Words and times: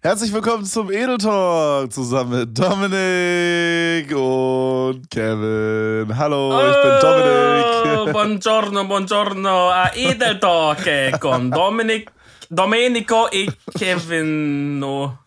Herzlich 0.00 0.32
willkommen 0.32 0.64
zum 0.64 0.92
Edel 0.92 1.18
Talk 1.18 1.92
zusammen 1.92 2.38
mit 2.38 2.56
Dominik 2.56 4.14
und 4.14 5.10
Kevin. 5.10 6.16
Hallo, 6.16 6.56
oh, 6.56 6.70
ich 6.70 6.82
bin 6.82 7.00
Dominik. 7.00 8.12
Buongiorno, 8.12 8.84
buongiorno 8.84 9.70
a 9.70 9.90
Edel 9.96 10.38
Talk 10.38 11.18
con 11.18 11.50
Dominik, 11.50 12.12
Domenico 12.48 13.28
e 13.32 13.48
Kevin. 13.76 14.80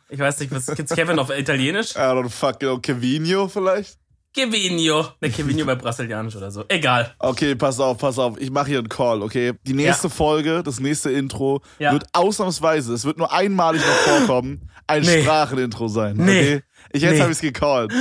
Ich 0.07 0.19
weiß 0.19 0.39
nicht, 0.39 0.53
was 0.53 0.67
gibt's 0.67 0.95
Kevin 0.95 1.19
auf 1.19 1.29
Italienisch? 1.37 1.93
I 1.97 2.13
don't 2.13 2.29
fucking 2.29 2.69
know, 2.69 2.79
Kevinio 2.79 3.49
vielleicht? 3.49 4.00
Kevinio. 4.33 5.05
Ne, 5.19 5.29
Kevinio 5.29 5.65
bei 5.65 5.75
Brasilianisch 5.75 6.35
oder 6.35 6.51
so. 6.51 6.63
Egal. 6.69 7.13
Okay, 7.19 7.55
pass 7.55 7.79
auf, 7.79 7.97
pass 7.97 8.17
auf. 8.17 8.39
Ich 8.39 8.49
mache 8.49 8.67
hier 8.67 8.79
einen 8.79 8.89
Call, 8.89 9.21
okay? 9.21 9.53
Die 9.63 9.73
nächste 9.73 10.07
ja. 10.07 10.13
Folge, 10.13 10.63
das 10.63 10.79
nächste 10.79 11.11
Intro 11.11 11.61
ja. 11.79 11.91
wird 11.91 12.05
ausnahmsweise, 12.13 12.93
es 12.93 13.03
wird 13.03 13.17
nur 13.17 13.31
einmalig 13.31 13.81
noch 13.81 14.15
vorkommen, 14.15 14.69
ein 14.87 15.01
nee. 15.01 15.21
Sprachenintro 15.21 15.87
sein. 15.87 16.15
Nee. 16.17 16.39
Okay? 16.39 16.63
Ich, 16.93 17.01
jetzt 17.01 17.13
nee. 17.13 17.19
habe 17.19 17.31
ich 17.31 17.37
es 17.37 17.41
gecallt. 17.41 17.93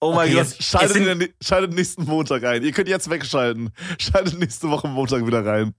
Oh 0.00 0.12
mein 0.12 0.28
okay, 0.28 0.36
Gott, 0.36 0.46
jetzt, 0.46 0.62
schaltet, 0.62 0.96
jetzt 0.96 1.20
den, 1.20 1.28
schaltet 1.42 1.72
nächsten 1.74 2.04
Montag 2.04 2.44
ein. 2.44 2.62
Ihr 2.62 2.72
könnt 2.72 2.88
jetzt 2.88 3.08
wegschalten. 3.08 3.70
Schaltet 3.98 4.38
nächste 4.38 4.70
Woche 4.70 4.88
Montag 4.88 5.26
wieder 5.26 5.44
rein 5.44 5.74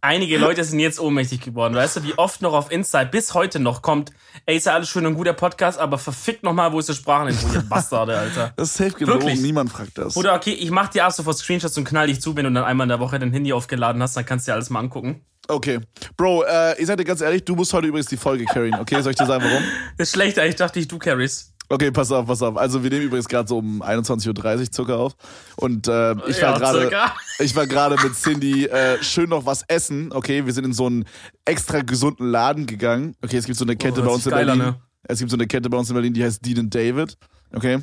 einige 0.00 0.38
Leute 0.38 0.64
sind 0.64 0.80
jetzt 0.80 1.00
ohnmächtig 1.00 1.40
geworden. 1.40 1.74
Weißt 1.74 1.96
du, 1.96 2.02
wie 2.02 2.16
oft 2.16 2.42
noch 2.42 2.52
auf 2.52 2.70
Insta 2.70 3.04
bis 3.04 3.34
heute 3.34 3.60
noch 3.60 3.82
kommt, 3.82 4.12
ey, 4.46 4.56
ist 4.56 4.66
ja 4.66 4.74
alles 4.74 4.88
schön 4.88 5.06
und 5.06 5.14
guter 5.14 5.32
Podcast, 5.32 5.78
aber 5.78 5.98
verfickt 5.98 6.42
nochmal, 6.42 6.72
wo 6.72 6.78
ist 6.78 6.88
die 6.88 6.94
Sprachenintro, 6.94 7.52
ihr 7.54 7.62
Bastarde, 7.62 8.18
Alter. 8.18 8.52
Das 8.56 8.70
ist 8.70 8.76
safe 8.76 8.92
gelogen, 8.92 9.22
Wirklich? 9.22 9.40
niemand 9.40 9.70
fragt 9.70 9.98
das. 9.98 10.16
Oder 10.16 10.34
okay, 10.34 10.52
ich 10.52 10.70
mach 10.70 10.88
dir 10.88 11.04
ab 11.04 11.12
sofort 11.12 11.38
Screenshots 11.38 11.76
und 11.78 11.84
knall 11.84 12.06
dich 12.06 12.20
zu, 12.20 12.36
wenn 12.36 12.44
du 12.44 12.52
dann 12.52 12.64
einmal 12.64 12.84
in 12.84 12.90
der 12.90 13.00
Woche 13.00 13.18
dein 13.18 13.32
Handy 13.32 13.52
aufgeladen 13.52 14.02
hast, 14.02 14.16
dann 14.16 14.24
kannst 14.26 14.46
du 14.46 14.50
dir 14.50 14.54
alles 14.54 14.70
mal 14.70 14.80
angucken. 14.80 15.24
Okay. 15.48 15.80
Bro, 16.16 16.44
äh, 16.44 16.80
ich 16.80 16.86
sag 16.86 16.98
dir 16.98 17.04
ganz 17.04 17.20
ehrlich, 17.20 17.44
du 17.44 17.56
musst 17.56 17.72
heute 17.72 17.86
übrigens 17.86 18.08
die 18.08 18.18
Folge 18.18 18.44
carryen, 18.44 18.74
okay? 18.74 19.00
Soll 19.00 19.12
ich 19.12 19.18
dir 19.18 19.26
sagen, 19.26 19.44
warum? 19.44 19.62
Das 19.96 20.08
ist 20.08 20.14
schlechter, 20.14 20.46
ich 20.46 20.56
dachte, 20.56 20.78
ich 20.78 20.88
du 20.88 20.98
carries. 20.98 21.54
Okay, 21.70 21.90
pass 21.90 22.10
auf, 22.10 22.26
pass 22.26 22.42
auf. 22.42 22.56
Also 22.56 22.82
wir 22.82 22.90
nehmen 22.90 23.04
übrigens 23.04 23.28
gerade 23.28 23.46
so 23.46 23.58
um 23.58 23.82
21.30 23.82 24.58
Uhr 24.60 24.66
circa 24.72 24.96
auf. 24.96 25.16
Und 25.56 25.86
äh, 25.86 26.12
ich 26.28 26.40
war 26.40 26.52
ja, 26.52 26.58
gerade 26.58 26.90
ich 27.40 27.54
war 27.54 27.66
gerade 27.66 27.96
mit 28.02 28.14
Cindy 28.14 28.66
äh, 28.66 29.02
schön 29.02 29.28
noch 29.28 29.44
was 29.44 29.64
essen. 29.68 30.10
Okay, 30.12 30.46
wir 30.46 30.52
sind 30.52 30.64
in 30.64 30.72
so 30.72 30.86
einen 30.86 31.04
extra 31.44 31.80
gesunden 31.80 32.30
Laden 32.30 32.66
gegangen. 32.66 33.14
Okay, 33.22 33.36
es 33.36 33.44
gibt 33.44 33.58
so 33.58 33.64
eine 33.64 33.76
Kette 33.76 34.00
oh, 34.00 34.06
bei 34.06 34.10
uns 34.12 34.26
in 34.26 34.32
Berlin. 34.32 34.58
Ne? 34.58 34.76
Es 35.02 35.18
gibt 35.18 35.30
so 35.30 35.36
eine 35.36 35.46
Kette 35.46 35.68
bei 35.68 35.76
uns 35.76 35.90
in 35.90 35.94
Berlin, 35.94 36.14
die 36.14 36.24
heißt 36.24 36.44
Dean 36.44 36.70
David. 36.70 37.16
Okay. 37.54 37.78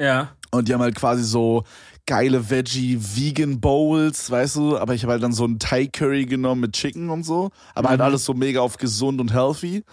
Ja. 0.00 0.30
Und 0.50 0.68
die 0.68 0.74
haben 0.74 0.82
halt 0.82 0.96
quasi 0.96 1.22
so 1.22 1.64
geile 2.06 2.50
Veggie 2.50 2.98
Vegan 2.98 3.60
Bowls, 3.60 4.30
weißt 4.30 4.56
du, 4.56 4.78
aber 4.78 4.94
ich 4.94 5.02
habe 5.02 5.12
halt 5.12 5.22
dann 5.22 5.32
so 5.32 5.44
einen 5.44 5.58
Thai 5.58 5.86
Curry 5.86 6.24
genommen 6.24 6.62
mit 6.62 6.72
Chicken 6.72 7.10
und 7.10 7.22
so, 7.22 7.50
aber 7.74 7.90
halt 7.90 7.98
mhm. 7.98 8.02
halt 8.02 8.12
alles 8.12 8.24
so 8.24 8.32
mega 8.32 8.60
auf 8.60 8.78
gesund 8.78 9.20
und 9.20 9.32
healthy. 9.32 9.84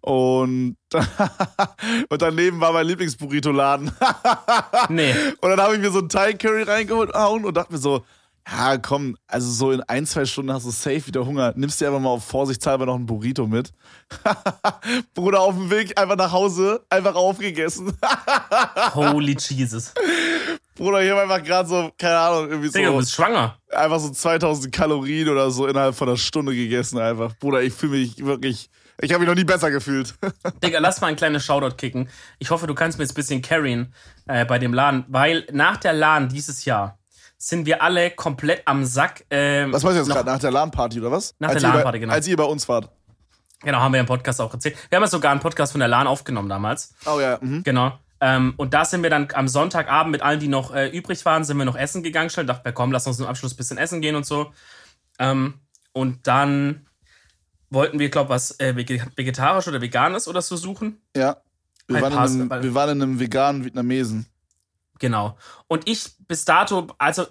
Und, 0.00 0.76
und 2.08 2.22
daneben 2.22 2.60
war 2.60 2.72
mein 2.72 2.86
Lieblingsburrito-Laden. 2.86 3.90
nee. 4.88 5.12
Und 5.40 5.50
dann 5.50 5.60
habe 5.60 5.74
ich 5.74 5.80
mir 5.80 5.90
so 5.90 5.98
ein 5.98 6.08
Thai 6.08 6.34
Curry 6.34 6.62
reingeholt 6.62 7.14
und 7.14 7.56
dachte 7.56 7.72
mir 7.72 7.78
so, 7.78 8.04
ja, 8.50 8.78
komm, 8.78 9.16
also 9.26 9.50
so 9.50 9.72
in 9.72 9.82
ein, 9.82 10.06
zwei 10.06 10.24
Stunden 10.24 10.52
hast 10.52 10.64
du 10.64 10.70
safe 10.70 11.06
wieder 11.06 11.26
Hunger. 11.26 11.52
Nimmst 11.56 11.80
dir 11.80 11.88
einfach 11.88 12.00
mal 12.00 12.10
auf 12.10 12.24
Vorsichtshalber 12.24 12.86
noch 12.86 12.94
ein 12.94 13.04
Burrito 13.04 13.46
mit. 13.46 13.72
Bruder, 15.14 15.40
auf 15.40 15.54
dem 15.54 15.70
Weg 15.70 15.98
einfach 16.00 16.16
nach 16.16 16.32
Hause, 16.32 16.82
einfach 16.88 17.14
aufgegessen. 17.14 17.92
Holy 18.94 19.36
Jesus. 19.38 19.92
Bruder, 20.74 21.02
ich 21.02 21.10
habe 21.10 21.22
einfach 21.22 21.42
gerade 21.42 21.68
so, 21.68 21.90
keine 21.98 22.18
Ahnung, 22.18 22.48
irgendwie 22.48 22.70
Digga, 22.70 22.86
so. 22.86 22.92
du 22.92 22.98
bist 23.00 23.12
schwanger. 23.12 23.58
Einfach 23.70 23.98
so 23.98 24.10
2000 24.10 24.72
Kalorien 24.72 25.28
oder 25.28 25.50
so 25.50 25.66
innerhalb 25.66 25.94
von 25.94 26.08
einer 26.08 26.16
Stunde 26.16 26.54
gegessen 26.54 26.98
einfach. 26.98 27.36
Bruder, 27.38 27.62
ich 27.62 27.74
fühle 27.74 27.98
mich 27.98 28.24
wirklich 28.24 28.70
ich 29.00 29.12
habe 29.12 29.20
mich 29.20 29.28
noch 29.28 29.34
nie 29.34 29.44
besser 29.44 29.70
gefühlt. 29.70 30.14
Digga, 30.62 30.78
lass 30.80 31.00
mal 31.00 31.08
ein 31.08 31.16
kleines 31.16 31.44
Shoutout 31.44 31.76
kicken. 31.76 32.08
Ich 32.38 32.50
hoffe, 32.50 32.66
du 32.66 32.74
kannst 32.74 32.98
mir 32.98 33.04
jetzt 33.04 33.12
ein 33.12 33.16
bisschen 33.16 33.42
carryen 33.42 33.94
äh, 34.26 34.44
bei 34.44 34.58
dem 34.58 34.74
Laden, 34.74 35.04
weil 35.08 35.46
nach 35.52 35.76
der 35.76 35.92
LAN 35.92 36.28
dieses 36.28 36.64
Jahr 36.64 36.98
sind 37.36 37.66
wir 37.66 37.82
alle 37.82 38.10
komplett 38.10 38.62
am 38.66 38.84
Sack. 38.84 39.24
Ähm, 39.30 39.72
was 39.72 39.84
meinst 39.84 39.98
du 39.98 40.02
jetzt 40.02 40.12
gerade? 40.12 40.28
Nach 40.28 40.40
der 40.40 40.50
LAN-Party 40.50 41.00
oder 41.00 41.12
was? 41.12 41.34
Nach 41.38 41.50
als 41.50 41.62
der 41.62 41.72
LAN-Party, 41.72 42.00
genau. 42.00 42.12
Als 42.12 42.26
ihr 42.26 42.36
bei 42.36 42.44
uns 42.44 42.68
wart. 42.68 42.90
Genau, 43.62 43.78
haben 43.78 43.92
wir 43.92 44.00
im 44.00 44.06
Podcast 44.06 44.40
auch 44.40 44.52
erzählt. 44.52 44.76
Wir 44.88 44.96
haben 44.96 45.02
ja 45.02 45.08
sogar 45.08 45.32
einen 45.32 45.40
Podcast 45.40 45.72
von 45.72 45.78
der 45.80 45.88
LAN 45.88 46.06
aufgenommen 46.06 46.48
damals. 46.48 46.94
Oh 47.06 47.20
ja. 47.20 47.38
Mhm. 47.40 47.62
Genau. 47.62 47.98
Ähm, 48.20 48.54
und 48.56 48.74
da 48.74 48.84
sind 48.84 49.02
wir 49.04 49.10
dann 49.10 49.28
am 49.32 49.46
Sonntagabend 49.46 50.10
mit 50.10 50.22
allen, 50.22 50.40
die 50.40 50.48
noch 50.48 50.74
äh, 50.74 50.88
übrig 50.88 51.24
waren, 51.24 51.44
sind 51.44 51.56
wir 51.56 51.64
noch 51.64 51.76
essen 51.76 52.02
gegangen. 52.02 52.30
Schnell 52.30 52.46
dachte, 52.46 52.72
komm, 52.72 52.90
lass 52.90 53.06
uns 53.06 53.16
zum 53.16 53.26
Abschluss 53.26 53.54
ein 53.54 53.56
bisschen 53.56 53.78
essen 53.78 54.00
gehen 54.00 54.16
und 54.16 54.26
so. 54.26 54.52
Ähm, 55.20 55.54
und 55.92 56.26
dann 56.26 56.87
wollten 57.70 57.98
wir, 57.98 58.08
glaube 58.08 58.30
was 58.30 58.58
äh, 58.60 58.76
vegetarisch 58.76 59.68
oder 59.68 59.80
veganes 59.80 60.28
oder 60.28 60.42
so 60.42 60.56
suchen. 60.56 61.00
Ja. 61.16 61.38
Wir 61.86 62.02
waren, 62.02 62.12
in 62.12 62.52
einem, 62.52 62.62
wir 62.62 62.74
waren 62.74 62.90
in 62.90 63.02
einem 63.02 63.20
veganen 63.20 63.64
Vietnamesen. 63.64 64.26
Genau. 64.98 65.38
Und 65.68 65.88
ich 65.88 66.10
bis 66.26 66.44
dato, 66.44 66.88
also 66.98 67.26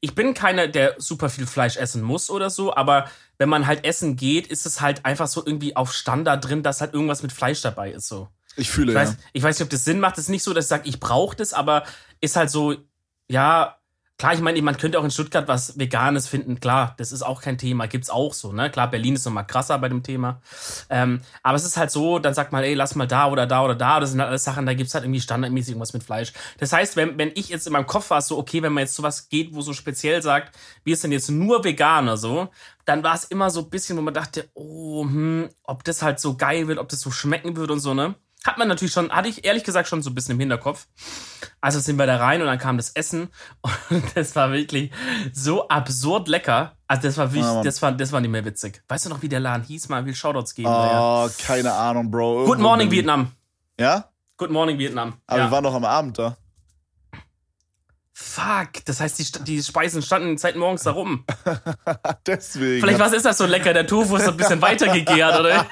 ich 0.00 0.14
bin 0.14 0.34
keiner, 0.34 0.68
der 0.68 0.94
super 0.98 1.28
viel 1.28 1.46
Fleisch 1.46 1.76
essen 1.76 2.02
muss 2.02 2.30
oder 2.30 2.50
so, 2.50 2.74
aber 2.74 3.10
wenn 3.38 3.48
man 3.48 3.66
halt 3.66 3.84
essen 3.84 4.16
geht, 4.16 4.46
ist 4.46 4.64
es 4.66 4.80
halt 4.80 5.04
einfach 5.04 5.26
so 5.26 5.44
irgendwie 5.44 5.76
auf 5.76 5.92
Standard 5.92 6.44
drin, 6.44 6.62
dass 6.62 6.80
halt 6.80 6.94
irgendwas 6.94 7.22
mit 7.22 7.32
Fleisch 7.32 7.62
dabei 7.62 7.90
ist 7.90 8.08
so. 8.08 8.28
Ich 8.56 8.70
fühle 8.70 8.92
ich 8.92 8.96
weiß, 8.96 9.10
ja. 9.10 9.16
Ich 9.32 9.42
weiß 9.42 9.58
nicht, 9.58 9.66
ob 9.66 9.70
das 9.70 9.84
Sinn 9.84 10.00
macht. 10.00 10.16
Es 10.16 10.24
ist 10.24 10.30
nicht 10.30 10.42
so, 10.42 10.54
dass 10.54 10.66
ich 10.66 10.68
sage, 10.68 10.88
ich 10.88 11.00
brauche 11.00 11.36
das, 11.36 11.52
aber 11.52 11.84
ist 12.20 12.36
halt 12.36 12.50
so, 12.50 12.74
ja, 13.28 13.75
Klar, 14.18 14.32
ich 14.32 14.40
meine, 14.40 14.62
man 14.62 14.78
könnte 14.78 14.98
auch 14.98 15.04
in 15.04 15.10
Stuttgart 15.10 15.46
was 15.46 15.78
Veganes 15.78 16.26
finden. 16.26 16.58
Klar, 16.58 16.94
das 16.96 17.12
ist 17.12 17.20
auch 17.20 17.42
kein 17.42 17.58
Thema. 17.58 17.86
Gibt's 17.86 18.08
auch 18.08 18.32
so, 18.32 18.50
ne? 18.50 18.70
Klar, 18.70 18.90
Berlin 18.90 19.14
ist 19.14 19.26
nochmal 19.26 19.46
krasser 19.46 19.78
bei 19.78 19.90
dem 19.90 20.02
Thema. 20.02 20.40
Ähm, 20.88 21.20
aber 21.42 21.56
es 21.56 21.66
ist 21.66 21.76
halt 21.76 21.90
so, 21.90 22.18
dann 22.18 22.32
sagt 22.32 22.50
man, 22.50 22.64
ey, 22.64 22.72
lass 22.72 22.94
mal 22.94 23.06
da 23.06 23.30
oder 23.30 23.46
da 23.46 23.62
oder 23.62 23.74
da. 23.74 24.00
Das 24.00 24.12
sind 24.12 24.20
halt 24.20 24.30
alles 24.30 24.44
Sachen, 24.44 24.64
da 24.64 24.72
gibt's 24.72 24.94
halt 24.94 25.04
irgendwie 25.04 25.20
standardmäßig 25.20 25.72
irgendwas 25.72 25.92
mit 25.92 26.02
Fleisch. 26.02 26.32
Das 26.58 26.72
heißt, 26.72 26.96
wenn, 26.96 27.18
wenn 27.18 27.30
ich 27.34 27.50
jetzt 27.50 27.66
in 27.66 27.74
meinem 27.74 27.86
Kopf 27.86 28.08
war, 28.08 28.22
so, 28.22 28.38
okay, 28.38 28.62
wenn 28.62 28.72
man 28.72 28.82
jetzt 28.82 28.94
sowas 28.94 29.28
geht, 29.28 29.54
wo 29.54 29.60
so 29.60 29.74
speziell 29.74 30.22
sagt, 30.22 30.56
wir 30.82 30.96
sind 30.96 31.12
jetzt 31.12 31.28
nur 31.30 31.62
Veganer, 31.62 32.16
so, 32.16 32.48
dann 32.86 33.02
war 33.02 33.14
es 33.16 33.24
immer 33.24 33.50
so 33.50 33.60
ein 33.60 33.70
bisschen, 33.70 33.98
wo 33.98 34.00
man 34.00 34.14
dachte, 34.14 34.48
oh, 34.54 35.04
hm, 35.04 35.50
ob 35.64 35.84
das 35.84 36.00
halt 36.00 36.20
so 36.20 36.38
geil 36.38 36.68
wird, 36.68 36.78
ob 36.78 36.88
das 36.88 37.00
so 37.00 37.10
schmecken 37.10 37.56
wird 37.56 37.70
und 37.70 37.80
so, 37.80 37.92
ne? 37.92 38.14
Hat 38.46 38.58
man 38.58 38.68
natürlich 38.68 38.92
schon, 38.92 39.10
hatte 39.10 39.28
ich 39.28 39.44
ehrlich 39.44 39.64
gesagt 39.64 39.88
schon 39.88 40.02
so 40.02 40.10
ein 40.10 40.14
bisschen 40.14 40.34
im 40.34 40.40
Hinterkopf. 40.40 40.86
Also 41.60 41.80
sind 41.80 41.98
wir 41.98 42.06
da 42.06 42.18
rein 42.18 42.40
und 42.40 42.46
dann 42.46 42.58
kam 42.58 42.76
das 42.76 42.90
Essen 42.90 43.28
und 43.90 44.04
das 44.14 44.36
war 44.36 44.52
wirklich 44.52 44.92
so 45.32 45.68
absurd 45.68 46.28
lecker. 46.28 46.76
Also 46.86 47.02
das 47.02 47.18
war 47.18 47.32
wirklich, 47.32 47.44
ja, 47.44 47.62
das 47.62 47.82
war, 47.82 47.92
das 47.92 48.12
war 48.12 48.20
nicht 48.20 48.30
mehr 48.30 48.44
witzig. 48.44 48.82
Weißt 48.88 49.06
du 49.06 49.10
noch, 49.10 49.22
wie 49.22 49.28
der 49.28 49.40
Laden 49.40 49.64
hieß? 49.64 49.88
Mal 49.88 50.06
will 50.06 50.14
Shoutouts 50.14 50.54
geben. 50.54 50.68
Oh, 50.70 51.28
keine 51.44 51.72
Ahnung, 51.72 52.10
Bro. 52.10 52.44
Good 52.44 52.60
Morning 52.60 52.90
Vietnam. 52.90 53.32
Ja? 53.80 54.10
Good 54.36 54.50
Morning 54.50 54.78
Vietnam. 54.78 55.14
Aber 55.26 55.38
ja. 55.40 55.46
wir 55.46 55.50
waren 55.50 55.64
doch 55.64 55.74
am 55.74 55.84
Abend 55.84 56.18
da. 56.18 56.36
Fuck, 58.18 58.82
das 58.86 58.98
heißt, 58.98 59.18
die, 59.18 59.44
die 59.44 59.62
Speisen 59.62 60.00
standen 60.00 60.38
seit 60.38 60.56
morgens 60.56 60.84
da 60.84 60.92
rum. 60.92 61.26
Deswegen. 62.26 62.80
Vielleicht 62.80 62.98
was 62.98 63.12
ist 63.12 63.26
das 63.26 63.36
so 63.36 63.44
lecker? 63.44 63.74
Der 63.74 63.86
Tofu 63.86 64.16
ist 64.16 64.26
ein 64.26 64.38
bisschen 64.38 64.62
weitergegärt, 64.62 65.38
oder? 65.38 65.66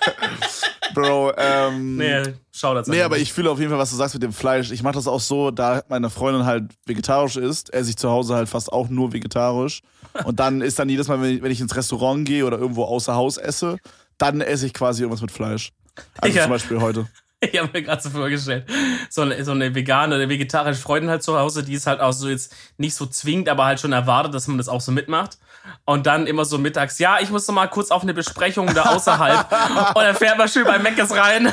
Bro, 0.94 1.32
ähm. 1.36 1.96
Nee, 1.96 2.22
schau 2.52 2.72
das 2.72 2.86
Nee, 2.86 3.02
aber 3.02 3.18
ich 3.18 3.32
fühle 3.32 3.50
auf 3.50 3.58
jeden 3.58 3.70
Fall, 3.70 3.80
was 3.80 3.90
du 3.90 3.96
sagst 3.96 4.14
mit 4.14 4.22
dem 4.22 4.32
Fleisch. 4.32 4.70
Ich 4.70 4.84
mache 4.84 4.94
das 4.94 5.08
auch 5.08 5.18
so, 5.18 5.50
da 5.50 5.82
meine 5.88 6.08
Freundin 6.08 6.46
halt 6.46 6.70
vegetarisch 6.86 7.36
ist, 7.36 7.74
esse 7.74 7.90
ich 7.90 7.96
zu 7.96 8.10
Hause 8.10 8.36
halt 8.36 8.48
fast 8.48 8.72
auch 8.72 8.88
nur 8.88 9.12
vegetarisch. 9.12 9.80
Und 10.22 10.38
dann 10.38 10.60
ist 10.62 10.78
dann 10.78 10.88
jedes 10.88 11.08
Mal, 11.08 11.20
wenn 11.20 11.34
ich, 11.34 11.42
wenn 11.42 11.50
ich 11.50 11.60
ins 11.60 11.74
Restaurant 11.74 12.24
gehe 12.28 12.46
oder 12.46 12.58
irgendwo 12.58 12.84
außer 12.84 13.16
Haus 13.16 13.38
esse, 13.38 13.78
dann 14.18 14.40
esse 14.40 14.66
ich 14.66 14.72
quasi 14.72 15.02
irgendwas 15.02 15.20
mit 15.20 15.32
Fleisch. 15.32 15.72
Also 16.18 16.36
ja. 16.36 16.44
zum 16.44 16.52
Beispiel 16.52 16.80
heute. 16.80 17.08
Ich 17.52 17.58
habe 17.58 17.70
mir 17.72 17.82
gerade 17.82 18.02
so 18.02 18.10
vorgestellt, 18.10 18.64
so 19.08 19.22
eine, 19.22 19.44
so 19.44 19.52
eine 19.52 19.74
vegane 19.74 20.16
oder 20.16 20.28
vegetarische 20.28 20.80
Freundin 20.80 21.10
halt 21.10 21.22
zu 21.22 21.38
Hause, 21.38 21.62
die 21.62 21.74
ist 21.74 21.86
halt 21.86 22.00
auch 22.00 22.12
so 22.12 22.28
jetzt 22.28 22.54
nicht 22.76 22.94
so 22.94 23.06
zwingend, 23.06 23.48
aber 23.48 23.64
halt 23.64 23.80
schon 23.80 23.92
erwartet, 23.92 24.34
dass 24.34 24.48
man 24.48 24.58
das 24.58 24.68
auch 24.68 24.80
so 24.80 24.92
mitmacht. 24.92 25.38
Und 25.84 26.06
dann 26.06 26.28
immer 26.28 26.44
so 26.44 26.58
mittags, 26.58 27.00
ja, 27.00 27.18
ich 27.20 27.30
muss 27.30 27.48
noch 27.48 27.54
mal 27.54 27.66
kurz 27.66 27.90
auf 27.90 28.02
eine 28.02 28.14
Besprechung 28.14 28.72
da 28.72 28.84
außerhalb. 28.84 29.52
und 29.94 30.02
dann 30.02 30.14
fährt 30.14 30.38
man 30.38 30.48
schön 30.48 30.64
bei 30.64 30.78
Meckes 30.78 31.12
rein. 31.12 31.52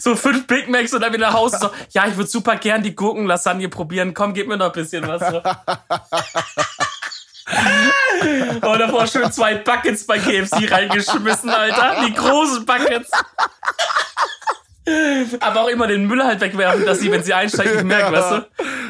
so 0.00 0.16
fünf 0.16 0.48
Big 0.48 0.68
Macs 0.68 0.92
und 0.92 1.02
dann 1.02 1.12
wieder 1.12 1.28
nach 1.28 1.34
Hause. 1.34 1.58
So, 1.60 1.70
ja, 1.90 2.08
ich 2.08 2.16
würde 2.16 2.28
super 2.28 2.56
gern 2.56 2.82
die 2.82 2.96
Gurkenlasagne 2.96 3.68
probieren. 3.68 4.12
Komm, 4.12 4.34
gib 4.34 4.48
mir 4.48 4.56
noch 4.56 4.66
ein 4.66 4.72
bisschen 4.72 5.06
was. 5.06 5.22
So. 5.30 5.40
Und 8.54 8.78
davor 8.78 9.06
schön 9.06 9.30
zwei 9.30 9.56
Buckets 9.56 10.06
bei 10.06 10.18
KFC 10.18 10.70
reingeschmissen, 10.70 11.50
Alter. 11.50 12.06
Die 12.06 12.14
großen 12.14 12.64
Buckets. 12.64 13.10
Aber 15.40 15.62
auch 15.62 15.68
immer 15.68 15.86
den 15.86 16.06
Müll 16.06 16.22
halt 16.22 16.40
wegwerfen, 16.40 16.84
dass 16.84 17.00
sie, 17.00 17.10
wenn 17.10 17.22
sie 17.22 17.32
einsteigt, 17.34 17.74
nicht 17.74 17.84
merkt, 17.84 18.12
weißt 18.12 18.30
du? 18.32 18.36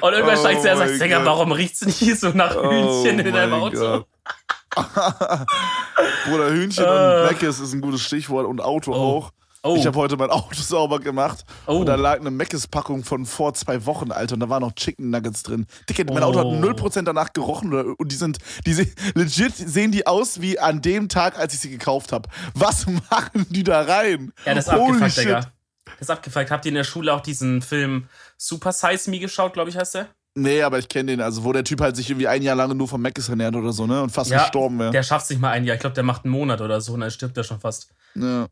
Und 0.06 0.12
irgendwann 0.12 0.37
oh 0.37 0.41
steigt 0.41 0.62
sie 0.62 0.70
und 0.70 0.79
sagt, 0.79 1.00
Digga, 1.00 1.25
warum 1.25 1.52
riecht's 1.52 1.85
nicht 1.85 1.99
hier 1.99 2.17
so 2.17 2.31
nach 2.31 2.56
oh 2.56 2.70
Hühnchen 2.70 3.20
oh 3.20 3.29
in 3.29 3.32
deinem 3.35 3.55
Auto? 3.55 4.05
Bruder, 6.26 6.50
Hühnchen 6.50 6.85
uh. 6.85 6.88
und 6.88 7.26
Meckes 7.29 7.61
ist 7.61 7.73
ein 7.73 7.81
gutes 7.81 8.02
Stichwort 8.02 8.46
und 8.46 8.61
Auto 8.61 8.93
oh. 8.93 8.96
auch. 9.19 9.31
Oh. 9.67 9.76
Ich 9.79 9.87
habe 9.87 9.99
heute 9.99 10.19
mein 10.19 10.29
Auto 10.29 10.55
sauber 10.61 11.00
gemacht 11.00 11.44
Oh. 11.67 11.76
und 11.79 11.87
da 11.87 11.94
lag 11.94 12.20
eine 12.20 12.31
Meckes-Packung 12.31 13.02
von 13.02 13.25
vor 13.25 13.55
zwei 13.55 13.87
Wochen, 13.87 14.12
Alter, 14.12 14.35
und 14.35 14.41
da 14.41 14.50
waren 14.50 14.61
noch 14.61 14.73
Chicken 14.75 15.08
Nuggets 15.08 15.43
drin. 15.43 15.67
Dicke, 15.88 16.05
mein 16.05 16.23
Auto 16.23 16.38
hat 16.41 16.46
Oh. 16.46 16.55
0% 16.55 17.02
danach 17.02 17.32
gerochen 17.32 17.73
oder- 17.73 17.94
und 17.99 18.12
die 18.12 18.17
sind, 18.17 18.37
die 18.67 18.75
se- 18.75 18.93
legit 19.14 19.55
sehen 19.56 19.91
die 19.91 20.06
aus 20.06 20.43
wie 20.43 20.58
an 20.58 20.82
dem 20.82 21.08
Tag, 21.08 21.38
als 21.38 21.55
ich 21.55 21.61
sie 21.61 21.70
gekauft 21.70 22.12
habe. 22.12 22.29
Was 22.52 22.87
machen 23.11 23.46
die 23.49 23.62
da 23.62 23.81
rein? 23.82 24.32
Ja, 24.44 24.52
das 24.55 24.67
ist 24.67 24.73
Holy 24.75 24.82
abgefuckt, 24.96 25.12
shit. 25.12 25.25
Digga. 25.25 25.41
Das 25.84 26.02
ist 26.02 26.10
abgefuckt. 26.10 26.50
Habt 26.50 26.64
ihr 26.64 26.70
in 26.70 26.76
der 26.76 26.84
Schule 26.84 27.12
auch 27.12 27.20
diesen 27.20 27.62
Film 27.62 28.08
Super 28.36 28.72
Size 28.72 29.10
Me 29.10 29.19
geschaut, 29.19 29.52
glaube 29.52 29.70
ich, 29.70 29.76
heißt 29.76 29.94
der? 29.94 30.08
Nee, 30.36 30.62
aber 30.62 30.78
ich 30.78 30.88
kenne 30.88 31.12
den, 31.12 31.20
also 31.20 31.44
wo 31.44 31.52
der 31.52 31.62
Typ 31.62 31.81
halt 31.81 31.94
sich 31.94 32.10
irgendwie 32.10 32.26
ein 32.26 32.42
Jahr 32.42 32.56
lang 32.56 32.76
nur 32.76 32.88
von 32.88 33.00
Meckes 33.00 33.28
ernährt 33.28 33.54
oder 33.54 33.72
so, 33.72 33.86
ne? 33.86 34.02
Und 34.02 34.10
fast 34.10 34.32
gestorben 34.32 34.78
wäre. 34.81 34.90
Der 34.90 35.04
schafft 35.04 35.26
sich 35.26 35.38
mal 35.38 35.50
ein 35.50 35.64
Jahr. 35.64 35.75
Ich 35.75 35.81
glaube, 35.81 35.94
der 35.94 36.02
macht 36.02 36.25
einen 36.25 36.32
Monat 36.32 36.60
oder 36.60 36.81
so 36.81 36.94
und 36.94 37.00
dann 37.00 37.10
stirbt 37.10 37.36
er 37.36 37.44
schon 37.44 37.60
fast. 37.60 37.88
Ja. 38.16 38.48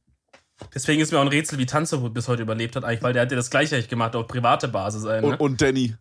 Deswegen 0.73 1.01
ist 1.01 1.11
mir 1.11 1.19
auch 1.19 1.23
ein 1.23 1.29
Rätsel, 1.29 1.59
wie 1.59 1.67
Tanzer 1.67 1.99
bis 2.11 2.29
heute 2.29 2.43
überlebt 2.43 2.77
hat, 2.77 2.85
eigentlich, 2.85 3.03
weil 3.03 3.13
der 3.13 3.23
hat 3.23 3.33
ja 3.33 3.37
das 3.37 3.51
gleiche 3.51 3.75
eigentlich 3.75 3.89
gemacht, 3.89 4.15
auf 4.15 4.29
private 4.29 4.69
Basis. 4.69 5.05
Ein, 5.05 5.23
ne? 5.23 5.31
Und, 5.31 5.41
und 5.41 5.61
Danny. 5.61 5.97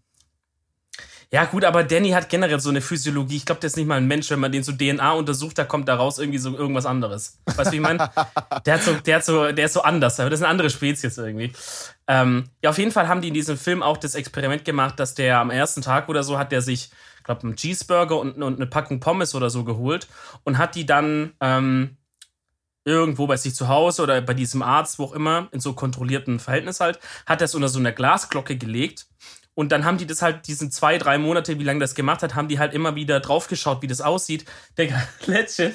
Ja, 1.33 1.45
gut, 1.45 1.63
aber 1.63 1.85
Danny 1.85 2.09
hat 2.09 2.27
generell 2.27 2.59
so 2.59 2.69
eine 2.69 2.81
Physiologie. 2.81 3.37
Ich 3.37 3.45
glaube, 3.45 3.61
der 3.61 3.69
ist 3.69 3.77
nicht 3.77 3.87
mal 3.87 3.95
ein 3.95 4.07
Mensch. 4.07 4.29
Wenn 4.29 4.41
man 4.41 4.51
den 4.51 4.63
so 4.63 4.73
DNA 4.73 5.13
untersucht, 5.13 5.57
da 5.57 5.63
kommt 5.63 5.87
da 5.87 5.95
raus 5.95 6.19
irgendwie 6.19 6.39
so 6.39 6.53
irgendwas 6.57 6.85
anderes. 6.85 7.39
Weißt 7.45 7.67
du, 7.67 7.71
wie 7.71 7.75
ich 7.77 7.81
meine? 7.81 8.11
Der, 8.65 8.73
hat 8.73 8.83
so, 8.83 8.93
der, 8.93 9.15
hat 9.15 9.25
so, 9.25 9.51
der 9.51 9.65
ist 9.65 9.73
so 9.73 9.81
anders, 9.81 10.19
aber 10.19 10.29
das 10.29 10.41
ist 10.41 10.43
eine 10.43 10.51
andere 10.51 10.69
Spezies 10.69 11.17
irgendwie. 11.17 11.53
Ähm, 12.07 12.49
ja, 12.61 12.69
auf 12.69 12.77
jeden 12.77 12.91
Fall 12.91 13.07
haben 13.07 13.21
die 13.21 13.29
in 13.29 13.33
diesem 13.33 13.57
Film 13.57 13.81
auch 13.81 13.97
das 13.97 14.13
Experiment 14.13 14.65
gemacht, 14.65 14.99
dass 14.99 15.15
der 15.15 15.39
am 15.39 15.49
ersten 15.49 15.81
Tag 15.81 16.09
oder 16.09 16.23
so 16.23 16.37
hat 16.37 16.51
der 16.51 16.61
sich, 16.61 16.91
ich 17.17 17.23
glaube, 17.23 17.43
einen 17.43 17.55
Cheeseburger 17.55 18.19
und, 18.19 18.43
und 18.43 18.55
eine 18.57 18.67
Packung 18.67 18.99
Pommes 18.99 19.33
oder 19.33 19.49
so 19.49 19.63
geholt 19.63 20.07
und 20.43 20.57
hat 20.57 20.75
die 20.75 20.85
dann 20.85 21.31
ähm, 21.39 21.97
irgendwo 22.83 23.25
bei 23.25 23.37
sich 23.37 23.55
zu 23.55 23.67
Hause 23.67 24.03
oder 24.03 24.21
bei 24.21 24.33
diesem 24.33 24.61
Arzt, 24.61 24.99
wo 24.99 25.05
auch 25.05 25.13
immer, 25.13 25.47
in 25.51 25.59
so 25.59 25.73
kontrollierten 25.73 26.39
Verhältnis 26.39 26.81
halt, 26.81 26.99
hat 27.25 27.41
das 27.41 27.55
unter 27.55 27.69
so 27.69 27.79
einer 27.79 27.93
Glasglocke 27.93 28.57
gelegt. 28.57 29.07
Und 29.53 29.71
dann 29.71 29.83
haben 29.83 29.97
die 29.97 30.07
das 30.07 30.21
halt, 30.21 30.47
diesen 30.47 30.71
zwei, 30.71 30.97
drei 30.97 31.17
Monate, 31.17 31.59
wie 31.59 31.63
lange 31.63 31.79
das 31.79 31.93
gemacht 31.93 32.23
hat, 32.23 32.35
haben 32.35 32.47
die 32.47 32.57
halt 32.57 32.73
immer 32.73 32.95
wieder 32.95 33.19
draufgeschaut, 33.19 33.81
wie 33.81 33.87
das 33.87 33.99
aussieht. 33.99 34.45
Digga, 34.77 35.01
legit, 35.25 35.73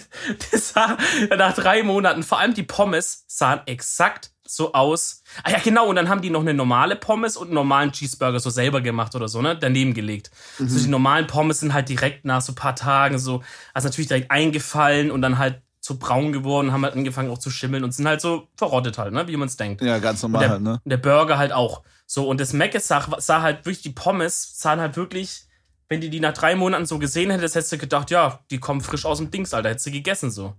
das 0.51 0.71
sah 0.71 0.97
nach 1.37 1.55
drei 1.55 1.83
Monaten, 1.83 2.23
vor 2.23 2.39
allem 2.39 2.55
die 2.55 2.63
Pommes 2.63 3.25
sahen 3.27 3.61
exakt 3.67 4.31
so 4.49 4.73
aus. 4.73 5.23
Ah 5.43 5.51
ja, 5.51 5.59
genau, 5.59 5.87
und 5.87 5.97
dann 5.97 6.09
haben 6.09 6.23
die 6.23 6.31
noch 6.31 6.41
eine 6.41 6.55
normale 6.55 6.97
Pommes 6.97 7.37
und 7.37 7.49
einen 7.49 7.55
normalen 7.55 7.93
Cheeseburger 7.93 8.41
so 8.41 8.49
selber 8.49 8.81
gemacht 8.81 9.15
oder 9.15 9.29
so, 9.29 9.43
ne? 9.43 9.57
Daneben 9.59 9.93
gelegt. 9.93 10.31
So 10.59 10.79
die 10.79 10.89
normalen 10.89 11.27
Pommes 11.27 11.61
sind 11.61 11.75
halt 11.75 11.89
direkt 11.89 12.25
nach 12.25 12.41
so 12.41 12.53
ein 12.53 12.55
paar 12.55 12.77
Tagen 12.77 13.19
so, 13.19 13.43
also 13.75 13.89
natürlich 13.89 14.09
direkt 14.09 14.31
eingefallen 14.31 15.11
und 15.11 15.21
dann 15.23 15.39
halt 15.39 15.63
so 15.81 15.97
braun 15.99 16.33
geworden, 16.33 16.73
haben 16.73 16.85
halt 16.85 16.95
angefangen 16.95 17.31
auch 17.31 17.39
zu 17.39 17.51
schimmeln 17.51 17.85
und 17.85 17.93
sind 17.93 18.07
halt 18.07 18.21
so 18.21 18.49
verrottet 18.57 18.99
halt, 18.99 19.13
ne? 19.13 19.29
Wie 19.29 19.37
man 19.37 19.49
es 19.49 19.57
denkt. 19.57 19.83
Ja, 19.83 19.99
ganz 19.99 20.23
normal 20.23 20.41
der, 20.41 20.51
halt, 20.51 20.63
ne? 20.63 20.81
der 20.85 20.97
Burger 20.97 21.39
halt 21.39 21.53
auch. 21.53 21.83
So, 22.07 22.29
und 22.29 22.41
das 22.41 22.53
Mc's 22.53 22.87
sah, 22.87 23.05
sah 23.19 23.43
halt 23.43 23.67
wirklich, 23.67 23.83
die 23.83 23.91
Pommes 23.91 24.59
sahen 24.59 24.81
halt 24.81 24.97
wirklich, 24.97 25.47
wenn 25.89 26.01
die 26.01 26.11
die 26.11 26.21
nach 26.21 26.33
drei 26.35 26.55
Monaten 26.55 26.87
so 26.87 26.99
gesehen 26.99 27.31
hättest, 27.31 27.55
hättest 27.57 27.73
du 27.73 27.79
gedacht, 27.79 28.11
ja, 28.11 28.41
die 28.51 28.59
kommen 28.59 28.81
frisch 28.81 29.05
aus 29.05 29.19
dem 29.19 29.31
Dings, 29.31 29.55
Alter, 29.55 29.71
hättest 29.71 29.87
du 29.87 29.91
gegessen 29.91 30.31
so. 30.31 30.55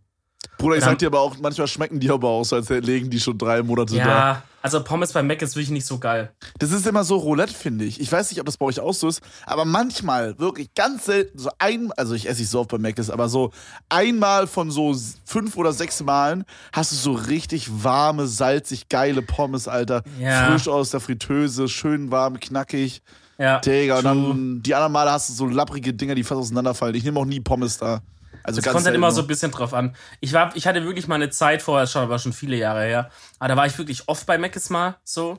Bruder, 0.58 0.76
ich 0.76 0.82
Dann- 0.82 0.92
sag 0.92 1.00
dir 1.00 1.08
aber 1.08 1.20
auch, 1.22 1.36
manchmal 1.40 1.68
schmecken 1.68 2.00
die 2.00 2.10
aber 2.10 2.30
auch 2.30 2.44
so, 2.44 2.56
als 2.56 2.70
legen 2.70 3.10
die 3.10 3.20
schon 3.20 3.38
drei 3.38 3.62
Monate 3.62 3.96
da. 3.96 4.00
Ja, 4.08 4.44
also 4.62 4.84
Pommes 4.84 5.14
bei 5.14 5.22
Mac 5.22 5.42
ist 5.42 5.56
wirklich 5.56 5.70
nicht 5.70 5.86
so 5.86 6.00
geil. 6.00 6.32
Das 6.60 6.72
ist 6.72 6.88
immer 6.88 7.04
so 7.04 7.18
Roulette, 7.18 7.54
finde 7.54 7.86
ich. 7.86 8.00
Ich 8.02 8.12
weiß 8.12 8.32
nicht, 8.32 8.40
ob 8.40 8.46
das 8.48 8.58
bei 8.58 8.66
euch 8.66 8.80
auch 8.80 8.94
so 8.94 9.08
ist, 9.08 9.22
aber 9.46 9.66
manchmal, 9.66 10.38
wirklich 10.40 10.74
ganz 10.74 11.06
selten, 11.06 11.38
so 11.38 11.50
ein, 11.60 11.92
also 11.96 12.16
ich 12.16 12.28
esse 12.28 12.42
nicht 12.42 12.50
so 12.50 12.60
oft 12.62 12.70
bei 12.70 12.78
Mc's, 12.80 13.10
aber 13.10 13.30
so 13.30 13.52
einmal 13.90 14.48
von 14.48 14.72
so 14.72 14.96
fünf 15.26 15.56
oder 15.58 15.74
sechs 15.74 16.02
Malen 16.04 16.44
hast 16.74 16.92
du 16.92 16.96
so 16.96 17.12
richtig 17.14 17.84
warme, 17.84 18.28
salzig, 18.28 18.90
geile 18.90 19.22
Pommes, 19.22 19.68
Alter. 19.68 20.04
Ja. 20.20 20.48
Frisch 20.48 20.68
aus 20.68 20.90
der 20.90 21.00
Fritteuse, 21.00 21.68
schön 21.68 22.10
warm, 22.12 22.40
knackig. 22.40 23.02
Ja, 23.40 23.60
Digga, 23.60 24.00
und 24.00 24.04
dann 24.04 24.64
die 24.64 24.74
anderen 24.74 24.94
Male 24.94 25.12
hast 25.12 25.30
du 25.30 25.34
so 25.34 25.46
lapprige 25.46 25.94
Dinger, 25.94 26.16
die 26.16 26.24
fast 26.24 26.40
auseinanderfallen. 26.42 26.96
Ich 26.96 27.04
nehme 27.04 27.20
auch 27.20 27.26
nie 27.26 27.40
Pommes 27.40 27.78
da. 27.78 28.02
Also 28.48 28.62
Es 28.62 28.66
kommt 28.66 28.86
halt 28.86 28.96
immer 28.96 29.12
so 29.12 29.22
ein 29.22 29.28
bisschen 29.28 29.52
drauf 29.52 29.74
an. 29.74 29.94
Ich, 30.22 30.32
war, 30.32 30.56
ich 30.56 30.66
hatte 30.66 30.84
wirklich 30.86 31.08
mal 31.10 31.16
eine 31.16 31.30
Zeit 31.30 31.62
vorher, 31.62 31.86
schon, 31.86 32.04
aber 32.04 32.18
schon 32.18 32.32
viele 32.32 32.56
Jahre 32.56 32.84
her, 32.86 33.12
aber 33.40 33.50
da 33.50 33.58
war 33.58 33.66
ich 33.66 33.78
wirklich 33.78 34.08
oft 34.08 34.26
bei 34.26 34.38
Mc's 34.38 34.70
mal 34.70 34.96
so. 35.04 35.38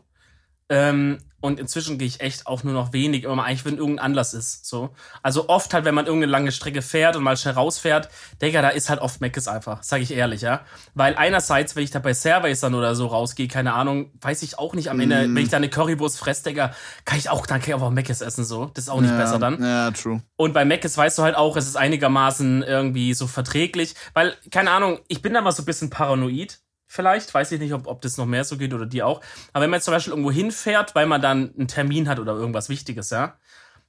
Ähm, 0.69 1.19
und 1.41 1.61
inzwischen 1.61 1.99
gehe 1.99 2.09
ich 2.09 2.21
echt 2.21 2.47
auch 2.47 2.65
nur 2.65 2.75
noch 2.75 2.93
wenig, 2.93 3.25
immer 3.25 3.37
mal 3.37 3.45
eigentlich, 3.45 3.65
wenn 3.65 3.77
irgendein 3.77 4.07
Anlass 4.07 4.35
ist. 4.35 4.67
So. 4.67 4.91
Also 5.23 5.49
oft 5.49 5.73
halt, 5.73 5.85
wenn 5.85 5.95
man 5.95 6.07
irgendeine 6.07 6.33
lange 6.33 6.53
Strecke 6.53 6.83
fährt 6.83 7.17
und 7.17 7.23
mal 7.23 7.37
schnell 7.37 7.55
rausfährt, 7.55 8.09
Digga, 8.43 8.63
da 8.63 8.71
ist 8.71 8.91
halt 8.91 9.01
oft 9.01 9.21
Mc's 9.21 9.47
einfach, 9.47 9.83
sage 9.83 10.03
ich 10.03 10.13
ehrlich, 10.13 10.41
ja. 10.41 10.63
Weil 10.95 11.17
einerseits, 11.17 11.77
wenn 11.77 11.85
ich 11.85 11.91
da 11.91 12.01
bei 12.01 12.13
Servais 12.13 12.61
dann 12.61 12.75
oder 12.75 12.95
so 12.95 13.07
rausgehe, 13.07 13.49
keine 13.49 13.75
Ahnung, 13.75 14.11
weiß 14.21 14.43
ich 14.43 14.59
auch 14.59 14.75
nicht 14.75 14.91
am 14.91 15.01
Ende, 15.01 15.29
Mm. 15.29 15.35
wenn 15.37 15.43
ich 15.45 15.49
da 15.51 15.59
eine 15.59 15.69
Currywurst 15.69 16.19
fresse, 16.19 16.45
Digga, 16.45 16.75
kann 17.05 17.19
ich 17.19 17.31
auch, 17.31 17.47
dann 17.47 17.61
kann 17.61 17.69
ich 17.69 17.75
auch 17.75 17.91
Mc's 17.91 18.21
essen, 18.21 18.45
so. 18.45 18.67
Das 18.75 18.85
ist 18.85 18.91
auch 18.91 19.01
nicht 19.01 19.11
ja, 19.11 19.17
besser 19.19 19.39
dann. 19.39 19.63
Ja, 19.63 19.91
true. 19.93 20.23
Und 20.37 20.53
bei 20.55 20.65
ist, 20.65 20.97
weißt 20.97 21.19
du 21.19 21.23
halt 21.23 21.37
auch, 21.37 21.57
es 21.57 21.67
ist 21.67 21.77
einigermaßen 21.77 22.63
irgendwie 22.63 23.15
so 23.15 23.27
verträglich, 23.27 23.95
weil, 24.15 24.35
keine 24.51 24.71
Ahnung, 24.71 25.01
ich 25.09 25.23
bin 25.23 25.35
da 25.35 25.41
mal 25.41 25.53
so 25.53 25.63
ein 25.63 25.67
bisschen 25.67 25.91
paranoid. 25.91 26.59
Vielleicht, 26.91 27.33
weiß 27.33 27.53
ich 27.53 27.61
nicht, 27.61 27.75
ob, 27.75 27.87
ob 27.87 28.01
das 28.01 28.17
noch 28.17 28.27
mehr 28.27 28.45
so 28.45 28.57
geht 28.57 28.73
oder 28.73 28.87
die 28.87 29.03
auch. 29.03 29.21
Aber 29.53 29.63
wenn 29.63 29.71
man 29.71 29.77
jetzt 29.77 29.85
zum 29.85 29.93
Beispiel 29.93 30.13
irgendwo 30.13 30.33
hinfährt, 30.33 30.95
weil 30.95 31.07
man 31.07 31.21
dann 31.21 31.55
einen 31.57 31.69
Termin 31.69 32.09
hat 32.09 32.19
oder 32.19 32.33
irgendwas 32.33 32.71
Wichtiges, 32.71 33.11
ja, 33.11 33.37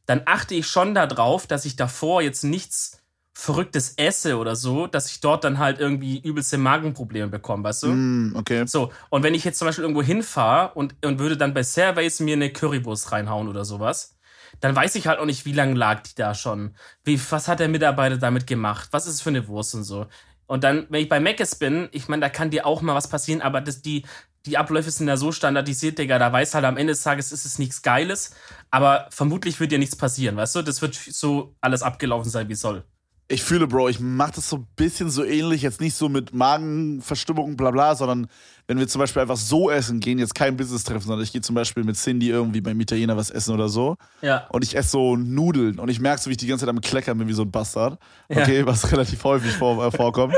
dann 0.06 0.22
achte 0.26 0.54
ich 0.54 0.68
schon 0.68 0.94
darauf, 0.94 1.48
dass 1.48 1.66
ich 1.66 1.78
davor 1.78 2.22
jetzt 2.22 2.44
nichts 2.44 3.02
Verrücktes 3.34 3.94
esse 3.96 4.38
oder 4.38 4.58
so, 4.58 4.86
dass 4.86 5.10
ich 5.10 5.22
dort 5.22 5.46
dann 5.46 5.60
halt 5.60 5.80
irgendwie 5.80 6.20
übelste 6.20 6.58
Magenprobleme 6.58 7.30
bekomme, 7.30 7.64
weißt 7.64 7.84
du? 7.84 7.88
Mm, 7.88 8.36
okay. 8.36 8.66
So, 8.68 8.92
und 9.10 9.24
wenn 9.24 9.34
ich 9.34 9.46
jetzt 9.46 9.60
zum 9.60 9.66
Beispiel 9.68 9.84
irgendwo 9.84 10.04
hinfahre 10.04 10.74
und, 10.74 10.94
und 11.06 11.20
würde 11.20 11.38
dann 11.38 11.54
bei 11.54 11.64
Servays 11.64 12.20
mir 12.20 12.34
eine 12.34 12.52
Currywurst 12.52 13.14
reinhauen 13.14 13.48
oder 13.48 13.64
sowas, 13.64 14.18
dann 14.60 14.76
weiß 14.76 14.96
ich 14.96 15.08
halt 15.08 15.20
auch 15.20 15.26
nicht, 15.26 15.46
wie 15.46 15.54
lange 15.54 15.76
lag 15.76 16.02
die 16.02 16.16
da 16.16 16.34
schon. 16.34 16.76
Wie, 17.06 17.20
was 17.30 17.48
hat 17.48 17.62
der 17.62 17.70
Mitarbeiter 17.70 18.18
damit 18.18 18.46
gemacht? 18.46 18.90
Was 18.92 19.08
ist 19.08 19.14
es 19.14 19.22
für 19.22 19.30
eine 19.30 19.48
Wurst 19.48 19.74
und 19.74 19.84
so? 19.84 20.08
Und 20.50 20.64
dann, 20.64 20.88
wenn 20.90 21.04
ich 21.04 21.10
bei 21.10 21.20
Mc's 21.20 21.54
bin, 21.54 21.90
ich 21.92 22.08
meine, 22.08 22.22
da 22.22 22.30
kann 22.30 22.50
dir 22.50 22.66
auch 22.66 22.82
mal 22.82 22.96
was 22.96 23.08
passieren, 23.08 23.42
aber 23.42 23.62
das, 23.62 23.84
die, 23.84 24.04
die 24.48 24.58
Abläufe 24.58 24.90
sind 24.90 25.06
da 25.06 25.16
so 25.16 25.32
standardisiert, 25.32 26.00
Digga, 26.00 26.18
da 26.18 26.34
weiß 26.34 26.56
halt 26.56 26.66
am 26.66 26.76
Ende 26.76 26.94
des 26.94 27.04
Tages 27.04 27.32
ist 27.32 27.46
es 27.46 27.60
nichts 27.60 27.84
Geiles, 27.84 28.32
aber 28.72 29.06
vermutlich 29.12 29.60
wird 29.60 29.72
dir 29.72 29.78
nichts 29.78 29.96
passieren, 29.96 30.38
weißt 30.38 30.56
du? 30.56 30.62
Das 30.64 30.82
wird 30.82 30.96
so 30.96 31.56
alles 31.62 31.84
abgelaufen 31.84 32.32
sein, 32.32 32.50
wie 32.50 32.54
es 32.54 32.62
soll. 32.62 32.84
Ich 33.28 33.44
fühle, 33.44 33.68
Bro, 33.68 33.90
ich 33.90 34.00
mach 34.00 34.32
das 34.32 34.50
so 34.50 34.56
ein 34.56 34.68
bisschen 34.76 35.12
so 35.12 35.24
ähnlich, 35.24 35.62
jetzt 35.62 35.82
nicht 35.82 35.96
so 35.96 36.10
mit 36.10 36.34
Magenverstimmung, 36.34 37.56
bla 37.56 37.70
bla, 37.70 37.94
sondern 37.94 38.28
wenn 38.70 38.78
wir 38.78 38.88
zum 38.88 39.00
Beispiel 39.00 39.24
einfach 39.24 39.36
so 39.36 39.72
essen 39.72 40.00
gehen, 40.00 40.20
jetzt 40.20 40.36
kein 40.36 40.56
Business-Treffen, 40.56 41.08
sondern 41.08 41.24
ich 41.24 41.32
gehe 41.32 41.42
zum 41.42 41.56
Beispiel 41.56 41.84
mit 41.84 41.96
Cindy 41.98 42.30
irgendwie 42.30 42.62
beim 42.62 42.80
Italiener 42.80 43.18
was 43.18 43.32
essen 43.32 43.56
oder 43.56 43.68
so 43.68 43.98
Ja. 44.22 44.46
und 44.52 44.64
ich 44.64 44.78
esse 44.78 44.92
so 44.92 45.16
Nudeln 45.16 45.80
und 45.80 45.90
ich 45.90 46.00
merke 46.00 46.22
so, 46.22 46.28
wie 46.30 46.34
ich 46.34 46.38
die 46.38 46.46
ganze 46.46 46.66
Zeit 46.66 46.70
am 46.70 46.80
Kleckern 46.80 47.18
bin 47.18 47.28
wie 47.28 47.34
so 47.34 47.42
ein 47.42 47.50
Bastard, 47.50 47.98
Ja. 48.30 48.44
okay, 48.44 48.64
was 48.68 48.92
relativ 48.92 49.24
häufig 49.24 49.52
vor, 49.54 49.84
äh, 49.84 49.90
vorkommt, 49.90 50.36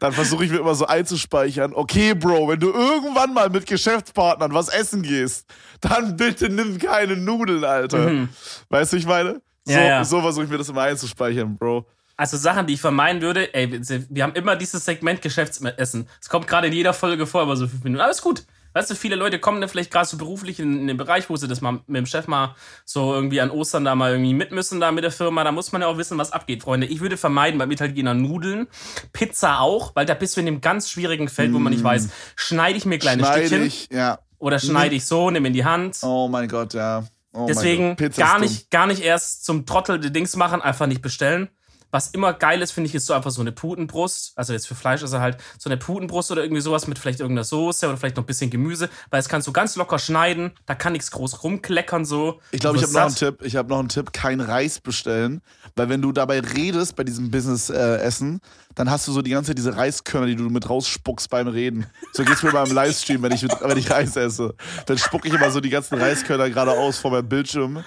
dann 0.00 0.12
versuche 0.12 0.44
ich 0.44 0.50
mir 0.50 0.58
immer 0.58 0.74
so 0.74 0.86
einzuspeichern, 0.86 1.72
okay, 1.74 2.12
Bro, 2.14 2.48
wenn 2.48 2.60
du 2.60 2.68
irgendwann 2.70 3.32
mal 3.32 3.48
mit 3.48 3.64
Geschäftspartnern 3.64 4.52
was 4.52 4.68
essen 4.68 5.00
gehst, 5.02 5.46
dann 5.80 6.16
bitte 6.18 6.50
nimm 6.50 6.76
keine 6.78 7.16
Nudeln, 7.16 7.64
Alter. 7.64 8.28
Weißt 8.68 8.92
du, 8.92 8.98
ich 8.98 9.06
meine? 9.06 9.40
So, 9.64 9.72
Mhm. 9.72 9.78
Ja, 9.78 9.84
ja. 9.86 10.04
so 10.04 10.20
versuche 10.20 10.44
ich 10.44 10.50
mir 10.50 10.58
das 10.58 10.68
immer 10.68 10.82
einzuspeichern, 10.82 11.56
Bro. 11.56 11.86
Also 12.22 12.36
Sachen, 12.36 12.68
die 12.68 12.74
ich 12.74 12.80
vermeiden 12.80 13.20
würde, 13.20 13.52
ey, 13.52 13.68
wir- 13.72 14.22
haben 14.22 14.34
immer 14.34 14.54
dieses 14.54 14.84
Segment 14.84 15.22
Geschäftsessen. 15.22 16.08
Es 16.20 16.28
kommt 16.28 16.46
gerade 16.46 16.68
in 16.68 16.72
jeder 16.72 16.94
Folge 16.94 17.26
vor, 17.26 17.42
aber 17.42 17.56
so 17.56 17.66
fünf 17.66 17.82
Minuten. 17.82 18.00
Alles 18.00 18.22
gut. 18.22 18.44
Weißt 18.74 18.88
du, 18.92 18.94
viele 18.94 19.16
Leute 19.16 19.40
kommen 19.40 19.60
dann 19.60 19.68
vielleicht 19.68 19.90
gerade 19.90 20.06
so 20.06 20.16
beruflich 20.16 20.60
in, 20.60 20.82
in 20.82 20.86
den 20.86 20.96
Bereich, 20.96 21.28
wo 21.28 21.34
sie 21.34 21.48
das 21.48 21.60
mal 21.60 21.80
mit 21.88 21.96
dem 21.96 22.06
Chef 22.06 22.28
mal 22.28 22.54
so 22.84 23.12
irgendwie 23.12 23.40
an 23.40 23.50
Ostern 23.50 23.84
da 23.84 23.96
mal 23.96 24.12
irgendwie 24.12 24.34
mit 24.34 24.52
müssen, 24.52 24.78
da 24.78 24.92
mit 24.92 25.02
der 25.02 25.10
Firma. 25.10 25.42
Da 25.42 25.50
muss 25.50 25.72
man 25.72 25.82
ja 25.82 25.88
auch 25.88 25.98
wissen, 25.98 26.16
was 26.16 26.30
abgeht, 26.30 26.62
Freunde. 26.62 26.86
Ich 26.86 27.00
würde 27.00 27.16
vermeiden 27.16 27.58
beim 27.58 27.72
Italiener 27.72 28.14
Nudeln, 28.14 28.68
Pizza 29.12 29.58
auch, 29.58 29.96
weil 29.96 30.06
da 30.06 30.14
bist 30.14 30.36
du 30.36 30.40
in 30.40 30.46
dem 30.46 30.60
ganz 30.60 30.90
schwierigen 30.90 31.26
Feld, 31.26 31.52
wo 31.52 31.58
man 31.58 31.72
nicht 31.72 31.82
weiß, 31.82 32.08
schneide 32.36 32.78
ich 32.78 32.86
mir 32.86 33.00
kleine 33.00 33.24
Schneide 33.24 33.46
Stückchen 33.48 33.66
ich, 33.66 33.88
ja. 33.90 34.20
oder 34.38 34.60
schneide 34.60 34.94
ich 34.94 35.06
so, 35.06 35.28
nehme 35.28 35.48
in 35.48 35.54
die 35.54 35.64
Hand. 35.64 35.98
Oh 36.02 36.28
mein 36.28 36.46
Gott, 36.46 36.72
ja. 36.72 37.02
Oh 37.32 37.46
Deswegen 37.48 37.96
Gott. 37.96 38.14
Gar 38.16 38.38
nicht, 38.38 38.70
gar 38.70 38.86
nicht 38.86 39.02
erst 39.02 39.44
zum 39.44 39.66
Trottel 39.66 39.98
die 39.98 40.12
Dings 40.12 40.36
machen, 40.36 40.62
einfach 40.62 40.86
nicht 40.86 41.02
bestellen. 41.02 41.48
Was 41.92 42.08
immer 42.08 42.32
geil 42.32 42.62
ist, 42.62 42.72
finde 42.72 42.88
ich, 42.88 42.94
ist 42.94 43.06
so 43.06 43.12
einfach 43.12 43.30
so 43.30 43.42
eine 43.42 43.52
Putenbrust. 43.52 44.32
Also 44.34 44.52
jetzt 44.54 44.66
für 44.66 44.74
Fleisch 44.74 45.02
ist 45.02 45.12
er 45.12 45.20
halt 45.20 45.36
so 45.58 45.68
eine 45.68 45.76
Putenbrust 45.76 46.32
oder 46.32 46.42
irgendwie 46.42 46.62
sowas 46.62 46.88
mit 46.88 46.98
vielleicht 46.98 47.20
irgendeiner 47.20 47.44
Soße 47.44 47.86
oder 47.86 47.98
vielleicht 47.98 48.16
noch 48.16 48.24
ein 48.24 48.26
bisschen 48.26 48.50
Gemüse, 48.50 48.88
weil 49.10 49.20
es 49.20 49.28
kannst 49.28 49.46
du 49.46 49.52
ganz 49.52 49.76
locker 49.76 49.98
schneiden, 49.98 50.52
da 50.66 50.74
kann 50.74 50.94
nichts 50.94 51.10
groß 51.10 51.44
rumkleckern 51.44 52.04
so. 52.04 52.40
Ich 52.50 52.60
glaube, 52.60 52.78
ich 52.78 52.82
habe 52.82 52.92
noch 52.94 53.02
einen 53.02 53.14
Tipp. 53.14 53.42
Ich 53.42 53.56
habe 53.56 53.68
noch 53.68 53.78
einen 53.78 53.88
Tipp: 53.88 54.12
kein 54.12 54.40
Reis 54.40 54.80
bestellen, 54.80 55.42
weil 55.76 55.88
wenn 55.90 56.02
du 56.02 56.12
dabei 56.12 56.40
redest 56.40 56.96
bei 56.96 57.04
diesem 57.04 57.30
Business-Essen, 57.30 58.40
dann 58.74 58.90
hast 58.90 59.06
du 59.06 59.12
so 59.12 59.20
die 59.20 59.30
ganze 59.30 59.50
Zeit 59.50 59.58
diese 59.58 59.76
Reiskörner, 59.76 60.26
die 60.26 60.36
du 60.36 60.44
mit 60.44 60.68
rausspuckst 60.68 61.28
beim 61.28 61.46
Reden. 61.46 61.86
So 62.14 62.24
geht's 62.24 62.42
mir 62.42 62.52
beim 62.52 62.70
Livestream, 62.72 63.22
wenn 63.22 63.32
ich, 63.32 63.42
wenn 63.42 63.76
ich 63.76 63.90
Reis 63.90 64.16
esse. 64.16 64.54
Dann 64.86 64.96
spucke 64.96 65.28
ich 65.28 65.34
immer 65.34 65.50
so 65.50 65.60
die 65.60 65.68
ganzen 65.68 66.00
Reiskörner 66.00 66.48
geradeaus 66.48 66.98
vor 66.98 67.10
meinem 67.10 67.28
Bildschirm. 67.28 67.84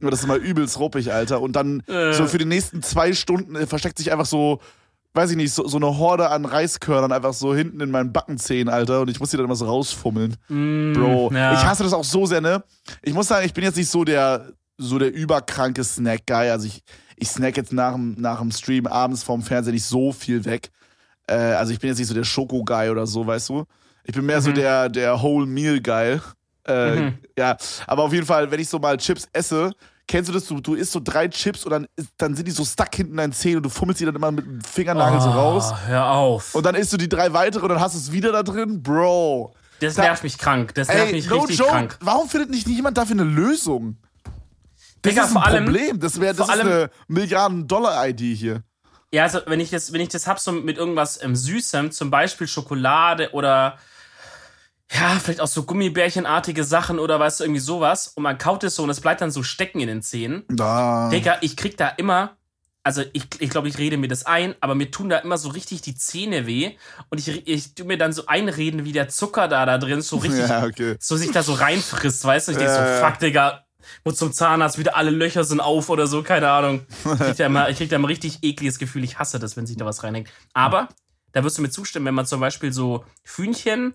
Und 0.00 0.10
das 0.10 0.20
ist 0.20 0.26
mal 0.26 0.38
übelst 0.38 0.78
ruppig, 0.78 1.12
Alter. 1.12 1.40
Und 1.40 1.54
dann 1.56 1.80
Äh. 1.86 2.12
so 2.12 2.26
für 2.26 2.38
die 2.38 2.44
nächsten 2.44 2.82
zwei 2.82 3.12
Stunden 3.12 3.56
äh, 3.56 3.66
versteckt 3.66 3.98
sich 3.98 4.12
einfach 4.12 4.26
so 4.26 4.60
weiß 5.14 5.30
ich 5.30 5.36
nicht, 5.36 5.52
so, 5.52 5.66
so 5.66 5.78
eine 5.78 5.98
Horde 5.98 6.28
an 6.28 6.44
Reiskörnern 6.44 7.10
einfach 7.10 7.32
so 7.32 7.52
hinten 7.52 7.80
in 7.80 7.90
meinen 7.90 8.12
Backenzähnen, 8.12 8.68
Alter. 8.72 9.00
Und 9.00 9.10
ich 9.10 9.18
muss 9.18 9.30
die 9.30 9.36
dann 9.36 9.46
immer 9.46 9.56
so 9.56 9.64
rausfummeln. 9.64 10.36
Mm, 10.48 10.92
Bro, 10.92 11.30
ja. 11.32 11.54
ich 11.54 11.64
hasse 11.64 11.82
das 11.82 11.92
auch 11.92 12.04
so 12.04 12.26
sehr, 12.26 12.40
ne? 12.40 12.62
Ich 13.02 13.14
muss 13.14 13.26
sagen, 13.26 13.44
ich 13.44 13.52
bin 13.52 13.64
jetzt 13.64 13.76
nicht 13.76 13.90
so 13.90 14.04
der, 14.04 14.52
so 14.76 14.96
der 14.98 15.12
überkranke 15.12 15.82
Snack-Guy. 15.82 16.50
Also 16.50 16.66
ich, 16.66 16.82
ich 17.16 17.28
snack 17.30 17.56
jetzt 17.56 17.72
nach 17.72 17.94
dem, 17.94 18.14
nach 18.18 18.38
dem 18.38 18.52
Stream 18.52 18.86
abends 18.86 19.24
vorm 19.24 19.42
Fernseher 19.42 19.72
nicht 19.72 19.86
so 19.86 20.12
viel 20.12 20.44
weg. 20.44 20.70
Äh, 21.26 21.34
also 21.34 21.72
ich 21.72 21.80
bin 21.80 21.88
jetzt 21.88 21.98
nicht 21.98 22.08
so 22.08 22.14
der 22.14 22.24
Schoko-Guy 22.24 22.90
oder 22.90 23.06
so, 23.06 23.26
weißt 23.26 23.48
du? 23.48 23.64
Ich 24.04 24.14
bin 24.14 24.24
mehr 24.24 24.40
so 24.40 24.50
Mhm. 24.50 24.54
der, 24.54 24.88
der 24.88 25.20
Whole-Meal-Guy. 25.20 26.20
Äh, 26.68 26.96
Mhm. 26.96 27.18
Ja, 27.38 27.56
aber 27.86 28.04
auf 28.04 28.12
jeden 28.12 28.26
Fall, 28.26 28.50
wenn 28.50 28.60
ich 28.60 28.68
so 28.68 28.78
mal 28.78 28.96
Chips 28.98 29.26
esse, 29.32 29.72
kennst 30.06 30.28
du 30.28 30.32
das? 30.34 30.46
Du, 30.46 30.60
du 30.60 30.74
isst 30.74 30.92
so 30.92 31.00
drei 31.02 31.28
Chips 31.28 31.64
und 31.64 31.70
dann, 31.70 31.86
dann 32.18 32.34
sind 32.34 32.46
die 32.46 32.52
so 32.52 32.64
stuck 32.64 32.94
hinten 32.94 33.12
in 33.12 33.16
deinen 33.18 33.32
Zähnen 33.32 33.56
und 33.58 33.62
du 33.64 33.68
fummelst 33.70 34.00
die 34.00 34.04
dann 34.04 34.14
immer 34.16 34.30
mit 34.30 34.44
dem 34.46 34.60
Fingernagel 34.62 35.20
so 35.20 35.28
Oh, 35.28 35.32
raus. 35.32 35.72
Hör 35.86 36.10
auf. 36.10 36.54
Und 36.54 36.64
dann 36.66 36.74
isst 36.74 36.92
du 36.92 36.96
die 36.96 37.08
drei 37.08 37.32
weitere 37.32 37.62
und 37.62 37.68
dann 37.70 37.80
hast 37.80 37.94
du 37.94 37.98
es 37.98 38.12
wieder 38.12 38.32
da 38.32 38.42
drin. 38.42 38.82
Bro. 38.82 39.54
das 39.80 39.94
da- 39.94 40.02
nervt 40.02 40.22
mich 40.24 40.36
krank. 40.38 40.74
Das 40.74 40.88
nervt 40.88 41.06
Ey, 41.06 41.12
mich 41.12 41.28
no 41.30 41.38
richtig 41.38 41.58
joke. 41.58 41.70
krank. 41.70 41.96
Warum 42.00 42.28
findet 42.28 42.50
nicht 42.50 42.66
niemand 42.66 42.98
dafür 42.98 43.14
eine 43.14 43.24
Lösung? 43.24 43.96
Das 45.02 45.12
Digga, 45.12 45.24
ist 45.26 45.30
ein 45.30 45.42
allem- 45.42 45.64
Problem. 45.66 46.00
Das, 46.00 46.20
wär, 46.20 46.34
das 46.34 46.48
ist 46.48 46.52
allem- 46.52 46.66
eine 46.66 46.90
Milliarden-Dollar-ID 47.06 48.20
hier. 48.36 48.62
Ja, 49.12 49.22
also 49.22 49.40
wenn 49.46 49.60
ich 49.60 49.70
das, 49.70 49.92
wenn 49.92 50.00
ich 50.00 50.08
das 50.08 50.26
hab, 50.26 50.38
so 50.38 50.52
mit 50.52 50.76
irgendwas 50.76 51.22
ähm, 51.22 51.34
Süßem, 51.36 51.92
zum 51.92 52.10
Beispiel 52.10 52.46
Schokolade 52.48 53.30
oder 53.32 53.78
ja, 54.90 55.18
vielleicht 55.22 55.40
auch 55.40 55.46
so 55.48 55.64
Gummibärchenartige 55.64 56.64
Sachen 56.64 56.98
oder 56.98 57.20
weißt 57.20 57.40
du, 57.40 57.44
irgendwie 57.44 57.60
sowas. 57.60 58.08
Und 58.08 58.22
man 58.22 58.38
kaut 58.38 58.64
es 58.64 58.74
so 58.74 58.82
und 58.84 58.90
es 58.90 59.00
bleibt 59.00 59.20
dann 59.20 59.30
so 59.30 59.42
stecken 59.42 59.80
in 59.80 59.88
den 59.88 60.02
Zähnen. 60.02 60.44
Da. 60.48 61.08
Digga, 61.10 61.38
ich 61.42 61.56
krieg 61.56 61.76
da 61.76 61.88
immer, 61.88 62.36
also 62.82 63.02
ich, 63.12 63.24
ich 63.38 63.50
glaube, 63.50 63.68
ich 63.68 63.76
rede 63.76 63.98
mir 63.98 64.08
das 64.08 64.24
ein, 64.24 64.54
aber 64.60 64.74
mir 64.74 64.90
tun 64.90 65.10
da 65.10 65.18
immer 65.18 65.36
so 65.36 65.50
richtig 65.50 65.82
die 65.82 65.94
Zähne 65.94 66.46
weh. 66.46 66.72
Und 67.10 67.18
ich, 67.18 67.46
ich 67.46 67.74
tu 67.74 67.84
mir 67.84 67.98
dann 67.98 68.14
so 68.14 68.26
einreden, 68.26 68.86
wie 68.86 68.92
der 68.92 69.08
Zucker 69.10 69.46
da 69.46 69.66
da 69.66 69.76
drin 69.76 70.00
so 70.00 70.16
richtig, 70.24 70.48
Ja, 70.48 70.64
okay. 70.64 70.96
so 71.00 71.16
sich 71.16 71.32
da 71.32 71.42
so 71.42 71.52
reinfrisst, 71.52 72.24
weißt 72.24 72.48
du? 72.48 72.52
Ich 72.52 72.58
denk 72.58 72.70
so, 72.70 72.76
Äh. 72.78 73.00
fuck, 73.00 73.18
Digga, 73.18 73.64
muss 74.04 74.16
zum 74.16 74.32
Zahnarzt, 74.32 74.78
wieder 74.78 74.96
alle 74.96 75.10
Löcher 75.10 75.44
sind 75.44 75.60
auf 75.60 75.90
oder 75.90 76.06
so, 76.06 76.22
keine 76.22 76.48
Ahnung. 76.50 76.86
Ich 77.04 77.18
krieg 77.18 77.36
da 77.36 77.46
immer, 77.46 77.68
ich 77.68 77.76
krieg 77.76 77.90
da 77.90 77.96
immer 77.96 78.08
richtig 78.08 78.38
ekliges 78.42 78.78
Gefühl, 78.78 79.04
ich 79.04 79.18
hasse 79.18 79.38
das, 79.38 79.56
wenn 79.58 79.66
sich 79.66 79.76
da 79.76 79.84
was 79.84 80.02
reinhängt. 80.02 80.28
Aber, 80.54 80.88
da 81.32 81.44
wirst 81.44 81.58
du 81.58 81.62
mir 81.62 81.70
zustimmen, 81.70 82.06
wenn 82.06 82.14
man 82.14 82.24
zum 82.26 82.40
Beispiel 82.40 82.72
so 82.72 83.04
Hühnchen 83.22 83.92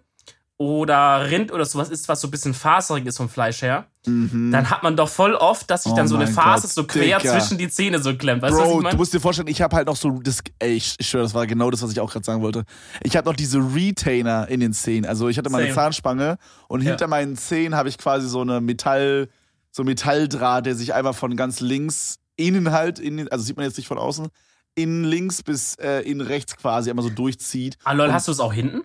oder 0.63 1.29
Rind 1.29 1.51
oder 1.51 1.65
sowas 1.65 1.89
isst, 1.89 2.07
was 2.09 2.21
so 2.21 2.27
ein 2.27 2.31
bisschen 2.31 2.53
faserig 2.53 3.05
ist 3.05 3.17
vom 3.17 3.29
Fleisch 3.29 3.61
her, 3.61 3.85
dann 4.05 4.69
hat 4.69 4.83
man 4.83 4.97
doch 4.97 5.07
voll 5.07 5.33
oft, 5.35 5.69
dass 5.69 5.83
sich 5.83 5.91
Mhm. 5.91 5.93
Oh 5.93 5.97
dann 5.97 6.07
so 6.09 6.15
eine 6.17 6.27
Faser 6.27 6.67
so 6.67 6.83
quer 6.85 7.19
Digga. 7.19 7.39
zwischen 7.39 7.57
die 7.57 7.69
Zähne 7.69 7.99
so 7.99 8.15
klemmt. 8.15 8.41
Weißt 8.41 8.53
du, 8.53 8.57
Bro, 8.61 8.77
du 8.77 8.81
meine? 8.83 8.97
musst 8.97 9.13
dir 9.13 9.19
vorstellen, 9.21 9.47
ich 9.47 9.61
habe 9.61 9.75
halt 9.75 9.87
noch 9.87 9.95
so, 9.95 10.09
das, 10.21 10.39
ey, 10.59 10.73
ich, 10.73 10.95
ich 10.97 11.07
schwöre, 11.07 11.23
das 11.23 11.33
war 11.33 11.47
genau 11.47 11.71
das, 11.71 11.81
was 11.81 11.91
ich 11.91 11.99
auch 11.99 12.11
gerade 12.11 12.25
sagen 12.25 12.41
wollte. 12.41 12.63
Ich 13.01 13.15
habe 13.15 13.29
noch 13.29 13.35
diese 13.35 13.59
Retainer 13.59 14.47
in 14.49 14.59
den 14.59 14.73
Zähnen. 14.73 15.05
Also 15.05 15.29
ich 15.29 15.37
hatte 15.37 15.49
meine 15.49 15.65
Same. 15.65 15.75
Zahnspange 15.75 16.37
und 16.67 16.81
Ja. 16.81 16.89
hinter 16.89 17.07
meinen 17.07 17.37
Zähnen 17.37 17.75
habe 17.75 17.87
ich 17.89 17.97
quasi 17.97 18.27
so 18.27 18.41
eine 18.41 18.59
Metall, 18.59 19.29
so 19.71 19.83
Metalldraht, 19.85 20.65
der 20.65 20.75
sich 20.75 20.93
einfach 20.93 21.15
von 21.15 21.35
ganz 21.37 21.59
links 21.61 22.17
innen 22.35 22.71
halt, 22.71 22.99
in, 22.99 23.27
also 23.29 23.43
sieht 23.45 23.55
man 23.55 23.65
jetzt 23.65 23.77
nicht 23.77 23.87
von 23.87 23.97
außen, 23.97 24.27
innen 24.75 25.03
links 25.05 25.43
bis 25.43 25.75
äh, 25.75 25.99
innen 26.01 26.21
rechts 26.21 26.57
quasi 26.57 26.89
einmal 26.89 27.03
so 27.03 27.09
durchzieht. 27.11 27.77
Ah, 27.83 27.93
lol, 27.93 28.11
hast 28.11 28.27
du 28.27 28.31
es 28.33 28.39
auch 28.39 28.51
hinten? 28.51 28.81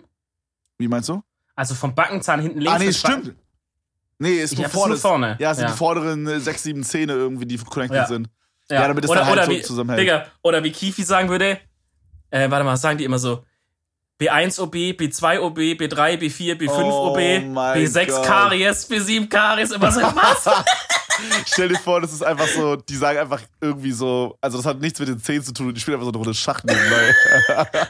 Wie 0.77 0.87
meinst 0.87 1.09
du? 1.09 1.21
Also 1.59 1.75
vom 1.75 1.93
Backenzahn 1.93 2.39
hinten 2.39 2.59
links. 2.61 2.73
ah, 2.73 2.79
nee, 2.79 2.93
stimmt. 2.93 3.35
Nee, 4.17 4.35
ist 4.39 4.53
Ich 4.53 4.59
nur 4.59 4.69
vorne. 4.69 4.93
nur 4.93 5.01
vorne. 5.01 5.35
Ja, 5.39 5.53
sind 5.53 5.65
Ja. 5.65 5.71
die 5.71 5.77
vorderen 5.77 6.25
äh, 6.25 6.39
sechs, 6.39 6.63
sieben 6.63 6.83
Zähne 6.83 7.13
irgendwie, 7.13 7.45
die 7.45 7.57
connected 7.57 7.97
Ja. 7.97 8.05
sind. 8.07 8.29
Ja, 8.69 8.81
Ja, 8.83 8.87
damit 8.87 9.03
es 9.03 9.09
oder, 9.09 9.19
dann 9.21 9.29
halt 9.29 9.43
so 9.45 9.51
wie, 9.51 9.61
zusammenhält. 9.61 9.99
Digga, 10.01 10.25
oder 10.41 10.63
wie 10.63 10.71
Kifi 10.71 11.03
sagen 11.03 11.27
würde, 11.27 11.59
äh, 12.29 12.49
warte 12.49 12.63
mal, 12.63 12.77
sagen 12.77 12.97
die 12.97 13.03
immer 13.03 13.19
so, 13.19 13.43
B1 14.21 14.57
OB, 14.61 14.73
B2 14.93 15.39
OB, 15.41 15.57
B3, 15.73 16.17
B4, 16.17 16.55
B5 16.55 16.69
Oh 16.69 17.09
OB, 17.09 17.17
mein 17.53 17.77
B6 17.85 18.07
Gott. 18.07 18.25
Karies, 18.25 18.89
B7 18.89 19.27
Karies, 19.29 19.71
immer 19.71 19.91
so, 19.91 19.99
was? 20.01 20.45
Stell 21.45 21.67
dir 21.67 21.77
vor, 21.79 21.99
das 21.99 22.13
ist 22.13 22.21
einfach 22.23 22.47
so, 22.47 22.77
die 22.77 22.95
sagen 22.95 23.19
einfach 23.19 23.41
irgendwie 23.59 23.91
so, 23.91 24.37
also 24.39 24.55
das 24.57 24.65
hat 24.65 24.79
nichts 24.79 24.99
mit 25.01 25.09
den 25.09 25.19
Zähnen 25.19 25.43
zu 25.43 25.51
tun, 25.53 25.73
die 25.73 25.79
spielen 25.81 25.95
einfach 25.95 26.05
so 26.05 26.11
eine 26.11 26.17
Runde 26.17 26.33
Schach 26.33 26.63
nebenbei. 26.63 27.13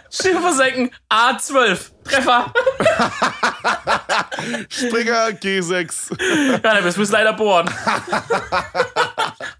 Schiffe 0.10 0.40
versenken, 0.42 0.90
A12, 1.12 1.80
Treffer. 2.04 2.52
Springer 4.70 5.30
G6. 5.30 6.62
Ja, 6.64 6.76
wir 6.76 6.82
müssen 6.84 7.12
leider 7.12 7.34
bohren. 7.34 7.70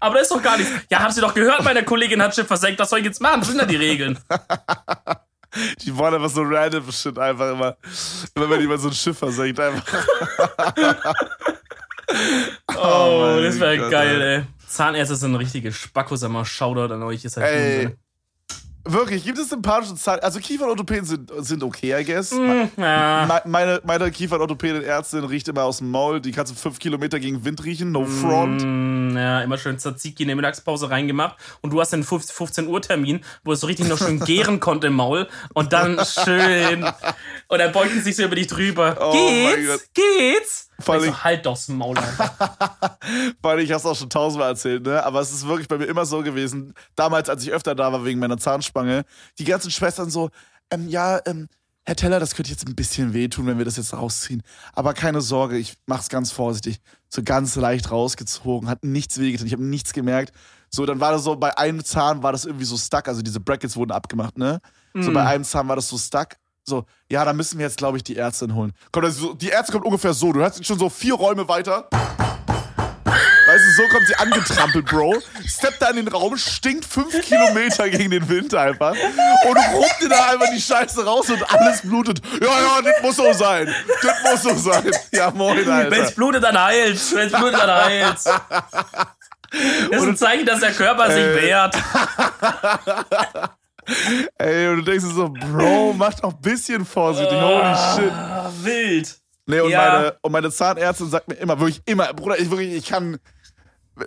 Aber 0.00 0.14
das 0.14 0.22
ist 0.22 0.30
doch 0.32 0.42
gar 0.42 0.56
nichts. 0.56 0.72
Ja, 0.90 1.00
haben 1.00 1.12
Sie 1.12 1.20
doch 1.20 1.34
gehört, 1.34 1.62
meine 1.64 1.84
Kollegin 1.84 2.22
hat 2.22 2.34
Schiff 2.34 2.46
versenkt, 2.46 2.80
was 2.80 2.90
soll 2.90 3.00
ich 3.00 3.04
jetzt 3.04 3.20
machen? 3.20 3.40
Das 3.40 3.48
sind 3.48 3.58
ja 3.58 3.66
die 3.66 3.76
Regeln. 3.76 4.18
Die 5.80 5.96
wollen 5.96 6.14
einfach 6.14 6.30
so 6.30 6.42
random 6.42 6.92
Shit 6.92 7.18
einfach 7.18 7.50
immer, 7.50 7.76
immer 8.36 8.50
wenn 8.50 8.60
jemand 8.60 8.80
so 8.82 8.86
ein 8.86 8.94
Schiff 8.94 9.18
versenkt, 9.18 9.58
einfach. 9.58 9.82
Oh, 12.76 13.34
mein 13.34 13.44
das 13.44 13.60
wäre 13.60 13.88
geil, 13.88 14.20
ey. 14.20 14.42
Zahnärzte 14.66 15.14
sind 15.16 15.34
richtige 15.36 15.72
Spackos, 15.72 16.24
einmal 16.24 16.44
Shoutout 16.44 16.92
an 16.92 17.02
euch. 17.04 17.24
Ist 17.24 17.36
halt 17.36 17.46
Ey, 17.46 17.96
Wirklich, 18.84 19.24
gibt 19.24 19.38
es 19.38 19.50
sympathische 19.50 19.94
Zahn, 19.94 20.20
also 20.20 20.40
Kieferorthopäden 20.40 21.04
sind, 21.04 21.30
sind 21.38 21.62
okay, 21.62 22.00
I 22.00 22.04
guess. 22.04 22.30
Hm, 22.32 22.70
ja. 22.78 23.26
Me- 23.26 23.42
Meine, 23.44 23.80
meine 23.84 24.10
Kieferorthopädin-Ärztin 24.10 25.24
riecht 25.24 25.48
immer 25.48 25.64
aus 25.64 25.78
dem 25.78 25.90
Maul, 25.90 26.20
die 26.20 26.32
kannst 26.32 26.52
du 26.52 26.56
fünf 26.56 26.78
Kilometer 26.78 27.20
gegen 27.20 27.44
Wind 27.44 27.62
riechen, 27.64 27.92
no 27.92 28.04
front. 28.06 28.62
Mm, 28.64 29.16
Ja, 29.16 29.42
immer 29.42 29.58
schön 29.58 29.78
Tzatziki 29.78 30.22
in 30.22 30.28
der 30.28 30.36
Mittagspause 30.36 30.88
reingemacht 30.90 31.36
und 31.60 31.72
du 31.72 31.80
hast 31.80 31.92
einen 31.92 32.04
15 32.04 32.68
Uhr 32.68 32.80
Termin, 32.80 33.20
wo 33.44 33.52
es 33.52 33.60
so 33.60 33.66
richtig 33.66 33.86
noch 33.88 33.98
schön 33.98 34.18
gären 34.24 34.60
konnte 34.60 34.86
im 34.86 34.94
Maul 34.94 35.28
und 35.52 35.72
dann 35.74 35.98
schön 36.06 36.84
und 37.48 37.58
dann 37.58 37.72
beugt 37.72 37.90
sie 37.92 38.00
sich 38.00 38.16
so 38.16 38.22
über 38.24 38.34
dich 38.36 38.46
drüber. 38.46 38.96
Oh 39.00 39.12
geht's? 39.12 39.90
Geht's? 39.92 40.69
Vor 40.80 40.96
Ich 40.96 41.02
allem- 41.02 41.12
so, 41.12 41.24
halt 41.24 41.46
doch's 41.46 41.68
Maul 41.68 41.96
einfach. 41.98 42.32
Weil 43.42 43.60
ich 43.60 43.72
hab's 43.72 43.86
auch 43.86 43.96
schon 43.96 44.10
tausendmal 44.10 44.50
erzählt, 44.50 44.84
ne? 44.84 45.02
Aber 45.04 45.20
es 45.20 45.32
ist 45.32 45.46
wirklich 45.46 45.68
bei 45.68 45.78
mir 45.78 45.86
immer 45.86 46.06
so 46.06 46.22
gewesen. 46.22 46.74
Damals, 46.96 47.28
als 47.28 47.42
ich 47.42 47.52
öfter 47.52 47.74
da 47.74 47.92
war 47.92 48.04
wegen 48.04 48.20
meiner 48.20 48.38
Zahnspange, 48.38 49.04
die 49.38 49.44
ganzen 49.44 49.70
Schwestern 49.70 50.10
so, 50.10 50.30
ähm, 50.70 50.88
ja, 50.88 51.20
ähm, 51.26 51.48
Herr 51.86 51.96
Teller, 51.96 52.20
das 52.20 52.34
könnte 52.34 52.50
jetzt 52.50 52.66
ein 52.68 52.74
bisschen 52.76 53.14
wehtun, 53.14 53.46
wenn 53.46 53.58
wir 53.58 53.64
das 53.64 53.76
jetzt 53.76 53.94
rausziehen. 53.94 54.42
Aber 54.74 54.92
keine 54.94 55.20
Sorge, 55.22 55.56
ich 55.56 55.74
mach's 55.86 56.08
ganz 56.08 56.30
vorsichtig. 56.30 56.78
So 57.08 57.22
ganz 57.24 57.56
leicht 57.56 57.90
rausgezogen, 57.90 58.68
hat 58.68 58.84
nichts 58.84 59.18
wehgetan, 59.18 59.46
ich 59.46 59.52
habe 59.54 59.64
nichts 59.64 59.92
gemerkt. 59.92 60.32
So, 60.68 60.86
dann 60.86 61.00
war 61.00 61.10
das 61.10 61.24
so, 61.24 61.34
bei 61.34 61.56
einem 61.58 61.82
Zahn 61.84 62.22
war 62.22 62.30
das 62.32 62.44
irgendwie 62.44 62.66
so 62.66 62.76
stuck, 62.76 63.08
also 63.08 63.22
diese 63.22 63.40
Brackets 63.40 63.74
wurden 63.76 63.90
abgemacht, 63.90 64.38
ne? 64.38 64.60
So 64.94 65.12
bei 65.12 65.24
einem 65.26 65.42
Zahn 65.44 65.66
war 65.68 65.74
das 65.76 65.88
so 65.88 65.96
stuck. 65.98 66.36
So, 66.64 66.84
ja, 67.10 67.24
da 67.24 67.32
müssen 67.32 67.58
wir 67.58 67.66
jetzt, 67.66 67.78
glaube 67.78 67.96
ich, 67.96 68.04
die 68.04 68.16
Ärztin 68.16 68.54
holen. 68.54 68.72
Kommt 68.92 69.06
also 69.06 69.28
so, 69.28 69.34
die 69.34 69.50
Ärztin 69.50 69.72
kommt 69.74 69.86
ungefähr 69.86 70.12
so, 70.12 70.32
du 70.32 70.40
hörst 70.40 70.64
schon 70.64 70.78
so 70.78 70.88
vier 70.88 71.14
Räume 71.14 71.48
weiter. 71.48 71.88
Weißt 73.46 73.64
du, 73.66 73.82
so 73.82 73.88
kommt 73.88 74.06
sie 74.06 74.14
angetrampelt, 74.14 74.86
Bro. 74.86 75.16
Steppt 75.44 75.82
da 75.82 75.88
in 75.90 75.96
den 75.96 76.06
Raum, 76.08 76.36
stinkt 76.36 76.84
fünf 76.84 77.20
Kilometer 77.22 77.88
gegen 77.90 78.12
den 78.12 78.28
Wind 78.28 78.54
einfach. 78.54 78.92
Und 78.92 79.56
ruppt 79.74 80.02
dir 80.02 80.08
da 80.08 80.28
einfach 80.30 80.46
die 80.54 80.60
Scheiße 80.60 81.04
raus 81.04 81.28
und 81.30 81.42
alles 81.52 81.80
blutet. 81.82 82.20
Ja, 82.40 82.46
ja, 82.46 82.82
das 82.82 83.02
muss 83.02 83.16
so 83.16 83.32
sein. 83.32 83.74
Das 84.02 84.22
muss 84.22 84.42
so 84.42 84.70
sein. 84.70 84.92
Ja, 85.10 85.32
moin, 85.32 85.56
Wenn's 85.66 85.68
Alter. 85.68 86.10
blutet, 86.12 86.44
dann 86.44 86.62
heilt's. 86.62 87.12
Wenn's 87.12 87.32
blutet, 87.32 87.60
dann 87.60 87.84
heilt's. 87.84 88.24
Das 89.90 90.02
ist 90.02 90.08
ein 90.08 90.16
Zeichen, 90.16 90.46
dass 90.46 90.60
der 90.60 90.70
Körper 90.70 91.08
sich 91.10 91.24
Äh. 91.24 91.42
wehrt. 91.42 91.74
Ey, 94.38 94.68
und 94.68 94.76
du 94.78 94.82
denkst 94.82 95.04
dir 95.04 95.12
so, 95.12 95.28
Bro, 95.28 95.94
mach 95.96 96.14
doch 96.14 96.32
ein 96.34 96.40
bisschen 96.40 96.84
vorsichtig. 96.84 97.36
Holy 97.38 97.74
shit. 97.96 98.12
Ah, 98.12 98.50
wild. 98.62 99.16
Nee, 99.46 99.60
und, 99.60 99.70
Ja. 99.70 99.78
meine, 99.92 100.16
und 100.22 100.32
meine 100.32 100.50
Zahnärztin 100.50 101.10
sagt 101.10 101.28
mir 101.28 101.34
immer, 101.34 101.58
wirklich 101.58 101.80
immer, 101.86 102.12
Bruder, 102.14 102.38
ich, 102.38 102.50
wirklich, 102.50 102.72
ich 102.74 102.86
kann. 102.86 103.18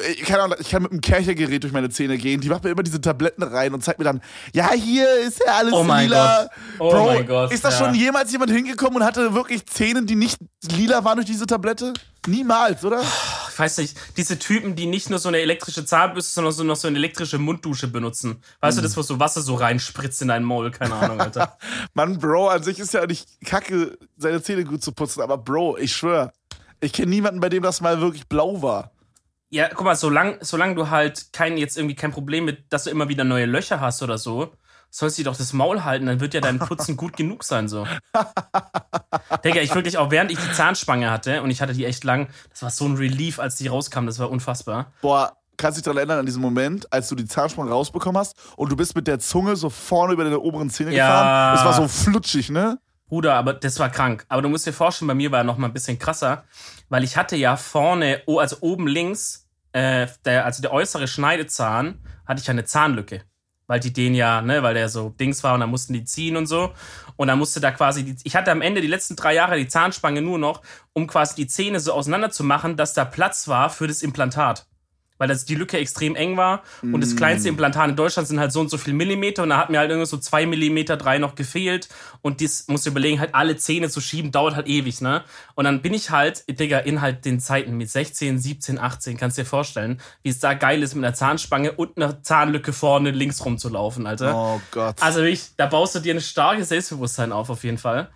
Ich 0.10 0.24
kann, 0.24 0.40
auch, 0.40 0.58
ich 0.58 0.72
kann 0.72 0.82
mit 0.82 0.92
einem 0.92 1.02
Kerchergerät 1.02 1.62
durch 1.62 1.74
meine 1.74 1.88
Zähne 1.88 2.18
gehen. 2.18 2.42
Die 2.42 2.50
macht 2.50 2.64
mir 2.64 2.72
immer 2.72 2.82
diese 2.82 3.00
Tabletten 3.00 3.44
rein 3.44 3.76
und 3.76 3.84
zeigt 3.84 4.00
mir 4.00 4.06
dann, 4.06 4.22
ja, 4.52 4.72
hier 4.72 5.08
ist 5.20 5.40
ja 5.46 5.54
alles 5.54 5.74
Oh 5.74 5.84
mein 5.84 6.06
lila. 6.06 6.44
Gott. 6.44 6.50
Oh 6.80 6.90
Bro, 6.90 7.06
mein 7.06 7.28
Gott, 7.28 7.52
ist 7.52 7.64
da 7.64 7.70
ja. 7.70 7.78
schon 7.78 7.94
jemals 7.94 8.32
jemand 8.32 8.50
hingekommen 8.50 8.96
und 8.96 9.04
hatte 9.06 9.36
wirklich 9.36 9.68
Zähne, 9.68 10.04
die 10.04 10.16
nicht 10.16 10.40
lila 10.72 11.04
waren 11.04 11.18
durch 11.18 11.28
diese 11.28 11.46
Tablette? 11.46 11.94
Niemals, 12.26 12.84
oder? 12.84 13.04
Ich 13.54 13.60
weiß 13.60 13.78
nicht, 13.78 13.96
diese 14.18 14.40
Typen, 14.40 14.76
die 14.76 14.88
nicht 14.88 15.10
nur 15.12 15.20
so 15.20 15.30
eine 15.30 15.38
elektrische 15.40 15.86
Zahnbürste, 15.86 16.34
sondern 16.34 16.54
so 16.54 16.64
noch 16.64 16.76
so 16.76 16.88
eine 16.88 16.98
elektrische 16.98 17.38
Munddusche 17.38 17.88
benutzen. 17.88 18.42
Weißt 18.62 18.78
Mhm. 18.78 18.82
du, 18.82 18.88
das, 18.88 18.98
wo 18.98 19.02
so 19.04 19.20
Wasser 19.20 19.42
so 19.42 19.56
reinspritzt 19.56 20.22
in 20.24 20.30
deinen 20.30 20.44
Maul? 20.44 20.72
Keine 20.72 20.96
Ahnung, 20.96 21.22
Alter. 21.22 21.58
Mann, 21.94 22.18
Bro, 22.18 22.50
an 22.50 22.64
sich 22.64 22.80
ist 22.80 22.94
ja 22.96 23.06
nicht 23.06 23.28
kacke, 23.46 23.98
seine 24.18 24.42
Zähne 24.42 24.64
gut 24.66 24.84
zu 24.84 24.92
putzen, 24.92 25.22
aber 25.22 25.38
Bro, 25.38 25.78
ich 25.78 25.96
schwör, 25.96 26.34
ich 26.82 26.94
kenne 26.94 27.10
niemanden, 27.12 27.40
bei 27.40 27.50
dem 27.50 27.62
das 27.64 27.80
mal 27.80 28.02
wirklich 28.02 28.28
blau 28.28 28.62
war. 28.62 28.92
Ja, 29.50 29.70
guck 29.70 29.86
mal, 29.86 29.96
solange 29.96 30.40
solang 30.44 30.76
du 30.76 30.90
halt 30.90 31.32
kein, 31.32 31.58
jetzt 31.58 31.78
irgendwie 31.78 31.96
kein 31.96 32.12
Problem 32.12 32.46
mit, 32.46 32.74
dass 32.74 32.86
du 32.86 32.90
immer 32.90 33.08
wieder 33.08 33.24
neue 33.24 33.46
Löcher 33.46 33.80
hast 33.80 34.02
oder 34.02 34.18
so, 34.18 34.52
sollst 34.94 35.18
du 35.18 35.24
dir 35.24 35.32
doch 35.32 35.38
das 35.38 35.54
Maul 35.54 35.84
halten, 35.84 36.06
dann 36.06 36.20
wird 36.20 36.36
ja 36.36 36.42
dein 36.42 36.60
Putzen 36.60 36.96
gut 36.98 37.18
genug 37.18 37.44
sein, 37.44 37.68
so. 37.68 37.88
Digga, 39.44 39.62
ich 39.62 39.74
wirklich 39.74 39.98
auch, 39.98 40.12
während 40.12 40.30
ich 40.32 40.38
die 40.38 40.52
Zahnspange 40.52 41.10
hatte, 41.10 41.42
und 41.42 41.50
ich 41.50 41.62
hatte 41.62 41.74
die 41.74 41.86
echt 41.86 42.04
lang, 42.04 42.28
das 42.52 42.62
war 42.62 42.70
so 42.70 42.86
ein 42.86 42.96
Relief, 42.96 43.40
als 43.40 43.56
die 43.56 43.68
rauskam, 43.68 44.06
das 44.06 44.20
war 44.20 44.30
unfassbar. 44.30 44.94
Boah, 45.02 45.36
kannst 45.58 45.78
dich 45.78 45.84
daran 45.84 45.98
erinnern, 45.98 46.20
an 46.20 46.26
diesen 46.28 46.44
Moment, 46.44 46.94
als 46.94 47.10
du 47.10 47.16
die 47.16 47.26
Zahnspange 47.26 47.72
rausbekommen 47.72 48.20
hast 48.20 48.36
und 48.56 48.72
du 48.72 48.76
bist 48.76 48.96
mit 48.96 49.08
der 49.08 49.18
Zunge 49.18 49.56
so 49.56 49.72
vorne 49.72 50.14
über 50.14 50.24
deine 50.26 50.40
oberen 50.40 50.70
Zähne 50.70 50.94
Ja. 50.94 51.08
gefahren. 51.08 51.56
Es 51.58 51.66
war 51.66 51.74
so 51.74 51.88
flutschig, 51.88 52.52
ne? 52.52 52.78
Bruder, 53.08 53.34
aber 53.34 53.54
das 53.54 53.80
war 53.80 53.90
krank. 53.90 54.26
Aber 54.30 54.44
du 54.44 54.50
musst 54.50 54.68
dir 54.68 54.74
vorstellen, 54.74 55.08
bei 55.08 55.16
mir 55.16 55.32
war 55.32 55.40
er 55.40 55.44
noch 55.44 55.58
mal 55.58 55.68
ein 55.68 55.74
bisschen 55.74 55.98
krasser, 55.98 56.44
weil 56.90 57.04
ich 57.04 57.18
hatte 57.18 57.36
ja 57.36 57.58
vorne, 57.58 58.22
also 58.28 58.58
oben 58.62 58.88
links, 58.88 59.48
äh, 59.72 60.08
der, 60.26 60.46
also 60.46 60.62
der 60.62 60.72
äußere 60.72 61.08
Schneidezahn, 61.08 62.00
hatte 62.28 62.42
ich 62.42 62.48
ja 62.48 62.52
eine 62.52 62.66
Zahnlücke. 62.66 63.22
Weil 63.68 63.80
die 63.80 63.94
den 63.94 64.14
ja, 64.14 64.42
ne, 64.42 64.62
weil 64.62 64.74
der 64.74 64.90
so 64.90 65.10
Dings 65.10 65.44
war 65.44 65.54
und 65.54 65.62
dann 65.62 65.70
mussten 65.70 65.94
die 65.94 66.04
ziehen 66.04 66.36
und 66.36 66.48
so. 66.48 66.74
Und 67.16 67.28
dann 67.28 67.40
musste 67.40 67.60
da 67.60 67.72
quasi, 67.72 68.04
die, 68.04 68.16
ich 68.24 68.36
hatte 68.36 68.52
am 68.52 68.62
Ende 68.62 68.82
die 68.82 68.88
letzten 68.88 69.16
drei 69.16 69.34
Jahre 69.34 69.58
die 69.58 69.68
Zahnspange 69.68 70.22
nur 70.22 70.38
noch, 70.38 70.62
um 70.94 71.08
quasi 71.08 71.36
die 71.36 71.48
Zähne 71.48 71.80
so 71.80 71.94
auseinander 71.94 72.32
zu 72.32 72.44
machen, 72.44 72.76
dass 72.76 72.94
da 72.94 73.06
Platz 73.06 73.48
war 73.48 73.70
für 73.70 73.88
das 73.88 74.02
Implantat. 74.02 74.66
Weil 75.18 75.28
das, 75.28 75.46
die 75.46 75.56
Lücke 75.56 75.78
extrem 75.78 76.16
eng 76.16 76.38
war. 76.38 76.64
Und 76.82 77.02
das 77.02 77.16
kleinste 77.16 77.50
Implantat 77.50 77.90
in 77.90 77.96
Deutschland 77.96 78.28
sind 78.28 78.40
halt 78.40 78.52
so 78.52 78.60
und 78.60 78.70
so 78.70 78.78
viel 78.78 78.94
Millimeter. 78.94 79.44
Und 79.44 79.50
da 79.50 79.58
hat 79.58 79.70
mir 79.70 79.80
halt 79.80 79.90
irgendwie 79.90 80.10
so 80.10 80.18
zwei 80.18 80.46
Millimeter, 80.46 80.98
drei 80.98 81.18
noch 81.18 81.36
gefehlt. 81.36 81.88
Und 82.22 82.42
das 82.42 82.68
musst 82.68 82.86
du 82.86 82.90
überlegen, 82.90 83.20
halt 83.20 83.36
alle 83.36 83.56
Zähne 83.58 83.90
zu 83.90 84.02
schieben, 84.02 84.32
dauert 84.32 84.56
halt 84.56 84.68
ewig, 84.68 85.02
ne? 85.02 85.24
Und 85.56 85.66
dann 85.66 85.82
bin 85.82 85.94
ich 85.94 86.10
halt, 86.10 86.44
Digga, 86.48 86.80
in 86.80 87.02
halt 87.02 87.26
den 87.26 87.40
Zeiten 87.40 87.78
mit 87.78 87.90
16, 87.90 88.40
17, 88.40 88.80
18, 88.80 89.18
kannst 89.18 89.38
dir 89.38 89.46
vorstellen, 89.46 90.02
wie 90.24 90.30
es 90.30 90.40
da 90.40 90.54
geil 90.54 90.84
ist, 90.84 90.96
mit 90.96 91.04
einer 91.04 91.14
Zahnspange 91.14 91.74
und 91.74 91.98
einer 91.98 92.22
Zahnlücke 92.24 92.74
vorne 92.74 93.12
links 93.12 93.46
rumzulaufen, 93.46 94.08
Alter. 94.08 94.36
Oh 94.36 94.62
Gott. 94.72 94.96
Also 95.02 95.20
wirklich, 95.20 95.56
da 95.58 95.68
baust 95.68 95.96
du 95.96 96.00
dir 96.00 96.14
ein 96.14 96.22
starkes 96.22 96.70
Selbstbewusstsein 96.70 97.32
auf, 97.32 97.50
auf 97.50 97.64
jeden 97.64 97.78
Fall. 97.78 98.10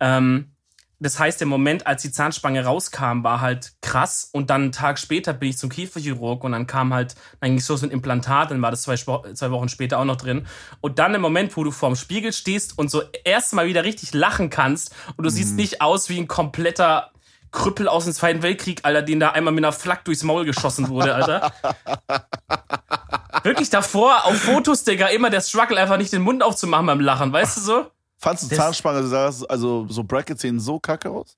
Ähm, 0.00 0.50
das 0.98 1.18
heißt, 1.18 1.40
der 1.40 1.46
Moment, 1.46 1.86
als 1.86 2.02
die 2.02 2.10
Zahnspange 2.10 2.64
rauskam, 2.64 3.22
war 3.22 3.40
halt 3.40 3.72
krass. 3.82 4.30
Und 4.32 4.48
dann 4.48 4.62
einen 4.62 4.72
Tag 4.72 4.98
später 4.98 5.34
bin 5.34 5.50
ich 5.50 5.58
zum 5.58 5.68
Kieferchirurg 5.68 6.42
und 6.42 6.52
dann 6.52 6.66
kam 6.66 6.94
halt, 6.94 7.14
dann 7.40 7.50
ging 7.50 7.58
es 7.58 7.68
los 7.68 7.82
mit 7.82 7.92
Implantat, 7.92 8.50
dann 8.50 8.62
war 8.62 8.70
das 8.70 8.82
zwei, 8.82 8.96
zwei 8.96 9.50
Wochen 9.50 9.68
später 9.68 9.98
auch 9.98 10.04
noch 10.04 10.16
drin. 10.16 10.46
Und 10.80 10.98
dann 10.98 11.14
im 11.14 11.20
Moment, 11.20 11.56
wo 11.56 11.64
du 11.64 11.70
vorm 11.70 11.96
Spiegel 11.96 12.32
stehst 12.32 12.78
und 12.78 12.90
so 12.90 13.02
erstmal 13.24 13.66
wieder 13.66 13.84
richtig 13.84 14.14
lachen 14.14 14.48
kannst 14.48 14.94
und 15.16 15.24
du 15.24 15.30
siehst 15.30 15.56
nicht 15.56 15.82
aus 15.82 16.08
wie 16.08 16.18
ein 16.18 16.28
kompletter 16.28 17.10
Krüppel 17.52 17.88
aus 17.88 18.04
dem 18.04 18.12
Zweiten 18.12 18.42
Weltkrieg, 18.42 18.80
Alter, 18.84 19.02
den 19.02 19.20
da 19.20 19.30
einmal 19.30 19.52
mit 19.52 19.64
einer 19.64 19.72
Flak 19.72 20.04
durchs 20.04 20.22
Maul 20.22 20.44
geschossen 20.44 20.88
wurde, 20.88 21.14
Alter. 21.14 21.52
Wirklich 23.42 23.70
davor 23.70 24.24
auf 24.24 24.36
Fotos, 24.36 24.84
Digga, 24.84 25.06
immer 25.08 25.30
der 25.30 25.40
Struggle, 25.40 25.78
einfach 25.78 25.98
nicht 25.98 26.12
den 26.12 26.22
Mund 26.22 26.42
aufzumachen 26.42 26.86
beim 26.86 27.00
Lachen, 27.00 27.32
weißt 27.32 27.56
du 27.58 27.60
so? 27.60 27.86
Fandst 28.18 28.44
du 28.44 28.48
das- 28.48 28.58
Zahnspange, 28.58 28.98
also 29.48 29.86
so 29.88 30.04
Brackets 30.04 30.42
sehen 30.42 30.58
so 30.60 30.78
kacke 30.78 31.10
aus? 31.10 31.36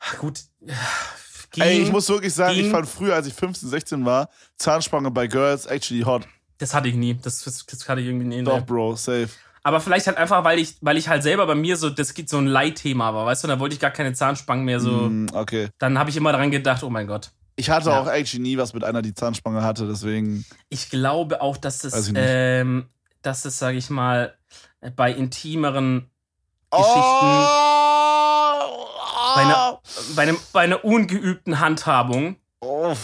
Ach, 0.00 0.18
Gut. 0.18 0.40
Ging, 0.60 0.72
Ey, 1.64 1.82
ich 1.82 1.92
muss 1.92 2.08
wirklich 2.08 2.32
sagen, 2.34 2.54
ich 2.56 2.62
ging. 2.62 2.70
fand 2.70 2.88
früher, 2.88 3.14
als 3.14 3.26
ich 3.26 3.34
15, 3.34 3.68
16 3.68 4.04
war, 4.04 4.28
Zahnspange 4.56 5.10
bei 5.10 5.26
Girls 5.26 5.66
actually 5.66 6.02
hot. 6.02 6.26
das 6.58 6.74
hatte 6.74 6.88
ich 6.88 6.94
nie. 6.94 7.14
Das, 7.14 7.42
das, 7.44 7.88
hatte 7.88 8.00
ich 8.00 8.06
irgendwie 8.08 8.26
nie. 8.26 8.42
Doch. 8.42 8.64
Bro, 8.64 8.96
safe. 8.96 9.28
Aber 9.64 9.80
vielleicht 9.80 10.08
halt 10.08 10.16
einfach, 10.16 10.42
weil 10.42 10.58
ich, 10.58 10.76
weil 10.80 10.96
ich 10.96 11.06
halt 11.08 11.22
selber 11.22 11.46
bei 11.46 11.54
mir 11.54 11.76
so, 11.76 11.88
das 11.88 12.14
geht 12.14 12.28
so 12.28 12.38
ein 12.38 12.46
Leitthema 12.48 13.14
war, 13.14 13.26
weißt 13.26 13.44
du, 13.44 13.48
da 13.48 13.60
wollte 13.60 13.74
ich 13.74 13.80
gar 13.80 13.92
keine 13.92 14.12
Zahnspangen 14.12 14.64
mehr 14.64 14.80
so. 14.80 15.08
Mm, 15.08 15.28
okay. 15.34 15.68
Dann 15.78 15.98
habe 16.00 16.10
ich 16.10 16.16
immer 16.16 16.32
daran 16.32 16.50
gedacht, 16.50 16.82
oh 16.82 16.90
mein 16.90 17.06
Gott. 17.06 17.30
Ich 17.54 17.70
hatte 17.70 17.90
Ja. 17.90 18.00
auch 18.00 18.08
actually 18.08 18.42
nie 18.42 18.56
was 18.58 18.74
mit 18.74 18.82
einer, 18.82 19.02
die 19.02 19.14
Zahnspange 19.14 19.62
hatte, 19.62 19.86
deswegen. 19.86 20.44
Ich 20.68 20.90
glaube 20.90 21.40
auch, 21.42 21.56
dass 21.56 21.78
das, 21.78 22.08
ich 22.08 22.12
ähm, 22.16 22.86
dass 23.20 23.42
das, 23.42 23.58
sage 23.58 23.76
ich 23.78 23.88
mal, 23.88 24.34
bei 24.96 25.12
intimeren 25.12 26.08
Oh! 26.74 26.82
bei, 29.34 29.42
einer, 29.42 29.78
bei, 30.16 30.22
einem, 30.22 30.36
bei 30.52 30.60
einer 30.60 30.84
ungeübten 30.84 31.60
Handhabung 31.60 32.36
Oh, 32.64 32.94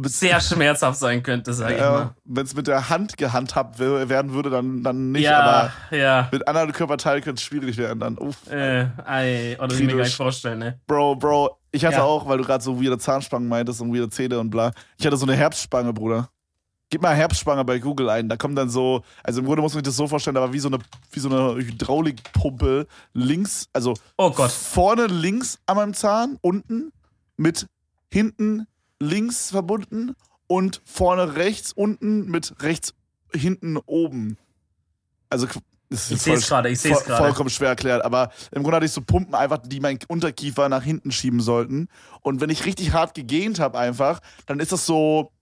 sehr 0.00 0.40
schmerzhaft 0.40 1.00
sein 1.00 1.24
könnte, 1.24 1.52
sage 1.52 1.74
ich 1.74 1.80
mal. 1.80 2.14
Wenn 2.24 2.44
es 2.46 2.54
mit 2.54 2.68
der 2.68 2.88
Hand 2.88 3.16
gehandhabt 3.16 3.80
wer- 3.80 4.08
werden 4.08 4.32
würde, 4.32 4.48
dann, 4.48 4.84
dann 4.84 5.10
nicht, 5.10 5.24
Ja, 5.24 5.40
aber 5.90 5.96
ja. 5.96 6.28
mit 6.30 6.46
anderen 6.46 6.70
Körperteilen 6.72 7.20
könnte 7.24 7.40
es 7.40 7.42
schwierig 7.42 7.76
werden 7.78 7.98
dann. 7.98 8.16
Uff. 8.16 8.36
Äh, 8.48 8.86
ei, 9.04 9.56
oder 9.60 9.74
ich 9.74 9.80
mir 9.80 9.88
gar 9.96 10.04
nicht 10.04 10.14
vorstellen, 10.14 10.60
ne? 10.60 10.78
Bro, 10.86 11.16
Bro, 11.16 11.58
ich 11.72 11.84
hatte 11.84 11.96
Ja. 11.96 12.04
auch, 12.04 12.28
weil 12.28 12.38
du 12.38 12.44
gerade 12.44 12.62
so 12.62 12.80
weirde 12.80 12.96
Zahnspangen 12.98 13.48
meintest 13.48 13.80
und 13.80 13.92
weirde 13.92 14.08
Zähne 14.08 14.38
und 14.38 14.50
bla. 14.50 14.70
Ich 14.98 15.04
hatte 15.04 15.16
so 15.16 15.26
eine 15.26 15.34
Herbstspange, 15.34 15.92
Bruder. 15.92 16.28
Gib 16.90 17.02
mal 17.02 17.14
Herbstspange 17.14 17.64
bei 17.64 17.78
Google 17.78 18.08
ein. 18.08 18.28
Da 18.28 18.36
kommt 18.36 18.56
dann 18.56 18.70
so, 18.70 19.02
also 19.22 19.40
im 19.40 19.46
Grunde 19.46 19.60
muss 19.60 19.74
man 19.74 19.84
sich 19.84 19.88
das 19.90 19.96
so 19.96 20.06
vorstellen, 20.08 20.36
aber 20.38 20.52
wie 20.52 20.58
so 20.58 20.68
eine, 20.68 20.78
wie 21.12 21.20
so 21.20 21.28
eine 21.28 21.54
Hydraulikpumpe 21.56 22.86
links, 23.12 23.68
also 23.72 23.94
Oh 24.16 24.30
Gott. 24.30 24.50
vorne 24.50 25.06
links 25.06 25.58
an 25.66 25.76
meinem 25.76 25.94
Zahn, 25.94 26.38
unten 26.40 26.92
mit 27.36 27.66
hinten 28.10 28.66
links 29.00 29.50
verbunden 29.50 30.14
und 30.46 30.80
vorne 30.84 31.36
rechts 31.36 31.72
unten 31.72 32.30
mit 32.30 32.54
rechts 32.62 32.94
hinten 33.34 33.76
oben. 33.84 34.38
Also 35.28 35.46
das 35.90 36.04
ist 36.04 36.10
Ich 36.10 36.22
sehe 36.22 36.34
es 36.34 36.48
gerade, 36.48 36.70
ich 36.70 36.80
sehe 36.80 36.92
es 36.92 36.98
voll, 36.98 37.06
gerade. 37.06 37.24
vollkommen 37.24 37.50
schwer 37.50 37.68
erklärt, 37.68 38.02
aber 38.04 38.30
im 38.50 38.62
Grunde 38.62 38.76
hatte 38.76 38.86
ich 38.86 38.92
so 38.92 39.02
Pumpen 39.02 39.34
einfach, 39.34 39.58
die 39.58 39.80
meinen 39.80 39.98
Unterkiefer 40.08 40.68
nach 40.70 40.82
hinten 40.82 41.12
schieben 41.12 41.40
sollten. 41.40 41.88
Und 42.22 42.40
wenn 42.40 42.50
ich 42.50 42.64
richtig 42.64 42.92
hart 42.92 43.14
gegähnt 43.14 43.58
habe 43.60 43.78
einfach, 43.78 44.20
dann 44.46 44.58
ist 44.60 44.72
das 44.72 44.86
so, 44.86 45.32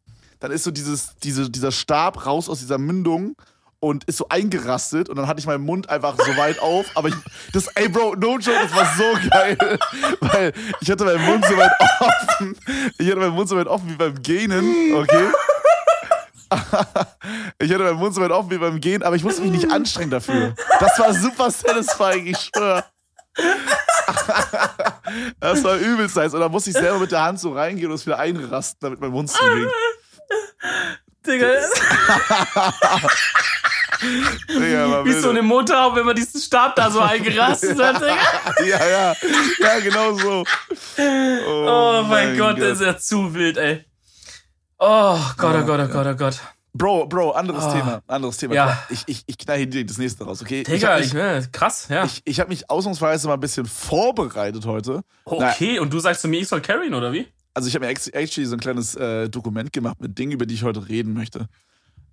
dann 0.41 0.51
ist 0.51 0.65
so 0.65 0.71
dieses, 0.71 1.17
diese, 1.23 1.51
dieser 1.51 1.73
Stab 1.73 2.27
raus 2.27 2.49
aus 2.49 2.61
dieser 2.61 2.79
Mündung 2.79 3.37
und 3.81 4.05
ist 4.05 4.17
so 4.17 4.29
eingerastet 4.29 5.09
und 5.09 5.17
dann 5.17 5.27
hatte 5.27 5.41
ich 5.41 5.47
meinen 5.47 5.65
Mund 5.65 5.91
einfach 5.91 6.17
so 6.17 6.37
weit 6.37 6.61
auf, 6.61 6.87
aber 6.95 7.09
ich, 7.09 7.15
das, 7.53 7.69
ey 7.69 7.89
Bro, 7.89 8.17
no 8.17 8.39
joke, 8.39 8.59
das 8.63 8.75
war 8.75 8.87
so 8.97 9.29
geil, 9.31 9.79
weil 10.21 10.53
ich 10.81 10.91
hatte 10.91 11.05
meinen 11.05 11.25
Mund 11.25 11.45
so 11.45 11.57
weit 11.57 11.73
offen, 12.01 12.57
ich 12.99 13.07
hatte 13.07 13.21
meinen 13.21 13.35
Mund 13.35 13.49
so 13.49 13.57
weit 13.57 13.67
offen 13.67 13.91
wie 13.91 13.97
beim 13.97 14.23
Gähnen, 14.23 14.95
okay? 14.95 15.29
Ich 17.59 17.73
hatte 17.73 17.83
meinen 17.83 17.99
Mund 17.99 18.15
so 18.15 18.21
weit 18.21 18.31
offen 18.31 18.51
wie 18.51 18.59
beim 18.59 18.81
Gehen, 18.81 19.03
aber 19.03 19.17
ich 19.17 19.25
musste 19.25 19.43
mich 19.43 19.51
nicht 19.51 19.71
anstrengen 19.71 20.11
dafür. 20.11 20.55
Das 20.79 20.99
war 20.99 21.13
super 21.13 21.51
satisfying, 21.51 22.27
ich 22.27 22.39
schwöre. 22.39 22.85
Das 25.41 25.63
war 25.65 25.77
übelst 25.77 26.17
nice. 26.17 26.35
Und 26.35 26.41
dann 26.41 26.51
musste 26.51 26.71
ich 26.71 26.77
selber 26.77 26.99
mit 26.99 27.13
der 27.13 27.23
Hand 27.23 27.41
so 27.41 27.53
reingehen 27.53 27.91
und 27.91 27.97
es 27.97 28.07
wieder 28.07 28.19
einrasten, 28.19 28.79
damit 28.81 29.01
mein 29.01 29.11
Mund 29.11 29.31
zuging. 29.31 29.69
Digga, 31.27 31.47
Digga, 34.49 35.05
wie 35.05 35.13
so 35.13 35.31
eine 35.31 35.43
Motorhaube, 35.43 35.97
wenn 35.97 36.07
man 36.07 36.17
diesen 36.17 36.41
Stab 36.41 36.77
da 36.77 36.91
so 36.91 37.01
eingerastet 37.01 37.79
hat, 37.83 37.97
Digga. 38.01 38.65
Ja, 38.67 38.87
ja. 38.89 39.15
Ja, 39.59 39.81
genau 39.81 40.13
so. 40.15 40.45
Oh, 40.99 42.03
mein 42.09 42.37
Gott, 42.37 42.61
das 42.61 42.81
ist 42.81 42.87
ja 42.87 42.97
zu 42.99 43.33
wild, 43.35 43.57
ey. 43.57 43.85
Oh 44.79 45.19
Gott, 45.39 45.57
oh 45.63 45.65
Gott, 45.65 45.81
oh 45.81 45.89
Gott, 45.89 46.07
oh 46.07 46.15
Gott. 46.15 46.41
Bro, 46.75 47.07
Bro, 47.07 47.31
anderes 47.31 47.65
Oh. 47.65 47.73
Thema. 47.73 48.03
Anderes 48.07 48.37
Thema. 48.37 48.55
Ja. 48.55 48.79
Ich, 48.91 49.03
ich, 49.07 49.23
ich 49.27 49.39
knall 49.39 49.57
hier 49.57 49.67
direkt 49.67 49.89
das 49.89 49.97
nächste 49.97 50.25
raus, 50.25 50.43
okay? 50.43 50.61
ich 50.61 50.69
Digga, 50.69 50.89
habe 50.89 51.01
ich, 51.01 51.15
mich, 51.15 51.23
äh, 51.23 51.43
krass, 51.51 51.87
ja. 51.89 52.05
ich, 52.05 52.21
ich 52.27 52.39
hab 52.39 52.51
mich 52.51 52.69
ausnahmsweise 52.69 53.29
mal 53.29 53.35
ein 53.35 53.41
bisschen 53.41 53.65
vorbereitet 53.65 54.67
heute. 54.67 55.01
okay, 55.25 55.79
und 55.79 55.91
du 55.91 56.01
sagst 56.01 56.21
zu 56.21 56.29
mir, 56.29 56.41
ich 56.41 56.49
soll 56.49 56.61
carryen, 56.61 56.93
oder 56.93 57.13
wie? 57.15 57.27
Also 57.57 57.69
ich 57.69 57.75
habe 57.75 57.87
mir 57.87 57.91
actually 57.91 58.45
so 58.47 58.55
ein 58.55 58.61
kleines 58.61 58.95
äh, 58.97 59.31
Dokument 59.31 59.73
gemacht 59.73 59.99
mit 59.99 60.19
Dingen, 60.19 60.33
über 60.33 60.45
die 60.45 60.53
ich 60.55 60.63
heute 60.63 60.89
reden 60.89 61.15
möchte. 61.15 61.49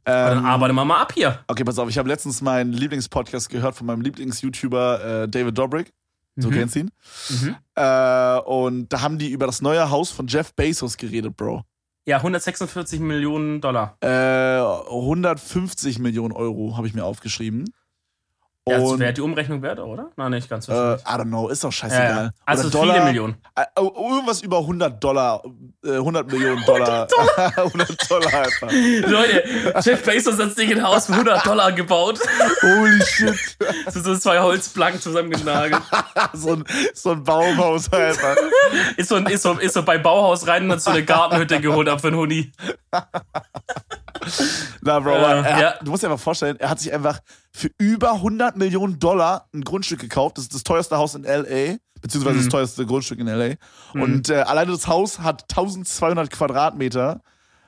Ähm, 0.06 0.36
dann 0.36 0.46
arbeite 0.46 0.74
mal 0.74 0.86
mal 0.86 1.02
ab 1.02 1.12
hier. 1.14 1.40
okay, 1.50 1.66
pass 1.66 1.78
auf, 1.80 1.90
ich 1.90 1.98
habe 1.98 2.08
letztens 2.08 2.42
meinen 2.42 2.72
Lieblingspodcast 2.72 3.50
gehört 3.50 3.76
von 3.76 3.86
meinem 3.88 4.00
Lieblings-YouTuber 4.02 5.24
äh, 5.24 5.28
David 5.28 5.58
Dobrik. 5.58 5.92
So 6.38 6.50
Mhm. 6.50 6.54
kennst 6.54 6.76
du 6.76 6.80
ihn. 6.80 6.92
Mhm. 7.30 7.56
Äh, 7.76 8.38
und 8.46 8.88
da 8.94 9.02
haben 9.02 9.18
die 9.18 9.32
über 9.32 9.46
das 9.46 9.62
neue 9.62 9.90
Haus 9.90 10.12
von 10.12 10.28
Jeff 10.28 10.54
Bezos 10.54 10.96
geredet, 10.96 11.36
Bro. 11.36 11.64
Ja, 12.06 12.18
146 12.18 13.02
Millionen 13.02 13.60
Dollar. 13.60 13.98
Äh, 14.02 14.60
150 14.60 16.00
Millionen 16.00 16.32
Euro 16.34 16.76
habe 16.78 16.88
ich 16.88 16.94
mir 16.94 17.04
aufgeschrieben. 17.04 17.66
Ja, 18.66 18.80
das 18.80 18.98
wäre 18.98 19.12
die 19.12 19.20
Umrechnung 19.20 19.62
wert, 19.62 19.80
oder? 19.80 20.12
Nein, 20.16 20.32
nicht 20.32 20.50
ganz 20.50 20.70
äh, 20.70 20.72
wahrscheinlich. 20.72 21.04
I 21.04 21.10
don't 21.10 21.24
know, 21.28 21.50
ist 21.50 21.64
doch 21.66 21.72
scheißegal. 21.72 22.26
ja. 22.26 22.32
Also 22.46 22.80
Oder 22.80 22.94
viele 22.94 23.06
Millionen. 23.06 23.36
Äh, 23.56 23.66
oh, 23.78 24.14
irgendwas 24.14 24.42
über 24.42 24.60
100 24.60 25.04
Dollar, 25.04 25.44
äh, 25.84 25.96
100 25.98 26.32
Millionen 26.32 26.64
Dollar. 26.66 27.08
100 27.58 27.98
Dollar 28.10 28.34
einfach. 28.34 28.72
Leute, 28.72 29.44
Jeff 29.84 30.04
Bezos 30.06 30.36
hat 30.36 30.48
das 30.48 30.56
Ding 30.56 30.70
in 30.72 30.82
Haus 30.82 31.08
für 31.08 31.12
100 31.12 31.46
Dollar 31.46 31.74
gebaut. 31.74 32.20
Holy 32.62 33.02
shit. 33.06 33.58
Das 33.84 33.96
sind 33.96 34.06
so 34.06 34.18
zwei 34.18 34.40
Holzplanken 34.40 35.02
zusammengenagelt. 35.02 35.82
so, 36.32 36.54
ein, 36.54 36.64
so 36.94 37.12
ein 37.12 37.22
Baumhaus 37.24 37.92
einfach. 37.92 38.38
Ist 38.96 39.10
so, 39.10 39.18
ist, 39.18 39.42
so, 39.42 39.54
ist 39.60 39.74
so 39.74 39.84
bei 39.84 39.98
Bauhaus 39.98 40.48
rein 40.48 40.64
und 40.64 40.72
hat 40.72 40.82
so 40.82 40.92
eine 40.92 41.04
Gartenhütte 41.04 41.60
geholt 41.60 41.90
ab 41.90 42.00
für 42.00 42.08
einen 42.08 42.16
Huni. 42.18 42.54
Na, 44.82 45.00
Bro, 45.00 45.12
Äh, 45.16 45.42
er, 45.42 45.60
ja. 45.62 45.74
du 45.84 45.92
musst 45.92 46.04
dir 46.04 46.08
einfach 46.10 46.22
vorstellen, 46.24 46.58
er 46.60 46.70
hat 46.70 46.80
sich 46.80 46.94
einfach 46.94 47.20
für 47.52 47.70
über 47.78 48.14
100 48.14 48.58
Millionen 48.58 49.00
Dollar 49.00 49.48
ein 49.54 49.64
Grundstück 49.64 50.00
gekauft. 50.00 50.38
Das 50.38 50.44
ist 50.46 50.54
das 50.54 50.64
teuerste 50.64 50.98
Haus 50.98 51.16
in 51.16 51.24
L.A., 51.24 51.78
beziehungsweise 52.02 52.38
Mhm. 52.38 52.42
das 52.44 52.50
teuerste 52.50 52.86
Grundstück 52.86 53.20
in 53.20 53.28
L.A. 53.28 53.56
Und 53.94 54.30
äh, 54.30 54.42
alleine 54.42 54.72
das 54.72 54.88
Haus 54.88 55.20
hat 55.20 55.44
1200 55.50 56.30
Quadratmeter 56.32 57.22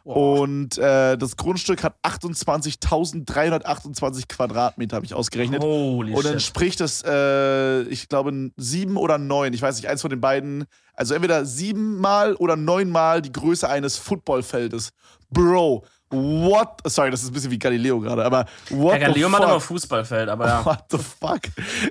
Wow. 0.07 0.39
Und 0.41 0.77
äh, 0.77 1.17
das 1.17 1.35
Grundstück 1.35 1.81
hat 1.81 1.95
28.328 2.03 4.27
Quadratmeter, 4.27 4.97
habe 4.97 5.05
ich 5.05 5.15
ausgerechnet. 5.15 5.63
Holy 5.63 6.13
Und 6.13 6.21
shit. 6.23 6.33
entspricht 6.33 6.79
das, 6.79 7.01
äh, 7.03 7.81
ich 7.83 8.07
glaube, 8.07 8.51
sieben 8.57 8.97
oder 8.97 9.17
neun, 9.17 9.53
ich 9.53 9.61
weiß 9.63 9.77
nicht, 9.77 9.87
eins 9.89 10.01
von 10.01 10.11
den 10.11 10.21
beiden. 10.21 10.65
Also 10.93 11.13
entweder 11.13 11.45
siebenmal 11.45 12.35
oder 12.35 12.55
neunmal 12.55 13.21
die 13.21 13.31
Größe 13.31 13.67
eines 13.67 13.97
Footballfeldes. 13.97 14.91
Bro, 15.31 15.83
what? 16.09 16.79
Sorry, 16.85 17.11
das 17.11 17.23
ist 17.23 17.29
ein 17.29 17.33
bisschen 17.33 17.51
wie 17.51 17.59
Galileo 17.59 17.99
gerade, 17.99 18.23
aber 18.23 18.45
what 18.69 18.93
Ja, 18.93 19.07
Galileo 19.07 19.27
the 19.27 19.31
macht 19.31 19.41
fuck? 19.43 19.51
immer 19.51 19.59
Fußballfeld, 19.59 20.29
aber 20.29 20.47
ja. 20.47 20.65
What 20.65 20.85
the 20.91 20.97
fuck? 20.97 21.41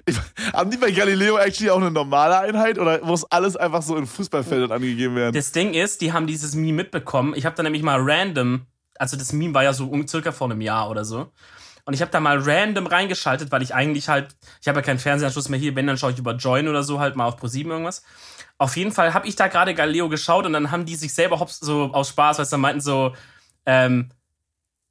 Ich, 0.06 0.16
haben 0.52 0.70
die 0.70 0.76
bei 0.76 0.90
Galileo 0.90 1.36
actually 1.38 1.70
auch 1.70 1.78
eine 1.80 1.90
normale 1.90 2.38
Einheit 2.38 2.78
oder 2.78 3.04
muss 3.04 3.24
alles 3.30 3.56
einfach 3.56 3.82
so 3.82 3.96
in 3.96 4.06
Fußballfeldern 4.06 4.72
angegeben 4.72 5.16
werden? 5.16 5.34
Das 5.34 5.52
Ding 5.52 5.74
ist, 5.74 6.00
die 6.00 6.12
haben 6.12 6.26
dieses 6.26 6.54
Meme 6.54 6.72
mitbekommen. 6.74 7.34
Ich 7.36 7.44
habe 7.44 7.56
da 7.56 7.62
nämlich 7.62 7.82
mal 7.82 7.98
random, 8.00 8.66
also 8.98 9.16
das 9.16 9.32
Meme 9.32 9.54
war 9.54 9.64
ja 9.64 9.72
so 9.72 9.86
um, 9.86 10.06
circa 10.06 10.32
vor 10.32 10.50
einem 10.50 10.60
Jahr 10.60 10.90
oder 10.90 11.04
so. 11.04 11.30
Und 11.86 11.92
ich 11.92 12.00
habe 12.00 12.10
da 12.10 12.18
mal 12.20 12.38
random 12.38 12.86
reingeschaltet, 12.86 13.52
weil 13.52 13.62
ich 13.62 13.74
eigentlich 13.74 14.08
halt, 14.08 14.34
ich 14.62 14.68
habe 14.68 14.78
ja 14.78 14.82
keinen 14.82 14.98
Fernsehanschluss 14.98 15.50
mehr 15.50 15.58
hier, 15.60 15.76
wenn, 15.76 15.86
dann 15.86 15.98
schaue 15.98 16.12
ich 16.12 16.18
über 16.18 16.34
Join 16.34 16.66
oder 16.68 16.82
so 16.82 16.98
halt 16.98 17.14
mal 17.14 17.26
auf 17.26 17.36
ProSieben 17.36 17.70
irgendwas. 17.72 18.02
Auf 18.56 18.76
jeden 18.76 18.92
Fall 18.92 19.12
habe 19.12 19.26
ich 19.26 19.36
da 19.36 19.48
gerade 19.48 19.74
Galileo 19.74 20.08
geschaut 20.08 20.46
und 20.46 20.54
dann 20.54 20.70
haben 20.70 20.86
die 20.86 20.94
sich 20.94 21.12
selber 21.12 21.40
hops 21.40 21.58
so 21.58 21.90
aus 21.92 22.08
Spaß, 22.10 22.38
weil 22.38 22.46
sie 22.46 22.56
meinten 22.56 22.80
so, 22.80 23.12
ähm, 23.66 24.10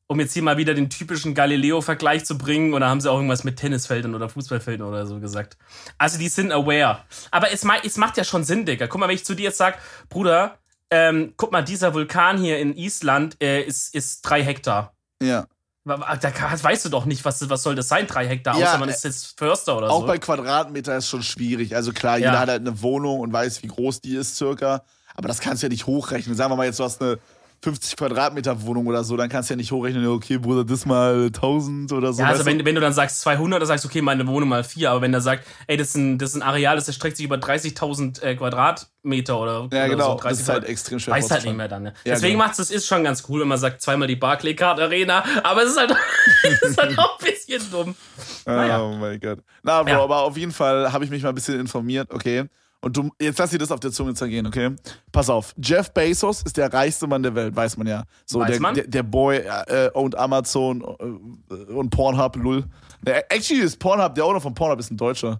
um 0.07 0.19
jetzt 0.19 0.33
hier 0.33 0.43
mal 0.43 0.57
wieder 0.57 0.73
den 0.73 0.89
typischen 0.89 1.33
Galileo-Vergleich 1.33 2.25
zu 2.25 2.37
bringen, 2.37 2.71
da 2.79 2.89
haben 2.89 3.01
sie 3.01 3.09
auch 3.09 3.15
irgendwas 3.15 3.43
mit 3.43 3.57
Tennisfeldern 3.57 4.13
oder 4.13 4.29
Fußballfeldern 4.29 4.87
oder 4.87 5.07
so 5.07 5.19
gesagt. 5.19 5.57
Also 5.97 6.19
die 6.19 6.27
sind 6.29 6.51
aware. 6.51 6.99
Aber 7.31 7.51
es, 7.51 7.63
ma 7.63 7.75
es 7.83 7.97
macht 7.97 8.17
ja 8.17 8.23
schon 8.23 8.43
Sinn, 8.43 8.65
Digga. 8.65 8.87
Guck 8.87 8.99
mal, 8.99 9.07
wenn 9.07 9.15
ich 9.15 9.25
zu 9.25 9.33
dir 9.33 9.43
jetzt 9.43 9.57
sag, 9.57 9.79
Bruder, 10.09 10.59
ähm, 10.91 11.33
guck 11.37 11.51
mal, 11.51 11.63
dieser 11.63 11.93
Vulkan 11.93 12.37
hier 12.37 12.59
in 12.59 12.75
Island 12.75 13.41
äh, 13.41 13.63
ist, 13.63 13.95
ist 13.95 14.21
drei 14.21 14.43
Hektar. 14.43 14.93
Ja. 15.21 15.47
Da 15.85 15.99
weißt 15.99 16.85
du 16.85 16.89
doch 16.89 17.05
nicht, 17.05 17.25
was, 17.25 17.49
was 17.49 17.63
soll 17.63 17.75
das 17.75 17.89
sein, 17.89 18.07
drei 18.07 18.27
Hektar, 18.27 18.57
Ja, 18.57 18.67
außer 18.69 18.77
man 18.77 18.89
äh, 18.89 18.93
ist 18.93 19.03
jetzt 19.03 19.37
Förster 19.37 19.77
oder 19.77 19.89
Auch 19.89 20.01
so. 20.01 20.07
bei 20.07 20.17
Quadratmeter 20.17 20.95
ist 20.95 21.09
schon 21.09 21.23
schwierig. 21.23 21.75
Also 21.75 21.91
klar, 21.91 22.17
Ja. 22.17 22.27
jeder 22.27 22.39
hat 22.39 22.49
halt 22.49 22.61
eine 22.61 22.81
Wohnung 22.81 23.19
und 23.19 23.33
weiß, 23.33 23.63
wie 23.63 23.67
groß 23.67 23.99
die 24.01 24.15
ist 24.15 24.35
circa. 24.37 24.83
Aber 25.15 25.27
das 25.27 25.39
kannst 25.39 25.61
du 25.63 25.67
ja 25.67 25.69
nicht 25.69 25.85
hochrechnen. 25.87 26.35
Sagen 26.35 26.51
wir 26.51 26.55
mal 26.55 26.65
jetzt, 26.65 26.79
du 26.79 26.83
hast 26.83 27.01
eine 27.01 27.19
50 27.63 27.95
Quadratmeter 27.95 28.61
Wohnung 28.63 28.87
oder 28.87 29.05
so, 29.05 29.15
dann 29.15 29.29
kannst 29.29 29.49
du 29.49 29.53
ja 29.53 29.55
nicht 29.57 29.71
hochrechnen, 29.71 30.03
ja, 30.03 30.09
okay, 30.09 30.37
Bruder, 30.37 30.65
das 30.65 30.85
mal 30.85 31.27
1000 31.27 31.93
oder 31.93 32.11
so. 32.11 32.21
Ja, 32.21 32.27
also 32.27 32.45
wenn, 32.45 32.65
wenn 32.65 32.75
du 32.75 32.81
dann 32.81 32.91
sagst 32.91 33.21
200, 33.21 33.61
dann 33.61 33.67
sagst 33.67 33.85
du, 33.85 33.87
okay, 33.87 34.01
meine 34.01 34.27
Wohnung 34.27 34.49
mal 34.49 34.65
4. 34.65 34.91
Aber 34.91 35.01
wenn 35.01 35.13
der 35.13 35.21
sagt, 35.21 35.47
ey, 35.67 35.77
das 35.77 35.89
ist 35.89 35.95
ein, 35.95 36.17
das 36.17 36.31
ist 36.31 36.35
ein 36.35 36.41
Areal, 36.41 36.75
das 36.75 36.87
erstreckt 36.87 37.15
sich 37.15 37.25
über 37.25 37.37
30.000 37.37 38.21
äh, 38.21 38.35
Quadratmeter 38.35 39.39
oder, 39.39 39.53
ja, 39.71 39.85
oder 39.85 39.87
genau, 39.89 40.05
so, 40.09 40.13
das 40.15 40.21
30 40.23 40.39
ist 40.41 40.49
halt 40.49 40.63
extrem 40.65 40.99
schwer 40.99 41.13
Weiß 41.13 41.31
halt 41.31 41.45
nicht 41.45 41.55
mehr 41.55 41.69
dann. 41.69 41.83
Ne? 41.83 41.93
Ja, 42.03 42.15
Deswegen 42.15 42.33
genau. 42.33 42.45
macht's 42.45 42.57
das 42.57 42.69
ist 42.69 42.85
schon 42.85 43.01
ganz 43.05 43.23
cool, 43.29 43.39
wenn 43.39 43.47
man 43.47 43.57
sagt 43.57 43.81
zweimal 43.81 44.09
die 44.09 44.17
Barclaycard 44.17 44.81
Arena, 44.81 45.23
aber 45.43 45.63
es 45.63 45.69
ist 45.71 45.79
halt, 45.79 45.95
es 46.43 46.61
ist 46.61 46.77
halt 46.77 46.99
auch 46.99 47.17
ein 47.19 47.25
bisschen 47.25 47.71
dumm. 47.71 47.95
Naja. 48.45 48.81
Oh 48.81 48.93
mein 48.93 49.21
Gott. 49.21 49.39
Na, 49.63 49.83
Bro, 49.83 49.89
Ja. 49.89 50.03
aber 50.03 50.17
auf 50.23 50.35
jeden 50.35 50.51
Fall 50.51 50.91
habe 50.91 51.05
ich 51.05 51.09
mich 51.11 51.23
mal 51.23 51.29
ein 51.29 51.35
bisschen 51.35 51.57
informiert, 51.61 52.11
okay? 52.11 52.43
Und 52.83 52.97
du, 52.97 53.11
jetzt 53.17 53.39
lass 53.39 53.49
dir 53.49 53.57
das 53.57 53.71
auf 53.71 53.79
der 53.79 53.93
Zunge 53.93 54.13
zergehen, 54.13 54.45
okay? 54.45 54.75
Pass 55.13 55.29
auf, 55.29 55.55
Jeff 55.57 55.93
Bezos 55.93 56.41
ist 56.41 56.57
der 56.57 56.73
reichste 56.73 57.07
Mann 57.07 57.23
der 57.23 57.33
Welt, 57.33 57.55
weiß 57.55 57.77
man 57.77 57.87
ja. 57.87 58.03
So, 58.25 58.41
Weiß 58.41 58.51
der, 58.51 58.59
man? 58.59 58.75
Der, 58.75 58.85
der 58.85 59.03
Boy 59.03 59.37
äh, 59.37 59.89
owned 59.93 60.17
Amazon 60.17 60.81
äh, 60.81 61.55
und 61.71 61.91
Pornhub, 61.91 62.35
lull. 62.35 62.65
Der, 63.01 63.31
actually 63.31 63.61
ist 63.61 63.79
Pornhub, 63.79 64.15
der 64.15 64.25
Owner 64.25 64.41
von 64.41 64.53
Pornhub 64.53 64.81
ist 64.81 64.91
ein 64.91 64.97
Deutscher. 64.97 65.39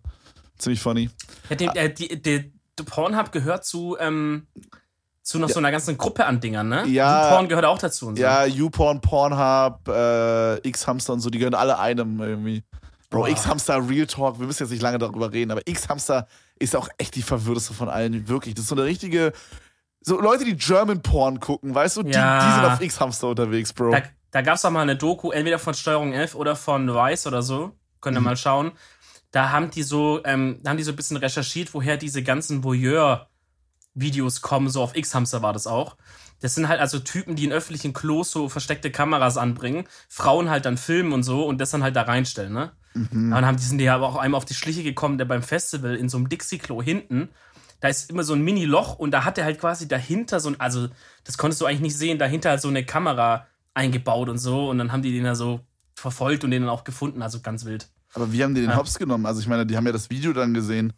Ziemlich 0.57 0.81
funny. 0.81 1.09
Ja, 1.49 1.55
dem, 1.57 1.69
äh, 1.73 1.93
die, 1.93 2.21
die, 2.21 2.53
die 2.79 2.83
Pornhub 2.83 3.33
gehört 3.33 3.65
zu, 3.65 3.97
ähm, 3.99 4.47
zu 5.21 5.37
noch 5.37 5.49
so 5.49 5.59
einer 5.59 5.71
ganzen 5.71 5.97
Gruppe 5.97 6.25
an 6.25 6.39
Dingern, 6.39 6.69
ne? 6.69 6.87
Ja. 6.87 7.25
YouPorn 7.25 7.49
gehört 7.49 7.65
auch 7.65 7.77
dazu 7.77 8.07
und 8.07 8.15
so. 8.15 8.21
Ja, 8.21 8.45
YouPorn, 8.45 9.01
Pornhub, 9.01 9.85
äh, 9.89 10.65
X-Hamster 10.65 11.11
und 11.11 11.19
so, 11.19 11.29
die 11.29 11.39
gehören 11.39 11.55
alle 11.55 11.77
einem 11.77 12.21
irgendwie. 12.21 12.63
Bro. 13.09 13.27
X-Hamster, 13.27 13.87
Real 13.89 14.07
Talk, 14.07 14.39
wir 14.39 14.47
müssen 14.47 14.63
jetzt 14.63 14.71
nicht 14.71 14.81
lange 14.81 14.97
darüber 14.97 15.31
reden, 15.31 15.51
aber 15.51 15.61
X-Hamster 15.65 16.25
ist 16.59 16.75
auch 16.75 16.89
echt 16.97 17.15
die 17.15 17.21
verwirrteste 17.21 17.73
von 17.73 17.89
allen, 17.89 18.27
wirklich. 18.27 18.55
Das 18.55 18.63
ist 18.63 18.69
so 18.69 18.75
eine 18.75 18.85
richtige, 18.85 19.33
so 20.01 20.19
Leute, 20.21 20.45
die 20.45 20.55
German 20.55 21.01
Porn 21.01 21.39
gucken, 21.39 21.73
weißt 21.73 21.97
du, 21.97 22.03
die, 22.03 22.11
Ja. 22.11 22.45
die 22.47 22.53
sind 22.55 22.65
auf 22.65 22.81
X-Hamster 22.81 23.27
unterwegs, 23.29 23.73
Bro. 23.73 23.91
Da, 23.91 24.01
da 24.31 24.41
gab 24.41 24.55
es 24.55 24.65
auch 24.65 24.71
mal 24.71 24.81
eine 24.81 24.95
Doku, 24.95 25.31
entweder 25.31 25.59
von 25.59 25.73
Steuerung 25.73 26.13
11 26.13 26.35
oder 26.35 26.55
von 26.55 26.87
Vice 26.93 27.27
oder 27.27 27.41
so. 27.41 27.71
Könnt 28.01 28.17
ihr 28.17 28.19
Mhm. 28.21 28.25
mal 28.25 28.37
schauen. 28.37 28.71
Da 29.31 29.49
haben 29.51 29.71
die 29.71 29.83
so, 29.83 30.21
ähm, 30.25 30.59
da 30.61 30.69
haben 30.71 30.77
die 30.77 30.83
so 30.83 30.91
ein 30.91 30.95
bisschen 30.95 31.17
recherchiert, 31.17 31.73
woher 31.73 31.97
diese 31.97 32.21
ganzen 32.21 32.63
Voyeur-Videos 32.63 34.41
kommen. 34.41 34.69
So 34.69 34.81
auf 34.81 34.95
X-Hamster 34.95 35.41
war 35.41 35.53
das 35.53 35.67
auch. 35.67 35.97
Das 36.41 36.55
sind 36.55 36.67
halt 36.67 36.79
also 36.81 36.99
Typen, 36.99 37.35
die 37.35 37.45
in 37.45 37.53
öffentlichen 37.53 37.93
Klos 37.93 38.31
so 38.31 38.49
versteckte 38.49 38.91
Kameras 38.91 39.37
anbringen, 39.37 39.85
Frauen 40.09 40.49
halt 40.49 40.65
dann 40.65 40.77
filmen 40.77 41.13
und 41.13 41.23
so 41.23 41.45
und 41.45 41.59
das 41.61 41.71
dann 41.71 41.83
halt 41.83 41.95
da 41.95 42.01
reinstellen, 42.03 42.53
ne? 42.53 42.73
Mhm. 42.93 43.07
Und 43.11 43.31
dann 43.31 43.45
haben 43.45 43.57
die 43.57 43.63
sind 43.63 43.77
die 43.77 43.89
aber 43.89 44.07
auch 44.07 44.15
einmal 44.15 44.37
auf 44.37 44.45
die 44.45 44.53
Schliche 44.53 44.83
gekommen, 44.83 45.17
der 45.17 45.25
beim 45.25 45.43
Festival 45.43 45.95
in 45.95 46.09
so 46.09 46.17
einem 46.17 46.29
Dixie-Klo 46.29 46.81
hinten, 46.81 47.29
da 47.79 47.89
ist 47.89 48.09
immer 48.09 48.23
so 48.23 48.33
ein 48.33 48.41
Mini-Loch 48.41 48.97
und 48.97 49.11
da 49.11 49.25
hat 49.25 49.37
er 49.37 49.45
halt 49.45 49.59
quasi 49.59 49.87
dahinter 49.87 50.39
so 50.39 50.49
ein, 50.49 50.59
also 50.59 50.87
das 51.25 51.37
konntest 51.37 51.61
du 51.61 51.65
eigentlich 51.65 51.81
nicht 51.81 51.97
sehen, 51.97 52.17
dahinter 52.17 52.51
halt 52.51 52.61
so 52.61 52.69
eine 52.69 52.85
Kamera 52.85 53.47
eingebaut 53.73 54.29
und 54.29 54.37
so 54.37 54.69
und 54.69 54.77
dann 54.77 54.91
haben 54.91 55.01
die 55.01 55.11
den 55.11 55.23
da 55.25 55.35
so 55.35 55.59
verfolgt 55.95 56.43
und 56.43 56.51
den 56.51 56.61
dann 56.61 56.69
auch 56.71 56.83
gefunden, 56.83 57.21
also 57.21 57.39
ganz 57.41 57.65
wild. 57.65 57.89
aber 58.13 58.31
wie 58.31 58.43
haben 58.43 58.55
die 58.55 58.61
den 58.61 58.69
Ja. 58.69 58.77
Hops 58.77 58.97
genommen? 58.97 59.25
Also 59.25 59.41
ich 59.41 59.47
meine, 59.47 59.65
die 59.65 59.75
haben 59.75 59.85
ja 59.85 59.91
das 59.91 60.09
Video 60.09 60.31
dann 60.33 60.53
gesehen. 60.53 60.93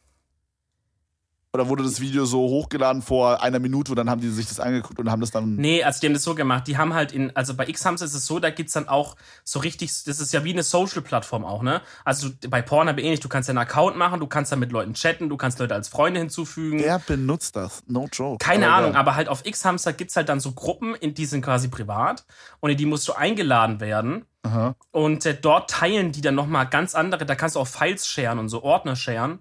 Oder 1.55 1.69
wurde 1.69 1.83
das 1.83 2.01
Video 2.01 2.25
so 2.25 2.39
hochgeladen 2.39 3.01
vor 3.01 3.41
einer 3.41 3.59
Minute 3.59 3.93
und 3.93 3.95
dann 3.95 4.09
haben 4.09 4.19
die 4.19 4.29
sich 4.29 4.45
das 4.45 4.59
angeguckt 4.59 4.99
und 4.99 5.09
haben 5.09 5.21
das 5.21 5.31
dann. 5.31 5.55
Nee, 5.55 5.83
also 5.83 6.01
die 6.01 6.07
haben 6.07 6.13
das 6.13 6.23
so 6.23 6.35
gemacht, 6.35 6.67
die 6.67 6.77
haben 6.77 6.93
halt 6.93 7.13
in, 7.13 7.33
also 7.33 7.53
bei 7.53 7.65
X-Hamster 7.65 8.05
ist 8.05 8.13
es 8.13 8.25
so, 8.25 8.39
da 8.39 8.49
gibt's 8.49 8.73
dann 8.73 8.89
auch 8.89 9.15
so 9.45 9.59
richtig, 9.59 10.03
das 10.03 10.19
ist 10.19 10.33
ja 10.33 10.43
wie 10.43 10.51
eine 10.51 10.63
Social-Plattform 10.63 11.45
auch, 11.45 11.63
ne? 11.63 11.81
Also 12.03 12.27
du, 12.27 12.49
bei 12.49 12.61
Pornhub 12.61 12.99
ähnlich, 12.99 13.21
du 13.21 13.29
kannst 13.29 13.47
ja 13.47 13.53
einen 13.53 13.59
Account 13.59 13.95
machen, 13.95 14.19
du 14.19 14.27
kannst 14.27 14.51
da 14.51 14.57
mit 14.57 14.73
Leuten 14.73 14.95
chatten, 14.95 15.29
du 15.29 15.37
kannst 15.37 15.59
Leute 15.59 15.73
als 15.73 15.87
Freunde 15.87 16.19
hinzufügen. 16.19 16.79
Wer 16.79 16.99
benutzt 16.99 17.55
das? 17.55 17.83
No 17.87 18.09
joke. 18.11 18.43
Keine 18.43 18.67
Aber 18.67 18.75
Ahnung, 18.75 18.89
egal. 18.91 18.99
aber 18.99 19.15
halt 19.15 19.29
auf 19.29 19.45
X-Hamster 19.45 19.93
gibt's 19.93 20.17
halt 20.17 20.27
dann 20.27 20.41
so 20.41 20.51
Gruppen, 20.51 20.93
in 20.93 21.13
die 21.13 21.25
sind 21.25 21.41
quasi 21.41 21.69
privat 21.69 22.25
und 22.59 22.69
in 22.69 22.75
die 22.77 22.85
musst 22.85 23.07
du 23.07 23.13
eingeladen 23.13 23.79
werden. 23.79 24.25
Aha. 24.43 24.75
Und 24.91 25.25
äh, 25.25 25.35
dort 25.39 25.69
teilen 25.69 26.11
die 26.11 26.21
dann 26.21 26.35
nochmal 26.35 26.67
ganz 26.67 26.95
andere, 26.95 27.25
da 27.25 27.35
kannst 27.35 27.55
du 27.55 27.61
auch 27.61 27.67
Files 27.67 28.05
sharen 28.07 28.39
und 28.39 28.49
so 28.49 28.61
Ordner 28.61 28.95
sharen. 28.97 29.39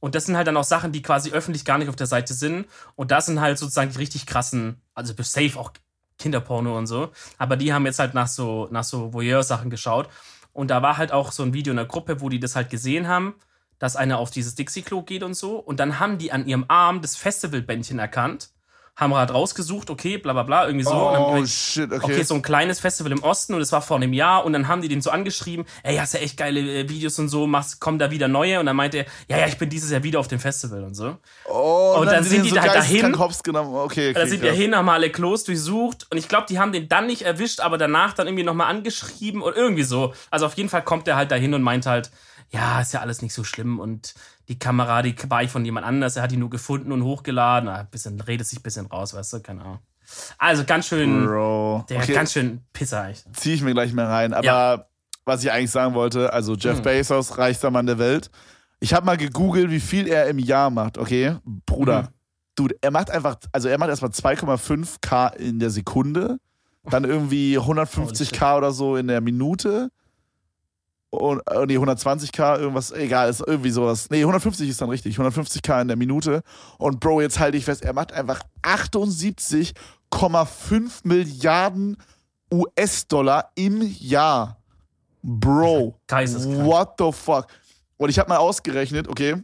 Und 0.00 0.14
das 0.14 0.26
sind 0.26 0.36
halt 0.36 0.46
dann 0.46 0.56
auch 0.56 0.64
Sachen, 0.64 0.92
die 0.92 1.02
quasi 1.02 1.30
öffentlich 1.30 1.64
gar 1.64 1.78
nicht 1.78 1.88
auf 1.88 1.96
der 1.96 2.06
Seite 2.06 2.34
sind. 2.34 2.66
Und 2.96 3.10
das 3.10 3.26
sind 3.26 3.40
halt 3.40 3.58
sozusagen 3.58 3.90
die 3.92 3.98
richtig 3.98 4.26
krassen, 4.26 4.80
also 4.94 5.14
safe 5.22 5.58
auch 5.58 5.72
Kinderporno 6.18 6.76
und 6.76 6.86
so. 6.86 7.10
Aber 7.38 7.56
die 7.56 7.72
haben 7.72 7.86
jetzt 7.86 7.98
halt 7.98 8.14
nach 8.14 8.28
so, 8.28 8.68
nach 8.70 8.84
so 8.84 9.12
Voyeur-Sachen 9.12 9.70
geschaut. 9.70 10.08
Und 10.52 10.68
da 10.70 10.82
war 10.82 10.96
halt 10.96 11.12
auch 11.12 11.32
so 11.32 11.42
ein 11.42 11.54
Video 11.54 11.70
in 11.70 11.76
der 11.76 11.86
Gruppe, 11.86 12.20
wo 12.20 12.28
die 12.28 12.40
das 12.40 12.56
halt 12.56 12.70
gesehen 12.70 13.08
haben, 13.08 13.34
dass 13.78 13.96
einer 13.96 14.18
auf 14.18 14.30
dieses 14.30 14.54
Dixie-Klo 14.54 15.02
geht 15.02 15.22
und 15.22 15.34
so. 15.34 15.58
Und 15.58 15.80
dann 15.80 15.98
haben 16.00 16.18
die 16.18 16.32
an 16.32 16.46
ihrem 16.46 16.64
Arm 16.68 17.02
das 17.02 17.16
Festivalbändchen 17.16 17.98
erkannt, 17.98 18.50
haben 19.00 19.14
halt 19.14 19.32
rausgesucht, 19.32 19.88
okay, 19.88 20.18
bla 20.18 20.34
bla 20.34 20.42
bla, 20.42 20.66
irgendwie 20.66 20.84
so. 20.84 20.90
und 20.90 21.16
Oh 21.16 21.26
gemerkt, 21.28 21.48
shit, 21.48 21.90
okay. 21.90 22.04
Okay, 22.04 22.22
so 22.22 22.34
ein 22.34 22.42
kleines 22.42 22.80
Festival 22.80 23.10
im 23.12 23.22
Osten 23.22 23.54
und 23.54 23.62
es 23.62 23.72
war 23.72 23.80
vor 23.80 23.96
einem 23.96 24.12
Jahr 24.12 24.44
und 24.44 24.52
dann 24.52 24.68
haben 24.68 24.82
die 24.82 24.88
den 24.88 25.00
so 25.00 25.10
angeschrieben, 25.10 25.64
ey, 25.82 25.96
hast 25.96 26.12
ja 26.12 26.20
echt 26.20 26.36
geile 26.36 26.60
äh, 26.60 26.88
Videos 26.88 27.18
und 27.18 27.30
so, 27.30 27.46
machst, 27.46 27.80
kommen 27.80 27.98
da 27.98 28.10
wieder 28.10 28.28
neue 28.28 28.60
und 28.60 28.66
dann 28.66 28.76
meinte 28.76 28.98
er, 28.98 29.06
ja, 29.28 29.38
ja, 29.38 29.46
ich 29.46 29.56
bin 29.56 29.70
dieses 29.70 29.90
Jahr 29.90 30.02
wieder 30.02 30.20
auf 30.20 30.28
dem 30.28 30.38
Festival 30.38 30.84
und 30.84 30.94
so. 30.94 31.16
oh, 31.46 31.96
und 31.98 32.06
dann 32.06 32.16
haben 32.16 32.24
sind 32.24 32.44
die 32.44 32.50
so 32.50 32.56
da 32.56 32.62
halt 32.62 32.74
dahin. 32.74 33.18
Hops 33.18 33.42
genommen. 33.42 33.74
Okay, 33.74 34.10
okay. 34.10 34.12
da 34.12 34.26
sind 34.26 34.42
wir 34.42 34.50
krass. 34.50 34.58
hin, 34.58 34.76
haben 34.76 34.88
alle 34.90 35.08
Klos 35.08 35.44
durchsucht 35.44 36.06
und 36.10 36.18
ich 36.18 36.28
glaube, 36.28 36.46
die 36.50 36.58
haben 36.58 36.72
den 36.72 36.88
dann 36.88 37.06
nicht 37.06 37.22
erwischt, 37.22 37.60
aber 37.60 37.78
danach 37.78 38.12
dann 38.12 38.26
irgendwie 38.26 38.44
nochmal 38.44 38.68
angeschrieben 38.68 39.40
oder 39.40 39.56
irgendwie 39.56 39.84
so. 39.84 40.12
Also 40.30 40.44
auf 40.44 40.54
jeden 40.54 40.68
Fall 40.68 40.82
kommt 40.82 41.08
er 41.08 41.16
halt 41.16 41.30
dahin 41.30 41.54
und 41.54 41.62
meint 41.62 41.86
halt, 41.86 42.10
ja, 42.50 42.80
ist 42.80 42.92
ja 42.92 43.00
alles 43.00 43.22
nicht 43.22 43.32
so 43.32 43.44
schlimm 43.44 43.78
und 43.78 44.14
die 44.50 44.58
Kamera, 44.58 45.00
die 45.00 45.14
war 45.30 45.42
ich 45.42 45.50
von 45.50 45.64
jemand 45.64 45.86
anders, 45.86 46.16
er 46.16 46.24
hat 46.24 46.32
die 46.32 46.36
nur 46.36 46.50
gefunden 46.50 46.90
und 46.92 47.02
hochgeladen. 47.04 47.68
Ah, 47.68 47.84
bisschen, 47.90 48.20
redet 48.20 48.46
sich 48.46 48.58
ein 48.58 48.62
bisschen 48.62 48.86
raus, 48.86 49.14
weißt 49.14 49.32
du, 49.32 49.40
keine 49.40 49.62
Ahnung. 49.62 49.78
Also 50.38 50.64
ganz 50.64 50.86
schön, 50.88 51.24
Bro. 51.24 51.84
der 51.88 51.98
Okay, 52.02 52.12
ganz 52.14 52.32
schön 52.32 52.60
Pisser 52.72 53.08
echt. 53.08 53.24
ziehe 53.36 53.54
ich 53.54 53.62
mir 53.62 53.72
gleich 53.72 53.92
mehr 53.92 54.08
rein. 54.08 54.34
Aber 54.34 54.44
Ja. 54.44 54.84
was 55.24 55.44
ich 55.44 55.52
eigentlich 55.52 55.70
sagen 55.70 55.94
wollte, 55.94 56.32
also 56.32 56.56
Jeff 56.56 56.78
Hm. 56.78 56.82
Bezos, 56.82 57.38
reichster 57.38 57.70
Mann 57.70 57.86
der 57.86 57.98
Welt. 57.98 58.28
Ich 58.80 58.92
habe 58.92 59.06
mal 59.06 59.16
gegoogelt, 59.16 59.70
wie 59.70 59.78
viel 59.78 60.08
er 60.08 60.26
im 60.26 60.40
Jahr 60.40 60.68
macht, 60.70 60.98
okay? 60.98 61.36
Bruder, 61.64 62.02
Mhm. 62.02 62.08
dude, 62.56 62.74
er 62.80 62.90
macht 62.90 63.08
einfach, 63.10 63.36
also 63.52 63.68
er 63.68 63.78
macht 63.78 63.90
erstmal 63.90 64.10
2,5k 64.10 65.28
in 65.36 65.60
der 65.60 65.70
Sekunde, 65.70 66.38
dann 66.84 67.04
irgendwie 67.04 67.56
150k 67.58 68.56
oder 68.56 68.72
so 68.72 68.96
in 68.96 69.06
der 69.06 69.20
Minute. 69.20 69.90
Und, 71.10 71.40
äh, 71.48 71.66
nee, 71.66 71.76
120k, 71.76 72.60
irgendwas, 72.60 72.92
egal, 72.92 73.28
ist 73.28 73.42
irgendwie 73.44 73.70
sowas. 73.70 74.08
Nee, 74.10 74.20
150 74.20 74.68
ist 74.68 74.80
dann 74.80 74.90
richtig. 74.90 75.18
150k 75.18 75.82
in 75.82 75.88
der 75.88 75.96
Minute. 75.96 76.42
Und 76.78 77.00
Bro, 77.00 77.20
jetzt 77.20 77.40
halte 77.40 77.56
ich 77.56 77.64
fest, 77.64 77.82
er 77.82 77.92
macht 77.92 78.12
einfach 78.12 78.40
78,5 78.62 81.00
Milliarden 81.02 81.96
US-Dollar 82.52 83.50
im 83.56 83.82
Jahr. 83.98 84.56
Bro, 85.22 85.96
what 86.64 86.94
the 86.98 87.12
fuck? 87.12 87.46
Und 87.96 88.08
ich 88.08 88.18
habe 88.18 88.28
mal 88.28 88.38
ausgerechnet, 88.38 89.08
okay, 89.08 89.36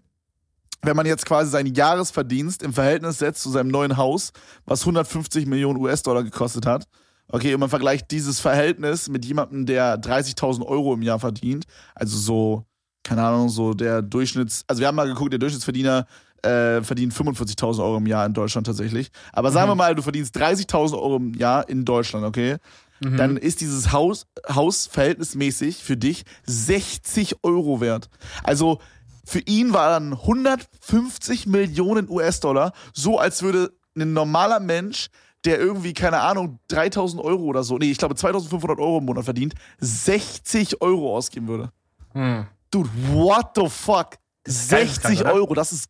wenn 0.82 0.96
man 0.96 1.04
jetzt 1.04 1.26
quasi 1.26 1.50
seinen 1.50 1.74
Jahresverdienst 1.74 2.62
im 2.62 2.72
Verhältnis 2.72 3.18
setzt 3.18 3.42
zu 3.42 3.50
seinem 3.50 3.68
neuen 3.68 3.96
Haus, 3.96 4.32
was 4.64 4.82
150 4.82 5.46
Millionen 5.46 5.80
US-Dollar 5.80 6.22
gekostet 6.22 6.64
hat, 6.64 6.86
Okay, 7.28 7.54
und 7.54 7.60
man 7.60 7.68
vergleicht 7.68 8.10
dieses 8.10 8.40
Verhältnis 8.40 9.08
mit 9.08 9.24
jemandem, 9.24 9.66
der 9.66 10.00
30.000 10.00 10.64
Euro 10.64 10.94
im 10.94 11.02
Jahr 11.02 11.18
verdient. 11.18 11.64
Also 11.94 12.16
so, 12.18 12.64
keine 13.02 13.22
Ahnung, 13.24 13.48
so 13.48 13.74
der 13.74 14.02
Durchschnitts... 14.02 14.64
Also 14.68 14.80
wir 14.80 14.86
haben 14.86 14.94
mal 14.96 15.08
geguckt, 15.08 15.32
der 15.32 15.38
Durchschnittsverdiener 15.40 16.06
äh, 16.42 16.82
verdient 16.82 17.12
45.000 17.12 17.82
Euro 17.82 17.96
im 17.96 18.06
Jahr 18.06 18.26
in 18.26 18.32
Deutschland 18.34 18.66
tatsächlich. 18.66 19.10
Aber 19.32 19.50
sagen 19.50 19.66
Mhm. 19.66 19.70
wir 19.72 19.74
mal, 19.76 19.94
du 19.96 20.02
verdienst 20.02 20.36
30.000 20.36 20.94
Euro 20.94 21.16
im 21.16 21.34
Jahr 21.34 21.68
in 21.68 21.84
Deutschland, 21.84 22.24
okay? 22.24 22.56
Mhm. 23.00 23.16
Dann 23.16 23.36
ist 23.36 23.60
dieses 23.60 23.90
Haus, 23.92 24.26
Haus 24.48 24.86
verhältnismäßig 24.86 25.82
für 25.82 25.96
dich 25.96 26.24
60 26.46 27.42
Euro 27.42 27.80
wert. 27.80 28.08
Also 28.44 28.78
für 29.24 29.40
ihn 29.40 29.72
waren 29.72 30.12
150 30.12 31.46
Millionen 31.46 32.08
US-Dollar, 32.08 32.72
so 32.94 33.18
als 33.18 33.42
würde 33.42 33.72
ein 33.98 34.12
normaler 34.12 34.60
Mensch, 34.60 35.08
der 35.44 35.58
irgendwie, 35.60 35.92
keine 35.94 36.20
Ahnung, 36.20 36.58
3000 36.68 37.22
Euro 37.22 37.44
oder 37.44 37.62
so, 37.62 37.78
nee, 37.78 37.90
ich 37.90 37.98
glaube 37.98 38.14
2500 38.16 38.78
Euro 38.78 38.98
im 38.98 39.04
Monat 39.04 39.24
verdient, 39.24 39.54
60 39.78 40.80
Euro 40.82 41.16
ausgeben 41.16 41.48
würde. 41.48 41.70
Hm. 42.12 42.46
Dude, 42.70 42.90
what 43.12 43.50
the 43.54 43.68
fuck? 43.68 44.16
ist 44.44 44.68
60 44.68 45.02
geisteskrank, 45.02 45.20
oder? 45.20 45.34
Euro, 45.34 45.54
das 45.54 45.72
ist, 45.72 45.88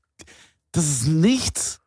das 0.72 0.84
ist 0.84 1.06
nichts. 1.06 1.80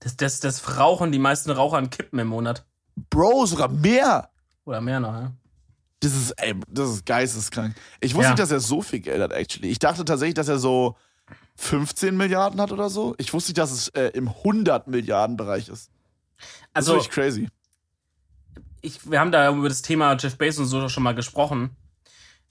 Das, 0.00 0.16
das, 0.16 0.40
das 0.40 0.78
rauchen 0.78 1.10
die 1.12 1.18
meisten 1.18 1.50
Raucher 1.50 1.78
an 1.78 1.90
Kippen 1.90 2.18
im 2.18 2.28
Monat. 2.28 2.64
Bro, 3.10 3.46
sogar 3.46 3.68
mehr. 3.68 4.30
Oder 4.64 4.80
mehr 4.80 5.00
noch, 5.00 5.12
ja. 5.12 5.32
Das 6.00 6.14
ist, 6.14 6.32
ey, 6.32 6.54
das 6.68 6.90
ist 6.90 7.06
geisteskrank. 7.06 7.74
Ich 8.00 8.14
wusste 8.14 8.24
Ja. 8.24 8.30
nicht, 8.30 8.38
dass 8.40 8.50
er 8.50 8.60
so 8.60 8.82
viel 8.82 9.00
Geld 9.00 9.20
hat, 9.20 9.32
actually. 9.32 9.68
Ich 9.70 9.78
dachte 9.78 10.04
tatsächlich, 10.04 10.34
dass 10.34 10.48
er 10.48 10.58
so 10.58 10.96
15 11.56 12.16
Milliarden 12.16 12.60
hat 12.60 12.70
oder 12.70 12.90
so. 12.90 13.14
Ich 13.18 13.32
wusste 13.32 13.50
nicht, 13.50 13.58
dass 13.58 13.70
es 13.70 13.88
äh, 13.88 14.08
im 14.14 14.28
100 14.28 14.86
Milliarden 14.88 15.36
Bereich 15.36 15.68
ist. 15.68 15.90
Das 16.76 16.88
Also, 16.88 16.96
ist 16.98 17.06
wirklich 17.06 17.14
crazy. 17.14 17.48
ich, 18.82 19.10
wir 19.10 19.20
haben 19.20 19.32
da 19.32 19.50
über 19.50 19.68
das 19.68 19.82
Thema 19.82 20.16
Jeff 20.16 20.36
Bezos 20.36 20.60
und 20.60 20.66
so 20.66 20.88
schon 20.88 21.02
mal 21.02 21.14
gesprochen. 21.14 21.76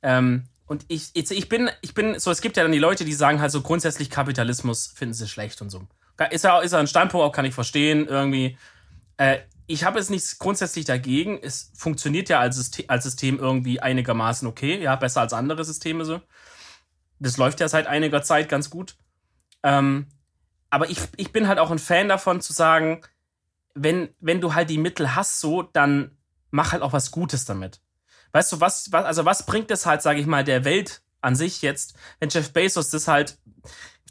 Ähm, 0.02 0.46
und 0.68 0.86
ich, 0.88 1.12
jetzt, 1.14 1.32
ich 1.32 1.48
bin, 1.48 1.70
ich 1.82 1.94
bin, 1.94 2.18
so, 2.20 2.32
es 2.32 2.42
gibt 2.42 2.58
ja 2.58 2.64
dann 2.64 2.72
die 2.72 2.80
Leute, 2.80 3.06
die 3.06 3.14
sagen 3.14 3.40
halt 3.40 3.52
so 3.52 3.62
grundsätzlich 3.62 4.10
Kapitalismus 4.10 4.88
finden 4.88 5.14
sie 5.14 5.28
schlecht 5.28 5.62
und 5.62 5.70
so. 5.70 5.88
Ist 6.32 6.44
ja, 6.44 6.60
ist 6.62 6.72
ja 6.72 6.80
ein 6.80 6.88
Standpunkt, 6.88 7.26
auch 7.26 7.32
kann 7.32 7.46
ich 7.46 7.54
verstehen, 7.54 8.08
irgendwie. 8.08 8.58
Äh, 9.18 9.40
ich 9.68 9.84
habe 9.84 10.00
jetzt 10.00 10.10
nichts 10.10 10.38
grundsätzlich 10.40 10.86
dagegen. 10.86 11.40
Es 11.42 11.72
funktioniert 11.76 12.30
ja 12.30 12.40
als 12.40 12.56
System, 12.56 12.86
als 12.88 13.04
System 13.04 13.40
irgendwie 13.40 13.80
einigermaßen 13.80 14.48
okay, 14.48 14.82
ja, 14.82 14.96
besser 14.96 15.22
als 15.22 15.34
andere 15.34 15.66
Systeme 15.66 16.06
so. 16.06 16.22
Das 17.20 17.38
läuft 17.38 17.60
ja 17.60 17.68
seit 17.68 17.88
einiger 17.88 18.22
Zeit 18.24 18.50
ganz 18.50 18.70
gut. 18.70 18.96
Ähm, 19.64 20.08
aber 20.70 20.90
ich, 20.90 21.00
ich 21.18 21.32
bin 21.32 21.48
halt 21.48 21.60
auch 21.60 21.72
ein 21.72 21.80
Fan 21.80 22.10
davon 22.10 22.42
zu 22.42 22.54
sagen, 22.54 23.02
wenn, 23.76 24.10
wenn 24.20 24.42
du 24.42 24.54
halt 24.56 24.70
die 24.70 24.78
Mittel 24.78 25.16
hast, 25.16 25.40
so, 25.40 25.62
dann 25.62 26.18
mach 26.50 26.72
halt 26.72 26.82
auch 26.82 26.94
was 26.94 27.12
Gutes 27.12 27.46
damit. 27.46 27.82
Weißt 28.32 28.52
du, 28.52 28.62
was, 28.62 28.92
was 28.92 29.06
also 29.06 29.26
was 29.26 29.46
bringt 29.46 29.70
es 29.72 29.86
halt, 29.86 30.02
sage 30.02 30.20
ich 30.20 30.26
mal, 30.26 30.44
der 30.44 30.66
Welt 30.66 31.02
an 31.22 31.36
sich 31.36 31.62
jetzt, 31.62 31.96
wenn 32.20 32.30
Jeff 32.30 32.52
Bezos 32.54 32.90
das 32.90 33.08
halt, 33.08 33.38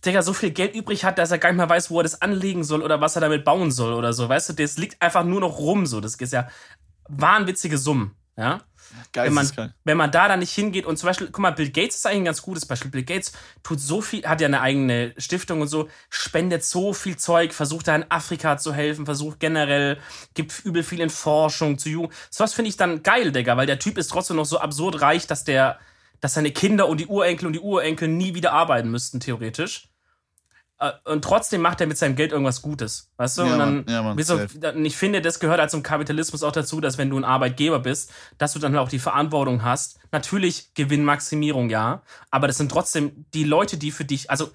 Digga, 0.05 0.23
so 0.23 0.35
viel 0.35 0.51
Geld 0.51 0.75
übrig 0.75 1.05
hat, 1.05 1.19
dass 1.19 1.31
er 1.31 1.39
gar 1.39 1.51
nicht 1.51 1.57
mehr 1.57 1.69
weiß, 1.69 1.91
wo 1.91 2.01
er 2.01 2.03
das 2.03 2.21
anlegen 2.21 2.63
soll 2.63 2.83
oder 2.83 3.01
was 3.01 3.17
er 3.17 3.21
damit 3.21 3.45
bauen 3.45 3.71
soll 3.71 3.95
oder 3.95 4.13
so. 4.13 4.29
Weißt 4.29 4.51
du, 4.51 4.53
das 4.53 4.77
liegt 4.77 5.01
einfach 5.01 5.25
nur 5.25 5.41
noch 5.41 5.59
rum, 5.59 5.87
so. 5.87 6.01
Das 6.01 6.15
ist 6.17 6.33
ja 6.33 6.49
wahnwitzige 7.09 7.79
Summen, 7.79 8.15
ja 8.37 8.61
wenn 9.13 9.33
man, 9.33 9.45
Geisteskrank. 9.45 9.75
wenn 9.85 9.97
man 9.97 10.11
da 10.11 10.29
dann 10.29 10.41
nicht 10.41 10.53
hingeht 10.53 10.87
und 10.87 10.97
zum 10.97 11.09
Beispiel, 11.09 11.29
guck 11.29 11.39
mal, 11.39 11.51
Bill 11.51 11.71
Gates 11.71 11.97
ist 11.97 12.07
eigentlich 12.07 12.23
ein 12.23 12.25
ganz 12.25 12.43
gutes 12.43 12.67
Beispiel. 12.67 12.91
Bill 12.91 13.05
Gates 13.05 13.33
tut 13.63 13.81
so 13.81 14.01
viel, 14.01 14.25
hat 14.25 14.41
ja 14.41 14.49
eine 14.49 14.61
eigene 14.61 15.15
Stiftung 15.19 15.61
und 15.61 15.69
so, 15.69 15.89
spendet 16.11 16.65
so 16.65 16.93
viel 16.93 17.17
Zeug, 17.17 17.53
versucht 17.53 17.89
da 17.89 17.97
in 17.97 18.11
Afrika 18.11 18.57
zu 18.57 18.73
helfen, 18.73 19.05
versucht 19.05 19.41
generell, 19.41 19.99
gibt 20.35 20.65
übel 20.65 20.83
viel 20.83 21.01
in 21.01 21.11
Forschung 21.11 21.79
zu 21.79 21.89
Jugend. 21.89 22.13
So 22.31 22.45
was 22.45 22.55
finde 22.55 22.69
ich 22.69 22.77
dann 22.77 23.03
geil, 23.03 23.33
Digga, 23.33 23.57
weil 23.57 23.67
der 23.67 23.79
Typ 23.79 23.99
ist 23.99 24.09
trotzdem 24.09 24.37
noch 24.37 24.47
so 24.47 24.59
absurd 24.59 25.01
reich, 25.01 25.27
dass 25.27 25.45
der, 25.45 25.79
dass 26.21 26.35
seine 26.35 26.51
Kinder 26.51 26.89
und 26.89 26.99
die 26.99 27.07
Urenkel 27.07 27.47
und 27.47 27.53
die 27.53 27.61
Urenkel 27.61 28.09
nie 28.09 28.35
wieder 28.35 28.53
arbeiten 28.53 28.91
müssten, 28.91 29.21
theoretisch. 29.21 29.94
Äh, 30.79 30.91
Und 31.05 31.23
trotzdem 31.23 31.61
macht 31.61 31.81
er 31.81 31.87
mit 31.87 31.97
seinem 31.99 32.17
Geld 32.17 32.33
irgendwas 32.33 32.63
Gutes, 32.63 33.11
weißt 33.17 33.39
du? 33.39 33.43
Ja, 33.43 33.53
und 33.53 33.59
dann, 33.59 33.87
ja, 33.89 34.25
safe. 34.25 34.49
und 34.75 34.85
ich 34.85 34.97
finde, 34.97 35.23
das 35.23 35.39
gehört 35.39 35.61
halt 35.61 35.71
zum 35.71 35.83
Kapitalismus 35.83 36.43
auch 36.43 36.53
dazu, 36.53 36.81
dass 36.81 36.99
wenn 36.99 37.11
du 37.11 37.17
ein 37.19 37.25
Arbeitgeber 37.25 37.79
bist, 37.79 38.13
dass 38.39 38.53
du 38.53 38.59
dann 38.59 38.77
auch 38.77 38.89
die 38.89 38.99
Verantwortung 38.99 39.63
hast. 39.63 39.99
Natürlich 40.11 40.75
Gewinnmaximierung, 40.75 41.71
ja, 41.71 42.03
aber 42.31 42.47
das 42.49 42.59
sind 42.59 42.71
trotzdem 42.71 43.25
die 43.35 43.45
Leute, 43.45 43.77
die 43.77 43.93
für 43.93 44.05
dich, 44.05 44.31
also 44.31 44.51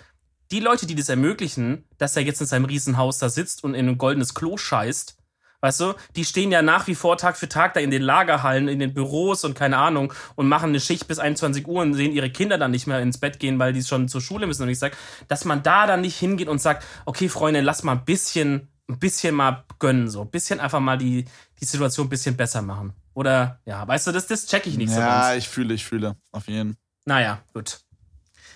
die 0.51 0.59
Leute, 0.59 0.87
die 0.87 0.95
das 0.95 1.09
ermöglichen, 1.09 1.85
dass 1.97 2.15
er 2.15 2.23
jetzt 2.23 2.41
in 2.41 2.47
seinem 2.47 2.65
Riesenhaus 2.65 3.19
da 3.19 3.29
sitzt 3.29 3.63
und 3.63 3.75
in 3.75 3.87
ein 3.87 3.97
goldenes 3.97 4.33
Klo 4.33 4.57
scheißt, 4.57 5.15
weißt 5.61 5.79
du, 5.81 5.93
die 6.15 6.25
stehen 6.25 6.51
ja 6.51 6.61
nach 6.61 6.87
wie 6.87 6.95
vor 6.95 7.17
Tag 7.17 7.37
für 7.37 7.49
Tag 7.49 7.73
da 7.73 7.79
in 7.79 7.91
den 7.91 8.01
Lagerhallen, 8.01 8.67
in 8.67 8.79
den 8.79 8.93
Büros 8.93 9.43
und 9.43 9.55
keine 9.55 9.77
Ahnung 9.77 10.13
und 10.35 10.47
machen 10.47 10.69
eine 10.69 10.79
Schicht 10.79 11.07
bis 11.07 11.19
21 11.19 11.67
Uhr 11.67 11.81
und 11.81 11.93
sehen 11.93 12.11
ihre 12.11 12.29
Kinder 12.29 12.57
dann 12.57 12.71
nicht 12.71 12.87
mehr 12.87 12.99
ins 13.01 13.17
Bett 13.17 13.39
gehen, 13.39 13.59
weil 13.59 13.73
die 13.73 13.83
schon 13.83 14.07
zur 14.07 14.21
Schule 14.21 14.47
müssen. 14.47 14.63
Und 14.63 14.69
ich 14.69 14.79
sag, 14.79 14.95
dass 15.27 15.45
man 15.45 15.63
da 15.63 15.87
dann 15.87 16.01
nicht 16.01 16.17
hingeht 16.17 16.47
und 16.47 16.61
sagt, 16.61 16.85
okay, 17.05 17.29
Freunde, 17.29 17.61
lass 17.61 17.83
mal 17.83 17.93
ein 17.93 18.05
bisschen, 18.05 18.69
ein 18.87 18.99
bisschen 18.99 19.35
mal 19.35 19.63
gönnen, 19.79 20.09
so, 20.09 20.21
ein 20.21 20.29
bisschen 20.29 20.59
einfach 20.59 20.79
mal 20.79 20.97
die, 20.97 21.25
die 21.59 21.65
Situation 21.65 22.07
ein 22.07 22.09
bisschen 22.09 22.37
besser 22.37 22.61
machen. 22.61 22.93
Oder, 23.13 23.59
ja, 23.65 23.85
weißt 23.87 24.07
du, 24.07 24.11
das, 24.11 24.27
das 24.27 24.45
check 24.45 24.65
ich 24.65 24.77
nicht 24.77 24.91
so 24.93 24.99
Ja, 24.99 25.35
ich 25.35 25.49
fühle, 25.49 25.73
ich 25.73 25.85
fühle. 25.85 26.15
Auf 26.31 26.47
jeden 26.47 26.73
Fall. 26.73 26.81
Naja, 27.05 27.39
gut. 27.53 27.79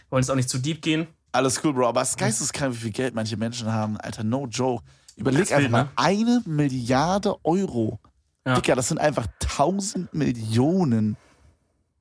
Wollen 0.09 0.21
jetzt 0.21 0.29
auch 0.29 0.35
nicht 0.35 0.49
zu 0.49 0.59
deep 0.59 0.81
gehen. 0.81 1.07
Alles 1.31 1.63
cool, 1.63 1.73
Bro. 1.73 1.87
Aber 1.87 2.01
es 2.01 2.11
ist 2.11 2.17
geisteskrank, 2.17 2.75
wie 2.75 2.77
viel 2.77 2.91
Geld 2.91 3.15
manche 3.15 3.35
Menschen 3.35 3.71
haben. 3.73 3.97
Alter, 3.97 4.23
no 4.23 4.45
joke. 4.45 4.83
Überleg 5.15 5.41
Das 5.41 5.51
einfach 5.51 5.69
mal, 5.69 5.83
ne? 5.83 5.89
eine 5.95 6.43
Milliarde 6.45 7.35
Euro. 7.43 7.99
Ja. 8.45 8.55
Digga, 8.55 8.75
das 8.75 8.89
sind 8.89 8.99
einfach 8.99 9.27
1000 9.43 10.13
Millionen. 10.13 11.17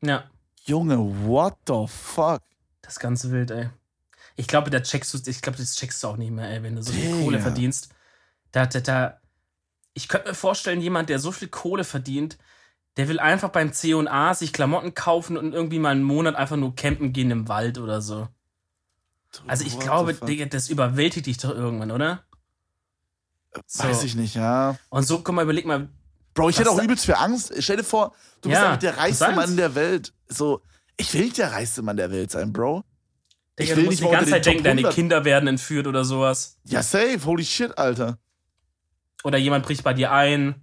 Ja. 0.00 0.24
Junge, 0.64 0.98
what 1.26 1.56
the 1.66 1.86
fuck? 1.86 2.42
Das 2.82 2.94
ist 2.94 3.00
ganz 3.00 3.24
wild, 3.24 3.50
ey. 3.50 3.70
Ich 4.36 4.46
glaube, 4.46 4.70
da 4.70 4.80
checkst 4.80 5.12
du, 5.14 5.30
ich 5.30 5.42
glaube, 5.42 5.58
das 5.58 5.76
checkst 5.76 6.02
du 6.02 6.08
auch 6.08 6.16
nicht 6.16 6.30
mehr, 6.30 6.48
ey, 6.48 6.62
wenn 6.62 6.76
du 6.76 6.82
so 6.82 6.92
viel 6.92 7.10
Digga. 7.10 7.24
Kohle 7.24 7.38
verdienst. 7.40 7.90
Da, 8.50 8.66
da, 8.66 8.80
da. 8.80 9.20
Ich 9.94 10.08
könnte 10.08 10.28
mir 10.28 10.34
vorstellen, 10.34 10.80
jemand, 10.80 11.10
der 11.10 11.18
so 11.18 11.32
viel 11.32 11.48
Kohle 11.48 11.84
verdient, 11.84 12.38
der 12.96 13.08
will 13.08 13.20
einfach 13.20 13.50
beim 13.50 13.72
C&A 13.72 14.34
sich 14.34 14.52
Klamotten 14.52 14.94
kaufen 14.94 15.36
und 15.36 15.52
irgendwie 15.52 15.78
mal 15.78 15.90
einen 15.90 16.02
Monat 16.02 16.34
einfach 16.34 16.56
nur 16.56 16.74
campen 16.74 17.12
gehen 17.12 17.30
im 17.30 17.48
Wald 17.48 17.78
oder 17.78 18.00
so. 18.00 18.28
Also 19.46 19.64
ich 19.64 19.78
glaube? 19.78 20.14
Digga, 20.14 20.46
das 20.46 20.68
überwältigt 20.68 21.26
dich 21.26 21.38
doch 21.38 21.50
irgendwann, 21.50 21.90
oder? 21.90 22.24
So. 23.66 23.84
Weiß 23.84 24.02
ich 24.04 24.14
nicht, 24.14 24.34
ja. 24.34 24.76
Und 24.88 25.06
so, 25.06 25.18
guck 25.18 25.34
mal, 25.34 25.42
überleg 25.42 25.66
mal, 25.66 25.88
Bro, 26.34 26.48
ich 26.48 26.58
hätte 26.58 26.70
auch 26.70 26.82
übelst 26.82 27.04
viel 27.04 27.14
Angst. 27.14 27.52
Stell 27.58 27.76
dir 27.76 27.84
vor, 27.84 28.14
du 28.40 28.48
bist 28.48 28.60
Ja, 28.60 28.68
einfach 28.68 28.78
der 28.80 28.96
reichste. 28.96 29.32
Mann 29.32 29.56
der 29.56 29.74
Welt. 29.74 30.14
So, 30.28 30.62
ich 30.96 31.12
will 31.12 31.24
nicht 31.24 31.36
der 31.36 31.52
reichste 31.52 31.82
Mann 31.82 31.96
der 31.98 32.10
Welt 32.10 32.30
sein, 32.30 32.52
Bro. 32.52 32.84
Ich 33.56 33.66
Digga, 33.66 33.76
will 33.76 33.84
du 33.84 33.90
musst 33.90 34.00
nicht 34.00 34.10
die 34.10 34.16
ganze 34.16 34.30
Zeit 34.30 34.46
den 34.46 34.50
denken, 34.52 34.64
deine 34.64 34.78
100. 34.80 34.94
Kinder 34.94 35.24
werden 35.26 35.46
entführt 35.46 35.86
oder 35.86 36.04
sowas. 36.04 36.58
Ja, 36.64 36.82
safe. 36.82 37.20
Holy 37.26 37.44
shit, 37.44 37.76
Alter. 37.76 38.18
Oder 39.24 39.36
jemand 39.36 39.66
bricht 39.66 39.84
bei 39.84 39.92
dir 39.92 40.10
ein. 40.10 40.54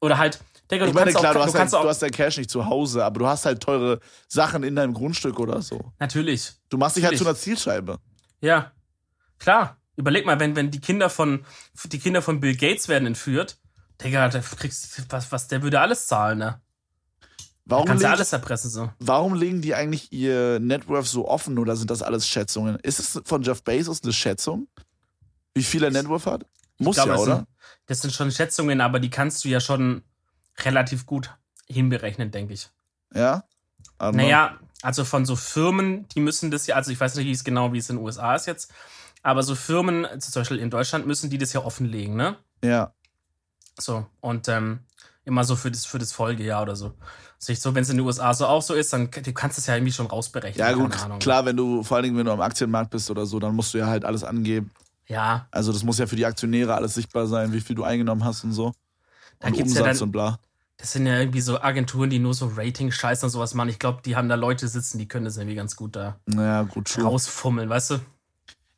Oder 0.00 0.16
halt, 0.16 0.40
Digga, 0.70 0.84
du 0.86 0.88
Ich 0.90 0.94
meine, 0.94 1.12
kannst 1.12 1.18
klar, 1.20 1.30
auch, 1.30 1.34
du 1.34 1.38
du 1.40 1.44
hast, 1.44 1.54
kannst 1.54 1.74
halt, 1.74 1.84
du 1.84 1.88
hast 1.88 2.02
dein 2.02 2.10
Cash 2.10 2.38
nicht 2.38 2.48
zu 2.50 2.64
Hause, 2.64 3.04
aber 3.04 3.18
du 3.18 3.26
hast 3.26 3.44
halt 3.44 3.62
teure 3.62 4.00
Sachen 4.26 4.62
in 4.62 4.74
deinem 4.74 4.94
Grundstück 4.94 5.38
oder 5.38 5.60
so. 5.60 5.92
natürlich. 5.98 6.52
Du 6.70 6.78
machst 6.78 6.96
dich 6.96 7.04
halt 7.04 7.18
zu 7.18 7.24
einer 7.24 7.36
Zielscheibe. 7.36 7.98
Ja, 8.40 8.72
klar. 9.38 9.76
Überleg 9.96 10.26
mal, 10.26 10.40
wenn, 10.40 10.56
wenn 10.56 10.70
die 10.70 10.80
Kinder 10.80 11.08
von 11.10 11.44
die 11.84 11.98
Kinder 11.98 12.22
von 12.22 12.40
Bill 12.40 12.56
Gates 12.56 12.88
werden 12.88 13.06
entführt, 13.06 13.58
Digga, 14.02 14.28
da 14.28 14.40
kriegst 14.40 15.04
was, 15.10 15.30
was, 15.30 15.48
der 15.48 15.62
würde 15.62 15.80
alles 15.80 16.06
zahlen, 16.06 16.38
ne? 16.38 16.60
Warum, 17.66 17.86
Kannst 17.86 18.02
ja 18.02 18.10
legen, 18.10 18.18
alles 18.18 18.32
erpressen 18.32 18.68
so. 18.70 18.90
warum 18.98 19.34
legen 19.34 19.62
die 19.62 19.74
eigentlich 19.74 20.12
ihr 20.12 20.60
Networth 20.60 21.06
so 21.06 21.26
offen 21.26 21.58
oder 21.58 21.76
sind 21.76 21.90
das 21.90 22.02
alles 22.02 22.28
Schätzungen? 22.28 22.76
Ist 22.82 22.98
es 22.98 23.22
von 23.24 23.42
Jeff 23.42 23.62
Bezos 23.62 24.02
eine 24.02 24.12
Schätzung? 24.12 24.68
Wie 25.54 25.62
viel 25.62 25.82
er 25.82 25.90
Networth 25.90 26.26
hat? 26.26 26.44
Muss 26.78 26.98
Ich 26.98 27.02
glaube, 27.04 27.10
ja, 27.12 27.16
das 27.16 27.22
oder? 27.26 27.36
Sind, 27.36 27.48
das 27.86 28.00
sind 28.02 28.12
schon 28.12 28.30
Schätzungen, 28.32 28.80
aber 28.82 29.00
die 29.00 29.08
kannst 29.08 29.44
du 29.44 29.48
ja 29.48 29.60
schon 29.60 30.02
relativ 30.58 31.06
gut 31.06 31.30
hinberechnen, 31.66 32.30
denke 32.30 32.52
ich. 32.52 32.68
Ja? 33.14 33.44
Aber- 33.96 34.16
Naja, 34.16 34.58
also 34.82 35.04
von 35.06 35.24
so 35.24 35.34
Firmen, 35.34 36.06
die 36.08 36.20
müssen 36.20 36.50
das 36.50 36.66
ja, 36.66 36.74
also 36.76 36.90
ich 36.90 37.00
weiß 37.00 37.14
nicht, 37.14 37.24
wie 37.26 37.32
es 37.32 37.44
genau, 37.44 37.72
wie 37.72 37.78
es 37.78 37.88
in 37.88 37.96
den 37.96 38.04
USA 38.04 38.34
ist 38.34 38.46
jetzt, 38.46 38.70
aber 39.24 39.42
so 39.42 39.56
Firmen, 39.56 40.06
zum 40.20 40.40
Beispiel 40.40 40.58
in 40.58 40.70
Deutschland, 40.70 41.06
müssen 41.06 41.30
die 41.30 41.38
das 41.38 41.52
ja 41.52 41.64
offenlegen, 41.64 42.14
ne? 42.14 42.36
Ja. 42.62 42.92
So, 43.78 44.06
und 44.20 44.46
ähm, 44.48 44.80
immer 45.24 45.42
so 45.44 45.56
für 45.56 45.70
das, 45.70 45.84
für 45.86 45.98
das 45.98 46.12
Folgejahr 46.12 46.62
oder 46.62 46.76
so. 46.76 46.92
Sich 47.38 47.60
so, 47.60 47.74
wenn 47.74 47.82
es 47.82 47.90
in 47.90 47.96
den 47.96 48.06
USA 48.06 48.32
so 48.32 48.46
auch 48.46 48.62
so 48.62 48.74
ist, 48.74 48.92
dann 48.92 49.10
du 49.10 49.32
kannst 49.32 49.58
es 49.58 49.66
ja 49.66 49.74
irgendwie 49.74 49.92
schon 49.92 50.06
rausberechnen. 50.06 50.64
Ja, 50.64 50.72
gut, 50.74 50.92
keine 50.92 51.04
Ahnung. 51.06 51.18
klar, 51.18 51.44
wenn 51.44 51.56
du, 51.56 51.82
vor 51.82 51.96
allen 51.96 52.04
Dingen, 52.04 52.16
wenn 52.16 52.26
du 52.26 52.32
am 52.32 52.40
Aktienmarkt 52.40 52.90
bist 52.90 53.10
oder 53.10 53.26
so, 53.26 53.38
dann 53.40 53.54
musst 53.54 53.74
du 53.74 53.78
ja 53.78 53.86
halt 53.86 54.04
alles 54.04 54.22
angeben. 54.22 54.70
Ja, 55.06 55.46
Also, 55.50 55.72
das 55.72 55.82
muss 55.82 55.98
ja 55.98 56.06
für 56.06 56.16
die 56.16 56.24
Aktionäre 56.24 56.74
alles 56.74 56.94
sichtbar 56.94 57.26
sein, 57.26 57.52
wie 57.52 57.60
viel 57.60 57.76
du 57.76 57.84
eingenommen 57.84 58.24
hast 58.24 58.44
und 58.44 58.52
so. 58.52 58.72
Da 59.40 59.48
und 59.48 59.54
gibt's 59.56 59.74
ja 59.74 59.80
Umsatz 59.82 59.98
dann- 59.98 60.08
und 60.08 60.12
bla. 60.12 60.38
das 60.78 60.92
sind 60.92 61.06
ja 61.06 61.18
irgendwie 61.18 61.42
so 61.42 61.60
Agenturen, 61.60 62.08
die 62.08 62.18
nur 62.18 62.32
so 62.32 62.50
Rating-Scheiß 62.56 63.22
und 63.24 63.30
sowas 63.30 63.52
machen. 63.54 63.68
Ich 63.68 63.78
glaube, 63.78 64.00
die 64.04 64.16
haben 64.16 64.28
da 64.28 64.34
Leute 64.36 64.66
sitzen, 64.68 64.98
die 64.98 65.08
können 65.08 65.24
das 65.26 65.36
irgendwie 65.36 65.56
ganz 65.56 65.76
gut 65.76 65.96
da 65.96 66.18
Naja, 66.26 66.62
gut, 66.62 66.96
rausfummeln, 67.02 67.68
weißt 67.68 67.90
du? 67.90 67.98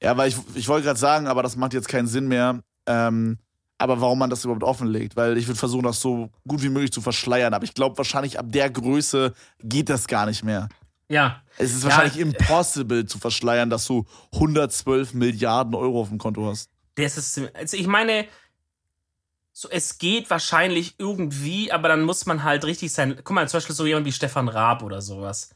Ja, 0.06 0.16
weil 0.16 0.28
ich, 0.28 0.36
ich 0.54 0.68
wollte 0.68 0.84
gerade 0.86 0.98
sagen, 0.98 1.26
aber 1.26 1.42
das 1.42 1.56
macht 1.56 1.74
jetzt 1.74 1.88
keinen 1.88 2.06
Sinn 2.08 2.28
mehr. 2.28 2.60
Ähm, 2.86 3.38
Aber 3.78 4.00
warum 4.00 4.18
man 4.18 4.30
das 4.30 4.42
überhaupt 4.44 4.62
offenlegt? 4.64 5.16
Weil 5.16 5.36
ich 5.36 5.46
würde 5.48 5.58
versuchen, 5.58 5.82
das 5.82 6.00
so 6.00 6.30
gut 6.48 6.62
wie 6.62 6.70
möglich 6.70 6.92
zu 6.92 7.02
verschleiern. 7.02 7.52
Aber 7.52 7.64
ich 7.64 7.74
glaube, 7.74 7.98
wahrscheinlich 7.98 8.38
ab 8.38 8.46
der 8.48 8.70
Größe 8.70 9.34
geht 9.62 9.88
das 9.90 10.06
gar 10.06 10.24
nicht 10.24 10.42
mehr. 10.44 10.68
Ja. 11.08 11.42
Es 11.58 11.74
ist 11.74 11.82
Ja. 11.84 11.90
wahrscheinlich 11.90 12.18
impossible 12.18 13.04
zu 13.04 13.18
verschleiern, 13.18 13.68
dass 13.68 13.84
du 13.86 14.06
112 14.32 15.12
Milliarden 15.12 15.74
Euro 15.74 16.00
auf 16.00 16.08
dem 16.08 16.18
Konto 16.18 16.46
hast. 16.46 16.70
Das 16.94 17.18
ist, 17.18 17.38
also 17.54 17.76
ich 17.76 17.86
meine, 17.86 18.26
so, 19.52 19.68
es 19.70 19.98
geht 19.98 20.30
wahrscheinlich 20.30 20.94
irgendwie, 20.98 21.70
aber 21.72 21.88
dann 21.88 22.02
muss 22.02 22.24
man 22.26 22.44
halt 22.44 22.64
richtig 22.64 22.92
sein. 22.92 23.16
Guck 23.24 23.34
mal, 23.34 23.48
zum 23.48 23.58
Beispiel 23.58 23.74
so 23.74 23.84
jemand 23.86 24.06
wie 24.06 24.12
Stefan 24.12 24.48
Raab 24.48 24.82
oder 24.82 25.02
sowas. 25.02 25.50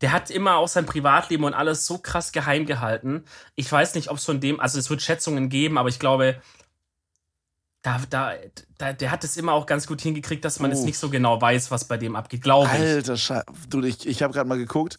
Der 0.00 0.12
hat 0.12 0.30
immer 0.30 0.56
auch 0.56 0.68
sein 0.68 0.86
Privatleben 0.86 1.44
und 1.44 1.54
alles 1.54 1.84
so 1.86 1.98
krass 1.98 2.32
geheim 2.32 2.64
gehalten. 2.66 3.24
Ich 3.54 3.70
weiß 3.70 3.94
nicht, 3.94 4.08
ob 4.10 4.16
es 4.16 4.24
von 4.24 4.40
dem, 4.40 4.58
also 4.60 4.78
es 4.78 4.88
wird 4.88 5.02
Schätzungen 5.02 5.48
geben, 5.50 5.76
aber 5.76 5.88
ich 5.90 5.98
glaube, 5.98 6.40
da, 7.82 8.00
da, 8.10 8.32
da, 8.78 8.92
der 8.92 9.10
hat 9.10 9.24
es 9.24 9.36
immer 9.36 9.52
auch 9.52 9.66
ganz 9.66 9.86
gut 9.86 10.00
hingekriegt, 10.00 10.44
dass 10.44 10.60
man 10.60 10.70
Oh. 10.70 10.74
jetzt 10.74 10.84
nicht 10.84 10.98
so 10.98 11.08
genau 11.10 11.40
weiß, 11.40 11.70
was 11.70 11.86
bei 11.86 11.96
dem 11.96 12.14
abgeht, 12.16 12.42
glaube 12.42 12.66
ich. 12.74 12.80
Alter 12.80 13.16
Scheiße. 13.16 13.44
Du, 13.68 13.82
ich, 13.82 14.06
ich 14.06 14.22
habe 14.22 14.32
gerade 14.34 14.48
mal 14.48 14.58
geguckt. 14.58 14.98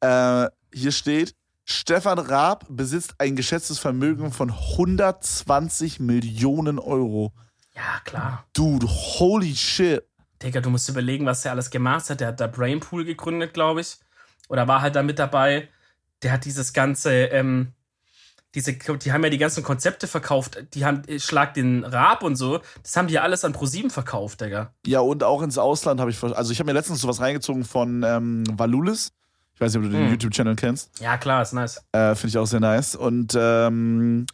Äh, 0.00 0.46
hier 0.72 0.92
steht, 0.92 1.34
Stefan 1.64 2.18
Raab 2.18 2.66
besitzt 2.68 3.14
ein 3.18 3.36
geschätztes 3.36 3.78
Vermögen 3.78 4.32
von 4.32 4.50
120 4.50 6.00
Millionen 6.00 6.78
Euro. 6.78 7.32
Ja, 7.74 8.00
klar. 8.04 8.46
Dude, 8.54 8.86
holy 8.86 9.54
shit. 9.54 10.04
Digga, 10.42 10.60
du 10.60 10.70
musst 10.70 10.88
überlegen, 10.88 11.26
was 11.26 11.42
der 11.42 11.52
alles 11.52 11.70
gemacht 11.70 12.08
hat. 12.10 12.20
Der 12.20 12.28
hat 12.28 12.40
da 12.40 12.46
Brainpool 12.46 13.04
gegründet, 13.04 13.54
glaube 13.54 13.80
ich. 13.80 13.96
Oder 14.48 14.68
war 14.68 14.80
halt 14.82 14.96
da 14.96 15.02
mit 15.02 15.18
dabei. 15.18 15.68
Der 16.22 16.32
hat 16.32 16.44
dieses 16.44 16.72
ganze, 16.72 17.12
ähm, 17.12 17.72
diese, 18.54 18.72
die 18.74 19.12
haben 19.12 19.24
ja 19.24 19.30
die 19.30 19.38
ganzen 19.38 19.62
Konzepte 19.64 20.06
verkauft. 20.06 20.58
Die 20.74 20.84
haben 20.84 21.02
äh, 21.08 21.18
Schlag 21.18 21.54
den 21.54 21.84
Raab 21.84 22.22
und 22.22 22.36
so. 22.36 22.60
Das 22.82 22.96
haben 22.96 23.08
die 23.08 23.14
ja 23.14 23.22
alles 23.22 23.44
an 23.44 23.52
ProSieben 23.52 23.90
verkauft, 23.90 24.40
Digga. 24.40 24.72
Ja, 24.86 25.00
und 25.00 25.24
auch 25.24 25.42
ins 25.42 25.58
Ausland 25.58 26.00
habe 26.00 26.10
ich. 26.10 26.22
Also, 26.22 26.52
ich 26.52 26.58
habe 26.60 26.66
mir 26.66 26.72
letztens 26.72 27.00
sowas 27.00 27.20
reingezogen 27.20 27.64
von 27.64 28.02
ähm, 28.04 28.44
Valulis. 28.52 29.12
Ich 29.54 29.60
weiß 29.60 29.72
nicht, 29.74 29.84
ob 29.84 29.90
du 29.90 29.96
den 29.96 30.06
Hm. 30.06 30.12
YouTube-Channel 30.12 30.56
kennst. 30.56 30.98
Ja, 31.00 31.16
klar, 31.16 31.42
ist 31.42 31.52
nice. 31.52 31.82
Äh, 31.92 32.14
Finde 32.14 32.28
ich 32.28 32.38
auch 32.38 32.46
sehr 32.46 32.60
nice. 32.60 32.96
Und 32.96 33.36
ähm, 33.38 34.26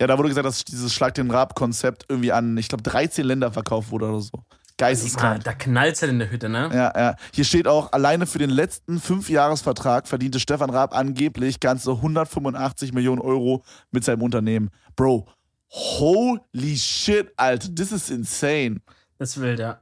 ja, 0.00 0.06
da 0.06 0.18
wurde 0.18 0.28
gesagt, 0.28 0.46
dass 0.46 0.64
dieses 0.64 0.92
Schlag 0.92 1.14
den 1.14 1.30
Rab-Konzept 1.30 2.04
irgendwie 2.08 2.32
an, 2.32 2.56
ich 2.58 2.68
glaube, 2.68 2.82
13 2.82 3.24
Länder 3.24 3.50
verkauft 3.52 3.90
wurde 3.90 4.06
oder 4.08 4.20
so. 4.20 4.42
Geisteskrank. 4.78 5.44
da 5.44 5.54
knallt's 5.54 6.02
halt 6.02 6.12
in 6.12 6.18
der 6.18 6.30
Hütte, 6.30 6.48
ne? 6.48 6.70
Ja, 6.72 6.92
ja. 6.94 7.16
Hier 7.32 7.44
steht 7.44 7.66
auch, 7.66 7.92
alleine 7.92 8.26
für 8.26 8.38
den 8.38 8.50
letzten 8.50 9.00
Fünfjahresvertrag 9.00 10.06
verdiente 10.06 10.38
Stefan 10.38 10.68
Raab 10.70 10.94
angeblich 10.94 11.60
ganze 11.60 11.92
185 11.92 12.92
Millionen 12.92 13.22
Euro 13.22 13.64
mit 13.90 14.04
seinem 14.04 14.22
Unternehmen. 14.22 14.70
Bro, 14.94 15.26
holy 15.70 16.76
shit, 16.76 17.32
Alter, 17.36 17.74
this 17.74 17.90
is 17.92 18.10
insane. 18.10 18.82
Das 19.18 19.30
ist 19.30 19.40
wild, 19.40 19.58
ja. 19.60 19.80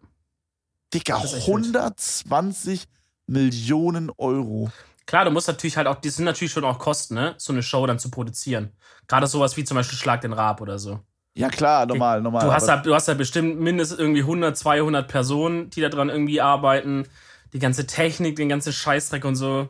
Dicker, 0.92 1.14
Das 1.14 1.24
ist 1.24 1.38
echt 1.38 1.48
wild. 1.48 1.76
120 1.76 2.84
Millionen 3.26 4.10
Euro. 4.16 4.70
Klar, 5.06 5.24
du 5.24 5.30
musst 5.30 5.48
natürlich 5.48 5.76
halt 5.76 5.86
auch, 5.86 5.96
die 5.96 6.08
sind 6.08 6.24
natürlich 6.24 6.52
schon 6.52 6.64
auch 6.64 6.78
Kosten, 6.78 7.14
ne? 7.14 7.34
So 7.36 7.52
eine 7.52 7.62
Show 7.62 7.86
dann 7.86 7.98
zu 7.98 8.10
produzieren. 8.10 8.70
Gerade 9.06 9.26
sowas 9.26 9.56
wie 9.56 9.64
zum 9.64 9.74
Beispiel 9.74 9.98
Schlag 9.98 10.20
den 10.20 10.32
Raab 10.32 10.60
oder 10.60 10.78
so. 10.78 11.00
Ja, 11.36 11.48
klar, 11.48 11.84
normal, 11.86 12.22
normal. 12.22 12.46
Du 12.46 12.52
hast, 12.52 12.68
halt, 12.68 12.86
du 12.86 12.94
hast 12.94 13.08
halt 13.08 13.18
bestimmt 13.18 13.60
mindestens 13.60 13.98
irgendwie 13.98 14.20
100, 14.20 14.56
200 14.56 15.08
Personen, 15.08 15.68
die 15.70 15.80
da 15.80 15.88
dran 15.88 16.08
irgendwie 16.08 16.40
arbeiten. 16.40 17.06
Die 17.52 17.58
ganze 17.58 17.86
Technik, 17.86 18.36
den 18.36 18.48
ganzen 18.48 18.72
Scheißdreck 18.72 19.24
und 19.24 19.34
so. 19.34 19.68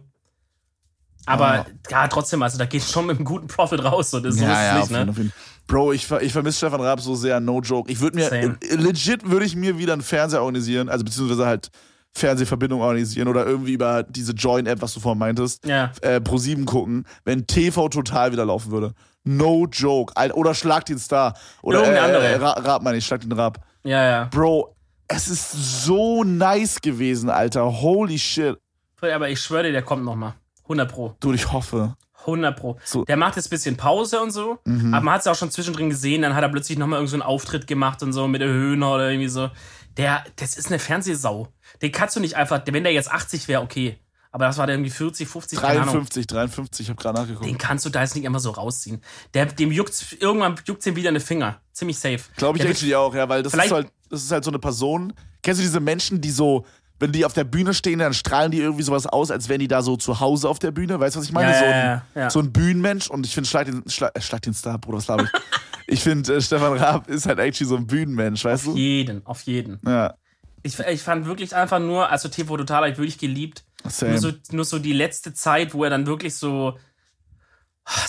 Aber 1.27 1.67
ja, 1.91 2.07
trotzdem, 2.09 2.43
also 2.43 2.59
da 2.59 2.67
geht 2.67 2.83
schon 2.83 3.07
mit 3.07 3.17
einem 3.17 3.25
guten 3.25 3.47
Profit 3.47 3.83
raus. 3.83 4.11
So, 4.11 4.21
das, 4.21 4.37
so 4.37 4.45
ist 4.45 4.47
ja, 4.47 4.81
es 4.83 4.91
ja, 4.91 5.05
nicht, 5.05 5.19
ne? 5.19 5.31
Bro, 5.67 5.93
ich, 5.93 6.11
ich 6.11 6.33
vermisse 6.33 6.59
Stefan 6.59 6.83
Raab 6.83 7.01
so 7.01 7.15
sehr, 7.15 7.41
no 7.41 7.61
joke. 7.61 7.91
Ich 7.91 8.01
würde 8.01 8.17
mir, 8.17 8.29
Same. 8.29 8.59
legit 8.71 9.31
würde 9.31 9.47
ich 9.47 9.57
mir 9.57 9.79
wieder 9.79 9.95
einen 9.95 10.03
Fernseher 10.03 10.41
organisieren, 10.41 10.91
also 10.91 11.05
beziehungsweise 11.05 11.47
halt 11.47 11.71
Fernsehverbindung 12.17 12.81
organisieren 12.81 13.29
oder 13.29 13.45
irgendwie 13.47 13.73
über 13.73 14.03
diese 14.05 14.33
Join-App, 14.33 14.81
was 14.81 14.95
du 14.95 15.01
vorhin 15.01 15.19
meintest, 15.19 15.67
Ja. 15.67 15.91
äh, 16.03 16.21
Pro 16.21 16.39
7 16.39 16.65
gucken, 16.65 17.07
wenn 17.25 17.47
TV 17.47 17.89
total 17.89 18.33
wieder 18.33 18.45
laufen 18.45 18.71
würde. 18.71 18.93
No 19.25 19.67
joke. 19.71 20.15
Al- 20.17 20.33
Oder 20.33 20.55
Schlag 20.55 20.85
den 20.85 20.99
Star. 20.99 21.35
Oder 21.63 21.79
Irgendeine 21.81 22.07
andere. 22.07 22.27
Äh, 22.29 22.37
Ra 22.37 22.51
Raab 22.53 22.83
meine 22.83 22.99
ich, 22.99 23.07
Schlag 23.07 23.23
den 23.23 23.33
Raab. 23.33 23.59
Ja, 23.83 24.03
ja. 24.05 24.25
Bro, 24.31 24.77
es 25.09 25.29
ist 25.29 25.53
so 25.85 26.23
nice 26.25 26.81
gewesen, 26.81 27.31
Alter. 27.31 27.65
Holy 27.81 28.19
shit. 28.19 28.57
Aber 29.01 29.29
ich 29.29 29.41
schwöre 29.41 29.65
dir, 29.65 29.73
der 29.73 29.83
kommt 29.83 30.05
noch 30.05 30.15
mal. 30.15 30.35
100 30.65 30.91
Pro. 30.91 31.15
Du, 31.21 31.33
ich 31.33 31.51
hoffe. 31.53 31.95
100 32.21 32.57
Pro. 32.57 32.79
So. 32.85 33.01
Mhm. 33.01 33.05
Der 33.07 33.17
macht 33.19 33.37
jetzt 33.37 33.47
ein 33.47 33.51
bisschen 33.51 33.77
Pause 33.77 34.21
und 34.23 34.31
so. 34.31 34.59
Aber 34.65 35.01
man 35.03 35.11
hat 35.15 35.21
es 35.23 35.27
auch 35.27 35.35
schon 35.35 35.51
zwischendrin 35.51 35.91
gesehen. 35.91 36.23
Dann 36.23 36.35
hat 36.35 36.43
er 36.43 36.49
plötzlich 36.49 36.79
noch 36.79 36.87
mal 36.87 36.97
irgend 36.97 37.11
so 37.11 37.17
einen 37.17 37.23
Auftritt 37.23 37.67
gemacht 37.67 38.03
und 38.03 38.13
so 38.15 38.27
mit 38.29 38.41
der 38.41 38.49
Höhner 38.49 38.95
oder 38.95 39.11
irgendwie 39.11 39.29
so. 39.29 39.51
Der, 39.99 40.25
das 40.37 40.57
ist 40.57 40.69
eine 40.69 40.79
Fernsehsau. 40.79 41.49
Den 41.83 41.93
kannst 41.93 42.17
du 42.17 42.21
nicht 42.21 42.37
einfach, 42.37 42.63
wenn 42.67 42.85
der 42.85 42.93
jetzt 42.93 43.11
80 43.11 43.49
wäre, 43.49 43.63
okay. 43.63 43.99
Aber 44.35 44.47
das 44.47 44.59
war 44.59 44.67
der 44.67 44.75
irgendwie 44.75 44.91
40, 44.91 45.29
50, 45.29 45.61
keine 45.61 45.83
Ahnung. 45.83 45.95
53, 45.95 46.27
53, 46.27 46.87
ich 46.87 46.91
habe 46.91 47.01
gerade 47.01 47.21
nachgeguckt. 47.21 47.47
Den 47.47 47.57
kannst 47.57 47.87
du 47.87 47.91
da 47.91 48.01
jetzt 48.01 48.17
nicht 48.17 48.25
immer 48.25 48.41
so 48.41 48.51
rausziehen. 48.51 49.01
Der, 49.33 49.47
dem 49.47 49.71
juckt 49.71 50.17
irgendwann 50.19 50.57
juckt 50.65 50.85
ihm 50.87 50.97
wieder 50.97 51.11
eine 51.11 51.21
Finger. 51.21 51.61
Ziemlich 51.73 52.01
safe. 52.01 52.19
Glaube 52.37 52.59
ich 52.59 52.63
Der 52.63 52.73
actually 52.73 52.97
auch, 52.97 53.15
ja, 53.15 53.29
weil 53.29 53.45
das 53.45 53.55
ist, 53.55 53.71
halt, 53.71 53.93
das 54.11 54.25
ist 54.25 54.33
halt 54.33 54.43
so 54.43 54.51
eine 54.51 54.59
Person. 54.59 55.13
Kennst 55.41 55.61
du 55.61 55.63
diese 55.63 55.79
Menschen, 55.79 56.21
die 56.21 56.33
so, 56.33 56.67
wenn 56.99 57.13
die 57.13 57.25
auf 57.25 57.33
der 57.33 57.45
Bühne 57.45 57.75
stehen, 57.75 58.01
dann 58.01 58.13
strahlen 58.13 58.51
die 58.51 58.59
irgendwie 58.59 58.83
sowas 58.83 59.07
aus, 59.07 59.31
als 59.31 59.49
wären 59.49 59.61
die 59.61 59.69
da 59.69 59.83
so 59.83 59.97
zu 59.97 60.19
Hause 60.19 60.49
auf 60.49 60.59
der 60.59 60.73
Bühne? 60.73 60.99
Weißt 60.99 61.15
du, 61.15 61.21
was 61.21 61.27
ich 61.27 61.33
meine? 61.33 61.53
Ja, 61.53 61.59
so, 61.61 61.65
ein, 61.65 61.71
ja, 61.71 62.03
ja. 62.23 62.31
so 62.31 62.41
ein 62.41 62.53
Bühnenmensch 62.53 63.11
und 63.11 63.25
ich 63.25 63.35
finde, 63.35 63.49
Schlag 63.49 63.67
den, 63.67 63.89
Schlag, 63.89 64.17
äh, 64.17 64.21
Schlag 64.21 64.43
den 64.43 64.55
Star, 64.55 64.79
Bruder, 64.79 64.99
was 64.99 65.07
glaube 65.07 65.25
ich? 65.25 65.31
ich 65.87 66.01
finde, 66.01 66.35
äh, 66.35 66.41
Stefan 66.41 66.77
Raab 66.77 67.09
ist 67.09 67.27
halt 67.27 67.39
actually 67.39 67.69
so 67.69 67.77
ein 67.77 67.87
Bühnenmensch, 67.87 68.45
weißt 68.45 68.67
Auf 68.67 68.75
du? 68.75 68.79
jeden, 68.81 69.25
auf 69.25 69.43
jeden. 69.43 69.79
Ja, 69.87 70.15
Ich, 70.65 70.79
ich 70.81 71.03
fand 71.03 71.27
wirklich 71.27 71.55
einfach 71.55 71.79
nur, 71.79 72.11
also 72.11 72.29
TV 72.29 72.57
Total 72.57 72.79
habe 72.79 72.91
ich 72.91 72.99
wirklich 72.99 73.19
geliebt. 73.19 73.65
same. 73.87 74.13
Nur 74.13 74.21
so, 74.21 74.33
nur 74.51 74.65
so 74.65 74.79
die 74.81 74.93
letzte 74.93 75.33
Zeit, 75.33 75.75
wo 75.75 75.85
er 75.85 75.91
dann 75.91 76.07
wirklich 76.07 76.35
so, 76.35 76.77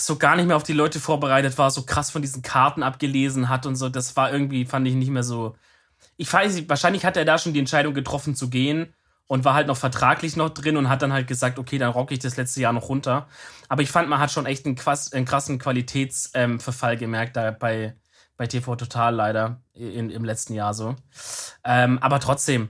so 0.00 0.16
gar 0.16 0.36
nicht 0.36 0.46
mehr 0.46 0.56
auf 0.56 0.62
die 0.62 0.72
Leute 0.72 0.98
vorbereitet 0.98 1.56
war, 1.58 1.70
so 1.70 1.82
krass 1.82 2.10
von 2.10 2.22
diesen 2.22 2.42
Karten 2.42 2.82
abgelesen 2.82 3.48
hat 3.48 3.66
und 3.66 3.76
so, 3.76 3.88
das 3.88 4.16
war 4.16 4.32
irgendwie, 4.32 4.64
fand 4.64 4.88
ich 4.88 4.94
nicht 4.94 5.10
mehr 5.10 5.22
so. 5.22 5.54
Ich 6.16 6.32
weiß 6.32 6.54
nicht, 6.54 6.68
wahrscheinlich 6.68 7.04
hat 7.04 7.16
er 7.16 7.24
da 7.26 7.38
schon 7.38 7.52
die 7.52 7.60
Entscheidung 7.60 7.94
getroffen 7.94 8.34
zu 8.34 8.48
gehen 8.48 8.94
und 9.26 9.44
war 9.44 9.54
halt 9.54 9.66
noch 9.66 9.76
vertraglich 9.76 10.36
noch 10.36 10.50
drin 10.50 10.76
und 10.76 10.88
hat 10.88 11.02
dann 11.02 11.12
halt 11.12 11.26
gesagt, 11.26 11.58
okay, 11.58 11.78
dann 11.78 11.90
rocke 11.90 12.14
ich 12.14 12.20
das 12.20 12.36
letzte 12.36 12.60
Jahr 12.60 12.72
noch 12.72 12.88
runter. 12.88 13.28
Aber 13.68 13.82
ich 13.82 13.90
fand, 13.90 14.08
man 14.08 14.18
hat 14.18 14.32
schon 14.32 14.46
echt 14.46 14.64
einen, 14.66 14.78
einen 15.12 15.24
krassen 15.26 15.58
Qualitätsverfall 15.58 16.94
ähm, 16.94 16.98
gemerkt 16.98 17.36
da 17.36 17.50
bei, 17.50 17.96
bei 18.36 18.46
TV 18.46 18.76
Total 18.76 19.14
leider 19.14 19.60
in, 19.74 20.10
im 20.10 20.24
letzten 20.24 20.54
Jahr 20.54 20.74
so. 20.74 20.94
Ähm, 21.64 21.98
aber 22.00 22.20
trotzdem, 22.20 22.68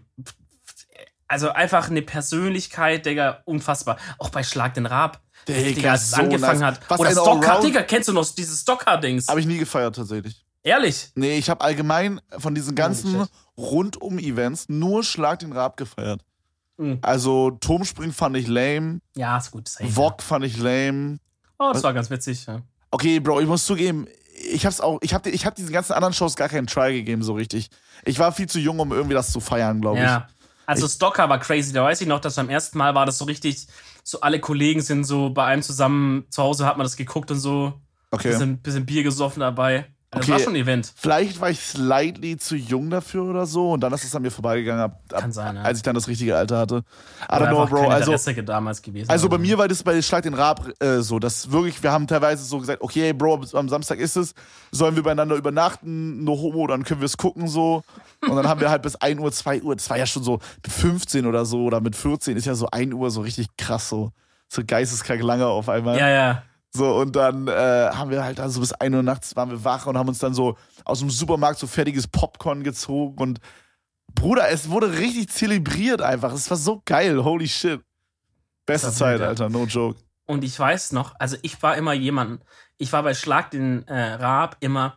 also 1.29 1.51
einfach 1.51 1.91
eine 1.91 2.03
Persönlichkeit, 2.03 3.07
Digga, 3.07 3.43
unfassbar. 3.45 3.97
Auch 4.19 4.31
bei 4.31 4.43
Schlag 4.43 4.75
den 4.75 4.87
Raab. 4.87 5.21
Digga, 5.49 5.61
Digga, 5.61 5.91
als 5.93 6.05
es 6.05 6.11
so 6.11 6.17
angefangen 6.23 6.61
nice. 6.61 6.79
hat. 6.79 6.91
Was 6.91 7.01
Oder 7.01 7.11
Stocker, 7.13 7.61
Digga, 7.61 7.83
kennst 7.83 8.09
du 8.09 8.13
noch 8.13 8.27
dieses 8.35 8.63
Stocker-Dings? 8.63 9.29
Habe 9.29 9.41
ich 9.41 9.47
nie 9.47 9.59
gefeiert, 9.59 9.95
tatsächlich. 9.97 10.45
Ehrlich? 10.63 11.11
Nee, 11.15 11.39
ich 11.39 11.49
habe 11.49 11.61
allgemein 11.61 12.21
von 12.39 12.55
diesen 12.55 12.75
ganzen 12.75 13.21
shit. 13.21 13.31
Rundum-Events 13.57 14.69
nur 14.69 15.05
Schlag 15.05 15.39
den 15.39 15.53
Raab 15.53 15.77
gefeiert. 15.77 16.23
Mhm. 16.77 16.99
Also, 17.03 17.53
Turmspringen 17.53 18.13
fand 18.13 18.37
ich 18.37 18.49
lame, 18.49 19.01
Ja, 19.17 19.39
ist 19.39 19.51
gut. 19.53 19.69
Safe. 19.69 19.97
Wok 19.97 20.23
fand 20.23 20.45
ich 20.45 20.57
lame. 20.59 21.19
Oh, 21.59 21.71
das 21.73 21.83
war 21.83 21.95
ganz 21.95 22.11
witzig. 22.11 22.45
Ja. 22.47 22.61
Okay, 22.91 23.21
Bro, 23.21 23.41
ich 23.41 23.47
muss 23.47 23.65
zugeben, 23.65 24.09
ich 24.37 24.67
hab's 24.67 24.81
auch, 24.81 24.99
ich 25.03 25.15
hab, 25.15 25.27
ich 25.27 25.47
hab 25.47 25.55
diesen 25.55 25.73
ganzen 25.73 25.93
anderen 25.93 26.15
Shows 26.15 26.37
gar 26.37 26.49
keinen 26.49 26.67
Try 26.67 26.93
gegeben, 26.93 27.23
so 27.23 27.35
richtig. 27.35 27.71
Ich 28.05 28.19
war 28.19 28.33
viel 28.33 28.49
zu 28.49 28.59
jung, 28.59 28.79
um 28.79 28.93
irgendwie 28.93 29.15
das 29.15 29.33
zu 29.33 29.41
feiern, 29.41 29.81
glaube 29.81 29.99
ja. 30.01 30.29
Also 30.67 30.89
Stocker 30.89 31.29
war 31.29 31.39
crazy. 31.39 31.73
Da 31.73 31.85
weiß 31.85 32.01
ich 32.01 32.09
noch, 32.09 32.21
dass 32.21 32.35
beim 32.35 32.51
ersten 32.51 32.77
Mal 32.77 32.95
war 32.95 33.07
das 33.07 33.19
so 33.19 33.25
richtig, 33.25 33.67
so 34.03 34.21
alle 34.21 34.41
Kollegen 34.41 34.81
sind 34.81 35.05
so 35.05 35.31
bei 35.31 35.45
einem 35.45 35.63
zusammen, 35.63 36.27
zu 36.31 36.43
Hause 36.43 36.67
hat 36.67 36.77
man 36.77 36.85
das 36.85 36.97
geguckt 36.97 37.31
und 37.31 37.39
so. 37.39 37.69
ich. 37.69 37.83
Okay. 38.11 38.31
Bisschen, 38.31 38.59
bisschen 38.59 38.87
Bier 38.87 39.03
gesoffen 39.03 39.41
dabei. 39.41 39.87
Das 40.11 40.23
Okay. 40.23 40.33
war 40.33 40.39
schon 40.39 40.53
ein 40.55 40.63
Event. 40.63 40.93
Vielleicht 40.95 41.41
war 41.41 41.51
ich 41.51 41.61
slightly 41.61 42.37
zu 42.37 42.55
jung 42.55 42.91
dafür 42.91 43.25
oder 43.25 43.45
so 43.45 43.73
und 43.73 43.81
dann 43.81 43.93
ist 43.93 44.05
es 44.05 44.15
an 44.15 44.23
mir 44.23 44.31
vorbeigegangen, 44.31 44.83
ab, 44.83 45.01
ab, 45.13 45.21
Kann 45.21 45.33
sein, 45.33 45.57
ja. 45.57 45.63
als 45.63 45.79
ich 45.79 45.83
dann 45.83 45.95
das 45.95 46.07
richtige 46.07 46.37
Alter 46.37 46.59
hatte. 46.59 46.85
I 47.29 47.33
don't 47.35 47.49
know, 47.49 47.67
Bro. 47.67 47.89
Also, 47.89 48.17
damals 48.43 48.83
gewesen. 48.83 49.11
Also 49.11 49.29
bei 49.29 49.39
mir 49.39 49.59
war 49.59 49.67
das 49.67 49.83
bei 49.83 50.01
Schlag 50.01 50.23
den 50.23 50.35
Raab 50.35 50.71
äh, 50.81 51.01
so, 51.01 51.19
dass 51.19 51.51
wirklich, 51.51 51.83
wir 51.83 51.91
haben 51.91 52.07
teilweise 52.07 52.45
so 52.45 52.59
gesagt, 52.59 52.83
okay, 52.83 53.13
Bro, 53.13 53.43
am 53.55 53.69
Samstag 53.69 53.99
ist 53.99 54.17
es, 54.17 54.35
sollen 54.71 54.95
wir 54.95 55.03
beieinander 55.03 55.35
übernachten, 55.35 56.23
no 56.23 56.33
homo, 56.33 56.67
dann 56.69 56.85
können 56.85 57.01
wir 57.01 57.07
es 57.07 57.17
gucken 57.17 57.49
so. 57.49 57.83
Und 58.23 58.37
dann 58.37 58.49
haben 58.49 58.61
wir 58.61 58.71
halt 58.71 58.83
bis 58.83 58.95
1 59.01 59.21
Uhr, 59.21 59.33
2 59.33 59.63
Uhr, 59.63 59.75
das 59.75 59.91
war 59.91 59.99
ja 59.99 60.07
schon 60.07 60.23
so 60.23 60.39
mit 60.63 60.73
15 60.73 61.27
oder 61.27 61.45
so 61.45 61.65
oder 61.65 61.81
mit 61.81 61.97
14 61.97 62.37
ist 62.37 62.47
ja 62.47 62.55
so 62.55 62.69
1 62.71 62.95
Uhr 62.95 63.11
so 63.11 63.23
richtig 63.23 63.49
krass 63.59 63.89
so. 63.89 64.13
So 64.49 64.63
geisteskrank 64.65 65.23
lange 65.23 65.47
auf 65.47 65.69
einmal. 65.69 65.99
Ja, 65.99 66.09
ja. 66.09 66.43
So, 66.77 66.95
und 66.97 67.17
dann 67.17 67.49
äh, 67.49 67.91
haben 67.93 68.11
wir 68.11 68.23
halt 68.23 68.39
also 68.39 68.61
bis 68.61 68.73
1 68.73 68.95
Uhr 68.95 69.03
nachts 69.03 69.35
waren 69.35 69.51
wir 69.51 69.65
wach 69.65 69.87
und 69.87 69.97
haben 69.97 70.09
uns 70.09 70.19
dann 70.19 70.35
so 70.35 70.57
aus 70.85 71.01
dem 71.01 71.11
Supermarkt 71.11 71.59
so 71.59 71.67
fertiges 71.67 72.07
Popcorn 72.07 72.63
gezogen 72.63 73.17
und 73.19 73.41
Bruder, 74.15 74.49
es 74.49 74.71
wurde 74.71 74.99
richtig 74.99 75.29
zelebriert 75.29 76.01
einfach. 76.01 76.33
Es 76.33 76.49
war 76.49 76.57
so 76.57 76.83
geil, 76.85 77.23
holy 77.23 77.49
shit. 77.49 77.81
Beste 78.65 78.91
Zeit, 78.91 79.19
wild, 79.19 79.21
ja. 79.21 79.29
Alter, 79.29 79.49
no 79.49 79.65
joke. 79.65 79.99
Und 80.27 80.43
ich 80.43 80.59
weiß 80.59 80.93
noch, 80.93 81.15
also 81.19 81.37
ich 81.43 81.63
war 81.63 81.77
immer 81.77 81.93
jemand, 81.93 82.43
ich 82.79 82.93
war 82.93 83.03
bei 83.03 83.15
Schlag 83.15 83.51
den 83.51 83.87
äh, 83.87 84.15
Raab 84.15 84.57
immer 84.61 84.97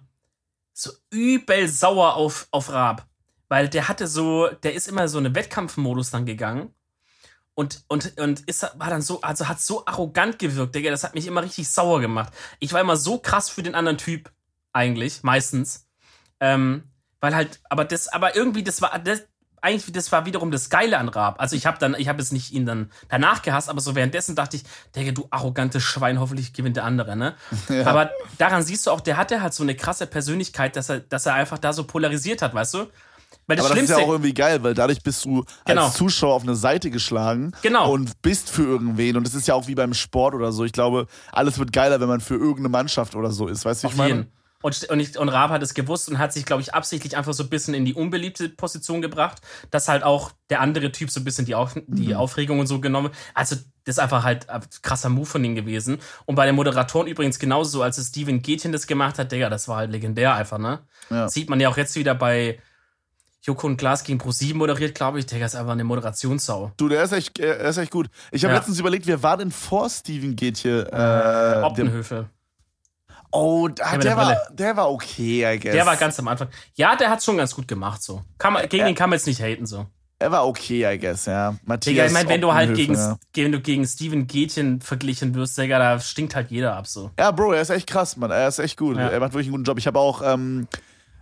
so 0.73 0.91
übel 1.11 1.67
sauer 1.67 2.15
auf, 2.15 2.47
auf 2.51 2.71
Raab. 2.71 3.05
Weil 3.47 3.67
der 3.67 3.88
hatte 3.88 4.07
so, 4.07 4.47
der 4.47 4.73
ist 4.73 4.88
immer 4.88 5.07
so 5.07 5.17
eine 5.17 5.36
Wettkampfmodus 5.36 6.11
dann 6.11 6.25
gegangen. 6.25 6.73
Und, 7.60 7.84
und, 7.89 8.18
und 8.18 8.39
ist, 8.47 8.66
war 8.78 8.89
dann 8.89 9.01
so, 9.01 9.20
also 9.20 9.49
hat 9.49 9.60
so 9.60 9.86
arrogant 9.86 10.39
gewirkt, 10.39 10.76
Digga. 10.76 10.91
Das 10.91 11.03
hat 11.03 11.14
mich 11.14 11.28
immer 11.28 11.43
richtig 11.43 11.68
sauer 11.68 11.99
gemacht. 11.99 12.32
Ich 12.60 12.72
war 12.72 12.80
immer 12.80 12.95
so 12.95 13.18
krass 13.18 13.49
für 13.49 13.62
den 13.62 13.76
anderen 13.76 13.97
Typ, 13.97 14.32
eigentlich, 14.72 15.24
meistens. 15.24 15.86
Ähm, 16.39 16.86
weil 17.20 17.36
halt, 17.36 17.60
aber 17.70 17.84
das, 17.84 18.07
aber 18.07 18.34
irgendwie, 18.34 18.64
das 18.64 18.82
war, 18.82 18.97
das, 18.99 19.24
eigentlich, 19.62 19.91
das 19.91 20.10
war 20.14 20.26
wiederum 20.26 20.51
das 20.51 20.70
Geile 20.70 20.99
an 20.99 21.10
Raab. 21.10 21.41
Also 21.41 21.57
ich 21.57 21.66
habe 21.66 21.78
dann, 21.80 21.95
ich 21.95 22.07
habe 22.07 22.22
jetzt 22.22 22.32
nicht 22.32 22.53
ihn 22.53 22.66
dann 22.66 22.93
danach 23.10 23.41
gehasst, 23.41 23.70
aber 23.70 23.82
so 23.82 23.93
währenddessen 23.93 24.38
dachte 24.38 24.55
ich, 24.55 24.64
Digga, 24.95 25.12
du 25.12 25.28
arrogantes 25.30 25.84
Schwein, 25.84 26.22
hoffentlich 26.22 26.53
gewinnt 26.53 26.78
der 26.78 26.86
andere, 26.86 27.18
ne? 27.18 27.36
Ja. 27.68 27.86
Aber 27.88 28.12
daran 28.38 28.64
siehst 28.64 28.88
du 28.88 28.91
auch, 28.91 29.01
der 29.01 29.18
hatte 29.18 29.41
halt 29.41 29.53
so 29.53 29.64
eine 29.64 29.76
krasse 29.76 30.07
Persönlichkeit, 30.07 30.78
dass 30.78 30.88
er, 30.88 31.01
dass 31.01 31.26
er 31.26 31.34
einfach 31.34 31.57
da 31.57 31.74
so 31.74 31.84
polarisiert 31.84 32.41
hat, 32.41 32.53
weißt 32.53 32.76
du? 32.76 32.88
Weil 33.49 33.55
das 33.55 33.65
aber 33.65 33.73
das 33.73 33.85
ist 33.85 33.89
ja 33.89 33.97
auch 33.97 34.09
irgendwie 34.09 34.35
geil, 34.35 34.61
weil 34.61 34.75
dadurch 34.75 35.01
bist 35.01 35.25
du 35.25 35.43
genau. 35.65 35.85
als 35.85 35.95
Zuschauer 35.95 36.35
auf 36.35 36.43
eine 36.43 36.55
Seite 36.55 36.91
geschlagen 36.91 37.51
genau. 37.63 37.91
und 37.91 38.21
bist 38.21 38.51
für 38.51 38.61
irgendwen. 38.61 39.17
Und 39.17 39.25
das 39.25 39.33
ist 39.33 39.47
ja 39.47 39.55
auch 39.55 39.67
wie 39.67 39.73
beim 39.73 39.95
Sport 39.95 40.35
oder 40.35 40.51
so. 40.51 40.65
Ich 40.65 40.71
glaube, 40.71 41.07
alles 41.31 41.57
wird 41.57 41.73
geiler, 41.73 41.99
wenn 41.99 42.07
man 42.07 42.21
für 42.21 42.35
irgendeine 42.35 42.69
Mannschaft 42.69 43.15
oder 43.15 43.31
so 43.31 43.47
ist. 43.47 43.65
Weißt 43.65 43.83
du, 43.83 43.87
wie 43.87 43.91
ich 43.91 43.97
meine? 43.97 44.27
Und, 44.61 44.87
und, 44.91 44.99
ich, 44.99 45.17
und 45.17 45.29
Raab 45.29 45.49
hat 45.49 45.63
es 45.63 45.73
gewusst 45.73 46.09
und 46.09 46.19
hat 46.19 46.31
sich, 46.31 46.45
glaube 46.45 46.61
ich, 46.61 46.75
absichtlich 46.75 47.17
einfach 47.17 47.33
so 47.33 47.41
ein 47.41 47.49
bisschen 47.49 47.73
in 47.73 47.85
die 47.85 47.95
unbeliebte 47.95 48.49
Position 48.49 49.01
gebracht, 49.01 49.41
dass 49.71 49.87
halt 49.87 50.03
auch 50.03 50.31
der 50.51 50.61
andere 50.61 50.91
Typ 50.91 51.09
so 51.09 51.19
ein 51.19 51.23
bisschen 51.23 51.45
die, 51.45 51.55
Auf, 51.55 51.73
die 51.87 52.09
mhm. 52.09 52.17
Aufregung 52.17 52.59
und 52.59 52.67
so 52.67 52.79
genommen. 52.79 53.09
Also, 53.33 53.55
das 53.85 53.95
ist 53.95 53.99
einfach 53.99 54.23
halt 54.23 54.47
ein 54.47 54.61
krasser 54.83 55.09
Move 55.09 55.25
von 55.25 55.43
ihm 55.43 55.55
gewesen. 55.55 55.97
Und 56.25 56.35
bei 56.35 56.45
den 56.45 56.53
Moderatoren 56.53 57.07
übrigens 57.07 57.39
genauso, 57.39 57.79
so, 57.79 57.81
als 57.81 57.97
es 57.97 58.09
Steven 58.09 58.43
Gätchen 58.43 58.71
das 58.71 58.85
gemacht 58.85 59.17
hat, 59.17 59.31
Digga, 59.31 59.49
das 59.49 59.67
war 59.67 59.77
halt 59.77 59.91
legendär 59.91 60.35
einfach, 60.35 60.59
ne? 60.59 60.81
Ja. 61.09 61.27
Sieht 61.29 61.49
man 61.49 61.59
ja 61.59 61.69
auch 61.69 61.77
jetzt 61.77 61.95
wieder 61.95 62.13
bei 62.13 62.59
Joko 63.41 63.67
und 63.67 63.77
Glas 63.77 64.03
gegen 64.03 64.19
Pro7 64.19 64.55
moderiert, 64.55 64.95
glaube 64.95 65.19
ich. 65.19 65.25
Digga, 65.25 65.45
ist 65.45 65.55
einfach 65.55 65.71
eine 65.71 65.83
Moderationssau. 65.83 66.71
Du, 66.77 66.89
der 66.89 67.03
ist 67.03 67.13
echt, 67.13 67.39
er 67.39 67.59
ist 67.59 67.77
echt 67.77 67.91
gut. 67.91 68.09
Ich 68.31 68.43
habe 68.43 68.53
ja. 68.53 68.59
letztens 68.59 68.79
überlegt, 68.79 69.07
wer 69.07 69.23
war 69.23 69.37
denn 69.37 69.51
vor 69.51 69.89
Steven 69.89 70.35
Gätchen? 70.35 70.85
Äh, 70.87 71.61
Optenhöfe. 71.63 72.29
Oh, 73.31 73.67
der, 73.67 73.97
der 73.99 74.17
war, 74.17 74.37
der 74.51 74.75
war 74.75 74.91
okay, 74.91 75.53
I 75.53 75.59
guess. 75.59 75.71
Der 75.71 75.85
war 75.85 75.95
ganz 75.95 76.19
am 76.19 76.27
Anfang. 76.27 76.47
Ja, 76.75 76.95
der 76.95 77.09
hat 77.09 77.23
schon 77.23 77.37
ganz 77.37 77.53
gut 77.55 77.67
gemacht, 77.67 78.01
so. 78.01 78.23
Kann 78.39 78.53
man, 78.53 78.67
gegen 78.67 78.81
ja. 78.81 78.85
den 78.87 78.95
kann 78.95 79.09
man 79.09 79.17
jetzt 79.17 79.27
nicht 79.27 79.41
haten, 79.41 79.65
so. 79.67 79.85
Er 80.21 80.31
war 80.31 80.45
okay, 80.47 80.93
I 80.93 80.99
guess, 80.99 81.27
ja. 81.27 81.55
Matthias 81.63 81.93
Digga, 81.93 82.05
ich 82.07 82.11
meine, 82.11 82.27
wenn 82.27 82.41
du 82.41 82.53
halt 82.53 82.75
gegen, 82.75 82.95
ja. 82.95 83.17
wenn 83.35 83.51
du 83.53 83.61
gegen 83.61 83.85
Steven 83.85 84.27
Gätchen 84.27 84.81
verglichen 84.81 85.33
wirst, 85.35 85.57
Digga, 85.57 85.79
da 85.79 85.99
stinkt 85.99 86.35
halt 86.35 86.51
jeder 86.51 86.75
ab, 86.75 86.87
so. 86.87 87.11
Ja, 87.17 87.31
Bro, 87.31 87.53
er 87.53 87.61
ist 87.61 87.69
echt 87.69 87.87
krass, 87.87 88.17
Mann. 88.17 88.31
Er 88.31 88.47
ist 88.47 88.59
echt 88.59 88.77
gut. 88.77 88.97
Ja. 88.97 89.07
Er 89.07 89.19
macht 89.19 89.31
wirklich 89.31 89.47
einen 89.47 89.53
guten 89.53 89.63
Job. 89.63 89.77
Ich 89.77 89.87
habe 89.87 89.99
auch, 89.99 90.21
ähm, 90.25 90.67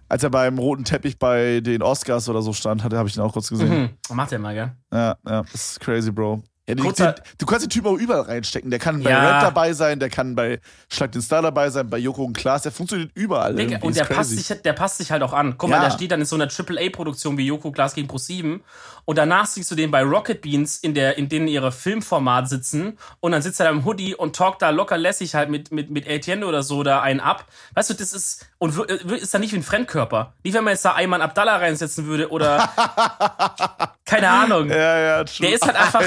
als 0.10 0.24
er 0.24 0.30
beim 0.30 0.58
roten 0.58 0.84
Teppich 0.84 1.20
bei 1.20 1.60
den 1.60 1.82
Oscars 1.82 2.30
oder 2.30 2.41
so 2.41 2.53
stand, 2.53 2.84
habe 2.84 3.08
ich 3.08 3.16
ihn 3.16 3.22
auch 3.22 3.34
kurz 3.34 3.49
gesehen. 3.49 3.91
Mhm. 4.10 4.16
Macht 4.16 4.32
er 4.32 4.39
mal, 4.39 4.53
gell? 4.53 4.72
Ja, 4.91 5.18
ja. 5.28 5.41
Das 5.43 5.72
ist 5.72 5.80
crazy, 5.80 6.12
Bro. 6.12 6.43
Ja, 6.68 6.76
die, 6.76 6.82
die, 6.82 7.13
du 7.38 7.45
kannst 7.45 7.65
den 7.65 7.70
Typ 7.70 7.86
auch 7.86 7.95
überall 7.95 8.22
reinstecken. 8.22 8.70
Der 8.70 8.80
kann 8.80 9.01
bei 9.01 9.09
ja. 9.09 9.36
Red 9.36 9.43
dabei 9.43 9.72
sein, 9.72 9.99
der 9.99 10.09
kann 10.09 10.36
bei 10.36 10.59
Schlag 10.89 11.13
den 11.13 11.22
Star 11.22 11.41
dabei 11.41 11.70
sein, 11.70 11.89
bei 11.89 11.97
Joko 11.97 12.26
und 12.26 12.34
Klaas. 12.34 12.63
Der 12.63 12.74
funktioniert 12.74 13.11
überall. 13.13 13.55
Digga, 13.55 13.80
und 13.80 13.95
der 13.95 14.03
passt, 14.03 14.32
sich, 14.32 14.61
der 14.61 14.74
passt 14.74 14.97
sich 14.97 15.11
halt 15.11 15.24
auch 15.24 15.32
an. 15.32 15.55
Guck 15.57 15.70
ja. 15.70 15.78
mal, 15.78 15.84
der 15.86 15.91
steht 15.91 16.11
dann 16.11 16.20
in 16.20 16.26
so 16.26 16.36
einer 16.36 16.49
AAA-Produktion 16.49 17.38
wie 17.38 17.45
Joko 17.45 17.72
Klaas 17.72 17.95
gegen 17.95 18.09
Pro7 18.09 18.59
und 19.05 19.18
danach 19.18 19.45
siehst 19.45 19.72
du 19.72 19.76
den 19.76 19.89
bei 19.89 20.03
Rocket 20.03 20.41
Beans 20.41 20.80
in 20.80 20.93
der 20.93 21.18
in 21.18 21.30
denen 21.30 21.47
ihre 21.47 21.72
Filmformat 21.72 22.49
sitzen 22.49 22.97
und 23.22 23.32
dann 23.32 23.41
sitzt 23.41 23.61
er 23.61 23.68
da 23.68 23.72
im 23.72 23.86
Hoodie 23.86 24.13
und 24.13 24.36
talkt 24.36 24.61
da 24.61 24.70
locker 24.70 24.97
lässig 24.97 25.34
halt 25.34 25.49
mit 25.49 25.72
mit 25.72 25.89
mit 25.89 26.05
Etienne 26.05 26.45
oder 26.45 26.61
so 26.61 26.84
da 26.84 26.99
einen 27.01 27.22
ab. 27.22 27.45
Weißt 27.76 27.89
du, 27.89 27.93
das 27.93 28.11
ist 28.11 28.45
und 28.57 28.78
ist 28.78 29.34
dann 29.34 29.39
nicht 29.39 29.53
wie 29.53 29.57
ein 29.57 29.63
Fremdkörper. 29.63 30.34
Nicht 30.43 30.53
wenn 30.55 30.65
man 30.65 30.74
jetzt 30.74 30.84
da 30.84 30.95
Ayman 30.95 31.22
Abdallah 31.22 31.55
reinsetzen 31.55 32.05
würde 32.05 32.30
oder 32.30 32.68
keine 34.05 34.30
Ahnung. 34.30 34.70
Ja, 34.70 34.99
ja, 34.99 35.24
true. 35.24 35.47
Der 35.47 35.55
ist 35.55 35.65
halt 35.65 35.78
einfach 35.78 36.03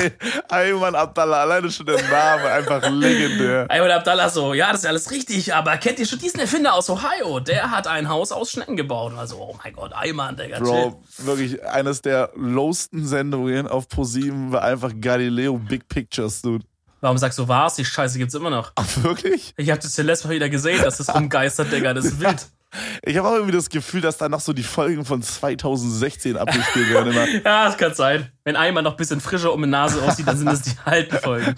Ayman 0.51 0.95
Abdallah, 0.95 1.43
alleine 1.43 1.71
schon 1.71 1.87
der 1.87 2.03
Name, 2.03 2.51
einfach 2.51 2.91
legendär. 2.91 3.67
Ayman 3.71 3.91
Abdallah 3.91 4.29
so, 4.29 4.53
ja, 4.53 4.73
das 4.73 4.81
ist 4.81 4.87
alles 4.87 5.11
richtig, 5.11 5.55
aber 5.55 5.77
kennt 5.79 5.99
ihr 5.99 6.07
schon 6.07 6.19
diesen 6.19 6.41
Erfinder 6.41 6.75
aus 6.75 6.91
Ohio? 6.91 7.41
Der 7.41 7.71
hat 7.71 7.87
ein 7.87 8.09
Haus 8.09 8.31
aus 8.31 8.51
Schnecken 8.51 8.77
gebaut. 8.77 9.13
Also, 9.17 9.37
oh 9.37 9.57
mein 9.63 9.73
Gott, 9.73 9.93
Ayman, 9.95 10.37
der 10.37 10.59
Bro, 10.59 11.03
wirklich 11.19 11.65
eines 11.65 12.03
der 12.03 12.31
lowest 12.35 12.91
besten 12.91 13.07
Sendungen 13.07 13.69
auf 13.69 13.89
ProSieben 13.89 14.53
war 14.53 14.63
einfach 14.63 14.93
Galileo 15.01 15.59
Big 15.59 15.89
Pictures, 15.89 16.43
dude. 16.43 16.65
Warum 17.01 17.19
sagst 17.19 17.39
du 17.39 17.49
was? 17.49 17.77
Die 17.77 17.85
Scheiße 17.85 18.19
gibt's 18.19 18.35
immer 18.35 18.51
noch. 18.51 18.73
Ach, 18.75 18.87
wirklich? 19.03 19.55
Ich 19.57 19.71
hab 19.71 19.81
das 19.81 19.97
ja 19.97 20.05
letztes 20.05 20.27
Mal 20.27 20.35
wieder 20.35 20.49
gesehen, 20.49 20.83
dass 20.83 20.99
das 20.99 21.15
rumgeistert, 21.15 21.73
Digga. 21.73 21.95
Das 21.95 22.05
ist 22.05 22.21
wild. 22.21 22.47
Ich 23.03 23.17
habe 23.17 23.29
auch 23.29 23.35
irgendwie 23.35 23.53
das 23.53 23.69
Gefühl, 23.69 24.01
dass 24.01 24.17
da 24.19 24.29
noch 24.29 24.41
so 24.41 24.53
die 24.53 24.63
Folgen 24.63 25.05
von 25.05 25.23
2016 25.23 26.37
abgespielt 26.37 26.91
werden. 26.91 27.13
Immer. 27.13 27.29
ja, 27.45 27.65
das 27.67 27.77
kann 27.77 27.95
sein. 27.95 28.31
Wenn 28.45 28.57
einmal 28.57 28.83
noch 28.83 28.93
ein 28.93 28.97
bisschen 28.97 29.21
frischer 29.21 29.53
um 29.53 29.63
die 29.63 29.69
Nase 29.69 30.01
aussieht, 30.03 30.27
dann 30.29 30.37
sind 30.37 30.47
das 30.47 30.63
die 30.63 30.77
alten 30.85 31.17
Folgen. 31.19 31.57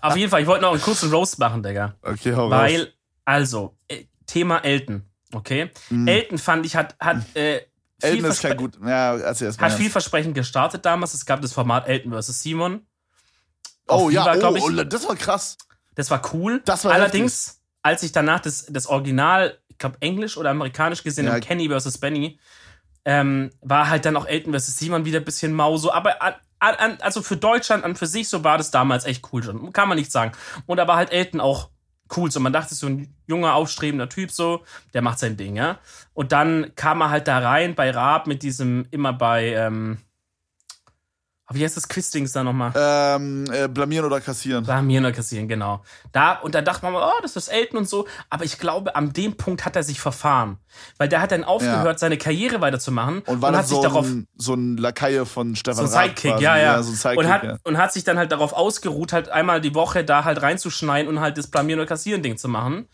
Auf 0.00 0.16
jeden 0.16 0.30
Fall, 0.30 0.40
ich 0.40 0.46
wollte 0.46 0.62
noch 0.62 0.72
einen 0.72 0.80
kurzen 0.80 1.10
Roast 1.10 1.38
machen, 1.38 1.62
Digga. 1.62 1.94
Okay, 2.02 2.34
hau 2.34 2.48
Weil, 2.48 2.80
raus. 2.80 2.88
also, 3.24 3.76
äh, 3.88 4.04
Thema 4.26 4.58
Elton, 4.58 5.04
okay? 5.32 5.70
Mhm. 5.90 6.08
Elton 6.08 6.38
fand 6.38 6.64
ich, 6.64 6.76
hat, 6.76 6.96
hat 6.98 7.24
äh, 7.36 7.60
Elton 8.00 8.30
ist 8.30 8.42
kein 8.42 8.56
gut. 8.56 8.78
Ja, 8.84 9.12
also 9.12 9.44
erst 9.44 9.60
Hat 9.60 9.72
vielversprechend 9.72 10.34
gestartet 10.34 10.84
damals. 10.84 11.14
Es 11.14 11.26
gab 11.26 11.42
das 11.42 11.52
Format 11.52 11.88
Elton 11.88 12.12
vs. 12.12 12.42
Simon. 12.42 12.86
Oh 13.88 14.10
ja, 14.10 14.24
oh, 14.34 14.54
ich, 14.54 14.62
oh, 14.62 14.70
das 14.84 15.08
war 15.08 15.16
krass. 15.16 15.56
Das 15.94 16.10
war 16.10 16.22
cool. 16.32 16.62
Das 16.64 16.84
war 16.84 16.92
Allerdings, 16.92 17.46
heftig. 17.46 17.62
als 17.82 18.02
ich 18.02 18.12
danach 18.12 18.40
das, 18.40 18.66
das 18.68 18.86
Original, 18.86 19.58
ich 19.78 19.80
glaube 19.80 19.96
Englisch 20.00 20.36
oder 20.36 20.50
Amerikanisch 20.50 21.04
gesehen 21.04 21.26
ja. 21.26 21.38
Kenny 21.38 21.68
vs. 21.68 21.98
Benny, 21.98 22.40
ähm, 23.04 23.50
war 23.60 23.88
halt 23.88 24.04
dann 24.04 24.16
auch 24.16 24.26
Elton 24.26 24.52
vs. 24.52 24.76
Simon 24.76 25.04
wieder 25.04 25.20
ein 25.20 25.24
bisschen 25.24 25.52
mau 25.52 25.76
so. 25.76 25.92
Aber 25.92 26.20
an, 26.20 26.34
an, 26.58 26.98
also 27.00 27.22
für 27.22 27.36
Deutschland 27.36 27.84
an 27.84 27.94
für 27.94 28.08
sich 28.08 28.28
so 28.28 28.42
war 28.42 28.58
das 28.58 28.72
damals 28.72 29.04
echt 29.04 29.32
cool 29.32 29.40
schon. 29.44 29.72
Kann 29.72 29.88
man 29.88 29.96
nicht 29.96 30.10
sagen. 30.10 30.32
Und 30.66 30.78
da 30.78 30.88
war 30.88 30.96
halt 30.96 31.12
Elton 31.12 31.40
auch 31.40 31.70
cool. 32.16 32.28
So, 32.28 32.40
man 32.40 32.52
dachte, 32.52 32.74
so 32.74 32.88
ein 32.88 33.14
junger, 33.28 33.54
aufstrebender 33.54 34.08
Typ, 34.08 34.32
so, 34.32 34.64
der 34.94 35.02
macht 35.02 35.20
sein 35.20 35.36
Ding, 35.36 35.54
ja. 35.54 35.78
Und 36.12 36.32
dann 36.32 36.72
kam 36.74 37.02
er 37.02 37.10
halt 37.10 37.28
da 37.28 37.38
rein 37.38 37.76
bei 37.76 37.92
Raab 37.92 38.26
mit 38.26 38.42
diesem, 38.42 38.86
immer 38.90 39.12
bei, 39.12 39.52
ähm, 39.54 39.98
wie 41.50 41.64
heißt 41.64 41.78
das 41.78 41.88
Quizdings 41.88 42.32
da 42.32 42.44
nochmal? 42.44 42.72
Ähm, 42.76 43.46
äh, 43.50 43.68
blamieren 43.68 44.04
oder 44.04 44.20
kassieren. 44.20 44.64
Blamieren 44.64 45.06
oder 45.06 45.14
kassieren, 45.14 45.48
genau. 45.48 45.82
Da, 46.12 46.34
und 46.34 46.54
da 46.54 46.60
dachte 46.60 46.84
man 46.84 46.92
mal, 46.92 47.02
oh, 47.02 47.22
das 47.22 47.36
ist 47.36 47.48
Elton 47.48 47.78
und 47.78 47.88
so. 47.88 48.06
Aber 48.28 48.44
ich 48.44 48.58
glaube, 48.58 48.94
an 48.94 49.14
dem 49.14 49.36
Punkt 49.36 49.64
hat 49.64 49.74
er 49.74 49.82
sich 49.82 49.98
verfahren. 49.98 50.58
Weil 50.98 51.08
der 51.08 51.22
hat 51.22 51.32
dann 51.32 51.44
aufgehört, 51.44 51.86
ja. 51.86 51.98
seine 51.98 52.18
Karriere 52.18 52.60
weiterzumachen. 52.60 53.20
Und 53.20 53.40
war 53.40 53.50
und 53.50 53.56
hat 53.56 53.66
so, 53.66 53.76
sich 53.76 53.82
darauf, 53.82 54.04
ein, 54.06 54.28
so 54.36 54.52
ein 54.52 54.76
Lakaie 54.76 55.24
von 55.24 55.56
Stefan 55.56 55.86
So 55.86 55.96
ein 55.96 56.08
Sidekick, 56.08 56.38
ja, 56.38 56.58
ja. 56.58 56.62
ja 56.62 56.82
so 56.82 56.92
ein 56.92 56.96
Sidekick, 56.96 57.18
und, 57.18 57.28
hat, 57.28 57.44
ja. 57.44 57.56
und 57.64 57.78
hat 57.78 57.92
sich 57.94 58.04
dann 58.04 58.18
halt 58.18 58.30
darauf 58.30 58.52
ausgeruht, 58.52 59.14
halt 59.14 59.30
einmal 59.30 59.62
die 59.62 59.74
Woche 59.74 60.04
da 60.04 60.24
halt 60.24 60.42
reinzuschneiden 60.42 61.08
und 61.08 61.20
halt 61.20 61.38
das 61.38 61.46
Blamieren 61.46 61.80
oder 61.80 61.88
kassieren 61.88 62.22
Ding 62.22 62.36
zu 62.36 62.48
machen. 62.48 62.88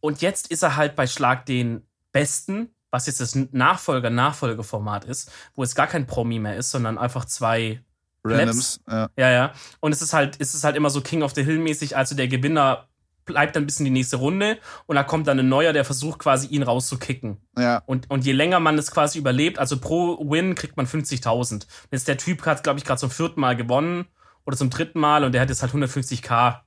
Und 0.00 0.20
jetzt 0.20 0.50
ist 0.50 0.62
er 0.62 0.76
halt 0.76 0.94
bei 0.94 1.06
Schlag 1.06 1.46
den 1.46 1.86
Besten 2.12 2.74
was 2.90 3.06
jetzt 3.06 3.20
das 3.20 3.34
Nachfolger-Nachfolgeformat 3.34 5.04
ist, 5.04 5.30
wo 5.54 5.62
es 5.62 5.74
gar 5.74 5.86
kein 5.86 6.06
Promi 6.06 6.38
mehr 6.38 6.56
ist, 6.56 6.70
sondern 6.70 6.98
einfach 6.98 7.24
zwei 7.24 7.82
Randoms. 8.24 8.80
Ja. 8.88 9.10
ja, 9.16 9.30
ja. 9.30 9.52
Und 9.80 9.92
es 9.92 10.02
ist 10.02 10.12
halt, 10.12 10.36
es 10.38 10.54
ist 10.54 10.64
halt 10.64 10.76
immer 10.76 10.90
so 10.90 11.00
King 11.00 11.22
of 11.22 11.34
the 11.34 11.44
Hill 11.44 11.58
mäßig, 11.58 11.96
also 11.96 12.14
der 12.14 12.28
Gewinner 12.28 12.88
bleibt 13.28 13.54
dann 13.56 13.66
bis 13.66 13.78
in 13.78 13.84
die 13.84 13.90
nächste 13.90 14.16
Runde 14.16 14.58
und 14.86 14.96
da 14.96 15.04
kommt 15.04 15.26
dann 15.28 15.38
ein 15.38 15.48
neuer, 15.48 15.72
der 15.72 15.84
versucht 15.84 16.18
quasi 16.18 16.48
ihn 16.48 16.62
rauszukicken. 16.62 17.36
Ja. 17.58 17.82
Und, 17.84 18.10
und 18.10 18.24
je 18.24 18.32
länger 18.32 18.58
man 18.58 18.78
es 18.78 18.90
quasi 18.90 19.18
überlebt, 19.18 19.58
also 19.58 19.78
pro 19.78 20.18
Win 20.30 20.54
kriegt 20.54 20.76
man 20.76 20.86
50.000. 20.86 21.66
Jetzt 21.90 22.08
der 22.08 22.16
Typ 22.16 22.44
hat, 22.46 22.64
glaube 22.64 22.78
ich, 22.78 22.84
gerade 22.84 22.98
zum 22.98 23.10
vierten 23.10 23.40
Mal 23.40 23.54
gewonnen 23.54 24.06
oder 24.46 24.56
zum 24.56 24.70
dritten 24.70 24.98
Mal 24.98 25.24
und 25.24 25.32
der 25.32 25.42
hat 25.42 25.50
jetzt 25.50 25.62
halt 25.62 25.72
150k, 25.72 26.60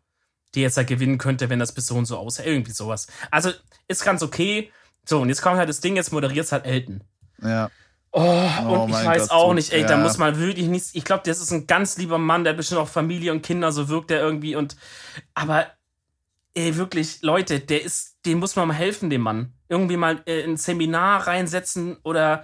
die 0.53 0.61
jetzt 0.61 0.78
halt 0.78 0.88
gewinnen 0.88 1.17
könnte, 1.17 1.49
wenn 1.49 1.59
das 1.59 1.74
bis 1.74 1.88
so 1.88 1.95
und 1.95 2.05
so 2.05 2.17
aussieht. 2.17 2.45
Irgendwie 2.45 2.72
sowas. 2.72 3.07
Also 3.32 3.49
ist 3.88 4.05
ganz 4.05 4.22
okay. 4.22 4.72
So, 5.06 5.22
und 5.22 5.30
jetzt 5.30 5.41
kommt 5.41 5.58
halt 5.58 5.70
das 5.70 5.82
Ding, 5.82 5.95
jetzt 5.95 6.12
moderiert 6.12 6.45
es 6.45 6.52
halt 6.52 6.66
Elton. 6.66 7.04
Ja. 7.41 7.70
Oh, 8.14 8.22
oh 8.66 8.84
und 8.84 8.89
ich 8.89 8.95
weiß 8.95 9.30
Gott, 9.30 9.32
auch 9.32 9.54
nicht, 9.54 9.72
ey, 9.72 9.82
ja. 9.82 9.88
da 9.88 9.97
muss 9.97 10.18
man 10.18 10.38
wirklich 10.38 10.68
nichts. 10.68 10.93
Ich 10.93 11.06
glaube, 11.06 11.24
das 11.26 11.39
ist 11.39 11.52
ein 11.52 11.66
ganz 11.66 11.97
lieber 11.97 12.18
Mann, 12.18 12.43
der 12.43 12.52
hat 12.52 12.58
bestimmt 12.58 12.82
auch 12.82 12.89
Familie 12.89 13.32
und 13.32 13.41
Kinder, 13.41 13.72
so 13.72 13.88
wirkt 13.88 14.12
er 14.12 14.20
irgendwie 14.20 14.56
und. 14.56 14.76
Aber, 15.34 15.68
ey, 16.54 16.76
wirklich, 16.76 17.22
Leute, 17.22 17.62
der 17.62 17.84
ist, 17.84 18.18
dem 18.26 18.39
muss 18.39 18.56
man 18.56 18.68
mal 18.68 18.74
helfen, 18.74 19.10
dem 19.10 19.22
Mann. 19.22 19.54
Irgendwie 19.70 19.95
mal 19.95 20.22
äh, 20.26 20.43
ein 20.43 20.58
Seminar 20.58 21.28
reinsetzen 21.28 21.97
oder 22.04 22.43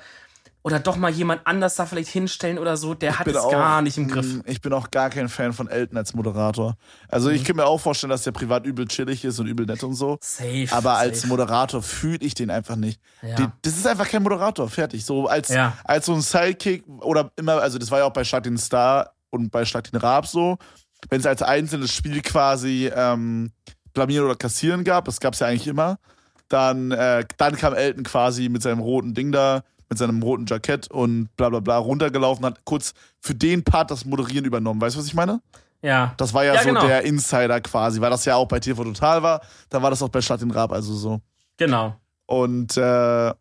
oder 0.63 0.79
doch 0.79 0.97
mal 0.97 1.11
jemand 1.11 1.41
anders 1.45 1.75
da 1.75 1.85
vielleicht 1.85 2.09
hinstellen 2.09 2.57
oder 2.57 2.75
so, 2.75 2.93
der 2.93 3.11
ich 3.11 3.19
hat 3.19 3.27
es 3.27 3.37
auch, 3.37 3.51
gar 3.51 3.81
nicht 3.81 3.97
im 3.97 4.07
Griff. 4.09 4.25
Mm, 4.25 4.41
ich 4.45 4.59
bin 4.59 4.73
auch 4.73 4.91
gar 4.91 5.09
kein 5.09 5.29
Fan 5.29 5.53
von 5.53 5.69
Elton 5.69 5.97
als 5.97 6.13
Moderator. 6.13 6.75
Also 7.07 7.29
mhm. 7.29 7.35
ich 7.35 7.45
kann 7.45 7.55
mir 7.55 7.65
auch 7.65 7.79
vorstellen, 7.79 8.09
dass 8.09 8.23
der 8.23 8.33
privat 8.33 8.65
übel 8.65 8.85
chillig 8.87 9.23
ist 9.23 9.39
und 9.39 9.47
übel 9.47 9.65
nett 9.65 9.83
und 9.83 9.93
so. 9.93 10.17
Safe. 10.21 10.67
Aber 10.71 10.91
safe. 10.91 10.99
als 10.99 11.25
Moderator 11.25 11.81
fühle 11.81 12.19
ich 12.19 12.33
den 12.33 12.49
einfach 12.49 12.75
nicht. 12.75 12.99
Ja. 13.21 13.35
Die, 13.35 13.47
das 13.61 13.77
ist 13.77 13.87
einfach 13.87 14.09
kein 14.09 14.23
Moderator, 14.23 14.69
fertig. 14.69 15.05
So 15.05 15.27
als, 15.27 15.49
ja. 15.49 15.77
als 15.85 16.07
so 16.07 16.13
ein 16.13 16.21
Sidekick 16.21 16.83
oder 16.87 17.31
immer, 17.37 17.61
also 17.61 17.77
das 17.77 17.89
war 17.89 17.99
ja 17.99 18.05
auch 18.05 18.13
bei 18.13 18.25
Schlag 18.25 18.43
den 18.43 18.57
Star 18.57 19.13
und 19.29 19.51
bei 19.51 19.63
Schlag 19.63 19.89
den 19.89 19.99
Raab 19.99 20.27
so, 20.27 20.57
wenn 21.09 21.19
es 21.19 21.25
als 21.25 21.41
einzelnes 21.41 21.93
Spiel 21.93 22.21
quasi 22.21 22.91
ähm, 22.93 23.51
blamieren 23.93 24.25
oder 24.25 24.35
kassieren 24.35 24.83
gab, 24.83 25.05
das 25.05 25.19
gab 25.19 25.33
es 25.33 25.39
ja 25.39 25.47
eigentlich 25.47 25.67
immer 25.67 25.97
Dann, 26.49 26.91
äh, 26.91 27.25
dann 27.37 27.55
kam 27.55 27.73
Elton 27.73 28.03
quasi 28.03 28.49
mit 28.49 28.61
seinem 28.61 28.79
roten 28.79 29.13
Ding 29.13 29.31
da, 29.31 29.63
mit 29.89 29.97
seinem 29.97 30.21
roten 30.21 30.45
Jackett 30.45 30.89
und 30.91 31.29
bla 31.37 31.49
bla 31.49 31.59
bla 31.59 31.77
runtergelaufen, 31.77 32.45
hat 32.45 32.65
kurz 32.65 32.93
für 33.19 33.35
den 33.35 33.63
Part 33.63 33.91
das 33.91 34.05
Moderieren 34.05 34.45
übernommen. 34.45 34.81
Weißt 34.81 34.95
du, 34.95 34.99
was 34.99 35.07
ich 35.07 35.13
meine? 35.13 35.41
Ja. 35.81 36.13
Das 36.17 36.33
war 36.33 36.43
ja, 36.43 36.55
Ja, 36.55 36.61
so 36.63 36.69
genau. 36.69 36.85
der 36.87 37.03
Insider 37.03 37.61
quasi, 37.61 38.01
weil 38.01 38.09
das 38.09 38.25
ja 38.25 38.35
auch 38.35 38.47
bei 38.47 38.59
TV 38.59 38.83
Total 38.83 39.21
war. 39.23 39.41
Da 39.69 39.81
war 39.81 39.89
das 39.89 40.01
auch 40.01 40.09
bei 40.09 40.21
Stadt 40.21 40.41
in 40.41 40.51
Raab, 40.51 40.71
also 40.71 40.93
so. 40.95 41.21
Genau. 41.57 41.95
Und, 42.25 42.75
äh, 42.77 43.33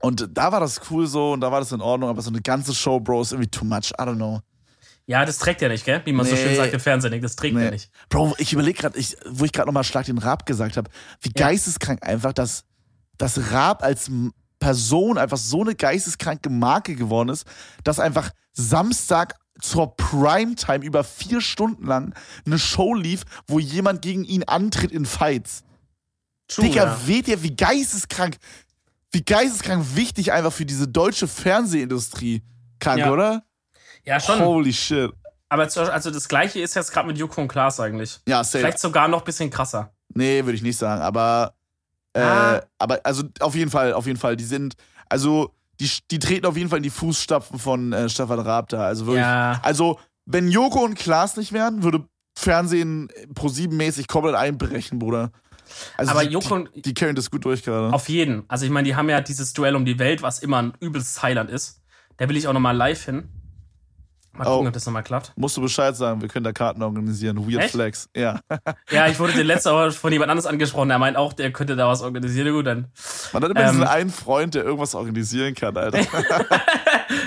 und 0.00 0.28
da 0.32 0.52
war 0.52 0.60
das 0.60 0.80
cool 0.90 1.06
so 1.06 1.32
und 1.32 1.40
da 1.40 1.52
war 1.52 1.60
das 1.60 1.72
in 1.72 1.80
Ordnung, 1.80 2.08
aber 2.08 2.22
so 2.22 2.30
eine 2.30 2.40
ganze 2.40 2.74
Show, 2.74 3.00
Bro, 3.00 3.22
ist 3.22 3.32
irgendwie 3.32 3.50
too 3.50 3.64
much. 3.64 3.90
I 3.98 4.02
don't 4.02 4.16
know. 4.16 4.40
Ja, 5.06 5.24
das 5.24 5.38
trägt 5.38 5.60
ja 5.60 5.68
nicht, 5.68 5.84
gell? 5.84 6.00
Wie 6.04 6.12
man 6.12 6.24
so 6.24 6.34
Nee. 6.34 6.40
schön 6.42 6.56
sagt 6.56 6.72
im 6.72 6.80
Fernsehen, 6.80 7.20
das 7.20 7.36
trägt 7.36 7.54
ja 7.56 7.62
Nee. 7.64 7.70
nicht. 7.70 7.90
Bro, 8.08 8.34
ich 8.38 8.52
überlege 8.52 8.78
gerade, 8.80 8.98
ich, 8.98 9.16
wo 9.28 9.44
ich 9.44 9.52
gerade 9.52 9.66
nochmal 9.66 9.84
Schlag 9.84 10.06
den 10.06 10.18
Raab 10.18 10.46
gesagt 10.46 10.76
habe, 10.76 10.90
wie 11.20 11.30
Ja. 11.36 11.46
geisteskrank 11.48 12.02
einfach, 12.06 12.32
dass, 12.32 12.64
dass 13.18 13.52
Raab 13.52 13.82
als 13.82 14.10
Person 14.60 15.18
einfach 15.18 15.38
so 15.38 15.62
eine 15.62 15.74
geisteskranke 15.74 16.50
Marke 16.50 16.94
geworden 16.94 17.30
ist, 17.30 17.44
dass 17.82 17.98
einfach 17.98 18.30
Samstag 18.52 19.34
zur 19.60 19.96
Primetime 19.96 20.84
über 20.84 21.02
vier 21.02 21.40
Stunden 21.40 21.86
lang 21.86 22.14
eine 22.46 22.58
Show 22.58 22.94
lief, 22.94 23.24
wo 23.48 23.58
jemand 23.58 24.02
gegen 24.02 24.24
ihn 24.24 24.44
antritt 24.44 24.92
in 24.92 25.04
Fights. 25.06 25.64
True, 26.48 26.66
Digga, 26.66 26.84
ja. 26.84 27.06
weht 27.06 27.28
ihr, 27.28 27.42
wie 27.42 27.54
geisteskrank, 27.56 28.36
wie 29.12 29.22
geisteskrank 29.24 29.84
wichtig 29.96 30.32
einfach 30.32 30.52
für 30.52 30.64
diese 30.66 30.88
deutsche 30.88 31.26
Fernsehindustrie. 31.28 32.42
Krank, 32.78 33.00
Ja. 33.00 33.12
oder? 33.12 33.42
ja, 34.04 34.18
schon. 34.20 34.40
Holy 34.40 34.72
shit. 34.72 35.10
Aber 35.48 35.62
also 35.64 36.10
das 36.10 36.28
gleiche 36.28 36.60
ist 36.60 36.74
jetzt 36.74 36.92
gerade 36.92 37.08
mit 37.08 37.18
Joko 37.18 37.40
und 37.40 37.48
Klaas 37.48 37.80
eigentlich. 37.80 38.20
Ja, 38.26 38.42
safe. 38.44 38.58
Vielleicht 38.60 38.78
sogar 38.78 39.08
noch 39.08 39.18
ein 39.20 39.24
bisschen 39.24 39.50
krasser. 39.50 39.92
Nee, 40.14 40.44
würde 40.44 40.54
ich 40.54 40.62
nicht 40.62 40.78
sagen, 40.78 41.02
aber 41.02 41.54
äh, 42.14 42.20
Ah. 42.20 42.62
aber 42.78 43.00
also 43.04 43.24
auf 43.40 43.54
jeden 43.54 43.70
Fall, 43.70 43.92
auf 43.92 44.06
jeden 44.06 44.18
Fall, 44.18 44.36
die 44.36 44.44
sind 44.44 44.74
also 45.08 45.52
die, 45.80 45.90
die 46.10 46.18
treten 46.18 46.46
auf 46.46 46.56
jeden 46.56 46.68
Fall 46.68 46.78
in 46.78 46.82
die 46.82 46.90
Fußstapfen 46.90 47.58
von 47.58 47.92
äh, 47.92 48.08
Stefan 48.08 48.38
Raab 48.38 48.68
da, 48.68 48.84
also 48.84 49.06
wirklich. 49.06 49.22
Ja. 49.24 49.58
Also, 49.62 49.98
wenn 50.26 50.48
Joko 50.50 50.84
und 50.84 50.94
Klaas 50.94 51.36
nicht 51.36 51.52
wären, 51.52 51.82
würde 51.82 52.04
Fernsehen 52.38 53.08
pro 53.34 53.48
sieben 53.48 53.76
mäßig 53.76 54.06
komplett 54.06 54.34
einbrechen, 54.34 54.98
Bruder. 54.98 55.30
Also 55.96 56.12
Aber 56.12 56.24
die, 56.24 56.32
Joko 56.32 56.54
und 56.54 56.70
die, 56.74 56.82
die 56.82 56.94
carryen 56.94 57.16
das 57.16 57.30
gut 57.30 57.44
durch 57.44 57.62
gerade. 57.62 57.92
Auf 57.92 58.08
jeden. 58.08 58.44
Also 58.48 58.64
ich 58.66 58.70
meine, 58.70 58.86
die 58.86 58.96
haben 58.96 59.08
ja 59.08 59.20
dieses 59.20 59.52
Duell 59.52 59.74
um 59.76 59.84
die 59.84 59.98
Welt, 59.98 60.22
was 60.22 60.40
immer 60.40 60.58
ein 60.62 60.72
übelstes 60.80 61.22
Highlight 61.22 61.48
ist. 61.50 61.80
Da 62.16 62.28
will 62.28 62.36
ich 62.36 62.46
auch 62.46 62.52
nochmal 62.52 62.76
live 62.76 63.04
hin. 63.04 63.28
Mal 64.32 64.46
Oh. 64.46 64.50
gucken, 64.54 64.68
ob 64.68 64.72
das 64.74 64.86
nochmal 64.86 65.02
klappt. 65.02 65.32
Musst 65.36 65.56
du 65.56 65.60
Bescheid 65.60 65.94
sagen, 65.96 66.20
wir 66.20 66.28
können 66.28 66.44
da 66.44 66.52
Karten 66.52 66.82
organisieren. 66.82 67.36
Weird 67.38 67.64
Echt? 67.64 67.72
Flex. 67.72 68.08
Ja. 68.16 68.40
Ja, 68.90 69.06
ich 69.08 69.18
wurde 69.18 69.32
den 69.32 69.46
letzten 69.46 69.70
Mal 69.70 69.90
von 69.92 70.12
jemand 70.12 70.30
anderes 70.30 70.46
angesprochen. 70.46 70.88
Der 70.88 70.98
meint 70.98 71.16
auch, 71.16 71.32
der 71.32 71.52
könnte 71.52 71.76
da 71.76 71.88
was 71.88 72.02
organisieren. 72.02 72.52
Gut, 72.52 72.66
dann. 72.66 72.86
Man 73.32 73.42
hat 73.44 73.50
immer 73.50 73.60
Ähm. 73.60 73.70
diesen 73.70 73.84
einen 73.84 74.10
Freund, 74.10 74.54
der 74.54 74.64
irgendwas 74.64 74.94
organisieren 74.94 75.54
kann, 75.54 75.76
Alter. 75.76 76.00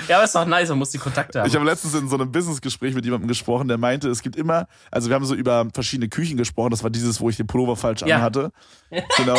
Ja, 0.08 0.16
aber 0.16 0.24
ist 0.24 0.34
doch 0.34 0.46
nice, 0.46 0.68
man 0.70 0.78
muss 0.78 0.90
die 0.90 0.98
Kontakte 0.98 1.40
haben. 1.40 1.46
Ich 1.48 1.54
habe 1.54 1.64
letztens 1.64 1.94
in 1.94 2.08
so 2.08 2.16
einem 2.16 2.32
Businessgespräch 2.32 2.94
mit 2.94 3.04
jemandem 3.04 3.28
gesprochen, 3.28 3.68
der 3.68 3.76
meinte, 3.78 4.08
es 4.08 4.22
gibt 4.22 4.34
immer, 4.36 4.66
also 4.90 5.08
wir 5.08 5.14
haben 5.14 5.24
so 5.26 5.34
über 5.34 5.66
verschiedene 5.74 6.08
Küchen 6.08 6.36
gesprochen, 6.38 6.70
das 6.70 6.82
war 6.82 6.90
dieses, 6.90 7.20
wo 7.20 7.28
ich 7.28 7.36
den 7.36 7.46
Pullover 7.46 7.76
falsch 7.76 8.00
Ja. 8.02 8.16
anhatte. 8.16 8.50
Genau. 9.18 9.38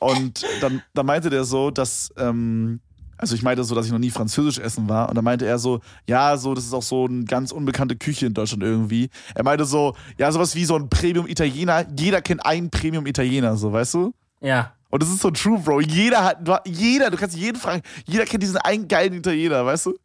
Und 0.00 0.44
dann, 0.60 0.82
dann 0.94 1.06
meinte 1.06 1.28
der 1.30 1.44
so, 1.44 1.70
dass, 1.70 2.12
ähm, 2.18 2.80
also 3.18 3.34
ich 3.34 3.42
meinte 3.42 3.64
so, 3.64 3.74
dass 3.74 3.86
ich 3.86 3.92
noch 3.92 3.98
nie 3.98 4.10
französisch 4.10 4.58
essen 4.58 4.88
war. 4.88 5.08
Und 5.08 5.14
dann 5.16 5.24
meinte 5.24 5.46
er 5.46 5.58
so, 5.58 5.80
ja, 6.08 6.36
so, 6.36 6.54
das 6.54 6.64
ist 6.64 6.72
auch 6.74 6.82
so 6.82 7.06
eine 7.06 7.24
ganz 7.24 7.52
unbekannte 7.52 7.96
Küche 7.96 8.26
in 8.26 8.34
Deutschland 8.34 8.62
irgendwie. 8.62 9.08
Er 9.34 9.44
meinte 9.44 9.64
so, 9.64 9.94
ja, 10.18 10.30
sowas 10.32 10.54
wie 10.54 10.64
so 10.64 10.76
ein 10.76 10.88
Premium-Italiener. 10.88 11.86
Jeder 11.98 12.20
kennt 12.22 12.44
einen 12.44 12.70
Premium-Italiener, 12.70 13.56
so, 13.56 13.72
weißt 13.72 13.94
du? 13.94 14.14
ja. 14.40 14.72
Und 14.90 15.02
das 15.02 15.10
ist 15.10 15.22
so 15.22 15.30
true, 15.32 15.58
Bro. 15.58 15.80
Jeder 15.80 16.22
hat, 16.22 16.46
du- 16.46 16.56
jeder, 16.70 17.10
du 17.10 17.16
kannst 17.16 17.36
jeden 17.36 17.58
fragen, 17.58 17.82
jeder 18.06 18.24
kennt 18.26 18.44
diesen 18.44 18.58
einen 18.58 18.86
geilen 18.86 19.12
Italiener, 19.14 19.66
weißt 19.66 19.86
du? 19.86 19.96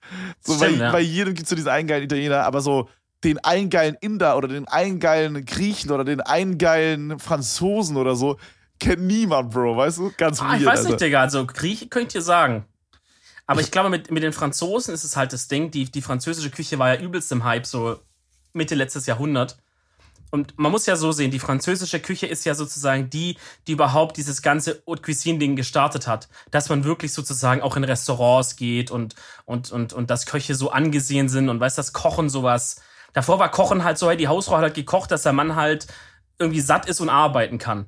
So, 0.42 0.56
Stimmt, 0.56 0.80
bei, 0.80 0.84
ja. 0.86 0.92
bei 0.92 1.00
jedem 1.02 1.36
gibt 1.36 1.44
es 1.44 1.50
so 1.50 1.56
diesen 1.56 1.70
einen 1.70 1.88
geilen 1.88 2.06
Italiener, 2.06 2.44
aber 2.44 2.60
so 2.62 2.90
den 3.24 3.38
einen 3.44 3.70
geilen 3.70 3.98
Inder 4.02 4.36
oder 4.36 4.48
den 4.48 4.68
einen 4.68 5.00
geilen 5.00 5.46
Griechen 5.46 5.92
oder 5.92 6.04
den 6.06 6.22
einen 6.22 6.58
geilen 6.58 7.20
Franzosen 7.20 7.98
oder 7.98 8.16
so, 8.16 8.38
kennt 8.80 9.04
niemand, 9.04 9.52
Bro, 9.52 9.78
weißt 9.78 10.00
du? 10.00 10.12
Ganz 10.18 10.42
Ah, 10.42 10.46
weird, 10.54 10.62
ich 10.62 10.66
weiß 10.66 10.80
Alter. 10.80 10.90
nicht, 10.90 11.02
Digga. 11.02 11.22
Also 11.22 11.46
Grieche 11.46 11.88
könnte 11.88 12.08
ich 12.08 12.14
dir 12.14 12.22
sagen. 12.24 12.66
Aber 13.50 13.62
ich 13.62 13.72
glaube, 13.72 13.90
mit, 13.90 14.12
mit 14.12 14.22
den 14.22 14.32
Franzosen 14.32 14.94
ist 14.94 15.04
es 15.04 15.18
halt 15.18 15.34
das 15.34 15.48
Ding. 15.48 15.72
Die, 15.72 15.86
die 15.86 16.04
französische 16.04 16.52
Küche 16.52 16.78
war 16.78 16.94
ja 16.94 17.02
übelst 17.02 17.32
im 17.32 17.46
Hype, 17.46 17.66
so 17.66 18.00
Mitte 18.54 18.76
letztes 18.76 19.08
Jahrhundert. 19.08 19.58
Und 20.30 20.60
man 20.60 20.72
muss 20.72 20.86
ja 20.86 20.96
so 20.96 21.12
sehen, 21.12 21.32
die 21.32 21.40
französische 21.40 22.00
Küche 22.00 22.28
ist 22.28 22.46
ja 22.46 22.54
sozusagen 22.54 23.10
die, 23.10 23.38
die 23.66 23.72
überhaupt 23.72 24.18
dieses 24.18 24.44
ganze 24.44 24.84
Haute 24.86 25.02
Cuisine-Ding 25.02 25.56
gestartet 25.56 26.06
hat. 26.06 26.30
Dass 26.52 26.70
man 26.70 26.84
wirklich 26.84 27.12
sozusagen 27.12 27.64
auch 27.64 27.76
in 27.76 27.84
Restaurants 27.84 28.56
geht 28.56 28.92
und, 28.92 29.16
und, 29.46 29.72
und, 29.72 29.94
und 29.94 30.12
dass 30.12 30.28
Köche 30.28 30.54
so 30.54 30.70
angesehen 30.70 31.28
sind 31.28 31.50
und 31.50 31.60
weiß, 31.60 31.74
das 31.74 31.92
Kochen 31.92 32.30
sowas. 32.30 32.84
Davor 33.14 33.40
war 33.40 33.50
Kochen 33.50 33.84
halt 33.84 33.98
so, 33.98 34.12
die 34.12 34.28
Hausfrau 34.28 34.58
hat 34.58 34.62
halt 34.62 34.76
gekocht, 34.76 35.10
dass 35.10 35.24
der 35.24 35.34
Mann 35.34 35.56
halt 35.56 35.88
irgendwie 36.38 36.62
satt 36.62 36.88
ist 36.88 37.02
und 37.02 37.10
arbeiten 37.10 37.58
kann. 37.58 37.88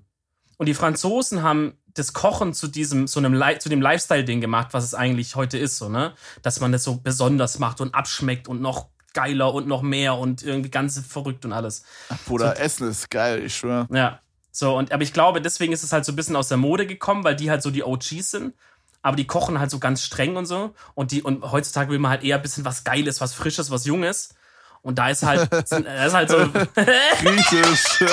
Und 0.57 0.65
die 0.65 0.73
Franzosen 0.73 1.43
haben 1.43 1.77
das 1.93 2.13
Kochen 2.13 2.53
zu 2.53 2.67
diesem, 2.67 3.07
so 3.07 3.19
einem, 3.19 3.41
zu 3.59 3.69
dem 3.69 3.81
Lifestyle-Ding 3.81 4.41
gemacht, 4.41 4.69
was 4.71 4.83
es 4.83 4.93
eigentlich 4.93 5.35
heute 5.35 5.57
ist, 5.57 5.77
so, 5.77 5.89
ne? 5.89 6.13
Dass 6.41 6.59
man 6.59 6.71
das 6.71 6.83
so 6.83 6.95
besonders 6.97 7.59
macht 7.59 7.81
und 7.81 7.93
abschmeckt 7.95 8.47
und 8.47 8.61
noch 8.61 8.87
geiler 9.13 9.53
und 9.53 9.67
noch 9.67 9.81
mehr 9.81 10.15
und 10.15 10.41
irgendwie 10.43 10.71
ganz 10.71 10.97
verrückt 10.99 11.43
und 11.45 11.51
alles. 11.53 11.83
Bruder, 12.25 12.59
Essen 12.59 12.87
ist 12.89 13.09
geil, 13.09 13.43
ich 13.43 13.55
schwör. 13.57 13.87
Ja. 13.91 14.19
So, 14.53 14.77
und 14.77 14.91
aber 14.91 15.03
ich 15.03 15.13
glaube, 15.13 15.41
deswegen 15.41 15.71
ist 15.73 15.83
es 15.83 15.91
halt 15.93 16.05
so 16.05 16.11
ein 16.11 16.15
bisschen 16.15 16.35
aus 16.35 16.47
der 16.49 16.57
Mode 16.57 16.85
gekommen, 16.87 17.23
weil 17.23 17.35
die 17.35 17.49
halt 17.49 17.61
so 17.61 17.71
die 17.71 17.83
OGs 17.83 18.31
sind. 18.31 18.53
Aber 19.01 19.15
die 19.15 19.25
kochen 19.25 19.59
halt 19.59 19.71
so 19.71 19.79
ganz 19.79 20.03
streng 20.03 20.35
und 20.35 20.45
so. 20.45 20.75
Und 20.93 21.11
die, 21.11 21.23
und 21.23 21.51
heutzutage 21.51 21.89
will 21.89 21.99
man 21.99 22.11
halt 22.11 22.23
eher 22.23 22.35
ein 22.35 22.41
bisschen 22.41 22.65
was 22.65 22.83
Geiles, 22.83 23.19
was 23.19 23.33
Frisches, 23.33 23.71
was 23.71 23.85
Junges. 23.85 24.35
Und 24.83 24.97
da 24.99 25.09
ist 25.09 25.23
halt, 25.23 25.49
sind- 25.67 25.87
da 25.87 26.05
ist 26.05 26.13
halt 26.13 26.29
so, 26.29 26.37
Griechisch. 27.21 28.03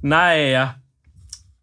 Naja. 0.00 0.76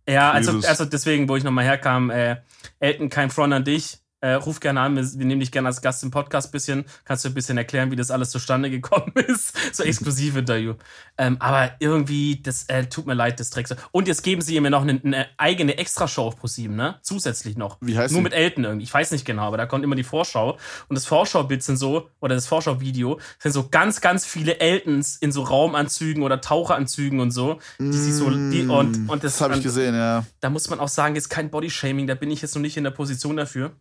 Ja, 0.08 0.32
also, 0.32 0.52
also 0.68 0.86
deswegen, 0.86 1.28
wo 1.28 1.36
ich 1.36 1.44
nochmal 1.44 1.66
herkam, 1.66 2.10
äh, 2.10 2.38
Elton, 2.80 3.10
kein 3.10 3.30
Front 3.30 3.54
an 3.54 3.64
dich. 3.64 4.00
Äh, 4.26 4.34
ruf 4.34 4.60
gerne 4.60 4.82
an, 4.82 4.96
wir, 4.96 5.04
wir 5.04 5.26
nehmen 5.28 5.40
dich 5.40 5.52
gerne 5.52 5.68
als 5.68 5.84
Gast 5.84 6.02
im 6.02 6.10
Podcast 6.10 6.52
bisschen. 6.52 6.86
Kannst 7.04 7.24
du 7.24 7.30
ein 7.30 7.36
bisschen 7.36 7.60
erklären, 7.60 7.92
wie 7.92 7.96
das 7.96 8.10
alles 8.10 8.32
zustande 8.32 8.72
gekommen 8.72 9.12
ist? 9.28 9.56
So 9.72 9.84
exklusiv 9.84 10.36
Interview. 10.36 10.74
Ähm, 11.16 11.38
aber 11.40 11.74
irgendwie, 11.78 12.42
das 12.42 12.64
äh, 12.64 12.88
tut 12.88 13.06
mir 13.06 13.14
leid, 13.14 13.40
das 13.40 13.52
Dreck. 13.52 13.68
Und 13.92 14.08
jetzt 14.08 14.24
geben 14.24 14.42
sie 14.42 14.60
mir 14.60 14.72
noch 14.72 14.82
eine, 14.82 15.00
eine 15.04 15.28
eigene 15.38 15.78
Extrashow 15.78 16.24
auf 16.24 16.38
ProSieben, 16.38 16.76
ne? 16.76 16.96
Zusätzlich 17.04 17.56
noch. 17.56 17.78
Wie 17.82 17.96
heißt 17.96 18.14
Nur 18.14 18.22
die? 18.22 18.24
mit 18.24 18.34
Elton 18.34 18.64
irgendwie. 18.64 18.86
Ich 18.86 18.94
weiß 18.96 19.12
nicht 19.12 19.26
genau, 19.26 19.44
aber 19.44 19.58
da 19.58 19.68
kommt 19.68 19.84
immer 19.84 19.96
die 19.96 20.04
Vorschau. 20.04 20.58
Und 20.88 20.96
das 20.96 21.06
Vorschaubild 21.06 21.62
sind 21.62 21.78
so, 21.78 22.10
oder 22.20 22.34
das 22.34 22.48
Vorschauvideo, 22.48 23.20
sind 23.38 23.52
so 23.52 23.70
ganz, 23.70 24.02
ganz 24.02 24.26
viele 24.26 24.60
Eltons 24.60 25.18
in 25.18 25.32
so 25.32 25.44
Raumanzügen 25.44 26.24
oder 26.24 26.42
Taucheranzügen 26.42 27.20
und 27.20 27.30
so. 27.30 27.60
Die 27.78 27.94
sich 27.94 28.16
so, 28.16 28.32
die, 28.32 28.66
und, 28.66 29.08
und 29.08 29.24
das, 29.24 29.34
das 29.34 29.42
habe 29.42 29.58
ich 29.58 29.62
gesehen, 29.62 29.94
ja. 29.94 30.26
da 30.40 30.50
muss 30.50 30.68
man 30.68 30.80
auch 30.80 30.88
sagen, 30.88 31.16
ist 31.16 31.30
kein 31.30 31.52
Bodyshaming, 31.52 32.08
da 32.08 32.16
bin 32.16 32.32
ich 32.32 32.42
jetzt 32.42 32.56
noch 32.56 32.62
nicht 32.64 32.76
in 32.76 32.84
der 32.84 32.92
Position 32.92 33.38
dafür, 33.38 33.74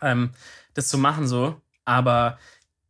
ähm, 0.00 0.30
das 0.74 0.88
zu 0.88 0.98
machen 0.98 1.26
so. 1.26 1.60
Aber 1.84 2.38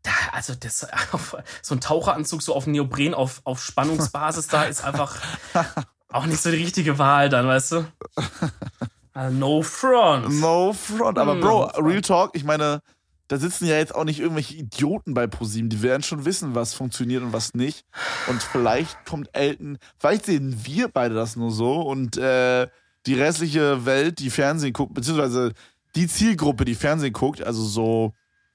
da, 0.03 0.11
also 0.33 0.55
das, 0.55 0.87
so 1.63 1.75
ein 1.75 1.81
Taucheranzug 1.81 2.43
so 2.43 2.55
auf 2.55 2.67
Neopren 2.67 3.15
auf, 3.15 3.41
auf 3.45 3.63
Spannungsbasis 3.63 4.47
da 4.49 4.65
ist 4.65 4.85
einfach 4.85 5.17
auch 6.09 6.27
nicht 6.27 6.43
so 6.43 6.51
die 6.51 6.59
richtige 6.63 6.99
Wahl 6.99 7.29
dann, 7.29 7.47
weißt 7.47 7.73
du? 7.73 7.87
Uh, 9.17 9.31
no 9.31 9.63
front. 9.63 10.41
No 10.41 10.73
front. 10.73 11.19
Aber 11.19 11.37
Mm, 11.37 11.41
Bro, 11.41 11.71
no. 11.77 11.87
Real 11.87 12.01
Talk, 12.03 12.31
ich 12.35 12.45
meine, 12.45 12.81
da 13.29 13.39
sitzen 13.39 13.67
ja 13.67 13.77
jetzt 13.77 13.95
auch 13.95 14.05
nicht 14.05 14.21
irgendwelche 14.21 14.55
Idioten 14.55 15.15
bei 15.15 15.27
ProSieben. 15.27 15.71
Die 15.71 15.83
werden 15.83 16.03
schon 16.03 16.25
wissen, 16.25 16.55
was 16.55 16.75
funktioniert 16.75 17.23
und 17.23 17.33
was 17.33 17.55
nicht. 17.55 17.87
Und 18.29 18.43
vielleicht 18.43 19.07
kommt 19.07 19.31
Elton, 19.33 19.79
vielleicht 19.99 20.27
sehen 20.27 20.61
wir 20.65 20.89
beide 20.89 21.15
das 21.15 21.37
nur 21.37 21.51
so 21.51 21.81
und 21.81 22.17
äh, 22.17 22.69
die 23.07 23.15
restliche 23.15 23.87
Welt, 23.87 24.19
die 24.19 24.31
Fernsehen 24.31 24.73
guckt, 24.73 24.95
beziehungsweise 24.95 25.53
die 25.95 26.09
Zielgruppe, 26.09 26.65
die 26.65 26.75
Fernsehen 26.75 27.13
guckt, 27.13 27.43
also 27.43 27.65
so, 27.65 28.13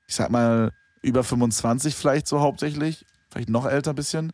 ich 0.08 0.16
sag 0.16 0.30
mal, 0.30 0.72
über 1.02 1.24
25 1.24 1.96
vielleicht 1.96 2.28
so 2.28 2.40
hauptsächlich, 2.42 3.06
vielleicht 3.30 3.50
noch 3.50 3.66
älter 3.66 3.92
ein 3.92 3.96
bisschen. 3.96 4.34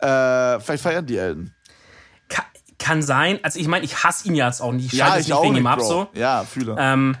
Äh, 0.00 0.60
vielleicht 0.60 0.82
feiern 0.82 1.06
die 1.06 1.16
Elton. 1.16 1.54
Kann, 2.28 2.44
kann 2.78 3.02
sein. 3.02 3.38
Also 3.42 3.58
ich 3.58 3.68
meine, 3.68 3.84
ich 3.84 4.04
hasse 4.04 4.28
ihn 4.28 4.34
ja 4.34 4.46
jetzt 4.46 4.60
auch 4.60 4.72
nicht. 4.72 4.92
Ich 4.92 4.98
schalte 4.98 5.20
es 5.20 5.28
nicht 5.28 5.42
wegen 5.42 5.56
ihm 5.56 5.66
ab 5.66 5.80
so. 5.80 6.08
Ja, 6.14 6.44
fühle. 6.44 6.76
Ähm, 6.78 7.16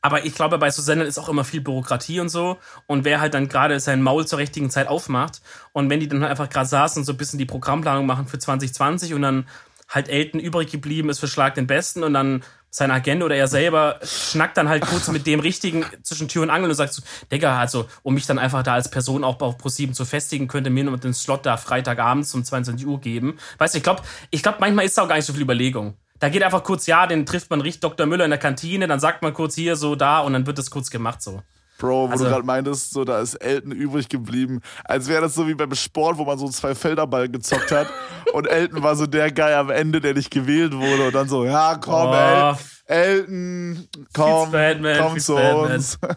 aber 0.00 0.24
ich 0.24 0.34
glaube, 0.34 0.58
bei 0.58 0.70
so 0.70 0.80
Sendern 0.80 1.08
ist 1.08 1.18
auch 1.18 1.28
immer 1.28 1.44
viel 1.44 1.60
Bürokratie 1.60 2.20
und 2.20 2.28
so. 2.28 2.58
Und 2.86 3.04
wer 3.04 3.20
halt 3.20 3.34
dann 3.34 3.48
gerade 3.48 3.80
sein 3.80 4.00
Maul 4.00 4.26
zur 4.26 4.38
richtigen 4.38 4.70
Zeit 4.70 4.86
aufmacht 4.86 5.42
und 5.72 5.90
wenn 5.90 6.00
die 6.00 6.08
dann 6.08 6.20
halt 6.20 6.30
einfach 6.30 6.48
gerade 6.48 6.68
saßen 6.68 7.00
und 7.00 7.04
so 7.04 7.12
ein 7.12 7.16
bisschen 7.16 7.38
die 7.38 7.46
Programmplanung 7.46 8.06
machen 8.06 8.28
für 8.28 8.38
2020 8.38 9.14
und 9.14 9.22
dann 9.22 9.48
halt 9.88 10.08
Elton 10.08 10.40
übrig 10.40 10.70
geblieben 10.70 11.08
ist 11.08 11.18
für 11.18 11.28
Schlag 11.28 11.54
den 11.54 11.66
Besten 11.66 12.04
und 12.04 12.14
dann 12.14 12.44
sein 12.70 12.90
Agent 12.90 13.22
oder 13.22 13.36
er 13.36 13.48
selber 13.48 13.98
schnackt 14.02 14.56
dann 14.56 14.68
halt 14.68 14.84
kurz 14.86 15.08
mit 15.08 15.26
dem 15.26 15.40
Richtigen 15.40 15.84
zwischen 16.02 16.28
Tür 16.28 16.42
und 16.42 16.50
Angel 16.50 16.70
und 16.70 16.76
sagt 16.76 16.92
so, 16.92 17.02
Digga, 17.32 17.58
also, 17.58 17.88
um 18.02 18.14
mich 18.14 18.26
dann 18.26 18.38
einfach 18.38 18.62
da 18.62 18.74
als 18.74 18.90
Person 18.90 19.24
auch 19.24 19.40
auf 19.40 19.56
Pro7 19.56 19.92
zu 19.92 20.04
festigen, 20.04 20.48
könnte 20.48 20.70
mir 20.70 20.84
nur 20.84 20.98
den 20.98 21.14
Slot 21.14 21.46
da 21.46 21.56
Freitagabends 21.56 22.34
um 22.34 22.44
22 22.44 22.86
Uhr 22.86 23.00
geben. 23.00 23.38
Weißt 23.58 23.74
du, 23.74 23.78
ich 23.78 23.84
glaube, 23.84 24.02
ich 24.30 24.42
glaube, 24.42 24.58
manchmal 24.60 24.84
ist 24.84 24.98
da 24.98 25.02
auch 25.02 25.08
gar 25.08 25.16
nicht 25.16 25.26
so 25.26 25.32
viel 25.32 25.42
Überlegung. 25.42 25.96
Da 26.18 26.28
geht 26.28 26.42
einfach 26.42 26.64
kurz, 26.64 26.86
ja, 26.86 27.06
den 27.06 27.26
trifft 27.26 27.50
man 27.50 27.60
richtig 27.60 27.80
Dr. 27.80 28.06
Müller 28.06 28.24
in 28.24 28.30
der 28.30 28.40
Kantine, 28.40 28.88
dann 28.88 29.00
sagt 29.00 29.22
man 29.22 29.32
kurz 29.32 29.54
hier 29.54 29.76
so 29.76 29.94
da 29.94 30.20
und 30.20 30.32
dann 30.32 30.46
wird 30.46 30.58
das 30.58 30.70
kurz 30.70 30.90
gemacht 30.90 31.22
so. 31.22 31.42
Bro, 31.78 32.08
wo 32.08 32.12
Also- 32.12 32.24
du 32.24 32.30
gerade 32.30 32.44
meintest, 32.44 32.90
so 32.92 33.04
da 33.04 33.20
ist 33.20 33.34
Elton 33.36 33.72
übrig 33.72 34.08
geblieben, 34.08 34.60
als 34.84 35.08
wäre 35.08 35.22
das 35.22 35.34
so 35.34 35.46
wie 35.46 35.54
beim 35.54 35.74
Sport, 35.74 36.18
wo 36.18 36.24
man 36.24 36.38
so 36.38 36.48
zwei 36.48 36.74
Felderball 36.74 37.28
gezockt 37.28 37.70
hat 37.70 37.86
und 38.32 38.46
Elton 38.46 38.82
war 38.82 38.96
so 38.96 39.06
der 39.06 39.30
Guy 39.32 39.52
am 39.54 39.70
Ende, 39.70 40.00
der 40.00 40.14
nicht 40.14 40.30
gewählt 40.30 40.74
wurde 40.74 41.06
und 41.06 41.14
dann 41.14 41.28
so, 41.28 41.44
ja, 41.44 41.76
komm, 41.76 42.08
Oh, 42.10 42.54
El 42.86 43.20
Elton, 43.20 43.88
komm, 44.12 44.42
Fitzbatman, 44.50 44.98
komm 44.98 45.18
zu 45.18 45.36
Fitzbatman. 45.36 45.72
uns. 45.72 45.98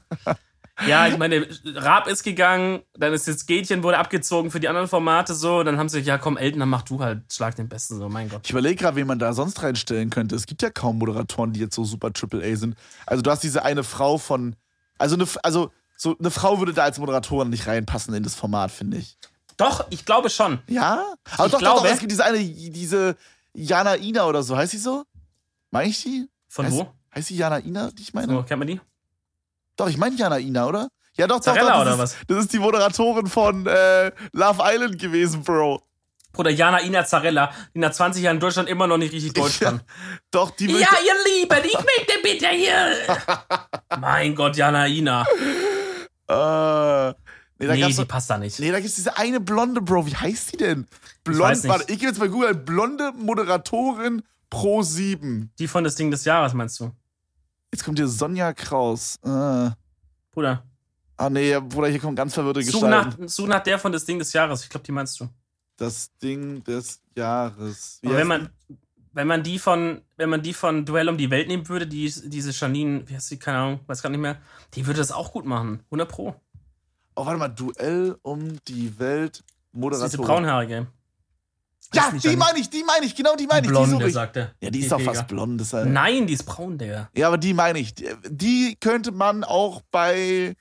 Ja, 0.87 1.05
ich 1.05 1.15
meine, 1.15 1.45
Raab 1.75 2.07
ist 2.07 2.23
gegangen, 2.23 2.79
dann 2.97 3.13
ist 3.13 3.27
jetzt 3.27 3.45
Gätchen 3.45 3.83
wurde 3.83 3.99
abgezogen 3.99 4.49
für 4.49 4.59
die 4.59 4.67
anderen 4.67 4.87
Formate 4.87 5.35
so, 5.35 5.61
dann 5.61 5.77
haben 5.77 5.89
sie 5.89 5.99
gesagt, 5.99 6.07
ja 6.07 6.17
komm, 6.17 6.37
Elton, 6.37 6.59
dann 6.61 6.69
mach 6.69 6.81
du 6.81 6.99
halt, 7.03 7.21
schlag 7.31 7.55
den 7.55 7.69
Besten 7.69 7.99
so, 7.99 8.09
mein 8.09 8.29
Gott. 8.29 8.41
Ich 8.45 8.49
überlege 8.51 8.77
gerade, 8.77 8.95
wen 8.95 9.05
man 9.05 9.19
da 9.19 9.31
sonst 9.33 9.61
reinstellen 9.61 10.09
könnte. 10.09 10.35
Es 10.35 10.47
gibt 10.47 10.63
ja 10.63 10.71
kaum 10.71 10.97
Moderatoren, 10.97 11.53
die 11.53 11.59
jetzt 11.59 11.75
so 11.75 11.83
super 11.83 12.11
Triple 12.11 12.43
A 12.43 12.55
sind. 12.55 12.73
Also 13.05 13.21
du 13.21 13.29
hast 13.29 13.43
diese 13.43 13.63
eine 13.63 13.83
Frau 13.83 14.17
von, 14.17 14.55
also 15.01 15.15
eine, 15.15 15.27
also 15.43 15.71
so 15.97 16.15
eine 16.19 16.31
Frau 16.31 16.59
würde 16.59 16.73
da 16.73 16.83
als 16.83 16.97
Moderatorin 16.97 17.49
nicht 17.49 17.67
reinpassen 17.67 18.13
in 18.13 18.23
das 18.23 18.35
Format, 18.35 18.71
finde 18.71 18.97
ich. 18.97 19.17
Doch, 19.57 19.85
ich 19.89 20.05
glaube 20.05 20.29
schon. 20.29 20.59
Ja? 20.67 21.13
Aber 21.37 21.45
Ich 21.45 21.51
doch, 21.51 21.51
doch, 21.51 21.59
glaube- 21.59 21.79
doch, 21.81 21.85
es 21.93 21.99
gibt 21.99 22.11
diese 22.11 22.25
eine, 22.25 22.39
diese 22.39 23.15
Jana 23.53 23.97
Ina 23.97 24.25
oder 24.25 24.41
so, 24.43 24.55
heißt 24.57 24.71
sie 24.71 24.77
so? 24.77 25.03
Meine 25.71 25.89
ich 25.89 26.01
die? 26.01 26.27
Von 26.47 26.65
heißt, 26.65 26.75
wo? 26.77 26.91
Heißt 27.13 27.29
die 27.29 27.37
Jana 27.37 27.59
Ina, 27.59 27.91
die 27.91 28.01
ich 28.03 28.13
meine? 28.13 28.33
So, 28.33 28.43
kennt 28.43 28.59
man 28.59 28.67
die? 28.67 28.79
Doch, 29.75 29.89
ich 29.89 29.97
meine 29.97 30.15
Jana 30.15 30.39
Ina, 30.39 30.65
oder? 30.67 30.87
Ja, 31.17 31.27
doch, 31.27 31.35
doch, 31.37 31.43
Zarella 31.43 31.71
doch. 31.73 31.81
oder 31.81 31.89
Das 31.91 31.99
was? 31.99 32.13
ist, 32.13 32.23
das 32.29 32.37
ist 32.39 32.53
die 32.53 32.59
Moderatorin 32.59 33.27
von 33.27 33.67
äh, 33.67 34.11
Love 34.31 34.61
Island 34.63 34.97
gewesen, 34.99 35.43
Bro. 35.43 35.81
Bruder 36.31 36.49
Jana 36.51 36.81
Ina 36.81 37.03
Zarella, 37.05 37.51
die 37.73 37.79
nach 37.79 37.91
20 37.91 38.23
Jahren 38.23 38.37
in 38.37 38.39
Deutschland 38.39 38.69
immer 38.69 38.87
noch 38.87 38.97
nicht 38.97 39.11
richtig 39.13 39.33
Deutsch 39.33 39.59
kann. 39.59 39.81
Doch, 40.31 40.51
die 40.51 40.65
Ja, 40.67 40.77
ihr 40.79 41.41
Lieben, 41.41 41.57
ich 41.63 41.73
möchte 41.73 42.13
bitte 42.23 42.47
hier. 42.49 42.95
mein 43.99 44.33
Gott, 44.35 44.55
Jana 44.55 44.87
Ina. 44.87 45.23
Äh, 45.23 45.23
nee, 46.29 47.67
da 47.67 47.73
Nee, 47.75 47.85
die 47.87 47.95
doch- 47.95 48.07
passt 48.07 48.29
da 48.29 48.37
nicht. 48.37 48.59
Nee, 48.59 48.71
da 48.71 48.79
gibt's 48.79 48.95
diese 48.95 49.17
eine 49.17 49.39
blonde, 49.39 49.81
Bro. 49.81 50.05
Wie 50.07 50.15
heißt 50.15 50.53
die 50.53 50.57
denn? 50.57 50.87
Blond, 51.23 51.41
weiß 51.41 51.63
nicht. 51.63 51.71
warte, 51.71 51.83
ich 51.91 51.99
gebe 51.99 52.09
jetzt 52.11 52.19
bei 52.19 52.27
Google 52.27 52.55
blonde 52.55 53.11
Moderatorin 53.17 54.21
Pro 54.49 54.81
7. 54.81 55.51
Die 55.59 55.67
von 55.67 55.83
das 55.83 55.95
Ding 55.95 56.11
des 56.11 56.25
Jahres, 56.25 56.53
meinst 56.53 56.79
du? 56.79 56.91
Jetzt 57.73 57.83
kommt 57.83 57.99
hier 57.99 58.07
Sonja 58.07 58.53
Kraus. 58.53 59.17
Äh. 59.25 59.69
Bruder, 60.31 60.63
Ah, 61.17 61.29
nee, 61.29 61.55
Bruder, 61.59 61.87
hier 61.89 61.99
kommen 61.99 62.15
ganz 62.15 62.33
verwirrte 62.33 62.63
such 62.63 62.81
nach, 62.81 63.05
Gestalten. 63.05 63.27
such 63.27 63.45
nach 63.47 63.61
der 63.61 63.77
von 63.77 63.91
das 63.91 64.05
Ding 64.05 64.17
des 64.17 64.33
Jahres. 64.33 64.63
Ich 64.63 64.69
glaube, 64.69 64.83
die 64.85 64.91
meinst 64.91 65.19
du. 65.19 65.29
Das 65.81 66.15
Ding 66.21 66.63
des 66.63 67.01
Jahres. 67.15 67.97
Wie 68.03 68.09
wenn 68.09 68.27
man, 68.27 68.49
wenn 69.13 69.25
man 69.25 69.41
die 69.41 69.57
von, 69.57 70.01
wenn 70.15 70.29
man 70.29 70.43
die 70.43 70.53
von 70.53 70.85
Duell 70.85 71.09
um 71.09 71.17
die 71.17 71.31
Welt 71.31 71.47
nehmen 71.47 71.67
würde, 71.67 71.87
die, 71.87 72.13
diese 72.25 72.51
Janine, 72.51 73.09
wie 73.09 73.15
heißt 73.15 73.29
sie, 73.29 73.39
keine 73.39 73.57
Ahnung, 73.57 73.79
weiß 73.87 74.03
gar 74.03 74.11
nicht 74.11 74.19
mehr, 74.19 74.37
die 74.75 74.85
würde 74.85 74.99
das 74.99 75.11
auch 75.11 75.31
gut 75.31 75.43
machen. 75.43 75.79
100 75.85 76.07
Pro. 76.07 76.35
Oh, 77.15 77.25
warte 77.25 77.39
mal, 77.39 77.47
Duell 77.47 78.15
um 78.21 78.63
die 78.67 78.99
Welt. 78.99 79.43
Moderatorin. 79.71 80.11
diese 80.11 80.21
braunhaarige. 80.21 80.87
Ja, 81.95 82.11
die 82.11 82.17
Janine? 82.19 82.37
meine 82.37 82.59
ich, 82.59 82.69
die 82.69 82.83
meine 82.83 83.05
ich, 83.07 83.15
genau 83.15 83.35
die 83.35 83.47
meine 83.47 83.61
ich. 83.61 83.67
Die 83.67 83.69
Blonde, 83.69 84.07
ich. 84.07 84.13
sagt 84.13 84.37
er. 84.37 84.53
Ja, 84.61 84.69
die 84.69 84.81
ist 84.81 84.91
doch 84.91 85.01
fast 85.01 85.27
blond. 85.27 85.61
Halt 85.73 85.89
Nein, 85.89 86.27
die 86.27 86.33
ist 86.33 86.43
braun, 86.43 86.77
Digga. 86.77 87.09
Ja, 87.15 87.25
aber 87.25 87.39
die 87.39 87.55
meine 87.55 87.79
ich. 87.79 87.95
Die, 87.95 88.05
die 88.29 88.77
könnte 88.79 89.11
man 89.11 89.43
auch 89.43 89.81
bei 89.89 90.55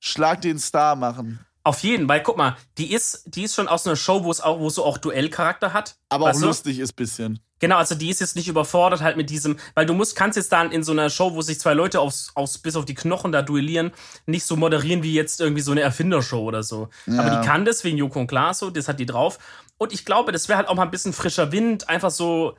Schlag 0.00 0.40
den 0.40 0.58
Star 0.58 0.96
machen. 0.96 1.38
Auf 1.68 1.80
jeden, 1.80 2.08
weil 2.08 2.22
guck 2.22 2.38
mal, 2.38 2.56
die 2.78 2.94
ist, 2.94 3.24
die 3.26 3.42
ist 3.42 3.54
schon 3.54 3.68
aus 3.68 3.86
einer 3.86 3.94
Show, 3.94 4.24
wo 4.24 4.30
es 4.30 4.40
auch, 4.40 4.58
wo 4.58 4.70
so 4.70 4.86
auch 4.86 4.96
Duellcharakter 4.96 5.74
hat. 5.74 5.96
Aber 6.08 6.30
auch 6.30 6.32
du? 6.32 6.46
lustig 6.46 6.78
ist 6.78 6.96
bisschen. 6.96 7.40
Genau, 7.58 7.76
also 7.76 7.94
die 7.94 8.08
ist 8.08 8.20
jetzt 8.20 8.36
nicht 8.36 8.48
überfordert 8.48 9.02
halt 9.02 9.18
mit 9.18 9.28
diesem, 9.28 9.58
weil 9.74 9.84
du 9.84 9.92
musst, 9.92 10.16
kannst 10.16 10.38
jetzt 10.38 10.50
dann 10.50 10.72
in 10.72 10.82
so 10.82 10.92
einer 10.92 11.10
Show, 11.10 11.34
wo 11.34 11.42
sich 11.42 11.60
zwei 11.60 11.74
Leute 11.74 12.00
aufs, 12.00 12.32
aufs, 12.34 12.56
bis 12.56 12.74
auf 12.74 12.86
die 12.86 12.94
Knochen 12.94 13.32
da 13.32 13.42
duellieren, 13.42 13.92
nicht 14.24 14.46
so 14.46 14.56
moderieren 14.56 15.02
wie 15.02 15.12
jetzt 15.12 15.42
irgendwie 15.42 15.60
so 15.60 15.72
eine 15.72 15.82
Erfindershow 15.82 16.40
oder 16.40 16.62
so. 16.62 16.88
Ja. 17.04 17.20
Aber 17.20 17.36
die 17.36 17.46
kann 17.46 17.66
das 17.66 17.84
wegen 17.84 17.98
Joko 17.98 18.20
und 18.20 18.28
Klaas 18.28 18.60
so, 18.60 18.70
das 18.70 18.88
hat 18.88 18.98
die 18.98 19.04
drauf. 19.04 19.38
Und 19.76 19.92
ich 19.92 20.06
glaube, 20.06 20.32
das 20.32 20.48
wäre 20.48 20.56
halt 20.56 20.68
auch 20.68 20.74
mal 20.74 20.84
ein 20.84 20.90
bisschen 20.90 21.12
frischer 21.12 21.52
Wind, 21.52 21.90
einfach 21.90 22.10
so, 22.10 22.56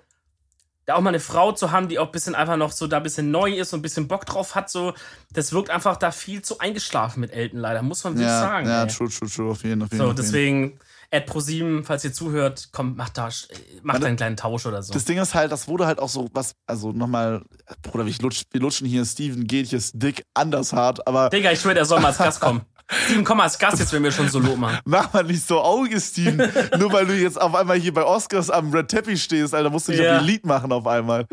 da 0.90 0.96
auch 0.96 1.02
mal 1.02 1.10
eine 1.10 1.20
Frau 1.20 1.52
zu 1.52 1.72
haben, 1.72 1.88
die 1.88 2.00
auch 2.00 2.08
ein 2.08 2.12
bisschen 2.12 2.36
einfach 2.36 2.58
noch 2.58 2.72
so 2.72 2.88
da 2.88 2.98
ein 2.98 3.04
bisschen 3.04 3.32
neu 3.32 3.54
ist 3.54 3.74
und 3.74 3.80
ein 3.80 3.82
bisschen 3.84 4.08
Bock 4.08 4.26
drauf 4.26 4.56
hat, 4.56 4.70
so, 4.70 4.94
das 5.32 5.54
wirkt 5.54 5.70
einfach 5.70 5.98
da 5.98 6.12
viel 6.12 6.42
zu 6.42 6.60
eingeschlafen 6.60 7.22
mit 7.22 7.32
Elton 7.32 7.60
leider, 7.60 7.82
muss 7.82 8.04
man 8.04 8.14
wirklich 8.14 8.28
Ja, 8.28 8.40
sagen. 8.42 8.68
ja, 8.68 8.84
ey. 8.84 8.88
true, 8.90 9.10
true, 9.10 9.30
true, 9.30 9.52
auf 9.52 9.64
jeden, 9.64 9.82
jeden 9.82 9.98
So, 9.98 10.04
jeden. 10.06 10.16
deswegen, 10.16 10.80
Ed 11.12 11.26
ProSieben, 11.26 11.84
falls 11.86 12.04
ihr 12.04 12.14
zuhört, 12.14 12.70
kommt, 12.72 12.96
macht 12.96 13.18
da, 13.18 13.30
macht 13.82 14.04
einen 14.04 14.16
kleinen 14.16 14.38
Tausch 14.38 14.68
oder 14.68 14.84
so. 14.84 14.94
Das 14.94 15.06
Ding 15.06 15.18
ist 15.18 15.34
halt, 15.34 15.52
das 15.52 15.68
wurde 15.68 15.88
halt 15.88 15.98
auch 16.00 16.10
so 16.10 16.28
was, 16.34 16.54
also 16.68 16.92
nochmal, 16.92 17.42
Bruder, 17.82 18.06
wir, 18.06 18.14
lutsch, 18.22 18.44
wir 18.52 18.62
lutschen 18.62 18.86
hier 18.88 19.04
Steven 19.06 19.46
Gätjes 19.48 19.92
dick 19.94 20.24
anders 20.36 20.72
hart, 20.74 21.08
aber 21.08 21.30
Digga, 21.30 21.52
ich 21.52 21.60
schwöre, 21.62 21.74
der 21.76 21.86
soll 21.86 22.00
mal 22.00 22.10
als 22.10 22.18
Gast 22.20 22.40
kommen. 22.40 22.62
Steven, 23.06 23.24
komm 23.24 23.38
mal 23.38 23.44
als 23.44 23.58
Gast 23.60 23.80
jetzt, 23.80 23.94
wenn 23.94 24.04
wir 24.04 24.12
schon 24.12 24.30
Solo 24.30 24.56
machen. 24.56 24.80
mach 24.86 25.14
mal 25.14 25.24
nicht 25.24 25.46
so 25.48 25.60
Auge, 25.62 26.00
Steven. 26.02 26.52
Nur 26.80 26.92
weil 26.92 27.06
du 27.06 27.14
jetzt 27.14 27.40
auf 27.40 27.54
einmal 27.54 27.78
hier 27.78 27.94
bei 27.94 28.04
Oscars 28.04 28.50
am 28.50 28.72
Red 28.72 28.88
Teppich 28.88 29.22
stehst, 29.24 29.54
Alter, 29.54 29.70
musst 29.70 29.88
du 29.88 29.92
dich 29.92 30.02
Ja. 30.02 30.18
auf 30.18 30.24
Elite 30.24 30.48
machen 30.48 30.72
auf 30.72 30.88
einmal. 30.88 31.26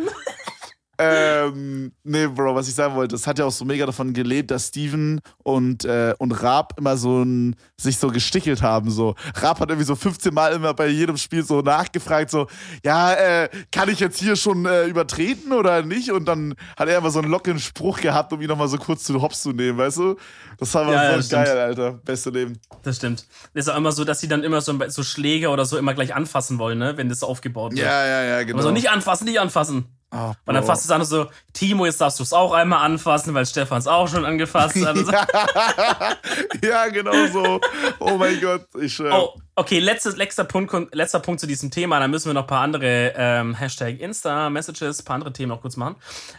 Ähm, 0.98 1.92
nee, 2.04 2.26
Bro, 2.26 2.54
was 2.54 2.68
ich 2.68 2.74
sagen 2.74 2.94
wollte, 2.94 3.14
es 3.16 3.26
hat 3.26 3.38
ja 3.38 3.44
auch 3.44 3.52
so 3.52 3.64
mega 3.64 3.84
davon 3.86 4.12
gelebt, 4.12 4.50
dass 4.50 4.68
Steven 4.68 5.20
und, 5.42 5.84
äh, 5.84 6.14
und 6.18 6.32
Raab 6.32 6.74
immer 6.78 6.96
so 6.96 7.22
ein, 7.22 7.56
sich 7.76 7.98
so 7.98 8.08
gestichelt 8.08 8.62
haben. 8.62 8.90
So. 8.90 9.14
Raab 9.34 9.60
hat 9.60 9.68
irgendwie 9.68 9.86
so 9.86 9.94
15 9.96 10.32
Mal 10.32 10.52
immer 10.54 10.72
bei 10.74 10.86
jedem 10.88 11.16
Spiel 11.16 11.42
so 11.44 11.60
nachgefragt, 11.60 12.30
so, 12.30 12.46
ja, 12.84 13.12
äh, 13.14 13.48
kann 13.70 13.88
ich 13.88 14.00
jetzt 14.00 14.18
hier 14.18 14.36
schon 14.36 14.64
äh, 14.66 14.86
übertreten 14.86 15.52
oder 15.52 15.82
nicht? 15.82 16.10
Und 16.12 16.26
dann 16.26 16.54
hat 16.76 16.88
er 16.88 16.98
immer 16.98 17.10
so 17.10 17.20
einen 17.20 17.30
lockeren 17.30 17.58
Spruch 17.58 18.00
gehabt, 18.00 18.32
um 18.32 18.40
ihn 18.40 18.48
nochmal 18.48 18.68
so 18.68 18.78
kurz 18.78 19.04
zu 19.04 19.20
Hops 19.20 19.42
zu 19.42 19.52
nehmen, 19.52 19.78
weißt 19.78 19.98
du? 19.98 20.16
Das 20.58 20.72
war 20.74 20.82
Ja, 20.84 20.88
immer 20.88 21.02
ja, 21.02 21.16
so 21.16 21.22
stimmt. 21.22 21.44
geil, 21.44 21.58
Alter. 21.58 21.92
Beste 21.92 22.30
Leben. 22.30 22.58
Das 22.82 22.96
stimmt. 22.96 23.26
Ist 23.52 23.68
auch 23.68 23.76
immer 23.76 23.92
so, 23.92 24.04
dass 24.04 24.20
sie 24.20 24.28
dann 24.28 24.42
immer 24.42 24.60
so, 24.60 24.72
so 24.88 25.02
Schläge 25.02 25.50
oder 25.50 25.64
so 25.66 25.76
immer 25.76 25.92
gleich 25.94 26.14
anfassen 26.14 26.58
wollen, 26.58 26.78
ne? 26.78 26.96
wenn 26.96 27.08
das 27.08 27.22
aufgebaut 27.22 27.72
wird. 27.72 27.84
Ja, 27.84 28.06
ja, 28.06 28.22
ja, 28.22 28.42
genau. 28.44 28.58
Aber 28.58 28.62
so 28.62 28.70
nicht 28.70 28.88
anfassen, 28.90 29.26
nicht 29.26 29.40
anfassen. 29.40 29.86
Oh, 30.12 30.32
Und 30.46 30.54
dann 30.54 30.64
fasst 30.64 30.84
es 30.84 30.90
an 30.90 31.04
so, 31.04 31.26
Timo, 31.52 31.84
jetzt 31.84 32.00
darfst 32.00 32.20
du 32.20 32.22
es 32.22 32.32
auch 32.32 32.52
einmal 32.52 32.84
anfassen, 32.84 33.34
weil 33.34 33.44
Stefan 33.44 33.78
es 33.78 33.88
auch 33.88 34.06
schon 34.08 34.24
angefasst 34.24 34.76
hat. 34.76 34.96
Also, 34.96 35.12
ja, 36.62 36.86
genau 36.88 37.26
so. 37.26 37.60
Oh 37.98 38.16
mein 38.16 38.40
Gott, 38.40 38.66
ich 38.80 38.94
schwör. 38.94 39.12
oh, 39.14 39.40
okay, 39.56 39.80
letztes, 39.80 40.16
letzter, 40.16 40.44
Punkt, 40.44 40.94
letzter 40.94 41.20
Punkt 41.20 41.40
zu 41.40 41.46
diesem 41.46 41.70
Thema. 41.70 41.98
Dann 41.98 42.10
müssen 42.10 42.28
wir 42.28 42.34
noch 42.34 42.42
ein 42.42 42.46
paar 42.46 42.62
andere 42.62 43.12
ähm, 43.16 43.54
Hashtag 43.54 43.98
Insta-Messages, 44.00 45.00
ein 45.00 45.04
paar 45.04 45.14
andere 45.16 45.32
Themen 45.32 45.48
noch 45.48 45.60
kurz 45.60 45.76
machen. 45.76 45.96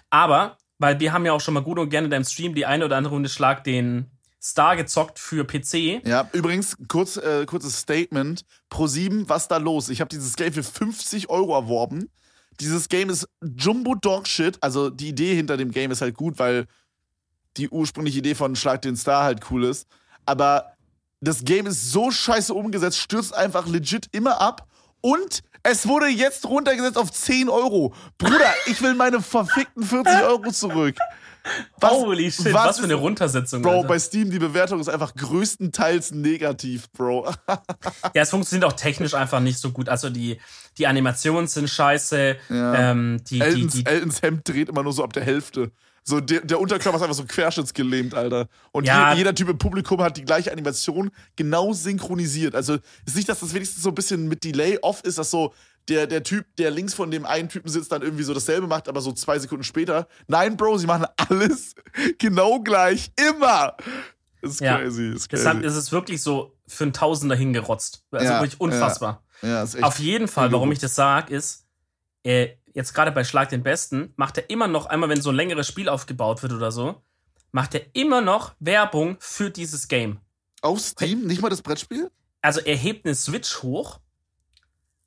Aber, 0.10 0.58
weil 0.80 1.00
wir 1.00 1.12
haben 1.14 1.26
ja 1.26 1.34
auch 1.34 1.42
schon 1.42 1.54
mal 1.54 1.64
gut 1.64 1.78
und 1.78 1.90
gerne 1.90 2.06
in 2.06 2.12
deinem 2.12 2.24
Stream 2.24 2.56
die 2.56 2.66
eine 2.66 2.86
oder 2.86 2.96
andere 2.96 3.14
Runde 3.14 3.30
Schlag 3.30 3.64
den 3.64 4.12
Star 4.42 4.76
gezockt 4.78 5.20
für 5.20 5.46
PC. 5.46 6.06
Ja, 6.08 6.30
übrigens, 6.32 6.78
kurz, 6.88 7.18
äh, 7.18 7.46
kurzes 7.46 7.80
Statement. 7.80 8.46
Pro 8.70 8.88
7, 8.88 9.28
was 9.28 9.48
da 9.48 9.58
los? 9.58 9.90
Ich 9.90 10.00
habe 10.00 10.10
dieses 10.10 10.36
Game 10.36 10.54
für 10.54 10.64
50 10.64 11.30
Euro 11.30 11.54
erworben. 11.54 12.10
Dieses 12.60 12.90
Game 12.90 13.10
ist 13.10 13.28
Jumbo 13.56 13.96
Dog 13.96 14.28
Shit. 14.28 14.58
Also 14.62 14.90
die 14.90 15.10
Idee 15.10 15.36
hinter 15.36 15.58
dem 15.58 15.72
Game 15.72 15.92
ist 15.92 16.02
halt 16.02 16.16
gut, 16.16 16.40
weil 16.40 16.66
die 17.58 17.70
ursprüngliche 17.70 18.20
Idee 18.20 18.36
von 18.36 18.56
Schlag 18.56 18.82
den 18.82 18.96
Star 18.96 19.24
halt 19.24 19.42
cool 19.52 19.64
ist. 19.66 19.88
Aber 20.26 20.74
das 21.22 21.44
Game 21.46 21.66
ist 21.66 21.92
so 21.92 22.12
scheiße 22.12 22.54
umgesetzt, 22.54 22.98
stürzt 23.00 23.34
einfach 23.34 23.68
legit 23.68 24.08
immer 24.12 24.40
ab. 24.42 24.68
Und 25.02 25.42
es 25.64 25.88
wurde 25.88 26.08
jetzt 26.08 26.46
runtergesetzt 26.46 26.98
auf 26.98 27.12
10 27.12 27.50
Euro. 27.50 27.94
Bruder, 28.18 28.54
ich 28.66 28.82
will 28.82 28.96
meine 28.96 29.22
verfickten 29.22 29.84
40 29.84 30.24
Euro 30.24 30.52
zurück. 30.52 30.96
Was- 31.80 31.92
Holy 31.92 32.30
shit, 32.32 32.54
was, 32.54 32.68
was 32.68 32.78
für 32.80 32.84
eine 32.86 32.96
Runtersetzung. 32.96 33.62
Bro, 33.62 33.72
Alter. 33.78 33.88
bei 33.88 34.00
Steam, 34.00 34.30
die 34.30 34.40
Bewertung 34.40 34.82
ist 34.82 34.90
einfach 34.90 35.16
größtenteils 35.16 36.12
negativ, 36.12 36.92
Bro. 36.92 37.32
Ja, 38.14 38.22
es 38.24 38.30
funktioniert 38.32 38.66
auch 38.70 38.76
technisch 38.76 39.14
einfach 39.14 39.40
nicht 39.40 39.58
so 39.60 39.72
gut. 39.72 39.88
Also 39.88 40.10
die, 40.10 40.40
die 40.78 40.88
Animationen 40.88 41.48
sind 41.48 41.70
scheiße. 41.70 42.36
Ja. 42.50 42.92
Ähm, 42.92 43.20
die, 43.30 43.36
die, 43.40 43.42
Eltons, 43.42 43.74
die, 43.74 43.86
Eltons 43.86 44.22
Hemd 44.22 44.48
dreht 44.48 44.70
immer 44.70 44.84
nur 44.84 44.94
so 44.94 45.04
ab 45.04 45.14
der 45.14 45.24
Hälfte. 45.24 45.72
So, 46.04 46.22
der, 46.22 46.40
der 46.42 46.60
Unterkörper 46.62 46.96
ist 46.98 47.04
einfach 47.04 47.16
so 47.18 47.26
querschnittsgelähmt, 47.26 48.14
Alter. 48.14 48.48
Und 48.72 48.86
Ja. 48.86 49.12
je, 49.12 49.18
jeder 49.18 49.36
Typ 49.36 49.50
im 49.50 49.58
Publikum 49.58 50.02
hat 50.02 50.16
die 50.16 50.24
gleiche 50.24 50.52
Animation 50.54 51.12
genau 51.36 51.74
synchronisiert. 51.74 52.56
Also 52.56 52.78
ist 53.06 53.16
nicht, 53.18 53.28
dass 53.28 53.42
das 53.42 53.54
wenigstens 53.54 53.84
so 53.84 53.90
ein 53.90 53.96
bisschen 53.96 54.28
mit 54.30 54.44
Delay 54.46 54.78
off 54.82 55.02
ist, 55.04 55.18
dass 55.18 55.32
so 55.32 55.54
der, 55.90 56.08
der 56.08 56.24
Typ, 56.24 56.46
der 56.58 56.72
links 56.72 56.94
von 56.94 57.12
dem 57.12 57.26
einen 57.26 57.50
Typen 57.50 57.70
sitzt, 57.70 57.92
dann 57.92 58.02
irgendwie 58.02 58.24
so 58.24 58.34
dasselbe 58.34 58.68
macht, 58.68 58.88
aber 58.88 59.02
so 59.02 59.12
zwei 59.14 59.40
Sekunden 59.40 59.64
später. 59.64 60.08
Nein, 60.28 60.56
Bro, 60.58 60.78
sie 60.78 60.88
machen 60.88 61.06
alles 61.30 61.76
genau 62.20 62.60
gleich. 62.62 63.12
Immer. 63.30 63.76
Das 64.42 64.52
ist 64.52 64.62
Ja. 64.62 64.78
crazy. 64.78 65.10
Ist 65.14 65.32
deshalb 65.32 65.58
crazy. 65.62 65.68
ist 65.68 65.76
es 65.76 65.92
wirklich 65.92 66.22
so 66.22 66.57
für 66.68 66.84
einen 66.84 66.94
Tausender 66.94 67.36
hingerotzt. 67.36 68.04
Also 68.12 68.26
Ja, 68.26 68.42
wirklich 68.42 68.60
unfassbar. 68.60 69.24
Ja, 69.42 69.64
ist 69.64 69.76
echt. 69.76 69.84
Auf 69.84 70.00
jeden 70.00 70.28
Fall, 70.28 70.52
warum 70.52 70.72
ich 70.72 70.80
das 70.80 70.96
sage, 70.96 71.34
ist, 71.34 71.66
er, 72.24 72.58
jetzt 72.74 72.94
gerade 72.94 73.12
bei 73.12 73.24
Schlag 73.24 73.50
den 73.50 73.64
Besten, 73.64 74.14
macht 74.16 74.38
er 74.38 74.50
immer 74.50 74.68
noch, 74.68 74.88
einmal 74.88 75.10
wenn 75.10 75.22
so 75.22 75.30
ein 75.30 75.36
längeres 75.36 75.68
Spiel 75.68 75.90
aufgebaut 75.90 76.44
wird 76.44 76.54
oder 76.54 76.72
so, 76.72 77.02
macht 77.52 77.74
er 77.76 77.82
immer 77.94 78.22
noch 78.22 78.56
Werbung 78.60 79.18
für 79.20 79.50
dieses 79.50 79.88
Game. 79.88 80.20
Auf 80.62 80.80
Steam? 80.80 81.26
Nicht 81.26 81.42
mal 81.42 81.50
das 81.50 81.62
Brettspiel? 81.62 82.12
Also 82.42 82.60
er 82.60 82.76
hebt 82.76 83.06
eine 83.06 83.16
Switch 83.16 83.62
hoch. 83.64 84.00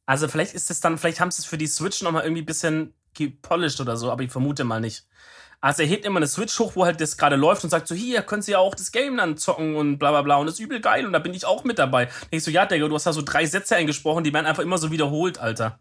Also 0.06 0.28
vielleicht 0.28 0.54
ist 0.54 0.70
es 0.70 0.80
dann, 0.80 0.98
vielleicht 0.98 1.20
haben 1.20 1.30
sie 1.30 1.42
es 1.42 1.46
für 1.46 1.58
die 1.58 1.66
Switch 1.66 2.02
nochmal 2.02 2.24
irgendwie 2.24 2.42
ein 2.42 2.46
bisschen 2.46 2.94
gepolished 3.14 3.80
oder 3.80 3.96
so, 3.96 4.10
aber 4.10 4.22
ich 4.22 4.30
vermute 4.30 4.64
mal 4.64 4.80
nicht. 4.80 5.06
Also 5.60 5.82
er 5.82 5.88
hebt 5.88 6.06
immer 6.06 6.18
eine 6.18 6.26
Switch 6.26 6.58
hoch, 6.58 6.72
wo 6.74 6.86
halt 6.86 7.00
das 7.00 7.18
gerade 7.18 7.36
läuft 7.36 7.64
und 7.64 7.70
sagt 7.70 7.86
so, 7.86 7.94
hier, 7.94 8.22
könnt 8.22 8.48
ihr 8.48 8.52
ja 8.52 8.58
auch 8.58 8.74
das 8.74 8.92
Game 8.92 9.18
dann 9.18 9.36
zocken 9.36 9.76
und 9.76 9.98
bla 9.98 10.10
bla 10.10 10.22
bla 10.22 10.36
und 10.36 10.46
das 10.46 10.54
ist 10.54 10.60
übel 10.60 10.80
geil 10.80 11.04
und 11.04 11.12
da 11.12 11.18
bin 11.18 11.34
ich 11.34 11.44
auch 11.44 11.64
mit 11.64 11.78
dabei. 11.78 12.06
Da 12.06 12.12
ich 12.30 12.42
so, 12.42 12.50
ja, 12.50 12.64
Digga, 12.64 12.88
du 12.88 12.94
hast 12.94 13.04
da 13.04 13.12
so 13.12 13.20
drei 13.20 13.44
Sätze 13.44 13.76
eingesprochen, 13.76 14.24
die 14.24 14.32
werden 14.32 14.46
einfach 14.46 14.62
immer 14.62 14.78
so 14.78 14.90
wiederholt, 14.90 15.38
Alter. 15.38 15.78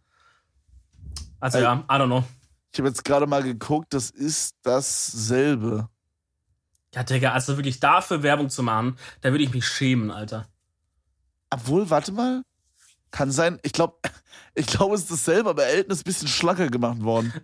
Also 1.40 1.60
Ey. 1.60 1.64
ja, 1.64 1.86
I 1.90 1.94
don't 1.94 2.08
know. 2.08 2.26
Ich 2.74 2.80
habe 2.80 2.90
jetzt 2.90 3.06
gerade 3.06 3.26
mal 3.26 3.42
geguckt, 3.42 3.94
das 3.94 4.10
ist 4.10 4.58
dasselbe. 4.64 5.88
Ja, 6.94 7.04
Digga, 7.04 7.32
also 7.32 7.56
wirklich 7.56 7.80
dafür 7.80 8.22
Werbung 8.22 8.50
zu 8.50 8.64
machen, 8.64 8.98
da 9.22 9.32
würde 9.32 9.46
ich 9.46 9.54
mich 9.54 9.66
schämen, 9.66 10.12
Alter. 10.12 10.48
Obwohl, 11.52 11.90
warte 11.90 12.12
mal. 12.12 12.44
Kann 13.12 13.32
sein, 13.32 13.60
ich 13.64 13.72
glaube, 13.72 13.98
ich 14.56 14.68
glaube, 14.68 14.96
es 14.96 15.04
ist 15.04 15.12
dasselbe, 15.12 15.52
aber 15.52 15.66
Elton 15.66 15.94
ist 15.94 16.02
ein 16.02 16.04
bisschen 16.04 16.28
schlanker 16.28 16.68
gemacht 16.68 17.02
worden. 17.02 17.34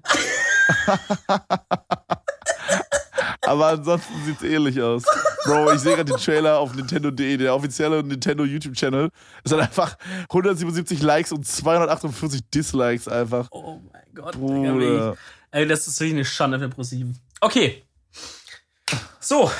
aber 3.45 3.67
ansonsten 3.67 4.13
sieht 4.25 4.37
es 4.37 4.43
ähnlich 4.43 4.81
aus. 4.81 5.03
Bro, 5.45 5.73
ich 5.73 5.79
sehe 5.79 5.95
gerade 5.95 6.11
den 6.11 6.19
Trailer 6.19 6.59
auf 6.59 6.73
Nintendo.de, 6.73 7.37
der 7.37 7.55
offizielle 7.55 8.03
Nintendo 8.03 8.43
YouTube-Channel. 8.43 9.09
Es 9.43 9.51
hat 9.51 9.59
einfach 9.59 9.97
177 10.29 11.01
Likes 11.01 11.31
und 11.31 11.45
248 11.45 12.41
Dislikes 12.53 13.07
einfach. 13.07 13.47
Oh 13.51 13.79
mein 13.91 14.03
Gott, 14.13 14.33
Bruder. 14.35 15.13
ich, 15.13 15.19
ey, 15.51 15.67
das 15.67 15.87
ist 15.87 15.99
wirklich 15.99 16.15
eine 16.15 16.25
Schande 16.25 16.59
für 16.59 16.69
ProSieben. 16.69 17.19
Okay. 17.41 17.83
So, 19.19 19.51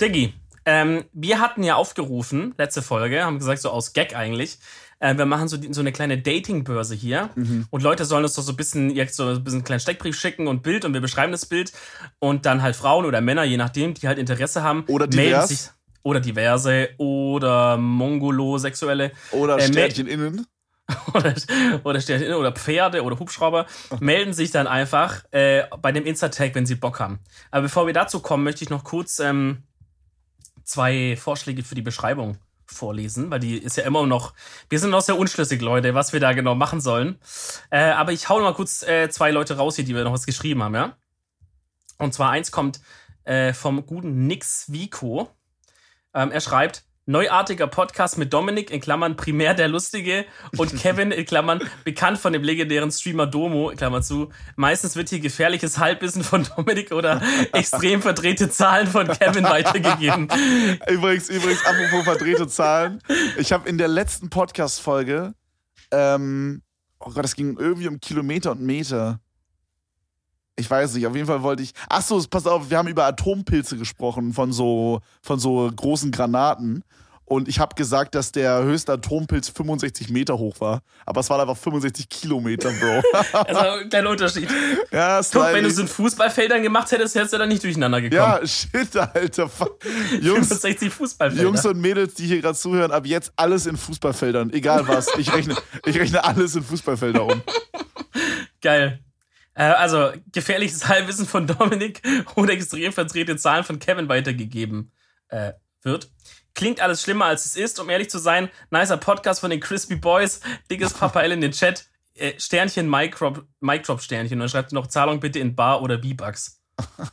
Diggi. 0.00 0.34
Ähm, 0.64 1.04
wir 1.12 1.40
hatten 1.40 1.62
ja 1.62 1.76
aufgerufen, 1.76 2.54
letzte 2.58 2.82
Folge, 2.82 3.24
haben 3.24 3.38
gesagt, 3.38 3.62
so 3.62 3.70
aus 3.70 3.94
Gag 3.94 4.14
eigentlich. 4.14 4.58
Äh, 5.00 5.16
wir 5.16 5.26
machen 5.26 5.48
so, 5.48 5.56
die, 5.56 5.72
so 5.72 5.80
eine 5.80 5.92
kleine 5.92 6.18
Dating-Börse 6.18 6.94
hier. 6.94 7.30
Und 7.70 7.82
Leute 7.82 8.04
sollen 8.04 8.24
uns 8.24 8.34
doch 8.34 8.42
so 8.42 8.52
ein 8.52 8.56
bisschen, 8.56 8.90
jetzt 8.90 9.16
so 9.16 9.28
ein 9.28 9.44
bisschen 9.44 9.58
einen 9.58 9.64
kleinen 9.64 9.80
Steckbrief 9.80 10.18
schicken 10.18 10.48
und 10.48 10.62
Bild 10.62 10.84
und 10.84 10.92
wir 10.92 11.00
beschreiben 11.00 11.32
das 11.32 11.46
Bild. 11.46 11.72
Und 12.18 12.46
dann 12.46 12.62
halt 12.62 12.74
Frauen 12.76 13.04
oder 13.04 13.20
Männer, 13.20 13.44
je 13.44 13.56
nachdem, 13.56 13.94
die 13.94 14.08
halt 14.08 14.18
Interesse 14.18 14.62
haben. 14.62 14.84
Oder 14.88 15.06
melden 15.06 15.30
divers. 15.30 15.48
sich. 15.48 15.70
Oder 16.02 16.20
diverse 16.20 16.88
oder 16.96 17.76
Mongolo-Sexuelle. 17.76 19.12
Oder 19.32 19.58
Äh, 19.58 19.62
Sternchen 19.68 20.06
innen. 20.06 20.46
oder, 21.14 21.34
oder 21.84 22.00
Sternchen 22.00 22.32
oder 22.32 22.50
Pferde 22.52 23.02
oder 23.02 23.18
Hubschrauber 23.18 23.66
melden 24.00 24.32
sich 24.32 24.50
dann 24.50 24.66
einfach 24.66 25.22
äh, 25.32 25.64
bei 25.82 25.92
dem 25.92 26.06
Insta-Tag, 26.06 26.54
wenn 26.54 26.64
sie 26.64 26.76
Bock 26.76 26.98
haben. 26.98 27.18
Aber 27.50 27.62
bevor 27.62 27.86
wir 27.86 27.92
dazu 27.92 28.20
kommen, 28.20 28.42
möchte 28.44 28.64
ich 28.64 28.70
noch 28.70 28.84
kurz 28.84 29.18
ähm, 29.18 29.64
zwei 30.64 31.16
Vorschläge 31.16 31.62
für 31.62 31.74
die 31.74 31.82
Beschreibung 31.82 32.38
vorlesen, 32.72 33.30
weil 33.30 33.40
die 33.40 33.58
ist 33.58 33.76
ja 33.76 33.84
immer 33.84 34.06
noch, 34.06 34.34
wir 34.68 34.78
sind 34.78 34.90
noch 34.90 35.00
sehr 35.00 35.18
unschlüssig, 35.18 35.60
Leute, 35.60 35.94
was 35.94 36.12
wir 36.12 36.20
da 36.20 36.32
genau 36.32 36.54
machen 36.54 36.80
sollen. 36.80 37.18
Äh, 37.70 37.90
aber 37.90 38.12
ich 38.12 38.28
hau 38.28 38.40
mal 38.40 38.54
kurz 38.54 38.82
äh, 38.82 39.08
zwei 39.10 39.30
Leute 39.30 39.56
raus 39.56 39.76
hier, 39.76 39.84
die 39.84 39.94
wir 39.94 40.04
noch 40.04 40.12
was 40.12 40.26
geschrieben 40.26 40.62
haben, 40.62 40.74
ja. 40.74 40.96
Und 41.98 42.14
zwar 42.14 42.30
eins 42.30 42.52
kommt 42.52 42.80
äh, 43.24 43.52
vom 43.52 43.84
guten 43.84 44.26
Nix 44.26 44.72
Vico. 44.72 45.28
Ähm, 46.14 46.30
er 46.30 46.40
schreibt, 46.40 46.84
neuartiger 47.08 47.66
Podcast 47.66 48.18
mit 48.18 48.32
Dominik 48.34 48.70
in 48.70 48.80
Klammern 48.80 49.16
primär 49.16 49.54
der 49.54 49.66
Lustige 49.66 50.26
und 50.58 50.76
Kevin 50.80 51.10
in 51.10 51.24
Klammern 51.24 51.60
bekannt 51.82 52.18
von 52.18 52.34
dem 52.34 52.42
legendären 52.42 52.92
Streamer 52.92 53.26
Domo, 53.26 53.72
Klammer 53.74 54.02
zu. 54.02 54.28
Meistens 54.56 54.94
wird 54.94 55.08
hier 55.08 55.20
gefährliches 55.20 55.78
Halbwissen 55.78 56.22
von 56.22 56.46
Dominik 56.54 56.92
oder 56.92 57.22
extrem 57.52 58.02
verdrehte 58.02 58.50
Zahlen 58.50 58.86
von 58.86 59.08
Kevin 59.08 59.44
weitergegeben. 59.44 60.28
Übrigens, 60.88 61.30
übrigens, 61.30 61.64
apropos 61.64 62.04
verdrehte 62.04 62.46
Zahlen. 62.46 63.02
Ich 63.38 63.52
habe 63.52 63.68
in 63.68 63.78
der 63.78 63.88
letzten 63.88 64.28
Podcast-Folge, 64.28 65.34
ähm, 65.90 66.62
oh 67.00 67.10
Gott, 67.10 67.24
es 67.24 67.34
ging 67.34 67.56
irgendwie 67.58 67.88
um 67.88 68.00
Kilometer 68.00 68.50
und 68.52 68.60
Meter. 68.60 69.20
Ich 70.58 70.68
weiß 70.68 70.94
nicht, 70.94 71.06
auf 71.06 71.14
jeden 71.14 71.26
Fall 71.28 71.42
wollte 71.42 71.62
ich. 71.62 71.72
Ach 71.88 72.02
so, 72.02 72.22
pass 72.28 72.46
auf, 72.46 72.68
wir 72.68 72.78
haben 72.78 72.88
über 72.88 73.06
Atompilze 73.06 73.76
gesprochen 73.76 74.32
von 74.32 74.52
so, 74.52 75.00
von 75.22 75.38
so 75.38 75.70
großen 75.74 76.10
Granaten. 76.10 76.82
Und 77.24 77.46
ich 77.46 77.60
habe 77.60 77.74
gesagt, 77.74 78.14
dass 78.14 78.32
der 78.32 78.62
höchste 78.62 78.94
Atompilz 78.94 79.50
65 79.50 80.08
Meter 80.08 80.38
hoch 80.38 80.60
war. 80.60 80.80
Aber 81.04 81.20
es 81.20 81.28
waren 81.28 81.42
einfach 81.42 81.58
65 81.58 82.08
Kilometer, 82.08 82.70
Bro. 82.70 83.02
Also 83.32 83.60
ein 83.60 83.88
kleiner 83.90 84.10
Unterschied. 84.10 84.48
ja, 84.90 85.20
Guck, 85.30 85.42
wenn 85.52 85.62
du 85.62 85.70
es 85.70 85.78
in 85.78 85.88
Fußballfeldern 85.88 86.62
gemacht 86.62 86.90
hättest, 86.90 87.14
hättest 87.14 87.34
du 87.34 87.38
da 87.38 87.46
nicht 87.46 87.62
durcheinander 87.62 88.00
gekommen. 88.00 88.18
Ja, 88.18 88.46
shit, 88.46 88.96
Alter. 88.96 89.50
Jungs, 90.22 90.48
65 90.48 90.90
Fußballfelder. 90.92 91.42
Jungs 91.44 91.66
und 91.66 91.78
Mädels, 91.78 92.14
die 92.14 92.26
hier 92.26 92.40
gerade 92.40 92.56
zuhören, 92.56 92.90
ab 92.90 93.06
jetzt 93.06 93.30
alles 93.36 93.66
in 93.66 93.76
Fußballfeldern. 93.76 94.50
Egal 94.54 94.88
was. 94.88 95.08
Ich 95.18 95.30
rechne, 95.32 95.54
ich 95.84 95.98
rechne 95.98 96.24
alles 96.24 96.56
in 96.56 96.64
Fußballfelder 96.64 97.26
um. 97.26 97.42
Geil. 98.62 99.00
Äh, 99.58 99.64
also, 99.64 100.12
gefährliches 100.32 100.86
Halbwissen 100.88 101.26
von 101.26 101.48
Dominik 101.48 102.00
oder 102.36 102.52
extrem 102.52 102.92
verdrehte 102.92 103.36
Zahlen 103.36 103.64
von 103.64 103.80
Kevin 103.80 104.08
weitergegeben 104.08 104.92
äh, 105.28 105.52
wird. 105.82 106.10
Klingt 106.54 106.80
alles 106.80 107.02
schlimmer, 107.02 107.24
als 107.26 107.44
es 107.44 107.56
ist, 107.56 107.80
um 107.80 107.90
ehrlich 107.90 108.08
zu 108.08 108.18
sein. 108.18 108.50
Nicer 108.70 108.96
Podcast 108.96 109.40
von 109.40 109.50
den 109.50 109.58
Crispy 109.58 109.96
Boys. 109.96 110.40
Dickes 110.70 110.92
Papa 110.98 111.22
L 111.22 111.32
in 111.32 111.40
den 111.40 111.50
Chat. 111.50 111.88
Äh, 112.14 112.38
Sternchen, 112.38 112.88
Microp, 112.88 113.46
Microp 113.58 114.00
Sternchen. 114.00 114.34
Und 114.34 114.40
dann 114.42 114.48
schreibt 114.48 114.72
noch 114.72 114.86
Zahlung 114.86 115.18
bitte 115.18 115.40
in 115.40 115.56
Bar 115.56 115.82
oder 115.82 116.00
V-Bucks. 116.00 116.62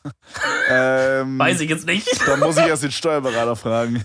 Ähm, 0.67 1.37
Weiß 1.37 1.61
ich 1.61 1.69
jetzt 1.69 1.85
nicht. 1.85 2.07
Da 2.25 2.37
muss 2.37 2.57
ich 2.57 2.65
erst 2.65 2.81
den 2.81 2.91
Steuerberater 2.91 3.55
fragen. 3.55 4.03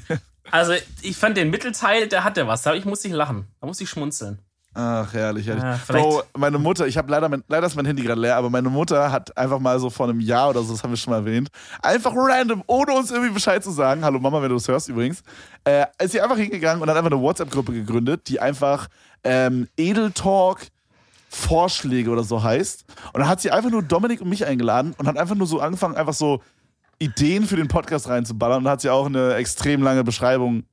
Also, 0.50 0.74
ich 1.00 1.16
fand 1.16 1.38
den 1.38 1.48
Mittelteil, 1.48 2.06
der 2.06 2.22
hatte 2.22 2.46
was. 2.46 2.60
Da 2.62 2.74
ich 2.74 2.84
musste 2.84 3.08
ich 3.08 3.14
lachen. 3.14 3.46
Da 3.60 3.66
musste 3.66 3.84
ich 3.84 3.90
schmunzeln. 3.90 4.42
Ach, 4.72 5.12
herrlich, 5.12 5.48
herrlich. 5.48 5.64
Ah, 5.64 5.80
Bro, 5.88 6.22
meine 6.36 6.58
Mutter, 6.58 6.86
ich 6.86 6.96
habe 6.96 7.10
leider, 7.10 7.28
mein, 7.28 7.42
leider 7.48 7.66
ist 7.66 7.74
mein 7.74 7.86
Handy 7.86 8.02
gerade 8.02 8.20
leer, 8.20 8.36
aber 8.36 8.50
meine 8.50 8.68
Mutter 8.68 9.10
hat 9.10 9.36
einfach 9.36 9.58
mal 9.58 9.80
so 9.80 9.90
vor 9.90 10.08
einem 10.08 10.20
Jahr 10.20 10.50
oder 10.50 10.62
so, 10.62 10.72
das 10.72 10.84
haben 10.84 10.90
wir 10.90 10.96
schon 10.96 11.10
mal 11.10 11.18
erwähnt, 11.18 11.48
einfach 11.82 12.12
random, 12.14 12.62
ohne 12.68 12.92
uns 12.92 13.10
irgendwie 13.10 13.32
Bescheid 13.32 13.64
zu 13.64 13.72
sagen, 13.72 14.04
hallo 14.04 14.20
Mama, 14.20 14.40
wenn 14.40 14.48
du 14.48 14.54
das 14.54 14.68
hörst 14.68 14.88
übrigens, 14.88 15.22
äh, 15.64 15.86
ist 16.00 16.12
sie 16.12 16.20
einfach 16.20 16.36
hingegangen 16.36 16.80
und 16.80 16.88
hat 16.88 16.96
einfach 16.96 17.10
eine 17.10 17.20
WhatsApp-Gruppe 17.20 17.72
gegründet, 17.72 18.28
die 18.28 18.38
einfach 18.38 18.86
ähm, 19.24 19.66
Edeltalk 19.76 20.68
Vorschläge 21.30 22.10
oder 22.10 22.24
so 22.24 22.42
heißt. 22.42 22.84
Und 23.12 23.20
dann 23.20 23.28
hat 23.28 23.40
sie 23.40 23.52
einfach 23.52 23.70
nur 23.70 23.82
Dominik 23.82 24.20
und 24.20 24.28
mich 24.28 24.44
eingeladen 24.44 24.94
und 24.98 25.06
hat 25.06 25.16
einfach 25.16 25.36
nur 25.36 25.46
so 25.46 25.60
angefangen, 25.60 25.94
einfach 25.94 26.12
so 26.12 26.42
Ideen 26.98 27.46
für 27.46 27.56
den 27.56 27.68
Podcast 27.68 28.08
reinzuballern 28.08 28.64
und 28.64 28.70
hat 28.70 28.80
sie 28.80 28.90
auch 28.90 29.06
eine 29.06 29.34
extrem 29.34 29.82
lange 29.82 30.04
Beschreibung 30.04 30.64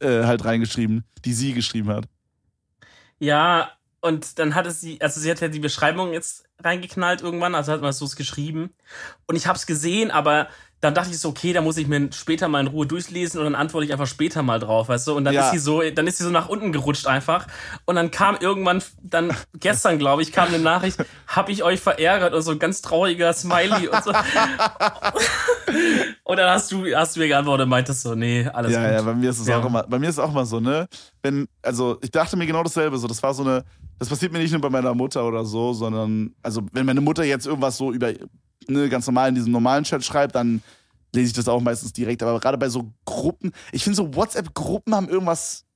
äh, 0.00 0.24
halt 0.24 0.44
reingeschrieben, 0.44 1.04
die 1.24 1.32
sie 1.34 1.52
geschrieben 1.52 1.90
hat. 1.90 2.06
Ja, 3.22 3.70
und 4.00 4.40
dann 4.40 4.56
hatte 4.56 4.72
sie, 4.72 5.00
also 5.00 5.20
sie 5.20 5.30
hat 5.30 5.40
ja 5.40 5.46
die 5.46 5.60
Beschreibung 5.60 6.12
jetzt 6.12 6.44
reingeknallt 6.58 7.20
irgendwann, 7.20 7.54
also 7.54 7.70
hat 7.70 7.80
man 7.80 7.92
so 7.92 8.04
es 8.04 8.16
geschrieben. 8.16 8.74
Und 9.28 9.36
ich 9.36 9.46
habe 9.46 9.56
es 9.56 9.64
gesehen, 9.64 10.10
aber 10.10 10.48
dann 10.82 10.94
dachte 10.94 11.10
ich 11.10 11.20
so, 11.20 11.28
okay, 11.28 11.52
da 11.52 11.60
muss 11.60 11.76
ich 11.76 11.86
mir 11.86 12.08
später 12.12 12.48
mal 12.48 12.58
in 12.58 12.66
Ruhe 12.66 12.86
durchlesen 12.86 13.38
und 13.38 13.44
dann 13.44 13.54
antworte 13.54 13.86
ich 13.86 13.92
einfach 13.92 14.08
später 14.08 14.42
mal 14.42 14.58
drauf, 14.58 14.88
weißt 14.88 15.06
du? 15.06 15.14
Und 15.14 15.24
dann 15.24 15.32
Ja. 15.32 15.44
ist 15.46 15.52
sie 15.52 15.58
so, 15.58 15.80
dann 15.80 16.08
ist 16.08 16.18
sie 16.18 16.24
so 16.24 16.30
nach 16.30 16.48
unten 16.48 16.72
gerutscht 16.72 17.06
einfach. 17.06 17.46
Und 17.84 17.94
dann 17.94 18.10
kam 18.10 18.36
irgendwann, 18.40 18.82
dann 19.00 19.32
gestern, 19.54 19.98
glaube 20.00 20.22
ich, 20.22 20.32
kam 20.32 20.48
eine 20.48 20.58
Nachricht, 20.58 20.98
hab 21.28 21.48
ich 21.48 21.62
euch 21.62 21.78
verärgert 21.80 22.34
und 22.34 22.42
so 22.42 22.50
ein 22.50 22.58
ganz 22.58 22.82
trauriger 22.82 23.32
Smiley 23.32 23.86
und 23.88 24.02
so. 24.02 24.10
und 26.24 26.36
dann 26.36 26.50
hast 26.50 26.72
du, 26.72 26.84
hast 26.96 27.14
du 27.16 27.20
mir 27.20 27.28
geantwortet 27.28 27.62
und 27.64 27.70
meintest 27.70 28.02
so, 28.02 28.14
nee, 28.16 28.48
alles 28.52 28.72
Ja, 28.72 28.82
gut. 28.84 28.92
ja, 28.92 29.02
bei 29.02 29.14
mir 29.14 29.30
ist 29.30 29.38
es 29.38 29.46
Ja. 29.46 29.60
auch 29.60 29.64
immer, 29.66 29.84
bei 29.84 29.98
mir 30.00 30.08
ist 30.08 30.16
es 30.16 30.18
auch 30.18 30.30
immer 30.30 30.44
so, 30.46 30.58
ne? 30.60 30.86
Wenn, 31.22 31.46
also 31.62 31.98
ich 32.02 32.10
dachte 32.10 32.36
mir 32.36 32.46
genau 32.46 32.62
dasselbe, 32.64 32.98
so, 32.98 33.06
das 33.06 33.22
war 33.22 33.32
so 33.34 33.44
eine, 33.44 33.64
das 34.02 34.08
passiert 34.08 34.32
mir 34.32 34.40
nicht 34.40 34.50
nur 34.50 34.60
bei 34.60 34.68
meiner 34.68 34.96
Mutter 34.96 35.24
oder 35.24 35.44
so, 35.44 35.72
sondern, 35.72 36.34
also 36.42 36.60
wenn 36.72 36.84
meine 36.84 37.00
Mutter 37.00 37.22
jetzt 37.22 37.46
irgendwas 37.46 37.76
so 37.76 37.92
über, 37.92 38.12
ne, 38.66 38.88
ganz 38.88 39.06
normal 39.06 39.28
in 39.28 39.36
diesem 39.36 39.52
normalen 39.52 39.84
Chat 39.84 40.02
schreibt, 40.02 40.34
dann 40.34 40.60
lese 41.12 41.28
ich 41.28 41.32
das 41.34 41.46
auch 41.46 41.60
meistens 41.60 41.92
direkt, 41.92 42.20
aber 42.20 42.40
gerade 42.40 42.58
bei 42.58 42.68
so 42.68 42.92
Gruppen, 43.04 43.52
ich 43.70 43.84
finde 43.84 43.94
so 43.94 44.12
WhatsApp-Gruppen 44.12 44.92
haben 44.92 45.08
irgendwas, 45.08 45.66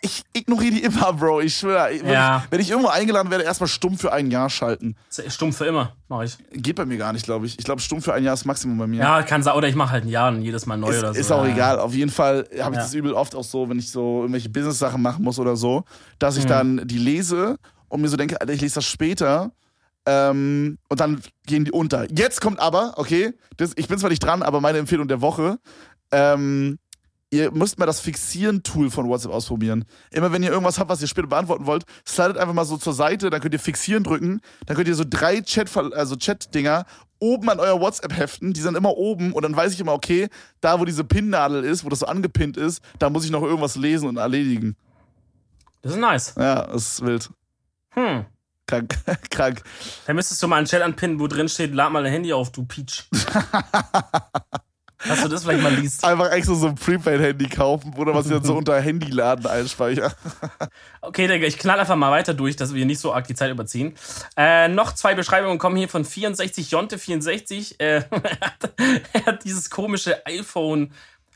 ich 0.00 0.22
ignoriere 0.32 0.72
die 0.74 0.82
immer, 0.82 1.12
Bro, 1.12 1.40
ich 1.42 1.56
schwöre. 1.56 1.90
Wenn, 2.02 2.10
Ja. 2.12 2.44
wenn 2.50 2.60
ich 2.60 2.70
irgendwo 2.70 2.88
eingeladen 2.88 3.30
werde, 3.30 3.44
erstmal 3.44 3.68
stumm 3.68 3.98
für 3.98 4.12
ein 4.12 4.30
Jahr 4.30 4.48
schalten. 4.50 4.96
Stumm 5.28 5.52
für 5.52 5.66
immer, 5.66 5.92
mache 6.08 6.24
ich. 6.24 6.38
Geht 6.52 6.76
bei 6.76 6.84
mir 6.86 6.96
gar 6.96 7.12
nicht, 7.12 7.24
glaube 7.24 7.46
ich. 7.46 7.58
Ich 7.58 7.64
glaube, 7.64 7.80
stumm 7.82 8.00
für 8.00 8.14
ein 8.14 8.24
Jahr 8.24 8.34
ist 8.34 8.44
Maximum 8.44 8.78
bei 8.78 8.86
mir. 8.86 9.00
Ja, 9.00 9.22
kann 9.22 9.42
sein. 9.42 9.54
Oder 9.54 9.68
ich 9.68 9.74
mache 9.74 9.90
halt 9.92 10.04
ein 10.04 10.08
Jahr 10.08 10.30
und 10.30 10.42
jedes 10.42 10.66
Mal 10.66 10.76
neu 10.76 10.90
ist, 10.90 10.98
oder 11.00 11.12
so. 11.14 11.20
ist 11.20 11.30
auch 11.32 11.44
ja. 11.46 11.52
egal. 11.52 11.78
Auf 11.78 11.94
jeden 11.94 12.10
Fall 12.10 12.46
habe 12.60 12.74
ich 12.74 12.78
Ja. 12.78 12.82
das 12.84 12.94
übel 12.94 13.12
oft 13.12 13.34
auch 13.34 13.44
so, 13.44 13.68
wenn 13.68 13.78
ich 13.78 13.90
so 13.90 14.20
irgendwelche 14.20 14.48
Business-Sachen 14.48 15.02
machen 15.02 15.22
muss 15.24 15.38
oder 15.38 15.56
so, 15.56 15.84
dass 16.18 16.36
ich 16.36 16.44
Mhm. 16.44 16.48
dann 16.48 16.80
die 16.88 16.98
lese 16.98 17.56
und 17.88 18.00
mir 18.00 18.08
so 18.08 18.16
denke, 18.16 18.40
Alter, 18.40 18.52
ich 18.52 18.60
lese 18.60 18.76
das 18.76 18.86
später. 18.86 19.52
Ähm, 20.04 20.78
und 20.88 20.98
dann 21.00 21.20
gehen 21.46 21.64
die 21.64 21.70
unter. 21.70 22.10
Jetzt 22.10 22.40
kommt 22.40 22.58
aber, 22.58 22.94
okay, 22.96 23.34
das, 23.56 23.72
ich 23.76 23.86
bin 23.86 23.98
zwar 23.98 24.10
nicht 24.10 24.18
dran, 24.24 24.42
aber 24.42 24.60
meine 24.60 24.78
Empfehlung 24.78 25.06
der 25.06 25.20
Woche. 25.20 25.58
Ähm, 26.10 26.78
ihr 27.32 27.50
müsst 27.50 27.78
mal 27.78 27.86
das 27.86 28.00
Fixieren-Tool 28.00 28.90
von 28.90 29.08
WhatsApp 29.08 29.32
ausprobieren. 29.32 29.84
Immer 30.10 30.32
wenn 30.32 30.42
ihr 30.42 30.50
irgendwas 30.50 30.78
habt, 30.78 30.90
was 30.90 31.00
ihr 31.00 31.08
später 31.08 31.26
beantworten 31.26 31.66
wollt, 31.66 31.84
slidet 32.06 32.36
einfach 32.36 32.52
mal 32.52 32.66
so 32.66 32.76
zur 32.76 32.92
Seite, 32.92 33.30
dann 33.30 33.40
könnt 33.40 33.54
ihr 33.54 33.60
Fixieren 33.60 34.04
drücken, 34.04 34.40
dann 34.66 34.76
könnt 34.76 34.86
ihr 34.86 34.94
so 34.94 35.04
drei 35.08 35.40
Chat, 35.40 35.74
also 35.76 36.14
Chat-Dinger 36.14 36.84
oben 37.18 37.48
an 37.48 37.58
euer 37.58 37.80
WhatsApp 37.80 38.16
heften, 38.16 38.52
die 38.52 38.60
sind 38.60 38.76
immer 38.76 38.96
oben 38.96 39.32
und 39.32 39.42
dann 39.42 39.56
weiß 39.56 39.72
ich 39.72 39.80
immer, 39.80 39.92
okay, 39.92 40.28
da 40.60 40.78
wo 40.78 40.84
diese 40.84 41.04
Pinnadel 41.04 41.64
ist, 41.64 41.84
wo 41.84 41.88
das 41.88 42.00
so 42.00 42.06
angepinnt 42.06 42.56
ist, 42.56 42.82
da 42.98 43.08
muss 43.08 43.24
ich 43.24 43.30
noch 43.30 43.42
irgendwas 43.42 43.76
lesen 43.76 44.08
und 44.08 44.18
erledigen. 44.18 44.76
Das 45.80 45.92
ist 45.92 45.98
nice. 45.98 46.34
Ja, 46.36 46.66
das 46.66 46.94
ist 46.94 47.06
wild. 47.06 47.30
Hm. 47.90 48.26
Krank, 48.66 48.94
krank. 49.30 49.62
Dann 50.06 50.16
müsstest 50.16 50.42
du 50.42 50.48
mal 50.48 50.56
einen 50.56 50.66
Chat 50.66 50.82
anpinnen, 50.82 51.18
wo 51.18 51.28
drin 51.28 51.48
steht, 51.48 51.74
lad 51.74 51.92
mal 51.92 52.02
dein 52.02 52.12
Handy 52.12 52.32
auf, 52.32 52.52
du 52.52 52.64
Peach. 52.64 53.08
Dass 55.08 55.22
du 55.22 55.28
das 55.28 55.42
vielleicht 55.44 55.62
mal 55.62 55.74
liest. 55.74 56.04
Einfach 56.04 56.30
extra 56.30 56.54
so 56.54 56.66
ein 56.68 56.74
Prepaid-Handy 56.76 57.48
kaufen, 57.48 57.94
oder 57.96 58.14
was 58.14 58.26
ich 58.26 58.32
dann 58.32 58.44
so 58.44 58.56
unter 58.56 58.80
Handyladen 58.80 59.46
einspeichere. 59.46 60.12
Okay, 61.00 61.26
Digga, 61.26 61.46
ich 61.46 61.58
knall 61.58 61.80
einfach 61.80 61.96
mal 61.96 62.10
weiter 62.10 62.34
durch, 62.34 62.56
dass 62.56 62.72
wir 62.74 62.84
nicht 62.86 63.00
so 63.00 63.12
arg 63.12 63.26
die 63.26 63.34
Zeit 63.34 63.50
überziehen. 63.50 63.94
Äh, 64.36 64.68
noch 64.68 64.92
zwei 64.92 65.14
Beschreibungen 65.14 65.58
kommen 65.58 65.76
hier 65.76 65.88
von 65.88 66.04
64 66.04 66.68
Jonte64. 66.70 67.80
Äh, 67.80 68.02
er 69.12 69.26
hat 69.26 69.44
dieses 69.44 69.70
komische 69.70 70.24
iPhone, 70.26 70.92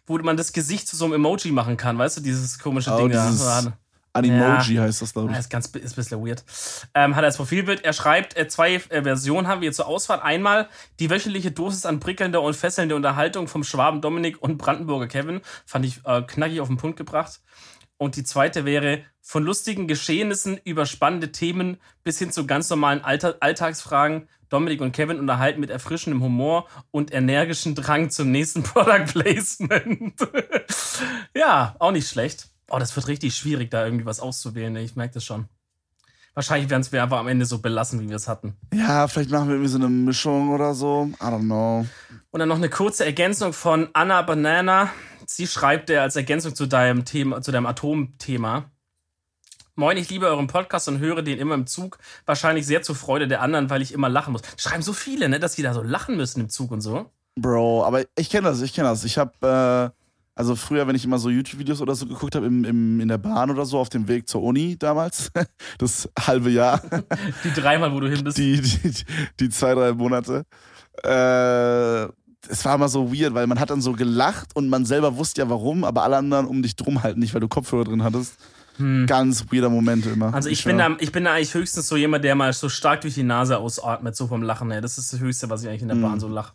wo 0.06 0.16
man 0.18 0.36
das 0.36 0.52
Gesicht 0.52 0.86
zu 0.86 0.94
so 0.96 1.04
einem 1.06 1.14
Emoji 1.14 1.50
machen 1.50 1.76
kann, 1.76 1.98
weißt 1.98 2.18
du, 2.18 2.20
dieses 2.20 2.58
komische 2.58 2.92
Oh, 2.92 2.98
Ding 2.98 3.10
dieses- 3.10 3.40
da. 3.44 3.72
Animoji 4.16 4.76
heißt 4.76 5.02
das, 5.02 5.12
glaube 5.12 5.28
Ja, 5.28 5.34
ich. 5.34 5.40
ist 5.40 5.50
ganz 5.50 5.66
ist 5.66 5.92
ein 5.92 5.96
bisschen 5.96 6.26
weird. 6.26 6.44
Ähm, 6.94 7.14
hat 7.16 7.22
er 7.22 7.26
als 7.26 7.36
Profilbild. 7.36 7.84
Er 7.84 7.92
schreibt, 7.92 8.36
äh, 8.36 8.48
zwei 8.48 8.74
äh, 8.74 9.02
Versionen 9.02 9.48
haben 9.48 9.60
wir 9.60 9.72
zur 9.72 9.86
Auswahl. 9.86 10.20
Einmal 10.20 10.68
die 11.00 11.10
wöchentliche 11.10 11.50
Dosis 11.50 11.86
an 11.86 12.00
prickelnder 12.00 12.42
und 12.42 12.54
fesselnder 12.54 12.96
Unterhaltung 12.96 13.48
vom 13.48 13.64
Schwaben 13.64 14.00
Dominik 14.00 14.42
und 14.42 14.58
Brandenburger 14.58 15.06
Kevin. 15.08 15.40
Fand 15.64 15.84
ich 15.84 16.00
äh, 16.04 16.22
knackig 16.22 16.60
auf 16.60 16.68
den 16.68 16.76
Punkt 16.76 16.96
gebracht. 16.96 17.40
Und 17.98 18.16
die 18.16 18.24
zweite 18.24 18.64
wäre 18.64 19.04
von 19.22 19.42
lustigen 19.42 19.88
Geschehnissen 19.88 20.60
über 20.64 20.84
spannende 20.86 21.32
Themen 21.32 21.78
bis 22.04 22.18
hin 22.18 22.30
zu 22.30 22.46
ganz 22.46 22.68
normalen 22.70 23.02
Alter 23.02 23.36
Alltagsfragen. 23.40 24.28
Dominik 24.48 24.80
und 24.80 24.92
Kevin 24.92 25.18
unterhalten 25.18 25.58
mit 25.60 25.70
erfrischendem 25.70 26.22
Humor 26.22 26.68
und 26.92 27.12
energischen 27.12 27.74
Drang 27.74 28.10
zum 28.10 28.30
nächsten 28.30 28.62
Product 28.64 29.06
Placement. 29.12 30.14
ja, 31.34 31.74
auch 31.80 31.90
nicht 31.90 32.08
schlecht. 32.08 32.48
Oh, 32.70 32.78
das 32.78 32.94
wird 32.96 33.08
richtig 33.08 33.34
schwierig, 33.36 33.70
da 33.70 33.84
irgendwie 33.84 34.06
was 34.06 34.20
auszuwählen. 34.20 34.74
Ich 34.76 34.96
merke 34.96 35.14
das 35.14 35.24
schon. 35.24 35.48
Wahrscheinlich 36.34 36.68
werden 36.68 36.82
es 36.82 36.92
wir 36.92 37.02
einfach 37.02 37.18
am 37.18 37.28
Ende 37.28 37.46
so 37.46 37.58
belassen, 37.58 37.98
wie 38.00 38.08
wir 38.10 38.16
es 38.16 38.28
hatten. 38.28 38.56
Ja, 38.74 39.08
vielleicht 39.08 39.30
machen 39.30 39.48
wir 39.48 39.54
irgendwie 39.54 39.70
so 39.70 39.78
eine 39.78 39.88
Mischung 39.88 40.50
oder 40.50 40.74
so. 40.74 41.08
I 41.18 41.24
don't 41.24 41.40
know. 41.40 41.86
Und 42.30 42.40
dann 42.40 42.48
noch 42.48 42.56
eine 42.56 42.68
kurze 42.68 43.06
Ergänzung 43.06 43.54
von 43.54 43.88
Anna 43.94 44.20
Banana. 44.20 44.90
Sie 45.24 45.46
schreibt 45.46 45.88
der 45.88 46.02
als 46.02 46.14
Ergänzung 46.14 46.54
zu 46.54 46.66
deinem 46.66 47.06
Thema, 47.06 47.40
zu 47.40 47.52
deinem 47.52 47.64
Atomthema. 47.64 48.70
Moin, 49.76 49.96
ich 49.96 50.10
liebe 50.10 50.26
euren 50.26 50.46
Podcast 50.46 50.88
und 50.88 50.98
höre 50.98 51.22
den 51.22 51.38
immer 51.38 51.54
im 51.54 51.66
Zug. 51.66 51.98
Wahrscheinlich 52.26 52.66
sehr 52.66 52.82
zur 52.82 52.96
Freude 52.96 53.28
der 53.28 53.40
anderen, 53.40 53.70
weil 53.70 53.80
ich 53.80 53.92
immer 53.92 54.08
lachen 54.08 54.32
muss. 54.32 54.42
Schreiben 54.58 54.82
so 54.82 54.92
viele, 54.92 55.28
ne, 55.28 55.40
dass 55.40 55.54
die 55.54 55.62
da 55.62 55.72
so 55.72 55.82
lachen 55.82 56.16
müssen 56.16 56.40
im 56.40 56.48
Zug 56.48 56.70
und 56.70 56.80
so. 56.82 57.10
Bro, 57.38 57.84
aber 57.84 58.04
ich 58.16 58.30
kenne 58.30 58.48
das, 58.48 58.60
ich 58.62 58.74
kenne 58.74 58.88
das. 58.88 59.04
Ich 59.04 59.18
habe, 59.18 59.92
äh, 59.94 60.05
also 60.36 60.54
früher, 60.54 60.86
wenn 60.86 60.94
ich 60.94 61.04
immer 61.04 61.18
so 61.18 61.30
YouTube-Videos 61.30 61.80
oder 61.80 61.94
so 61.94 62.06
geguckt 62.06 62.34
habe, 62.34 62.44
im, 62.44 62.62
im, 62.64 63.00
in 63.00 63.08
der 63.08 63.16
Bahn 63.16 63.50
oder 63.50 63.64
so, 63.64 63.78
auf 63.78 63.88
dem 63.88 64.06
Weg 64.06 64.28
zur 64.28 64.42
Uni 64.42 64.76
damals, 64.78 65.32
das 65.78 66.08
halbe 66.18 66.50
Jahr, 66.50 66.82
Die 67.44 67.52
dreimal, 67.52 67.90
wo 67.92 68.00
du 68.00 68.08
hin 68.08 68.22
bist. 68.22 68.36
die, 68.36 68.60
die, 68.60 68.92
die 69.40 69.48
zwei, 69.48 69.74
drei 69.74 69.94
Monate, 69.94 70.44
äh, 71.02 72.04
es 72.48 72.64
war 72.64 72.74
immer 72.74 72.88
so 72.88 73.12
weird, 73.12 73.32
weil 73.32 73.46
man 73.46 73.58
hat 73.58 73.70
dann 73.70 73.80
so 73.80 73.92
gelacht 73.92 74.54
und 74.54 74.68
man 74.68 74.84
selber 74.84 75.16
wusste 75.16 75.40
ja 75.40 75.48
warum, 75.48 75.84
aber 75.84 76.02
alle 76.02 76.18
anderen 76.18 76.46
um 76.46 76.62
dich 76.62 76.76
drum 76.76 77.02
halt 77.02 77.16
nicht, 77.16 77.32
weil 77.32 77.40
du 77.40 77.48
Kopfhörer 77.48 77.84
drin 77.84 78.04
hattest. 78.04 78.36
Ganz 79.06 79.46
weirder 79.50 79.70
Momente 79.70 80.10
immer. 80.10 80.28
Hm. 80.28 80.34
Also 80.34 80.50
ich 80.50 80.62
bin, 80.64 80.76
da, 80.76 80.94
ich 81.00 81.10
bin 81.10 81.24
da 81.24 81.32
eigentlich 81.32 81.54
höchstens 81.54 81.88
so 81.88 81.96
jemand, 81.96 82.24
der 82.24 82.34
mal 82.34 82.52
so 82.52 82.68
stark 82.68 83.00
durch 83.00 83.14
die 83.14 83.22
Nase 83.22 83.56
ausatmet, 83.56 84.14
so 84.14 84.26
vom 84.26 84.42
Lachen 84.42 84.70
her. 84.70 84.82
Das 84.82 84.98
ist 84.98 85.14
das 85.14 85.20
Höchste, 85.20 85.48
was 85.48 85.62
ich 85.62 85.68
eigentlich 85.70 85.80
in 85.80 85.88
der 85.88 85.94
Bahn 85.94 86.20
so 86.20 86.28
lache. 86.28 86.52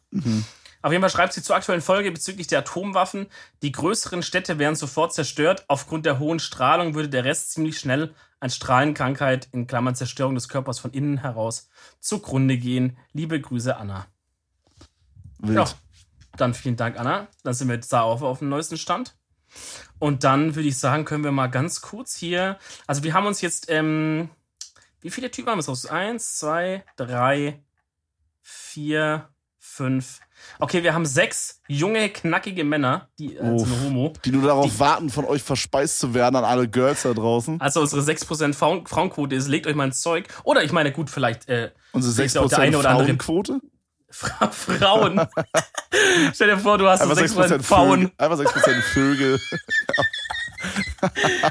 Auf 0.82 0.92
jeden 0.92 1.02
Fall 1.02 1.10
schreibt 1.10 1.34
sie 1.34 1.44
zur 1.44 1.56
aktuellen 1.56 1.82
Folge 1.82 2.12
bezüglich 2.12 2.48
der 2.48 2.60
Atomwaffen. 2.60 3.28
Die 3.62 3.72
größeren 3.72 4.24
Städte 4.24 4.60
wären 4.60 4.76
sofort 4.76 5.14
zerstört. 5.14 5.66
Aufgrund 5.68 6.06
der 6.06 6.20
hohen 6.20 6.40
Strahlung 6.40 6.96
würde 6.96 7.10
der 7.10 7.24
Rest 7.24 7.52
ziemlich 7.52 7.80
schnell 7.80 8.14
an 8.40 8.50
Strahlenkrankheit, 8.50 9.48
in 9.52 9.68
Klammern 9.68 9.96
Zerstörung 9.96 10.36
des 10.36 10.50
Körpers 10.50 10.80
von 10.80 10.92
innen 10.92 11.18
heraus, 11.20 11.70
zugrunde 12.00 12.58
gehen. 12.58 12.98
Liebe 13.14 13.40
Grüße, 13.40 13.78
Anna. 13.78 14.08
wild. 15.40 15.56
Ja, 15.56 15.66
dann 16.38 16.54
vielen 16.54 16.76
Dank, 16.76 17.00
Anna. 17.00 17.28
Dann 17.44 17.54
sind 17.54 17.68
wir 17.68 17.76
jetzt 17.76 17.94
da 17.94 18.02
auf, 18.02 18.24
auf 18.24 18.40
dem 18.40 18.50
neuesten 18.50 18.78
Stand. 18.78 19.16
Und 20.00 20.24
dann 20.24 20.56
würde 20.56 20.68
ich 20.68 20.80
sagen, 20.80 21.06
können 21.06 21.24
wir 21.24 21.32
mal 21.32 21.48
ganz 21.48 21.82
kurz 21.82 22.16
hier. 22.16 22.58
Also, 22.88 23.04
wir 23.04 23.14
haben 23.14 23.28
uns 23.28 23.42
jetzt. 23.42 23.70
Ähm, 23.70 24.30
wie 25.02 25.10
viele 25.10 25.32
Typen 25.32 25.50
haben 25.50 25.60
wir 25.60 25.66
raus? 25.66 25.86
Eins, 25.88 26.38
zwei, 26.38 26.86
drei, 26.96 27.64
vier, 28.42 29.30
fünf. 29.58 30.20
Okay, 30.60 30.84
wir 30.84 30.94
haben 30.94 31.06
sechs 31.06 31.62
junge, 31.68 32.10
knackige 32.10 32.64
Männer, 32.64 33.08
die 33.20 33.36
äh, 33.36 33.42
Uff. 33.42 33.68
sind 33.68 33.84
Homo. 33.86 34.14
Die 34.26 34.32
nur 34.32 34.44
darauf 34.44 34.80
warten, 34.80 35.10
von 35.10 35.26
euch 35.26 35.42
verspeist 35.42 36.00
zu 36.00 36.14
werden 36.14 36.36
an 36.36 36.44
alle 36.44 36.68
Girls 36.68 37.04
da 37.04 37.14
draußen. 37.14 37.60
Also 37.62 37.82
unsere 37.82 38.02
6% 38.02 38.54
Frauen 38.54 38.86
Frauenquote 38.86 39.36
ist, 39.36 39.48
legt 39.48 39.68
euch 39.68 39.76
mal 39.76 39.86
ins 39.86 40.02
Zeug. 40.02 40.28
Oder 40.44 40.64
ich 40.64 40.72
meine, 40.72 40.92
gut, 40.92 41.10
vielleicht 41.10 41.48
äh, 41.50 41.72
Unsere 41.94 42.26
ist 42.26 42.36
ja 42.36 42.42
auch 42.42 42.46
6% 42.46 42.50
der 42.50 42.60
eine 42.60 42.78
oder 42.78 42.90
andere- 42.90 43.06
Frauenquote? 43.08 43.60
Fra 44.14 44.50
Frauen. 44.52 45.22
Stell 46.34 46.50
dir 46.50 46.58
vor, 46.58 46.78
du 46.78 46.86
hast 46.86 47.02
Einfach 47.02 47.16
6% 47.18 47.60
6% 47.60 47.64
Frauen. 47.64 48.12
Einfach 48.18 48.38
6% 48.40 48.82
Vögel. 48.82 49.40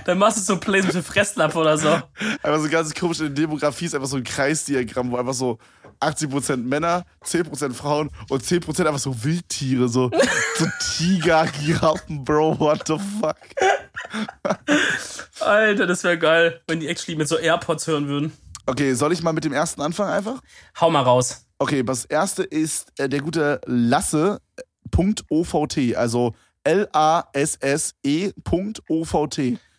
Dann 0.04 0.18
machst 0.18 0.38
du 0.38 0.42
so 0.42 0.56
Placement 0.58 0.94
für 0.94 1.02
Fressnapf 1.02 1.56
oder 1.56 1.76
so. 1.78 1.88
Einfach 1.88 2.60
so 2.60 2.68
ganz 2.68 2.94
komisch 2.94 3.20
in 3.20 3.26
der 3.34 3.34
Demografie 3.34 3.86
ist 3.86 3.94
einfach 3.94 4.08
so 4.08 4.16
ein 4.16 4.24
Kreisdiagramm, 4.24 5.10
wo 5.10 5.16
einfach 5.16 5.34
so 5.34 5.58
80% 6.00 6.56
Männer, 6.58 7.04
10% 7.24 7.72
Frauen 7.74 8.10
und 8.28 8.42
10% 8.42 8.86
einfach 8.86 8.98
so 8.98 9.22
Wildtiere, 9.22 9.88
so, 9.88 10.10
so 10.56 10.66
Tiger, 10.96 11.46
Giraffen, 11.46 12.24
Bro, 12.24 12.58
what 12.58 12.86
the 12.86 12.98
fuck? 13.20 13.36
Alter, 15.40 15.86
das 15.86 16.02
wäre 16.04 16.18
geil, 16.18 16.60
wenn 16.66 16.80
die 16.80 16.88
actually 16.88 17.16
mit 17.16 17.28
so 17.28 17.36
AirPods 17.38 17.86
hören 17.86 18.08
würden. 18.08 18.32
Okay, 18.66 18.94
soll 18.94 19.12
ich 19.12 19.22
mal 19.22 19.32
mit 19.32 19.44
dem 19.44 19.52
ersten 19.52 19.80
anfangen 19.80 20.12
einfach? 20.12 20.40
Hau 20.80 20.90
mal 20.90 21.02
raus. 21.02 21.46
Okay, 21.58 21.82
das 21.82 22.04
erste 22.06 22.42
ist 22.42 22.92
äh, 22.98 23.08
der 23.08 23.20
gute 23.20 23.60
Lasse.ovt, 23.66 24.38
also 25.96 26.34
L-A-S-S-E.ovt. 26.64 27.98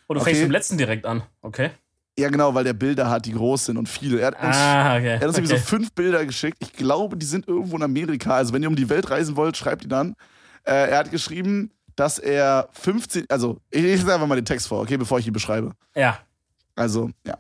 Oh, 0.08 0.14
du 0.14 0.20
fängst 0.20 0.42
mit 0.42 0.50
dem 0.50 0.52
letzten 0.52 0.78
direkt 0.78 1.06
an. 1.06 1.24
Okay. 1.42 1.72
Ja, 2.20 2.30
genau, 2.30 2.54
weil 2.54 2.64
der 2.66 2.74
Bilder 2.74 3.10
hat, 3.10 3.26
die 3.26 3.32
groß 3.32 3.68
sind 3.68 3.78
und 3.78 3.88
viele. 3.88 4.20
Er 4.20 4.28
hat 4.28 4.44
uns 4.44 4.56
Ah, 4.56 4.98
okay. 4.98 5.08
Er 5.08 5.20
hat 5.22 5.28
uns 5.28 5.38
irgendwie 5.38 5.54
okay. 5.54 5.62
so 5.62 5.68
fünf 5.68 5.94
Bilder 5.94 6.26
geschickt. 6.26 6.58
Ich 6.60 6.74
glaube, 6.74 7.16
die 7.18 7.26
sind 7.26 7.48
irgendwo 7.48 7.78
in 7.78 7.84
Amerika. 7.84 8.36
Also, 8.36 8.54
wenn 8.54 8.62
ihr 8.62 8.70
um 8.70 8.76
die 8.76 8.90
Welt 8.90 9.10
reisen 9.10 9.36
wollt, 9.38 9.56
schreibt 9.56 9.84
die 9.84 9.88
dann. 9.88 10.16
Äh, 10.64 10.90
er 10.92 10.98
hat 11.00 11.12
geschrieben, 11.12 11.72
dass 11.96 12.20
er 12.20 12.70
15, 12.74 13.26
also, 13.30 13.60
ich 13.70 13.82
lese 13.82 14.14
einfach 14.14 14.28
mal 14.28 14.36
den 14.36 14.46
Text 14.46 14.68
vor, 14.68 14.82
okay, 14.82 14.98
bevor 14.98 15.20
ich 15.20 15.28
ihn 15.28 15.34
beschreibe. 15.34 15.72
Ja. 15.96 16.20
Also, 16.76 17.10
ja. 17.26 17.38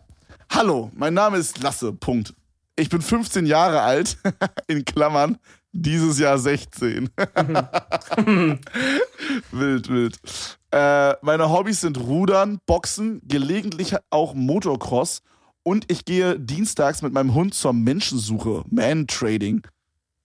Hallo, 0.49 0.91
mein 0.95 1.13
Name 1.13 1.38
ist 1.38 1.61
Lasse, 1.61 1.93
Punkt. 1.93 2.34
Ich 2.76 2.89
bin 2.89 3.01
15 3.01 3.45
Jahre 3.45 3.82
alt, 3.82 4.17
in 4.67 4.86
Klammern, 4.86 5.38
dieses 5.72 6.19
Jahr 6.19 6.38
16. 6.38 7.09
wild, 9.51 9.89
wild. 9.89 10.19
Äh, 10.72 11.15
meine 11.22 11.49
Hobbys 11.49 11.82
sind 11.82 11.99
Rudern, 11.99 12.59
Boxen, 12.65 13.22
gelegentlich 13.28 13.95
auch 14.09 14.34
Motocross 14.34 15.22
und 15.63 15.91
ich 15.91 16.05
gehe 16.05 16.39
dienstags 16.39 17.01
mit 17.01 17.13
meinem 17.13 17.34
Hund 17.34 17.53
zur 17.53 17.74
Menschensuche, 17.74 18.63
Man-Trading. 18.69 19.67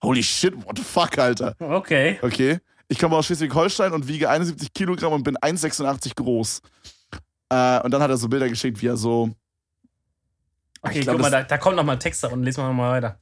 Holy 0.03 0.23
shit, 0.23 0.55
what 0.65 0.79
the 0.79 0.85
fuck, 0.85 1.19
Alter. 1.19 1.55
Okay. 1.59 2.19
Okay. 2.23 2.59
Ich 2.89 2.99
komme 2.99 3.17
aus 3.17 3.27
Schleswig-Holstein 3.27 3.93
und 3.93 4.07
wiege 4.07 4.31
71 4.31 4.73
Kilogramm 4.73 5.13
und 5.13 5.25
bin 5.25 5.37
1,86 5.37 6.15
groß. 6.15 6.61
Äh, 7.49 7.81
und 7.81 7.91
dann 7.91 8.01
hat 8.01 8.11
er 8.11 8.17
so 8.17 8.29
Bilder 8.29 8.49
geschickt, 8.49 8.81
wie 8.81 8.87
er 8.87 8.97
so. 8.97 9.31
Okay, 10.83 11.01
glaub, 11.01 11.17
guck 11.17 11.23
mal, 11.23 11.31
da, 11.31 11.43
da 11.43 11.59
kommt 11.59 11.77
noch 11.77 11.83
mal 11.83 11.95
ein 11.95 12.01
Text 12.01 12.23
da 12.23 12.29
und 12.29 12.45
lesen 12.45 12.63
wir 12.63 12.69
noch 12.69 12.75
mal 12.75 12.93
weiter. 12.93 13.19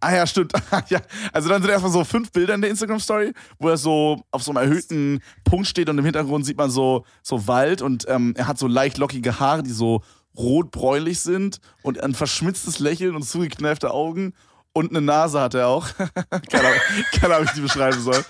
Ah 0.00 0.14
ja, 0.14 0.26
stimmt. 0.26 0.52
ja. 0.88 1.00
Also 1.32 1.48
dann 1.48 1.60
sind 1.62 1.70
erstmal 1.70 1.92
so 1.92 2.04
fünf 2.04 2.30
Bilder 2.30 2.54
in 2.54 2.60
der 2.60 2.70
Instagram-Story, 2.70 3.32
wo 3.58 3.68
er 3.68 3.76
so 3.76 4.22
auf 4.30 4.42
so 4.42 4.52
einem 4.52 4.62
erhöhten 4.68 5.20
Punkt 5.44 5.66
steht 5.66 5.88
und 5.88 5.98
im 5.98 6.04
Hintergrund 6.04 6.46
sieht 6.46 6.56
man 6.56 6.70
so, 6.70 7.04
so 7.22 7.46
Wald 7.46 7.82
und 7.82 8.06
ähm, 8.08 8.34
er 8.36 8.46
hat 8.46 8.58
so 8.58 8.66
leicht 8.66 8.98
lockige 8.98 9.40
Haare, 9.40 9.62
die 9.62 9.72
so 9.72 10.02
rot-bräunlich 10.36 11.20
sind 11.20 11.58
und 11.82 12.02
ein 12.02 12.14
verschmitztes 12.14 12.78
Lächeln 12.78 13.16
und 13.16 13.22
zugekneifte 13.22 13.90
Augen 13.90 14.34
und 14.72 14.90
eine 14.90 15.00
Nase 15.00 15.40
hat 15.40 15.54
er 15.54 15.66
auch. 15.66 15.88
keine 16.50 16.68
Ahnung, 16.68 16.80
keine 17.20 17.34
Ahnung, 17.34 17.46
wie 17.46 17.48
ich 17.48 17.54
die 17.54 17.60
beschreiben 17.60 18.00
soll. 18.00 18.24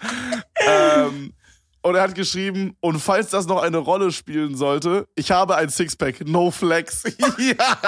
ähm, 0.67 1.35
und 1.83 1.95
er 1.95 2.03
hat 2.03 2.15
geschrieben, 2.15 2.77
und 2.81 2.99
falls 2.99 3.31
das 3.31 3.47
noch 3.47 3.63
eine 3.63 3.79
Rolle 3.79 4.11
spielen 4.11 4.57
sollte, 4.57 5.07
ich 5.15 5.31
habe 5.31 5.57
ein 5.57 5.69
Sixpack, 5.69 6.27
no 6.27 6.51
flex. 6.51 7.05
ja, 7.39 7.79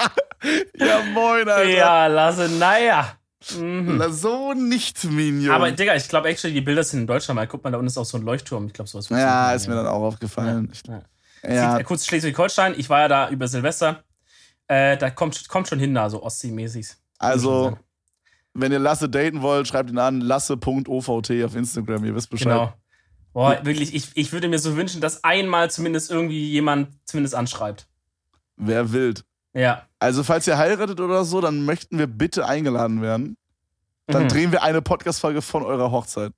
ja, 0.75 1.03
moin, 1.13 1.49
Alter. 1.49 1.65
Ja, 1.69 2.07
lasse, 2.07 2.49
naja. 2.49 3.20
Mhm. 3.59 4.03
So 4.13 4.53
nicht, 4.53 5.03
Minion. 5.05 5.55
Aber 5.55 5.71
Digga, 5.73 5.95
ich 5.97 6.09
glaube 6.09 6.29
actually, 6.29 6.53
die 6.53 6.61
Bilder 6.61 6.85
sind 6.85 7.01
in 7.01 7.07
Deutschland, 7.07 7.39
weil 7.41 7.47
guck 7.47 7.65
mal, 7.65 7.71
da 7.71 7.79
unten 7.79 7.87
ist 7.87 7.97
auch 7.97 8.05
so 8.05 8.19
ein 8.19 8.25
Leuchtturm. 8.25 8.67
Ich 8.67 8.73
glaube, 8.75 8.89
sowas 8.89 9.09
Ja, 9.09 9.53
ist 9.53 9.67
mir 9.67 9.75
dann 9.77 9.87
auch 9.87 10.03
aufgefallen. 10.03 10.71
Ja. 10.87 11.03
Ja, 11.43 11.73
Sieht, 11.73 11.81
äh, 11.81 11.85
kurz 11.85 12.05
Schleswig-Holstein, 12.05 12.75
ich 12.77 12.91
war 12.91 13.01
ja 13.01 13.09
da 13.09 13.31
über 13.31 13.49
Silvester. 13.49 14.05
Äh, 14.67 14.99
da 14.99 15.09
kommt, 15.09 15.49
kommt 15.49 15.69
schon 15.69 15.79
hin, 15.79 15.95
da 15.95 16.11
so 16.11 16.23
Ostsee-mäßig. 16.23 16.97
also, 17.19 17.79
wenn 18.53 18.73
ihr 18.73 18.79
Lasse 18.79 19.09
daten 19.09 19.41
wollt, 19.41 19.67
schreibt 19.67 19.89
ihn 19.91 19.99
an 19.99 20.21
lasse.ovt 20.21 21.09
auf 21.09 21.57
Instagram, 21.57 22.05
ihr 22.05 22.15
wisst 22.15 22.29
Bescheid. 22.31 22.53
Genau. 22.53 22.75
Boah, 23.33 23.65
wirklich, 23.65 23.95
ich, 23.95 24.11
ich 24.15 24.33
würde 24.33 24.49
mir 24.49 24.59
so 24.59 24.77
wünschen, 24.77 25.01
dass 25.01 25.25
einmal 25.25 25.71
zumindest 25.71 26.11
irgendwie 26.11 26.51
jemand 26.51 26.89
zumindest 27.05 27.35
anschreibt. 27.35 27.87
Wer 28.57 28.93
wild. 28.93 29.25
Ja. 29.55 29.87
Also, 30.01 30.25
falls 30.25 30.47
ihr 30.47 30.57
heiratet 30.59 30.99
oder 31.01 31.25
so, 31.25 31.41
dann 31.41 31.65
möchten 31.65 31.99
wir 31.99 32.07
bitte 32.07 32.47
eingeladen 32.47 33.03
werden. 33.03 33.37
Dann 34.07 34.25
Mhm. 34.25 34.29
drehen 34.29 34.53
wir 34.53 34.63
eine 34.63 34.83
Podcast-Folge 34.83 35.43
von 35.43 35.63
eurer 35.63 35.91
Hochzeit. 35.93 36.33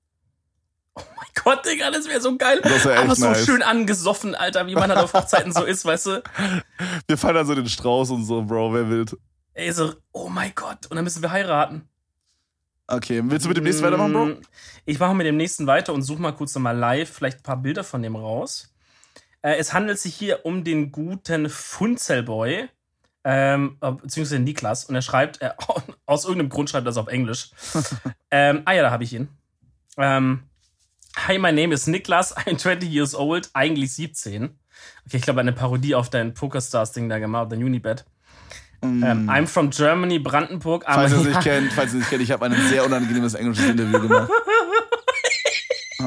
Oh 0.94 1.00
mein 1.16 1.26
Gott, 1.42 1.64
Digga, 1.64 1.90
das 1.90 2.06
wäre 2.06 2.20
so 2.20 2.36
geil. 2.36 2.60
Das 2.62 2.84
wär 2.84 2.92
echt 2.96 3.04
Aber 3.04 3.14
so 3.14 3.26
nice. 3.30 3.46
schön 3.46 3.62
angesoffen, 3.62 4.34
Alter, 4.34 4.66
wie 4.66 4.74
man 4.74 4.90
halt 4.90 4.98
auf 5.00 5.14
Hochzeiten 5.14 5.52
so 5.52 5.62
ist, 5.64 5.84
weißt 5.86 6.06
du? 6.06 6.22
Wir 7.06 7.16
feiern 7.16 7.36
dann 7.36 7.46
so 7.46 7.54
den 7.54 7.68
Strauß 7.68 8.10
und 8.10 8.24
so, 8.26 8.42
Bro, 8.42 8.74
wer 8.74 8.90
wild. 8.90 9.16
Ey, 9.54 9.72
so, 9.72 9.94
oh 10.12 10.28
mein 10.28 10.52
Gott, 10.54 10.86
und 10.90 10.96
dann 10.96 11.04
müssen 11.04 11.22
wir 11.22 11.30
heiraten. 11.30 11.88
Okay, 12.88 13.22
willst 13.24 13.44
du 13.44 13.48
mit 13.48 13.56
dem 13.56 13.64
nächsten 13.64 13.84
weitermachen, 13.84 14.12
Bro? 14.12 14.24
Mm, 14.26 14.40
Ich 14.86 14.98
mache 14.98 15.14
mit 15.14 15.26
dem 15.26 15.36
nächsten 15.36 15.66
weiter 15.66 15.94
und 15.94 16.02
suche 16.02 16.20
mal 16.20 16.32
kurz 16.32 16.54
nochmal 16.54 16.76
live 16.76 17.08
vielleicht 17.10 17.38
ein 17.38 17.42
paar 17.42 17.56
Bilder 17.58 17.84
von 17.84 18.02
dem 18.02 18.16
raus. 18.16 18.74
Äh, 19.40 19.56
es 19.56 19.72
handelt 19.72 19.98
sich 19.98 20.14
hier 20.14 20.44
um 20.44 20.64
den 20.64 20.90
guten 20.92 21.48
Funzelboy, 21.48 22.68
ähm, 23.24 23.76
äh, 23.80 23.92
beziehungsweise 23.92 24.40
Niklas. 24.40 24.84
Und 24.84 24.94
er 24.94 25.02
schreibt, 25.02 25.40
äh, 25.42 25.50
aus 26.06 26.24
irgendeinem 26.24 26.50
Grund 26.50 26.70
schreibt 26.70 26.82
er 26.82 26.90
das 26.90 26.96
auf 26.96 27.08
Englisch. 27.08 27.50
ähm, 28.30 28.62
ah 28.64 28.72
ja, 28.72 28.82
da 28.82 28.90
habe 28.90 29.04
ich 29.04 29.12
ihn. 29.12 29.28
Ähm, 29.96 30.44
Hi, 31.14 31.38
my 31.38 31.52
name 31.52 31.74
is 31.74 31.86
Niklas, 31.86 32.34
I'm 32.36 32.56
20 32.56 32.90
years 32.90 33.14
old, 33.14 33.50
eigentlich 33.52 33.92
17. 33.92 34.44
Okay, 35.06 35.16
ich 35.18 35.22
glaube, 35.22 35.40
eine 35.40 35.52
Parodie 35.52 35.94
auf 35.94 36.08
dein 36.08 36.32
Pokerstars-Ding 36.32 37.08
da 37.08 37.18
gemacht, 37.18 37.52
dein 37.52 37.62
Unibet. 37.62 38.06
Ähm, 38.82 39.28
I'm 39.30 39.46
from 39.46 39.70
Germany, 39.70 40.18
Brandenburg. 40.18 40.88
I'm 40.88 40.92
Mm. 40.92 40.94
Falls 40.94 41.12
ihr 41.12 41.18
a 41.18 41.20
es 41.20 41.26
nicht 41.26 41.40
kennt, 41.42 41.72
falls 41.72 41.92
ihr 41.92 42.00
es 42.00 42.00
nicht 42.00 42.10
kennt, 42.10 42.22
ich 42.22 42.32
habe 42.32 42.46
ein 42.46 42.56
sehr 42.68 42.84
unangenehmes 42.84 43.34
englisches 43.34 43.68
Interview 43.68 44.00
gemacht. 44.00 44.30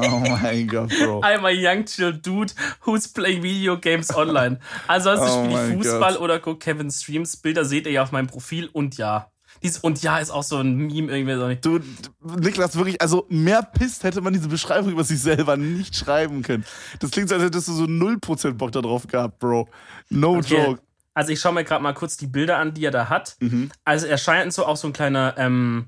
Oh 0.02 0.20
mein 0.20 0.66
Gott, 0.68 0.90
Bro. 0.90 1.20
I'm 1.24 1.44
a 1.44 1.50
young 1.50 1.84
chill 1.86 2.12
dude 2.12 2.52
who's 2.84 3.08
playing 3.08 3.42
video 3.42 3.78
games 3.78 4.14
online. 4.14 4.58
Ansonsten 4.88 5.28
Oh 5.28 5.44
spiele 5.44 5.68
ich 5.68 5.74
Fußball 5.86 6.12
Gott. 6.14 6.20
oder 6.20 6.38
gucke 6.38 6.58
Kevin 6.58 6.90
Streams. 6.90 7.36
Bilder 7.36 7.64
seht 7.64 7.86
ihr 7.86 7.92
ja 7.92 8.02
auf 8.02 8.12
meinem 8.12 8.26
Profil 8.26 8.68
und 8.72 8.96
ja. 8.96 9.30
Dies 9.62 9.78
und 9.78 10.02
ja 10.02 10.18
ist 10.18 10.30
auch 10.30 10.42
so 10.42 10.58
ein 10.58 10.76
Meme 10.76 11.10
irgendwie 11.10 11.34
so 11.34 11.48
nicht. 11.48 11.64
Du, 11.64 11.80
Niklas, 12.22 12.76
wirklich, 12.76 13.00
also 13.00 13.26
mehr 13.30 13.62
Pist 13.62 14.04
hätte 14.04 14.20
man 14.20 14.34
diese 14.34 14.48
Beschreibung 14.48 14.90
über 14.92 15.02
sich 15.02 15.18
selber 15.20 15.56
nicht 15.56 15.96
schreiben 15.96 16.42
können. 16.42 16.64
Das 17.00 17.10
klingt 17.10 17.30
so, 17.30 17.36
als 17.36 17.44
hättest 17.44 17.68
du 17.68 17.72
so 17.72 17.84
0% 17.84 18.52
Bock 18.52 18.72
da 18.72 18.82
drauf 18.82 19.06
gehabt, 19.06 19.38
Bro. 19.38 19.68
No 20.10 20.36
Okay. 20.36 20.62
joke. 20.66 20.82
Also 21.14 21.32
ich 21.32 21.40
schaue 21.40 21.54
mir 21.54 21.64
gerade 21.64 21.82
mal 21.82 21.94
kurz 21.94 22.18
die 22.18 22.26
Bilder 22.26 22.58
an, 22.58 22.74
die 22.74 22.84
er 22.84 22.90
da 22.90 23.08
hat. 23.08 23.36
Mhm. 23.40 23.70
Also 23.86 24.06
er 24.06 24.18
scheint 24.18 24.52
so 24.52 24.66
auch 24.66 24.76
so 24.76 24.88
ein 24.88 24.92
kleiner, 24.92 25.34
ähm, 25.38 25.86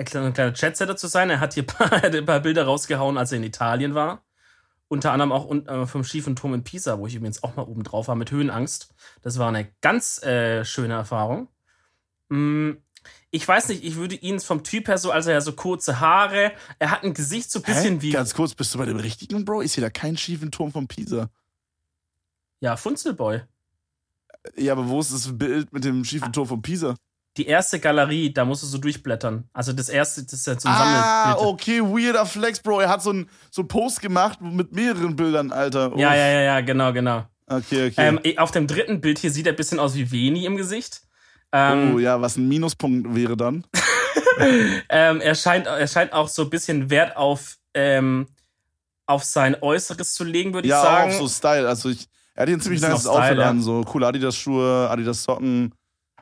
ein 0.00 0.04
kleiner, 0.06 0.26
ein 0.26 0.32
kleiner 0.32 0.52
Chatsetter 0.52 0.96
zu 0.96 1.06
sein. 1.06 1.30
Er 1.30 1.40
hat 1.40 1.54
hier 1.54 1.62
ein 1.62 1.66
paar, 1.66 1.92
ein 2.04 2.26
paar 2.26 2.40
Bilder 2.40 2.64
rausgehauen, 2.64 3.16
als 3.18 3.32
er 3.32 3.38
in 3.38 3.44
Italien 3.44 3.94
war. 3.94 4.22
Unter 4.88 5.12
anderem 5.12 5.30
auch 5.30 5.48
äh, 5.52 5.86
vom 5.86 6.02
schiefen 6.02 6.34
Turm 6.34 6.52
in 6.54 6.64
Pisa, 6.64 6.98
wo 6.98 7.06
ich 7.06 7.14
übrigens 7.14 7.44
auch 7.44 7.54
mal 7.54 7.62
oben 7.62 7.84
drauf 7.84 8.08
war 8.08 8.16
mit 8.16 8.32
Höhenangst. 8.32 8.92
Das 9.22 9.38
war 9.38 9.48
eine 9.48 9.70
ganz 9.80 10.20
äh, 10.24 10.64
schöne 10.64 10.94
Erfahrung. 10.94 11.46
Mm, 12.28 12.72
Ich 13.30 13.46
weiß 13.46 13.68
nicht, 13.68 13.84
ich 13.84 13.94
würde 13.94 14.16
ihn 14.16 14.40
vom 14.40 14.64
Typ 14.64 14.88
her 14.88 14.98
so, 14.98 15.12
also 15.12 15.30
er 15.30 15.36
hat 15.36 15.44
so 15.44 15.52
kurze 15.52 16.00
Haare, 16.00 16.52
er 16.80 16.90
hat 16.90 17.04
ein 17.04 17.14
Gesicht 17.14 17.52
so 17.52 17.60
ein 17.60 17.62
bisschen 17.62 17.94
Hä? 17.96 18.02
wie 18.02 18.10
Ganz 18.10 18.34
kurz, 18.34 18.54
bist 18.54 18.74
du 18.74 18.78
bei 18.78 18.86
dem 18.86 18.96
richtigen, 18.98 19.44
Bro? 19.44 19.60
Ist 19.60 19.74
hier 19.74 19.82
da 19.84 19.90
kein 19.90 20.16
schiefen 20.16 20.50
Turm 20.50 20.72
von 20.72 20.88
Pisa? 20.88 21.30
ja 22.60 22.76
Funzelboy. 22.76 23.42
Ja, 24.56 24.72
aber 24.72 24.88
wo 24.88 25.00
ist 25.00 25.12
das 25.12 25.38
Bild 25.38 25.72
mit 25.72 25.84
dem 25.84 26.04
schiefen 26.04 26.32
Turm 26.32 26.48
von 26.48 26.62
Pisa? 26.62 26.96
Die 27.36 27.46
erste 27.46 27.78
Galerie, 27.78 28.32
da 28.34 28.44
musst 28.44 28.62
du 28.64 28.66
so 28.66 28.78
durchblättern. 28.78 29.48
Also 29.52 29.72
das 29.72 29.88
erste, 29.88 30.24
das 30.24 30.32
ist 30.32 30.46
ja 30.46 30.58
so 30.58 30.68
ein 30.68 30.74
Ah, 30.74 31.36
okay, 31.38 31.80
weirder 31.80 32.26
Flex, 32.26 32.58
Bro. 32.60 32.80
Er 32.80 32.88
hat 32.88 33.02
so 33.02 33.10
einen 33.10 33.30
so 33.50 33.62
einen 33.62 33.68
Post 33.68 34.00
gemacht 34.02 34.40
mit 34.40 34.72
mehreren 34.72 35.14
Bildern, 35.14 35.52
Alter. 35.52 35.92
Ja, 35.96 36.08
Uff. 36.08 36.14
ja, 36.14 36.14
ja, 36.14 36.40
ja, 36.40 36.60
genau, 36.60 36.92
genau. 36.92 37.24
Okay, 37.46 37.88
okay. 37.88 37.94
Ähm, 37.96 38.20
auf 38.36 38.50
dem 38.50 38.66
dritten 38.66 39.00
Bild 39.00 39.18
hier 39.18 39.30
sieht 39.30 39.46
er 39.46 39.52
ein 39.52 39.56
bisschen 39.56 39.78
aus 39.78 39.94
wie 39.94 40.10
Veni 40.10 40.44
im 40.44 40.56
Gesicht. 40.56 41.02
Ähm, 41.52 41.94
oh 41.94 41.98
ja, 41.98 42.20
was 42.20 42.36
ein 42.36 42.48
Minuspunkt 42.48 43.14
wäre 43.14 43.36
dann. 43.36 43.64
ähm, 44.88 45.20
er, 45.20 45.34
scheint, 45.34 45.66
er 45.66 45.86
scheint 45.88 46.12
auch 46.12 46.28
so 46.28 46.42
ein 46.42 46.50
bisschen 46.50 46.90
Wert 46.90 47.16
auf, 47.16 47.56
ähm, 47.74 48.26
auf 49.06 49.24
sein 49.24 49.56
Äußeres 49.60 50.14
zu 50.14 50.24
legen, 50.24 50.52
würde 50.54 50.66
ich 50.66 50.70
Ja, 50.70 50.82
sagen. 50.82 51.12
auch 51.12 51.18
so 51.18 51.28
Style. 51.28 51.68
Also 51.68 51.90
ich, 51.90 52.06
er 52.34 52.42
hat 52.42 52.48
hier 52.48 52.56
ein 52.56 52.60
ziemlich 52.60 52.80
Style, 52.80 52.94
Outfit 52.94 53.38
ja. 53.38 53.50
an. 53.50 53.60
So 53.62 53.82
coole 53.82 54.06
Adidas-Schuhe, 54.06 54.88
Adidas-Socken. 54.90 55.72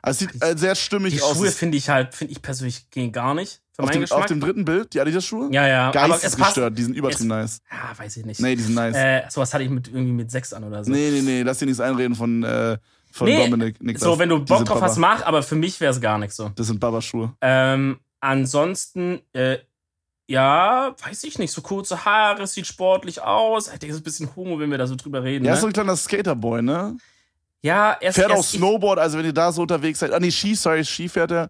Also 0.01 0.25
es 0.25 0.31
sieht 0.33 0.43
äh, 0.43 0.57
sehr 0.57 0.75
stimmig 0.75 1.13
die 1.15 1.21
aus. 1.21 1.37
Schuhe 1.37 1.47
Es- 1.47 1.55
finde 1.55 1.77
ich 1.77 1.89
halt, 1.89 2.13
finde 2.15 2.31
ich 2.33 2.41
persönlich 2.41 2.89
gehen 2.89 3.11
gar 3.11 3.33
nicht. 3.33 3.61
Für 3.73 3.83
auf, 3.83 3.85
meinen 3.87 3.93
dem, 3.97 4.01
Geschmack. 4.01 4.19
auf 4.19 4.25
dem 4.25 4.39
dritten 4.41 4.65
Bild, 4.65 4.93
die 4.93 4.99
Adidas-Schuhe? 4.99 5.49
ja, 5.51 5.65
ja. 5.67 5.89
Es. 5.89 5.93
Geistesgestört, 5.93 6.77
die 6.77 6.83
sind 6.83 6.95
übertrieben 6.95 7.27
nice. 7.29 7.61
Ja, 7.71 7.97
weiß 7.97 8.17
ich 8.17 8.25
nicht. 8.25 8.39
Nee, 8.41 8.55
die 8.55 8.61
sind 8.63 8.75
nice. 8.75 8.95
Äh, 8.95 9.21
sowas 9.29 9.53
hatte 9.53 9.63
ich 9.63 9.69
mit 9.69 9.87
irgendwie 9.87 10.11
mit 10.11 10.29
sechs 10.31 10.51
an 10.53 10.63
oder 10.65 10.83
so. 10.83 10.91
nee, 10.91 11.09
nee, 11.11 11.21
nee, 11.21 11.41
lass 11.43 11.59
dir 11.59 11.65
nichts 11.65 11.79
einreden 11.79 12.13
von, 12.15 12.43
äh, 12.43 12.77
von 13.11 13.27
Nee, 13.27 13.49
Dominik. 13.49 13.81
Niklas. 13.81 14.03
so, 14.03 14.19
wenn 14.19 14.29
du 14.29 14.39
Die 14.39 14.45
Bock 14.45 14.65
drauf 14.65 14.79
Baba. 14.79 14.85
hast, 14.87 14.97
mach, 14.97 15.23
aber 15.25 15.43
für 15.43 15.55
mich 15.55 15.79
wäre 15.79 15.93
es 15.93 16.01
gar 16.01 16.17
nicht 16.17 16.33
so. 16.33 16.49
Das 16.55 16.67
sind 16.67 16.79
Baba-Schuhe. 16.81 17.33
Ähm, 17.41 17.99
ansonsten, 18.19 19.21
äh, 19.33 19.59
ja, 20.27 20.93
weiß 21.03 21.23
ich 21.23 21.39
nicht, 21.39 21.51
so 21.51 21.61
kurze 21.61 22.05
Haare, 22.05 22.45
sieht 22.47 22.67
sportlich 22.67 23.21
aus. 23.21 23.67
Ich 23.67 23.79
denke, 23.79 23.87
es 23.87 23.95
ist 23.95 24.01
ein 24.01 24.03
bisschen 24.03 24.35
homo, 24.35 24.59
wenn 24.59 24.69
wir 24.69 24.77
da 24.77 24.85
so 24.87 24.95
drüber 24.95 25.23
reden. 25.23 25.45
Ja, 25.45 25.51
ne? 25.51 25.55
ist 25.55 25.61
so 25.61 25.67
ein 25.67 25.73
kleiner 25.73 25.95
Skaterboy, 25.95 26.61
ne? 26.61 26.97
Ja 27.61 27.91
er 27.99 28.09
ist, 28.09 28.15
Fährt 28.15 28.31
er 28.31 28.37
auch 28.37 28.43
Snowboard, 28.43 28.99
also 28.99 29.17
wenn 29.17 29.25
ihr 29.25 29.33
da 29.33 29.51
so 29.51 29.61
unterwegs 29.61 29.99
seid. 29.99 30.11
Ah, 30.11 30.19
nee, 30.19 30.31
Ski, 30.31 30.55
sorry, 30.55 30.83
Ski 30.83 31.09
fährt 31.09 31.31
er. 31.31 31.49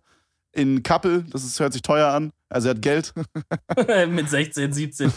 In 0.51 0.81
Kappel, 0.81 1.25
das 1.29 1.43
ist, 1.43 1.59
hört 1.59 1.73
sich 1.73 1.83
teuer 1.83 2.07
an. 2.11 2.31
Also 2.49 2.69
er 2.69 2.75
hat 2.75 2.81
Geld. 2.81 3.13
mit 4.09 4.29
16, 4.29 4.73
17. 4.73 5.13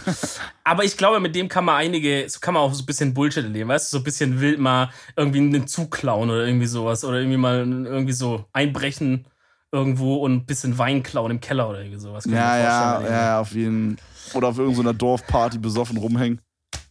Aber 0.64 0.84
ich 0.84 0.98
glaube, 0.98 1.20
mit 1.20 1.34
dem 1.34 1.48
kann 1.48 1.64
man 1.64 1.76
einige, 1.76 2.28
so 2.28 2.38
kann 2.38 2.52
man 2.52 2.62
auch 2.62 2.74
so 2.74 2.82
ein 2.82 2.86
bisschen 2.86 3.14
Bullshit 3.14 3.44
erleben, 3.44 3.70
weißt 3.70 3.90
du, 3.90 3.96
so 3.96 4.00
ein 4.00 4.04
bisschen 4.04 4.40
wild 4.40 4.58
mal 4.58 4.90
irgendwie 5.16 5.38
einen 5.38 5.66
Zug 5.66 5.90
klauen 5.90 6.28
oder 6.28 6.44
irgendwie 6.44 6.66
sowas. 6.66 7.02
Oder 7.04 7.18
irgendwie 7.18 7.38
mal 7.38 7.60
irgendwie 7.60 8.12
so 8.12 8.44
einbrechen 8.52 9.26
irgendwo 9.72 10.16
und 10.16 10.32
ein 10.34 10.46
bisschen 10.46 10.76
Wein 10.76 11.02
klauen 11.02 11.30
im 11.30 11.40
Keller 11.40 11.68
oder 11.70 11.80
irgendwie 11.80 11.98
sowas. 11.98 12.24
Kann 12.24 12.34
Ja, 12.34 12.58
ja, 12.58 13.10
ja, 13.10 13.40
auf 13.40 13.52
jeden 13.52 13.96
Oder 14.34 14.48
auf 14.48 14.58
irgendeiner 14.58 14.92
Dorfparty 14.92 15.58
besoffen 15.58 15.96
rumhängen. 15.96 16.42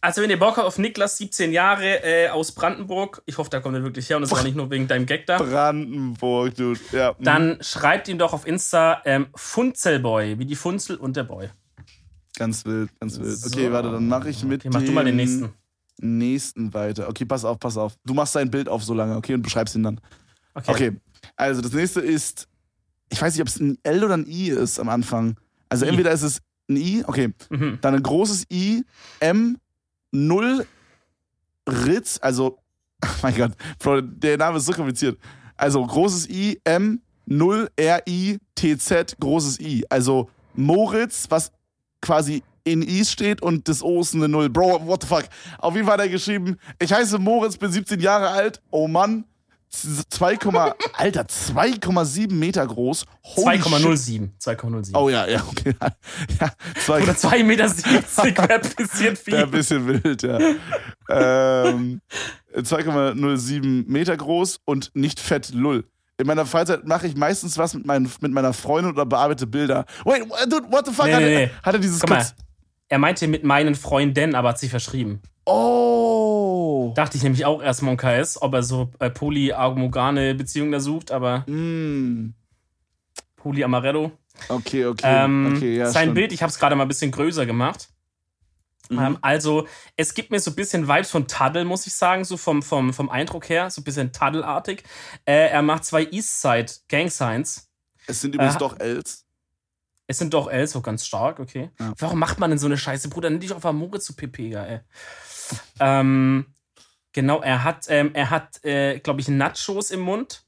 Also, 0.04 0.20
wenn 0.20 0.30
ihr 0.30 0.38
Bock 0.38 0.56
habt 0.56 0.66
auf 0.66 0.78
Niklas, 0.78 1.16
17 1.16 1.52
Jahre, 1.52 2.02
äh, 2.02 2.28
aus 2.28 2.52
Brandenburg, 2.52 3.22
ich 3.24 3.38
hoffe, 3.38 3.50
da 3.50 3.60
kommt 3.60 3.76
er 3.76 3.84
wirklich 3.84 4.10
her 4.10 4.16
und 4.16 4.22
das 4.22 4.32
war 4.32 4.42
nicht 4.42 4.56
nur 4.56 4.68
wegen 4.70 4.88
deinem 4.88 5.06
Gag 5.06 5.26
da, 5.26 5.38
Brandenburg, 5.38 6.54
dude. 6.56 6.80
Ja. 6.90 7.14
dann 7.20 7.58
schreibt 7.60 8.08
ihm 8.08 8.18
doch 8.18 8.32
auf 8.32 8.44
Insta 8.46 9.00
ähm, 9.04 9.28
Funzelboy, 9.34 10.38
wie 10.40 10.44
die 10.44 10.56
Funzel 10.56 10.96
und 10.96 11.16
der 11.16 11.22
Boy. 11.24 11.48
Ganz 12.36 12.64
wild, 12.66 12.90
ganz 12.98 13.18
wild. 13.20 13.36
So. 13.38 13.46
Okay, 13.46 13.70
warte, 13.70 13.92
dann 13.92 14.08
mache 14.08 14.28
ich 14.28 14.42
mit 14.42 14.62
Okay, 14.66 14.70
mach 14.72 14.82
du 14.82 14.90
mal 14.90 15.04
den 15.04 15.16
nächsten. 15.16 15.50
nächsten 16.00 16.74
weiter. 16.74 17.08
Okay, 17.08 17.24
pass 17.24 17.44
auf, 17.44 17.60
pass 17.60 17.76
auf. 17.76 17.92
Du 18.04 18.12
machst 18.14 18.34
dein 18.34 18.50
Bild 18.50 18.68
auf 18.68 18.82
so 18.82 18.94
lange, 18.94 19.16
okay, 19.16 19.34
und 19.34 19.42
beschreibst 19.42 19.74
ihn 19.76 19.84
dann. 19.84 20.00
Okay. 20.54 20.70
Okay, 20.72 20.92
also 21.36 21.60
das 21.60 21.72
nächste 21.72 22.00
ist, 22.00 22.48
ich 23.10 23.22
weiß 23.22 23.34
nicht, 23.34 23.42
ob 23.42 23.48
es 23.48 23.60
ein 23.60 23.78
L 23.84 24.02
oder 24.02 24.14
ein 24.14 24.26
I 24.26 24.48
ist 24.50 24.80
am 24.80 24.88
Anfang. 24.88 25.36
Also 25.68 25.84
I. 25.86 25.90
entweder 25.90 26.10
ist 26.10 26.22
es 26.22 26.40
ein 26.68 26.76
I, 26.76 27.04
okay, 27.06 27.32
Mhm. 27.50 27.78
dann 27.80 27.94
ein 27.94 28.02
großes 28.02 28.46
I, 28.50 28.84
M, 29.20 29.58
0, 30.12 30.66
Ritz, 31.68 32.18
also, 32.22 32.58
oh 33.04 33.08
mein 33.22 33.36
Gott, 33.36 33.52
Bro, 33.78 34.02
der 34.02 34.38
Name 34.38 34.58
ist 34.58 34.66
so 34.66 34.72
kompliziert. 34.72 35.18
Also 35.56 35.84
großes 35.84 36.28
I, 36.28 36.60
M, 36.64 37.00
0, 37.26 37.68
R, 37.76 38.02
I, 38.06 38.38
T, 38.54 38.76
Z, 38.76 39.16
großes 39.20 39.60
I. 39.60 39.84
Also 39.88 40.30
Moritz, 40.54 41.26
was 41.28 41.52
quasi 42.00 42.42
in 42.64 42.82
I 42.82 43.04
steht 43.04 43.42
und 43.42 43.68
das 43.68 43.82
O 43.82 44.00
ist 44.00 44.14
eine 44.14 44.28
0. 44.28 44.48
Bro, 44.50 44.86
what 44.86 45.02
the 45.02 45.08
fuck? 45.08 45.24
Auf 45.58 45.74
jeden 45.74 45.86
Fall 45.86 45.94
hat 45.94 46.00
er 46.00 46.08
geschrieben, 46.08 46.56
ich 46.78 46.92
heiße 46.92 47.18
Moritz, 47.18 47.56
bin 47.56 47.72
17 47.72 48.00
Jahre 48.00 48.28
alt, 48.28 48.62
oh 48.70 48.86
Mann, 48.86 49.24
2, 49.74 50.38
Alter, 50.92 51.22
2,7 51.22 52.32
Meter 52.32 52.66
groß. 52.66 53.06
Holy 53.24 53.56
shit. 53.56 53.72
2,07. 53.72 54.28
2,07. 54.38 54.90
Oh 54.94 55.08
ja, 55.08 55.26
ja, 55.26 55.42
okay. 55.48 55.74
Ja, 56.40 56.52
zwei, 56.84 57.02
Oder 57.02 57.12
2,70 57.12 57.44
Meter, 57.44 57.68
wäre 58.48 58.54
ein 58.54 58.70
bisschen 58.76 59.16
viel. 59.16 59.32
Wäre 59.32 59.44
ein 59.44 59.50
bisschen 59.50 59.88
wild, 59.88 60.22
ja. 60.22 60.38
ähm, 61.08 62.00
2,07 62.54 63.84
Meter 63.90 64.16
groß 64.16 64.60
und 64.64 64.90
nicht 64.94 65.18
fett 65.18 65.50
lull. 65.54 65.84
In 66.18 66.26
meiner 66.26 66.46
Freizeit 66.46 66.86
mache 66.86 67.06
ich 67.06 67.16
meistens 67.16 67.56
was 67.58 67.74
mit, 67.74 67.86
meinen, 67.86 68.10
mit 68.20 68.32
meiner 68.32 68.52
Freundin 68.52 68.92
oder 68.92 69.06
bearbeite 69.06 69.46
Bilder. 69.46 69.86
Wait, 70.04 70.22
dude, 70.48 70.70
what 70.70 70.86
the 70.86 70.92
fuck? 70.92 71.06
Nee, 71.06 71.12
hat, 71.14 71.20
nee, 71.22 71.34
er- 71.34 71.46
nee. 71.46 71.50
hat 71.62 71.74
er 71.74 71.80
dieses 71.80 72.00
Guck 72.00 72.10
mal, 72.10 72.24
er 72.88 72.98
meinte 72.98 73.26
mit 73.26 73.42
meinen 73.42 73.74
Freunden, 73.74 74.34
aber 74.34 74.50
hat 74.50 74.58
sich 74.58 74.70
verschrieben. 74.70 75.22
Oh. 75.44 76.92
Dachte 76.94 77.16
ich 77.16 77.22
nämlich 77.22 77.44
auch 77.44 77.62
erstmal 77.62 77.92
um 77.92 77.96
KS, 77.96 78.40
ob 78.40 78.54
er 78.54 78.62
so 78.62 78.90
äh, 78.98 79.10
polyamorgane 79.10 80.34
Beziehungen 80.34 80.72
da 80.72 80.80
sucht, 80.80 81.10
aber 81.10 81.44
Mm. 81.48 82.34
Polyamaretto. 83.36 84.12
Okay, 84.48 84.86
okay. 84.86 85.02
Ähm, 85.04 85.54
okay 85.56 85.76
ja, 85.76 85.86
sein 85.86 86.02
stimmt. 86.04 86.14
Bild, 86.14 86.32
ich 86.32 86.42
habe 86.42 86.50
es 86.50 86.58
gerade 86.58 86.76
mal 86.76 86.84
ein 86.84 86.88
bisschen 86.88 87.10
größer 87.10 87.44
gemacht. 87.44 87.88
Mhm. 88.88 88.98
Ähm, 88.98 89.18
also, 89.20 89.66
es 89.96 90.14
gibt 90.14 90.30
mir 90.30 90.38
so 90.40 90.50
ein 90.52 90.54
bisschen 90.56 90.86
Vibes 90.88 91.10
von 91.10 91.26
Tuddle, 91.26 91.64
muss 91.64 91.86
ich 91.86 91.94
sagen, 91.94 92.24
so 92.24 92.36
vom, 92.36 92.62
vom, 92.62 92.92
vom 92.92 93.10
Eindruck 93.10 93.48
her, 93.48 93.68
so 93.70 93.80
ein 93.80 93.84
bisschen 93.84 94.12
Tuddle-artig. 94.12 94.84
Äh, 95.24 95.48
er 95.48 95.62
macht 95.62 95.84
zwei 95.84 96.04
Eastside 96.10 96.66
Gang 96.88 97.10
Signs. 97.10 97.68
Es 98.06 98.20
sind 98.20 98.34
übrigens 98.34 98.56
Äh, 98.56 98.58
doch 98.58 98.78
Els. 98.78 99.26
Es 100.06 100.18
sind 100.18 100.34
doch 100.34 100.48
Els, 100.50 100.72
so 100.72 100.80
ganz 100.82 101.06
stark, 101.06 101.40
okay. 101.40 101.70
Ja. 101.80 101.92
Warum 101.98 102.18
macht 102.18 102.38
man 102.38 102.50
denn 102.50 102.58
so 102.58 102.66
eine 102.66 102.76
Scheiße, 102.76 103.08
Bruder? 103.08 103.30
Nimm 103.30 103.40
dich 103.40 103.52
auf 103.52 103.64
Amore 103.64 104.00
zu 104.00 104.14
Pepega, 104.14 104.64
ey. 104.66 104.80
Ähm, 105.80 106.46
genau, 107.12 107.40
er 107.42 107.64
hat, 107.64 107.86
ähm, 107.88 108.10
er 108.14 108.30
hat, 108.30 108.64
äh, 108.64 108.98
glaube 109.00 109.20
ich, 109.20 109.28
Nachos 109.28 109.90
im 109.90 110.00
Mund 110.00 110.42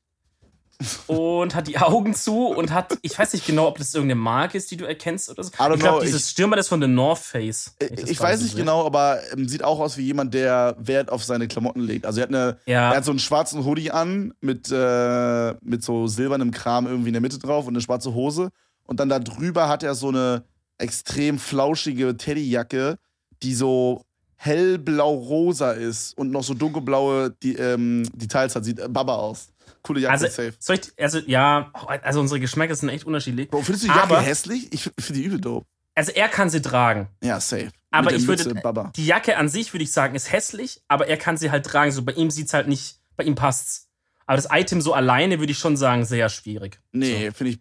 und 1.07 1.55
hat 1.55 1.69
die 1.69 1.79
Augen 1.79 2.15
zu 2.15 2.49
und 2.49 2.73
hat, 2.73 2.99
ich 3.03 3.17
weiß 3.17 3.33
nicht 3.33 3.47
genau, 3.47 3.69
ob 3.69 3.79
das 3.79 3.95
irgendeine 3.95 4.21
Marke 4.21 4.59
ist, 4.59 4.71
die 4.71 4.77
du 4.77 4.85
erkennst 4.85 5.31
oder 5.31 5.43
so. 5.45 5.51
Ich 5.51 5.79
glaube, 5.81 6.05
dieses 6.05 6.25
ich- 6.25 6.31
Stürmer, 6.33 6.57
das 6.57 6.67
ist 6.67 6.69
von 6.71 6.83
The 6.83 6.89
North 6.89 7.21
Face. 7.21 7.75
wenn 7.79 7.95
das 7.95 8.11
Ich 8.11 8.21
weiß 8.21 8.41
nicht 8.43 8.53
sehe. 8.53 8.61
genau, 8.61 8.85
aber 8.85 9.21
ähm, 9.33 9.49
sieht 9.49 9.63
auch 9.63 9.79
aus 9.79 9.97
wie 9.97 10.03
jemand, 10.03 10.35
der 10.35 10.75
Wert 10.79 11.11
auf 11.11 11.23
seine 11.25 11.47
Klamotten 11.47 11.81
legt. 11.81 12.07
Also 12.07 12.21
er 12.21 12.23
hat, 12.25 12.31
eine, 12.31 12.59
Ja. 12.67 12.91
er 12.91 12.97
hat 12.97 13.05
so 13.05 13.13
einen 13.13 13.21
schwarzen 13.21 13.65
Hoodie 13.65 13.93
an 13.93 14.35
mit, 14.41 14.71
äh, 14.73 15.55
mit 15.63 15.85
so 15.85 16.09
silbernem 16.09 16.51
Kram 16.51 16.87
irgendwie 16.87 17.09
in 17.11 17.15
der 17.15 17.23
Mitte 17.23 17.39
drauf 17.39 17.67
und 17.67 17.75
eine 17.75 17.81
schwarze 17.81 18.13
Hose. 18.13 18.51
Und 18.85 18.99
dann 19.01 19.09
da 19.09 19.21
drüber 19.21 19.69
hat 19.69 19.83
er 19.85 19.95
so 19.95 20.09
eine 20.09 20.45
extrem 20.77 21.39
flauschige 21.39 22.17
Teddyjacke, 22.17 22.99
die 23.43 23.55
so 23.55 24.05
hellblau-rosa 24.45 25.73
ist 25.73 26.17
und 26.19 26.31
noch 26.31 26.43
so 26.43 26.55
dunkelblaue 26.55 27.35
die, 27.43 27.55
ähm, 27.57 28.09
Details 28.15 28.55
hat. 28.57 28.65
Sieht 28.65 28.79
äh, 28.79 28.89
Baba 28.89 29.17
aus. 29.17 29.49
Coole 29.83 30.01
Jacke, 30.01 30.13
Also, 30.13 30.27
safe. 30.27 30.55
soll 30.59 30.77
ich, 30.77 30.93
also, 31.03 31.19
ja, 31.27 31.71
also 32.03 32.21
unsere 32.21 32.41
Geschmäcker 32.41 32.75
sind 32.75 32.89
echt 32.89 33.05
unterschiedlich. 33.05 33.51
Bro, 33.51 33.63
findest 33.63 33.85
du 33.85 33.89
die 33.89 33.95
Jacke 33.95 34.15
aber- 34.15 34.21
hässlich? 34.23 34.73
Ich 34.73 34.83
finde 34.99 35.21
die 35.21 35.25
übel 35.25 35.41
dope. 35.41 35.67
Also, 35.95 36.11
er 36.13 36.29
kann 36.29 36.49
sie 36.51 36.61
tragen. 36.63 37.09
Ja, 37.23 37.39
safe. 37.41 37.71
Aber 37.91 38.13
ich 38.13 38.27
würde- 38.27 38.45
Mütze, 38.49 38.61
Baba. 38.63 38.93
Die 38.97 39.07
Jacke 39.07 39.37
an 39.37 39.49
sich, 39.49 39.73
würde 39.73 39.85
ich 39.85 39.93
sagen, 39.93 40.15
ist 40.15 40.33
hässlich, 40.33 40.83
aber 40.89 41.07
er 41.07 41.17
kann 41.19 41.37
sie 41.37 41.51
halt 41.51 41.65
tragen. 41.67 41.93
So, 41.93 42.03
bei 42.03 42.13
ihm 42.13 42.31
sieht's 42.31 42.53
halt 42.55 42.67
nicht, 42.67 42.99
bei 43.17 43.25
ihm 43.25 43.35
passt's. 43.35 43.89
Aber 44.27 44.37
das 44.37 44.49
Item 44.51 44.81
so 44.81 44.95
alleine 44.95 45.39
würde 45.39 45.53
ich 45.53 45.59
schon 45.59 45.77
sagen, 45.77 46.05
sehr 46.07 46.31
schwierig. 46.31 46.81
Nee, 46.93 47.31
finde 47.31 47.53
ich 47.53 47.61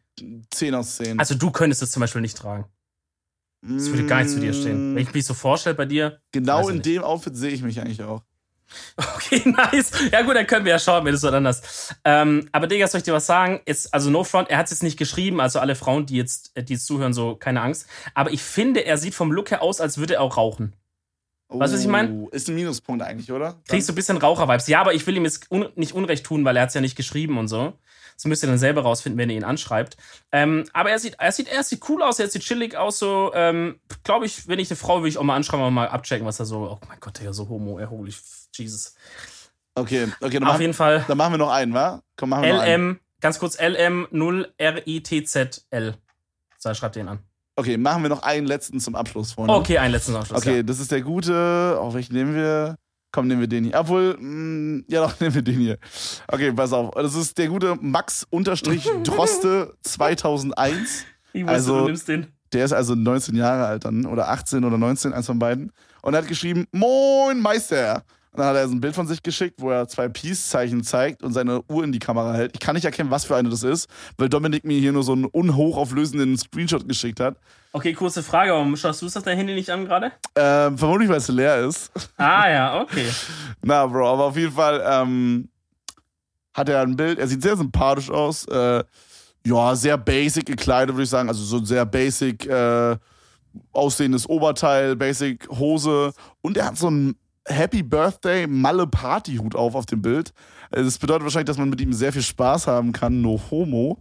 10 0.49 0.73
aus 0.75 0.95
10. 0.95 1.19
Also, 1.19 1.35
du 1.35 1.51
könntest 1.51 1.83
es 1.83 1.91
zum 1.91 1.99
Beispiel 1.99 2.21
nicht 2.21 2.37
tragen. 2.37 2.65
Das 3.65 3.89
würde 3.89 4.05
gar 4.05 4.21
nicht 4.21 4.31
zu 4.31 4.39
dir 4.39 4.53
stehen. 4.53 4.93
Wenn 4.95 5.03
ich 5.03 5.13
mich 5.13 5.25
so 5.25 5.33
vorstelle 5.33 5.75
bei 5.75 5.85
dir. 5.85 6.19
Genau 6.33 6.67
in 6.67 6.81
dem 6.81 7.03
Outfit 7.03 7.35
sehe 7.35 7.51
ich 7.51 7.61
mich 7.61 7.79
eigentlich 7.79 8.03
auch. 8.03 8.21
Okay, 8.97 9.41
nice. 9.45 9.91
Ja, 10.11 10.21
gut, 10.23 10.35
dann 10.35 10.47
können 10.47 10.65
wir 10.65 10.71
ja 10.71 10.79
schauen, 10.79 11.05
wenn 11.05 11.13
das 11.13 11.21
so 11.21 11.29
anders. 11.29 11.93
Ähm, 12.03 12.49
aber 12.51 12.67
Digga, 12.67 12.87
soll 12.87 12.99
ich 12.99 13.03
dir 13.03 13.13
was 13.13 13.25
sagen? 13.25 13.61
Ist, 13.65 13.93
also 13.93 14.09
No 14.09 14.23
Front, 14.23 14.49
er 14.49 14.57
hat 14.57 14.65
es 14.65 14.71
jetzt 14.71 14.83
nicht 14.83 14.97
geschrieben, 14.97 15.39
also 15.39 15.59
alle 15.59 15.75
Frauen, 15.75 16.05
die 16.05 16.17
jetzt, 16.17 16.51
äh, 16.55 16.63
die 16.63 16.73
jetzt 16.73 16.85
zuhören, 16.87 17.13
so 17.13 17.35
keine 17.35 17.61
Angst. 17.61 17.87
Aber 18.13 18.31
ich 18.31 18.41
finde, 18.41 18.85
er 18.85 18.97
sieht 18.97 19.15
vom 19.15 19.31
Look 19.31 19.51
her 19.51 19.61
aus, 19.61 19.79
als 19.79 19.97
würde 19.97 20.15
er 20.15 20.21
auch 20.21 20.37
rauchen. 20.37 20.75
Weißt 21.49 21.71
du, 21.71 21.77
was 21.77 21.83
ich 21.83 21.89
mein? 21.89 22.23
Oh, 22.23 22.29
Ist 22.29 22.49
ein 22.49 22.55
Minuspunkt 22.55 23.03
eigentlich, 23.03 23.31
oder? 23.31 23.61
Kriegst 23.67 23.87
du 23.87 23.93
ein 23.93 23.95
bisschen 23.95 24.17
Raucher-Vibes. 24.17 24.67
Ja, 24.67 24.81
aber 24.81 24.93
ich 24.93 25.05
will 25.05 25.15
ihm 25.15 25.25
jetzt 25.25 25.51
un 25.51 25.67
nicht 25.75 25.93
Unrecht 25.93 26.25
tun, 26.25 26.43
weil 26.45 26.55
er 26.57 26.63
hat 26.63 26.69
es 26.69 26.75
ja 26.75 26.81
nicht 26.81 26.95
geschrieben 26.95 27.37
und 27.37 27.47
so. 27.47 27.73
Das 28.15 28.25
müsst 28.25 28.43
ihr 28.43 28.49
dann 28.49 28.57
selber 28.57 28.81
rausfinden, 28.83 29.17
wenn 29.19 29.29
ihr 29.29 29.37
ihn 29.37 29.43
anschreibt. 29.43 29.97
Ähm, 30.31 30.65
aber 30.73 30.91
er 30.91 30.99
sieht, 30.99 31.15
er 31.19 31.31
sieht, 31.31 31.47
er 31.47 31.63
sieht 31.63 31.87
cool 31.89 32.03
aus, 32.03 32.19
er 32.19 32.29
sieht 32.29 32.43
chillig 32.43 32.75
aus, 32.77 32.99
so. 32.99 33.31
Ähm, 33.33 33.79
Glaube 34.03 34.25
ich, 34.25 34.47
wenn 34.47 34.59
ich 34.59 34.69
eine 34.69 34.77
Frau 34.77 34.97
würde 34.99 35.09
ich 35.09 35.17
auch 35.17 35.23
mal 35.23 35.35
anschreiben 35.35 35.65
und 35.65 35.73
mal 35.73 35.87
abchecken, 35.87 36.25
was 36.27 36.39
er 36.39 36.45
so. 36.45 36.69
Oh 36.71 36.79
mein 36.87 36.99
Gott, 36.99 37.19
der 37.21 37.33
so 37.33 37.49
homo, 37.49 37.79
er 37.79 37.89
holy 37.89 38.13
Jesus. 38.55 38.93
Okay, 39.75 40.07
okay, 40.21 40.33
dann, 40.33 40.43
Auf 40.43 40.49
machen, 40.49 40.61
jeden 40.61 40.73
Fall. 40.73 41.03
dann 41.07 41.17
machen 41.17 41.33
wir 41.33 41.37
noch 41.39 41.51
einen, 41.51 41.73
wa? 41.73 42.01
Komm, 42.15 42.29
machen 42.29 42.43
wir 42.43 42.53
noch 42.53 42.61
einen. 42.61 42.89
LM, 42.91 42.99
ganz 43.21 43.39
kurz, 43.39 43.57
LM0RITZL. 44.61 45.93
So, 46.59 46.73
schreibt 46.73 46.95
den 46.95 47.07
an. 47.07 47.19
Okay, 47.55 47.77
machen 47.77 48.01
wir 48.03 48.09
noch 48.09 48.23
einen 48.23 48.47
letzten 48.47 48.79
zum 48.79 48.95
Abschluss, 48.95 49.33
Freunde. 49.33 49.53
Okay, 49.53 49.77
einen 49.77 49.93
letzten 49.93 50.15
Abschluss. 50.15 50.39
Okay, 50.41 50.57
Ja. 50.57 50.63
das 50.63 50.79
ist 50.79 50.91
der 50.91 51.01
gute. 51.01 51.77
Oh, 51.81 51.93
welchen 51.93 52.13
nehmen 52.13 52.35
wir? 52.35 52.77
Komm, 53.13 53.27
nehmen 53.27 53.41
wir 53.41 53.47
den 53.47 53.63
hier. 53.65 53.79
Obwohl, 53.79 54.17
mh, 54.19 54.83
ja 54.89 55.01
doch, 55.05 55.17
nehmen 55.21 55.35
wir 55.35 55.41
den 55.43 55.59
hier. 55.59 55.77
Okay, 56.27 56.51
pass 56.51 56.73
auf. 56.73 56.91
Das 56.95 57.13
ist 57.15 57.37
der 57.37 57.47
gute 57.47 57.77
Max-Droste 57.79 59.73
2001. 59.83 61.05
Ich 61.31 61.43
wusste, 61.43 61.53
also- 61.53 61.79
du 61.81 61.85
nimmst 61.85 62.07
den. 62.09 62.27
Der 62.51 62.65
ist 62.65 62.73
also 62.73 62.93
19 62.93 63.35
Jahre 63.35 63.65
alt 63.65 63.85
dann. 63.85 64.05
Oder 64.05 64.29
18 64.29 64.63
oder 64.63 64.77
19, 64.77 65.11
eins 65.13 65.25
von 65.25 65.39
beiden. 65.39 65.71
Und 66.03 66.13
er 66.13 66.19
hat 66.21 66.27
geschrieben, 66.27 66.67
Moin 66.71 67.39
Meister. 67.39 68.03
Und 68.33 68.39
dann 68.39 68.47
hat 68.47 68.55
er 68.55 68.67
so 68.67 68.73
ein 68.73 68.81
Bild 68.81 68.95
von 68.95 69.05
sich 69.05 69.21
geschickt, 69.21 69.61
wo 69.61 69.69
er 69.69 69.87
zwei 69.87 70.09
Peace-Zeichen 70.09 70.83
zeigt 70.83 71.21
und 71.21 71.33
seine 71.33 71.61
Uhr 71.69 71.83
in 71.83 71.91
die 71.91 71.99
Kamera 71.99 72.33
hält. 72.33 72.51
Ich 72.55 72.59
kann 72.59 72.73
nicht 72.73 72.83
erkennen, 72.85 73.11
was 73.11 73.25
für 73.25 73.35
eine 73.35 73.49
das 73.49 73.61
ist, 73.61 73.87
weil 74.17 74.27
Dominik 74.27 74.63
mir 74.63 74.79
hier 74.79 74.91
nur 74.91 75.03
so 75.03 75.11
einen 75.11 75.25
unhochauflösenden 75.25 76.35
Screenshot 76.35 76.87
geschickt 76.87 77.19
hat. 77.19 77.37
Okay, 77.73 77.93
kurze 77.93 78.23
Frage. 78.23 78.51
Warum 78.51 78.75
schaust 78.75 79.03
du 79.03 79.05
das 79.05 79.21
dein 79.21 79.37
Handy 79.37 79.53
nicht 79.53 79.69
an 79.69 79.85
gerade? 79.85 80.13
Ähm, 80.35 80.79
vermutlich, 80.79 81.09
weil 81.09 81.17
es 81.17 81.27
leer 81.27 81.59
ist. 81.59 81.91
Ah, 82.17 82.49
ja, 82.49 82.81
okay. 82.81 83.05
Na, 83.61 83.85
Bro, 83.85 84.13
aber 84.13 84.23
auf 84.25 84.35
jeden 84.35 84.51
Fall 84.51 84.83
ähm, 84.83 85.49
hat 86.55 86.69
er 86.69 86.81
ein 86.81 86.95
Bild. 86.95 87.19
Er 87.19 87.27
sieht 87.27 87.43
sehr 87.43 87.55
sympathisch 87.55 88.09
aus. 88.09 88.45
Äh, 88.47 88.83
ja, 89.45 89.75
sehr 89.75 89.97
basic 89.99 90.47
gekleidet, 90.47 90.95
würde 90.95 91.03
ich 91.03 91.09
sagen. 91.09 91.29
Also 91.29 91.43
so 91.43 91.57
ein 91.57 91.65
sehr 91.65 91.85
basic 91.85 92.47
äh, 92.47 92.95
aussehendes 93.71 94.27
Oberteil, 94.27 94.95
basic 94.95 95.47
Hose. 95.49 96.13
Und 96.41 96.57
er 96.57 96.65
hat 96.65 96.77
so 96.77 96.87
einen 96.87 97.15
Happy 97.47 97.83
Birthday 97.83 98.47
Malle 98.47 98.87
Partyhut 98.87 99.55
auf 99.55 99.75
auf 99.75 99.85
dem 99.85 100.01
Bild. 100.01 100.33
Äh, 100.71 100.83
Das 100.83 100.97
bedeutet 100.97 101.23
wahrscheinlich, 101.23 101.47
dass 101.47 101.57
man 101.57 101.69
mit 101.69 101.81
ihm 101.81 101.93
sehr 101.93 102.13
viel 102.13 102.21
Spaß 102.21 102.67
haben 102.67 102.91
kann. 102.91 103.21
No 103.21 103.39
homo. 103.51 103.97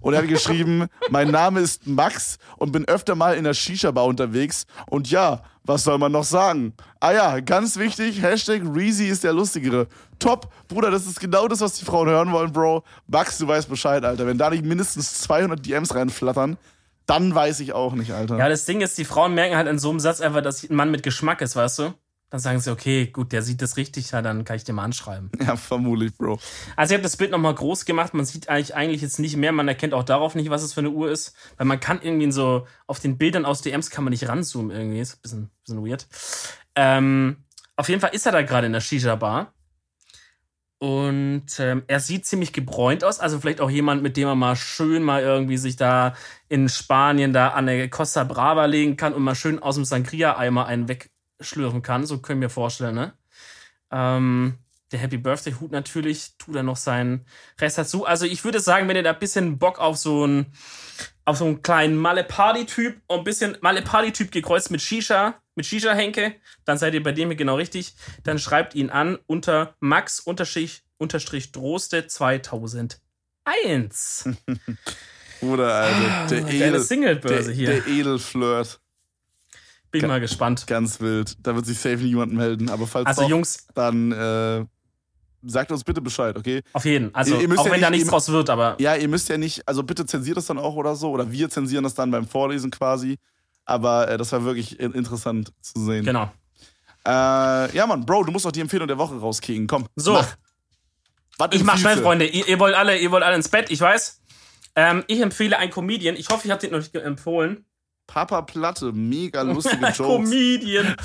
Und 0.00 0.14
er 0.14 0.20
hat 0.22 0.28
geschrieben, 0.28 0.86
mein 1.10 1.30
Name 1.30 1.60
ist 1.60 1.86
Max 1.86 2.38
und 2.56 2.72
bin 2.72 2.86
öfter 2.86 3.14
mal 3.14 3.34
in 3.34 3.44
der 3.44 3.54
Shisha-Bar 3.54 4.04
unterwegs. 4.06 4.66
Und 4.88 5.10
ja, 5.10 5.42
was 5.64 5.84
soll 5.84 5.98
man 5.98 6.12
noch 6.12 6.24
sagen? 6.24 6.74
Ah 7.00 7.12
ja, 7.12 7.40
ganz 7.40 7.76
wichtig, 7.76 8.22
Hashtag 8.22 8.62
Reezy 8.64 9.06
ist 9.08 9.24
der 9.24 9.32
Lustigere. 9.32 9.88
Top, 10.18 10.48
Bruder, 10.68 10.90
das 10.90 11.06
ist 11.06 11.20
genau 11.20 11.48
das, 11.48 11.60
was 11.60 11.74
die 11.74 11.84
Frauen 11.84 12.08
hören 12.08 12.30
wollen, 12.32 12.52
Bro. 12.52 12.84
Max, 13.08 13.36
du 13.38 13.48
weißt 13.48 13.68
Bescheid, 13.68 14.04
Alter. 14.04 14.26
Wenn 14.26 14.38
da 14.38 14.48
nicht 14.48 14.64
mindestens 14.64 15.20
200 15.22 15.64
DMs 15.66 15.94
reinflattern, 15.94 16.56
dann 17.06 17.34
weiß 17.34 17.60
ich 17.60 17.72
auch 17.72 17.94
nicht, 17.94 18.12
Alter. 18.12 18.38
Ja, 18.38 18.48
das 18.48 18.64
Ding 18.64 18.80
ist, 18.80 18.96
die 18.96 19.04
Frauen 19.04 19.34
merken 19.34 19.56
halt 19.56 19.68
an 19.68 19.78
so 19.78 19.90
einem 19.90 20.00
Satz 20.00 20.20
einfach, 20.20 20.40
dass 20.40 20.62
ein 20.68 20.74
Mann 20.74 20.90
mit 20.90 21.02
Geschmack 21.02 21.40
ist, 21.40 21.56
weißt 21.56 21.78
du? 21.80 21.94
Dann 22.30 22.40
sagen 22.40 22.58
sie, 22.58 22.72
okay, 22.72 23.06
gut, 23.06 23.30
der 23.30 23.42
sieht 23.42 23.62
das 23.62 23.76
richtig, 23.76 24.10
ja, 24.10 24.20
dann 24.20 24.44
kann 24.44 24.56
ich 24.56 24.64
den 24.64 24.74
mal 24.74 24.82
anschreiben. 24.84 25.30
Ja, 25.40 25.54
vermutlich, 25.56 26.12
Bro. 26.16 26.40
Also 26.74 26.92
ich 26.92 26.98
habe 26.98 27.02
das 27.04 27.16
Bild 27.16 27.30
nochmal 27.30 27.54
groß 27.54 27.84
gemacht. 27.84 28.14
Man 28.14 28.26
sieht 28.26 28.48
eigentlich, 28.48 28.74
eigentlich 28.74 29.00
jetzt 29.00 29.20
nicht 29.20 29.36
mehr. 29.36 29.52
Man 29.52 29.68
erkennt 29.68 29.94
auch 29.94 30.02
darauf 30.02 30.34
nicht, 30.34 30.50
was 30.50 30.64
es 30.64 30.74
für 30.74 30.80
eine 30.80 30.90
Uhr 30.90 31.08
ist. 31.08 31.36
Weil 31.56 31.66
man 31.66 31.78
kann 31.78 32.02
irgendwie 32.02 32.32
so, 32.32 32.66
auf 32.88 32.98
den 32.98 33.16
Bildern 33.16 33.44
aus 33.44 33.62
DMs 33.62 33.90
kann 33.90 34.02
man 34.02 34.10
nicht 34.10 34.28
ranzoomen 34.28 34.76
irgendwie. 34.76 34.98
Ist 34.98 35.14
ein 35.14 35.22
bisschen, 35.22 35.50
bisschen 35.64 35.86
weird. 35.86 36.08
Ähm, 36.74 37.44
auf 37.76 37.88
jeden 37.88 38.00
Fall 38.00 38.14
ist 38.14 38.26
er 38.26 38.32
da 38.32 38.42
gerade 38.42 38.66
in 38.66 38.72
der 38.72 38.80
Shisha-Bar. 38.80 39.52
Und 40.78 41.46
ähm, 41.58 41.84
er 41.86 42.00
sieht 42.00 42.26
ziemlich 42.26 42.52
gebräunt 42.52 43.04
aus. 43.04 43.20
Also 43.20 43.38
vielleicht 43.38 43.60
auch 43.60 43.70
jemand, 43.70 44.02
mit 44.02 44.16
dem 44.16 44.28
man 44.28 44.38
mal 44.38 44.56
schön 44.56 45.02
mal 45.02 45.22
irgendwie 45.22 45.56
sich 45.56 45.76
da 45.76 46.14
in 46.48 46.68
Spanien 46.68 47.32
da 47.32 47.50
an 47.50 47.66
der 47.66 47.88
Costa 47.88 48.24
Brava 48.24 48.66
legen 48.66 48.96
kann 48.96 49.14
und 49.14 49.22
mal 49.22 49.34
schön 49.34 49.62
aus 49.62 49.76
dem 49.76 49.84
Sangria-Eimer 49.84 50.66
einen 50.66 50.88
wegschlürfen 51.38 51.82
kann. 51.82 52.06
So 52.06 52.18
können 52.18 52.40
wir 52.40 52.50
vorstellen, 52.50 52.94
ne? 52.94 53.12
Ähm, 53.90 54.58
der 54.92 55.00
Happy 55.00 55.16
Birthday 55.16 55.52
Hut 55.54 55.72
natürlich, 55.72 56.36
tut 56.38 56.54
er 56.54 56.62
noch 56.62 56.76
seinen 56.76 57.26
Rest 57.60 57.78
dazu. 57.78 58.04
Also 58.06 58.24
ich 58.24 58.44
würde 58.44 58.60
sagen, 58.60 58.86
wenn 58.88 58.94
ihr 58.96 59.02
da 59.02 59.12
ein 59.12 59.18
bisschen 59.18 59.58
Bock 59.58 59.80
auf 59.80 59.96
so 59.96 60.22
einen, 60.24 60.46
auf 61.24 61.38
so 61.38 61.44
einen 61.44 61.62
kleinen 61.62 61.96
Malle-Party-Typ 61.96 63.00
und 63.08 63.18
ein 63.18 63.24
bisschen 63.24 63.56
Malle-Party-Typ 63.60 64.30
gekreuzt 64.30 64.70
mit 64.70 64.80
Shisha, 64.80 65.34
mit 65.56 65.66
Shisha-Henke, 65.66 66.36
dann 66.64 66.78
seid 66.78 66.94
ihr 66.94 67.02
bei 67.02 67.12
dem 67.12 67.30
hier 67.30 67.36
genau 67.36 67.56
richtig. 67.56 67.94
Dann 68.22 68.38
schreibt 68.38 68.76
ihn 68.76 68.90
an 68.90 69.18
unter 69.26 69.74
Max 69.80 70.20
unterstrich, 70.20 70.84
unterstrich 70.98 71.50
Droste 71.50 72.06
2001. 72.06 73.00
Bruder, 75.40 75.74
Alter. 75.74 76.26
Der, 76.30 76.40
Geile 76.42 76.54
Edel, 76.54 76.70
der, 76.70 76.80
Singlebörse 76.80 77.52
hier. 77.52 77.68
der 77.70 77.86
Edelflirt. 77.88 78.80
Bin 79.90 80.00
ich 80.02 80.06
mal 80.06 80.20
gespannt. 80.20 80.66
Ganz 80.66 81.00
wild. 81.00 81.36
Da 81.46 81.54
wird 81.54 81.64
sich 81.66 81.78
safe 81.78 81.98
niemand 81.98 82.32
melden. 82.32 82.68
Aber 82.68 82.86
falls 82.86 83.06
Also 83.06 83.22
doch, 83.22 83.28
Jungs, 83.30 83.66
dann 83.74 84.12
äh, 84.12 84.64
sagt 85.42 85.70
uns 85.72 85.84
bitte 85.84 86.00
Bescheid, 86.00 86.36
okay? 86.36 86.62
auf 86.72 86.84
jeden. 86.84 87.14
Also 87.14 87.34
Ihr- 87.36 87.42
ihr 87.42 87.48
müsst 87.48 87.60
auch 87.60 87.66
ja 87.66 87.72
wenn 87.72 87.80
da 87.80 87.90
nicht- 87.90 87.98
nichts 88.00 88.08
ihr- 88.08 88.10
draus 88.10 88.28
wird, 88.30 88.50
aber 88.50 88.76
Ja, 88.80 88.96
ihr 88.96 89.08
müsst 89.08 89.28
ja 89.28 89.38
nicht, 89.38 89.66
also 89.68 89.82
bitte 89.82 90.04
zensiert 90.06 90.36
das 90.36 90.46
dann 90.46 90.58
auch 90.58 90.74
oder 90.74 90.96
so. 90.96 91.10
Oder 91.10 91.30
wir 91.30 91.48
zensieren 91.50 91.84
das 91.84 91.94
dann 91.94 92.10
beim 92.10 92.26
Vorlesen 92.26 92.70
quasi. 92.70 93.18
Aber 93.64 94.08
äh, 94.08 94.16
das 94.18 94.32
war 94.32 94.44
wirklich 94.44 94.78
in- 94.80 94.92
interessant 94.92 95.52
zu 95.60 95.84
sehen. 95.84 96.04
genau. 96.04 96.30
Äh, 97.06 97.74
ja, 97.76 97.86
Mann, 97.86 98.04
Bro, 98.04 98.24
du 98.24 98.32
musst 98.32 98.44
doch 98.44 98.52
die 98.52 98.60
Empfehlung 98.60 98.88
der 98.88 98.98
Woche 98.98 99.16
rauskriegen. 99.16 99.66
Komm. 99.68 99.86
So. 99.94 100.14
Mach. 100.14 100.36
Was 101.38 101.48
Ich 101.52 101.62
mach 101.62 101.76
schnell? 101.78 101.98
Freunde. 101.98 102.26
Ihr, 102.26 102.48
ihr 102.48 102.58
wollt 102.58 102.74
alle, 102.74 102.98
ihr 102.98 103.10
wollt 103.12 103.22
alle 103.22 103.36
ins 103.36 103.48
Bett, 103.48 103.70
ich 103.70 103.80
weiß. 103.80 104.20
Ähm, 104.74 105.04
ich 105.06 105.20
empfehle 105.20 105.56
einen 105.58 105.70
Comedian. 105.70 106.16
Ich 106.16 106.28
hoffe, 106.30 106.46
ich 106.46 106.50
habe 106.50 106.60
den 106.60 106.72
noch 106.72 106.78
nicht 106.78 106.94
empfohlen. 106.96 107.64
Papa 108.06 108.42
Platte, 108.42 108.92
mega 108.92 109.42
lustige 109.42 109.84
Jokes. 109.94 110.30
Comedian. 110.30 110.96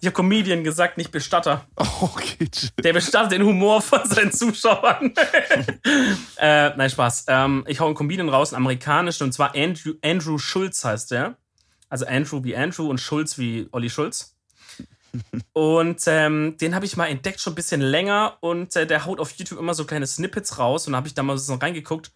ich 0.00 0.06
habe 0.06 0.12
Comedian 0.12 0.64
gesagt, 0.64 0.98
nicht 0.98 1.10
Bestatter. 1.10 1.66
Okay. 2.00 2.48
Der 2.82 2.92
bestattet 2.92 3.32
den 3.32 3.44
Humor 3.44 3.80
von 3.80 4.00
seinen 4.04 4.32
Zuschauern. 4.32 5.14
äh, 6.36 6.70
nein, 6.76 6.90
Spaß. 6.90 7.26
Ähm, 7.28 7.64
ich 7.68 7.78
hau 7.78 7.86
einen 7.86 7.94
Comedian 7.94 8.28
raus, 8.28 8.52
einen 8.52 8.62
amerikanischen, 8.64 9.24
und 9.24 9.32
zwar 9.32 9.54
Andrew, 9.54 9.92
Andrew 10.02 10.38
Schulz 10.38 10.84
heißt 10.84 11.12
der. 11.12 11.36
Also 11.88 12.06
Andrew 12.06 12.42
wie 12.42 12.56
Andrew 12.56 12.88
und 12.88 12.98
Schulz 12.98 13.38
wie 13.38 13.68
Olli 13.70 13.90
Schulz. 13.90 14.31
Und 15.52 16.02
ähm, 16.06 16.56
den 16.60 16.74
habe 16.74 16.86
ich 16.86 16.96
mal 16.96 17.06
entdeckt, 17.06 17.40
schon 17.40 17.52
ein 17.52 17.56
bisschen 17.56 17.80
länger. 17.80 18.38
Und 18.40 18.74
äh, 18.76 18.86
der 18.86 19.04
haut 19.04 19.20
auf 19.20 19.32
YouTube 19.32 19.58
immer 19.58 19.74
so 19.74 19.84
kleine 19.84 20.06
Snippets 20.06 20.58
raus. 20.58 20.86
Und 20.86 20.92
da 20.92 20.98
habe 20.98 21.08
ich 21.08 21.14
da 21.14 21.22
mal 21.22 21.38
so 21.38 21.54
reingeguckt. 21.54 22.10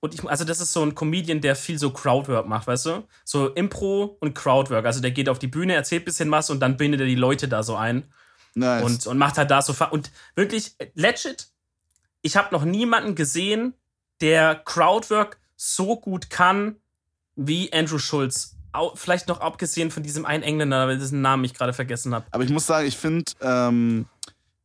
Und 0.00 0.14
ich, 0.14 0.24
also 0.24 0.44
das 0.44 0.60
ist 0.60 0.72
so 0.72 0.82
ein 0.82 0.94
Comedian, 0.94 1.40
der 1.40 1.56
viel 1.56 1.78
so 1.78 1.90
Crowdwork 1.90 2.46
macht, 2.46 2.66
weißt 2.66 2.86
du? 2.86 3.08
So 3.24 3.48
Impro 3.48 4.16
und 4.20 4.34
Crowdwork. 4.34 4.84
Also 4.84 5.00
der 5.00 5.10
geht 5.10 5.28
auf 5.28 5.38
die 5.38 5.46
Bühne, 5.46 5.74
erzählt 5.74 6.02
ein 6.02 6.04
bisschen 6.04 6.30
was 6.30 6.50
und 6.50 6.60
dann 6.60 6.76
bindet 6.76 7.00
er 7.00 7.06
die 7.06 7.14
Leute 7.14 7.48
da 7.48 7.62
so 7.62 7.76
ein. 7.76 8.04
Nice. 8.54 8.84
Und, 8.84 9.06
und 9.06 9.18
macht 9.18 9.38
halt 9.38 9.50
da 9.50 9.62
so. 9.62 9.74
Und 9.90 10.10
wirklich, 10.34 10.74
legit, 10.94 11.48
ich 12.22 12.36
habe 12.36 12.54
noch 12.54 12.64
niemanden 12.64 13.14
gesehen, 13.14 13.74
der 14.20 14.54
Crowdwork 14.54 15.38
so 15.56 15.98
gut 15.98 16.30
kann 16.30 16.76
wie 17.34 17.72
Andrew 17.72 17.98
Schulz. 17.98 18.56
Vielleicht 18.94 19.28
noch 19.28 19.40
abgesehen 19.40 19.90
von 19.90 20.02
diesem 20.02 20.26
einen 20.26 20.42
Engländer, 20.42 20.86
dessen 20.96 21.22
Namen 21.22 21.44
ich 21.44 21.54
gerade 21.54 21.72
vergessen 21.72 22.14
habe. 22.14 22.26
Aber 22.30 22.44
ich 22.44 22.50
muss 22.50 22.66
sagen, 22.66 22.86
ich 22.86 22.96
finde 22.96 23.32
ähm, 23.40 24.06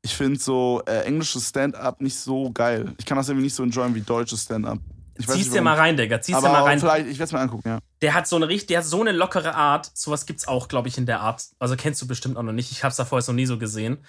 ich 0.01 0.15
finde 0.15 0.39
so 0.39 0.81
äh, 0.85 1.03
englisches 1.03 1.49
Stand-up 1.49 2.01
nicht 2.01 2.17
so 2.17 2.51
geil. 2.51 2.93
Ich 2.97 3.05
kann 3.05 3.17
das 3.17 3.29
irgendwie 3.29 3.45
nicht 3.45 3.55
so 3.55 3.63
enjoyen 3.63 3.93
wie 3.95 4.01
deutsches 4.01 4.43
Stand-up. 4.43 4.79
Zieh's 5.19 5.51
dir 5.51 5.61
mal 5.61 5.75
rein, 5.75 5.97
Digga. 5.97 6.19
Zieh's 6.21 6.39
dir 6.39 6.49
mal 6.49 6.63
rein. 6.63 6.79
vielleicht, 6.79 7.05
ich 7.05 7.19
werde 7.19 7.25
es 7.25 7.31
mir 7.31 7.39
angucken, 7.39 7.67
ja. 7.67 7.79
Der 8.01 8.13
hat 8.13 8.27
so 8.27 8.35
eine 8.35 8.47
richtig, 8.47 8.67
der 8.69 8.79
hat 8.79 8.85
so 8.85 9.01
eine 9.01 9.11
lockere 9.11 9.53
Art. 9.53 9.91
Sowas 9.93 10.25
gibt's 10.25 10.47
auch, 10.47 10.67
glaube 10.67 10.87
ich, 10.87 10.97
in 10.97 11.05
der 11.05 11.21
Art. 11.21 11.43
Also 11.59 11.75
kennst 11.75 12.01
du 12.01 12.07
bestimmt 12.07 12.37
auch 12.37 12.43
noch 12.43 12.53
nicht. 12.53 12.71
Ich 12.71 12.83
hab's 12.83 12.95
da 12.95 13.05
vorher 13.05 13.27
noch 13.27 13.35
nie 13.35 13.45
so 13.45 13.59
gesehen. 13.59 13.99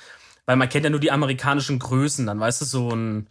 Weil 0.47 0.57
man 0.57 0.69
kennt 0.69 0.85
ja 0.85 0.91
nur 0.91 1.01
die 1.01 1.13
amerikanischen 1.13 1.79
Größen, 1.79 2.27
dann 2.27 2.41
weißt 2.41 2.63
du, 2.63 2.65
so 2.65 2.91
ein. 2.91 3.29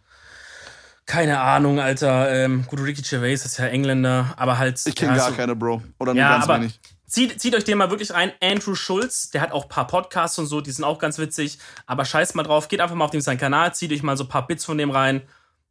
Keine 1.06 1.40
Ahnung, 1.40 1.80
Alter. 1.80 2.30
Ähm, 2.32 2.64
gut, 2.66 2.80
Ricky 2.80 3.02
Gervais 3.02 3.44
ist 3.44 3.58
ja 3.58 3.66
Engländer, 3.66 4.34
aber 4.36 4.58
halt. 4.58 4.80
Ich 4.84 4.94
kenne 4.94 5.12
ja, 5.12 5.18
gar 5.18 5.30
so, 5.30 5.36
keine, 5.36 5.56
Bro. 5.56 5.82
Oder 5.98 6.14
nur 6.14 6.20
Ja, 6.20 6.30
ganz 6.30 6.44
aber 6.44 6.60
wenig. 6.60 6.80
zieht, 7.06 7.40
zieht 7.40 7.54
euch 7.54 7.64
den 7.64 7.78
mal 7.78 7.90
wirklich 7.90 8.14
ein. 8.14 8.32
Andrew 8.40 8.74
Schulz, 8.74 9.30
der 9.30 9.40
hat 9.40 9.52
auch 9.52 9.64
ein 9.64 9.68
paar 9.68 9.86
Podcasts 9.86 10.38
und 10.38 10.46
so, 10.46 10.60
die 10.60 10.70
sind 10.70 10.84
auch 10.84 10.98
ganz 10.98 11.18
witzig. 11.18 11.58
Aber 11.86 12.04
scheiß 12.04 12.34
mal 12.34 12.44
drauf, 12.44 12.68
geht 12.68 12.80
einfach 12.80 12.94
mal 12.94 13.04
auf 13.04 13.10
dem 13.10 13.20
seinen 13.20 13.38
Kanal, 13.38 13.74
zieht 13.74 13.92
euch 13.92 14.02
mal 14.02 14.16
so 14.16 14.24
ein 14.24 14.28
paar 14.28 14.46
Bits 14.46 14.64
von 14.64 14.78
dem 14.78 14.90
rein. 14.90 15.22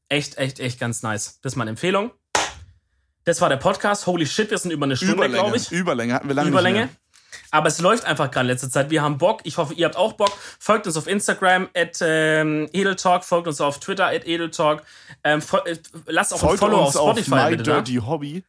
Echt, 0.10 0.38
echt, 0.38 0.60
echt 0.60 0.80
ganz 0.80 1.03
nice. 1.03 1.40
Das 1.41 1.53
ist 1.53 1.58
meine 1.58 1.70
Empfehlung. 1.70 2.12
Das 3.24 3.40
war 3.40 3.49
der 3.49 3.58
Podcast. 3.58 4.08
Holy 4.08 4.26
shit, 4.26 4.49
wir 4.52 4.58
sind 4.58 4.72
über 4.72 4.86
eine 4.86 4.98
Stunde, 4.98 5.30
glaube 5.30 5.56
ich. 5.56 5.72
Überlänge 5.72 6.14
hatten 6.14 6.28
wir 6.28 6.36
lange 6.36 6.49
Überlänge. 6.49 6.90
Aber 7.52 7.68
es 7.68 7.82
läuft 7.82 8.06
einfach 8.06 8.32
gerade 8.32 8.45
in 8.48 8.53
letzter 8.53 8.69
Zeit. 8.69 8.90
Wir 8.90 9.02
haben 9.02 9.18
Bock. 9.18 9.41
Ich 9.44 9.57
hoffe, 9.57 9.73
ihr 9.73 9.86
habt 9.86 9.98
auch 9.98 10.14
Bock. 10.14 10.32
Folgt 10.60 10.88
uns 10.88 10.95
auf 10.98 11.06
Instagram 11.07 11.68
at 11.76 11.98
ähm, 12.02 12.69
Edeltalk. 12.72 13.23
Folgt 13.26 13.48
uns 13.48 13.60
auf 13.60 13.80
Twitter 13.80 14.07
at 14.07 14.26
Edeltalk. 14.26 14.84
Ähm, 15.23 15.41
äh, 15.65 15.76
lasst 16.07 16.34
auch 16.34 16.41
mehr. 16.41 16.52
ein 16.52 16.57
Folgt 16.57 16.60
Follow 16.60 16.86
uns 16.86 16.95
auf 16.95 17.10
Spotify 17.18 17.34
auf 17.36 17.49
My 17.49 17.57
bitte. 17.57 17.69
ne? 17.69 17.76
Dirty 17.84 17.95
Hobby. 18.06 18.44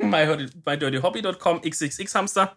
My- 0.00 0.48
MyDirtyHobby.com, 0.64 1.60
xxxhamster. 1.62 2.56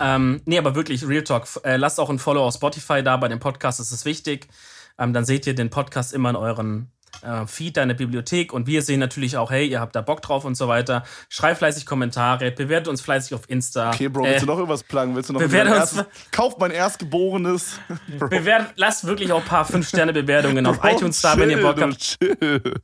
Ähm, 0.00 0.40
nee, 0.46 0.58
aber 0.58 0.74
wirklich, 0.74 1.06
Real 1.06 1.24
Talk. 1.24 1.46
Äh, 1.64 1.76
lasst 1.76 2.00
auch 2.00 2.08
ein 2.08 2.18
Follow 2.18 2.44
auf 2.46 2.54
Spotify 2.54 3.02
da 3.02 3.16
bei 3.18 3.28
dem 3.28 3.40
Podcast, 3.40 3.80
das 3.80 3.92
ist 3.92 4.04
wichtig. 4.04 4.48
Ähm, 4.98 5.12
dann 5.12 5.24
seht 5.24 5.46
ihr 5.46 5.54
den 5.54 5.70
Podcast 5.70 6.12
immer 6.12 6.30
in 6.30 6.36
euren 6.36 6.90
äh, 7.22 7.46
Feed, 7.46 7.76
deine 7.76 7.94
Bibliothek 7.94 8.52
und 8.52 8.66
wir 8.66 8.82
sehen 8.82 9.00
natürlich 9.00 9.36
auch, 9.36 9.50
hey, 9.50 9.66
ihr 9.66 9.80
habt 9.80 9.94
da 9.94 10.00
Bock 10.00 10.22
drauf 10.22 10.44
und 10.44 10.54
so 10.56 10.68
weiter. 10.68 11.04
Schreibt 11.28 11.58
fleißig 11.58 11.86
Kommentare, 11.86 12.50
bewertet 12.50 12.88
uns 12.88 13.00
fleißig 13.00 13.34
auf 13.34 13.42
Insta. 13.48 13.90
Okay, 13.90 14.08
Bro, 14.08 14.24
Äh, 14.24 14.30
willst 14.30 14.42
du 14.42 14.46
noch 14.46 14.56
irgendwas 14.56 14.82
plagen? 14.82 15.14
Willst 15.14 15.28
du 15.28 15.34
noch 15.34 15.40
bewerte 15.40 15.66
wieder 15.70 15.76
ein 15.76 15.82
uns- 15.82 15.96
erstes, 15.96 16.30
Kauft 16.30 16.58
mein 16.58 16.70
Erstgeborenes. 16.70 17.78
Bro, 18.18 18.28
Bewertet, 18.28 18.72
lasst 18.76 19.06
wirklich 19.06 19.30
auch 19.32 19.40
ein 19.40 19.46
paar 19.46 19.64
5-Sterne-Bewertungen 19.68 20.66
auf 20.66 20.78
iTunes 20.82 21.20
da, 21.20 21.36
wenn 21.38 21.50
ihr 21.50 21.60
Bock 21.60 21.80
habt. 21.80 21.98
Chill. 21.98 22.36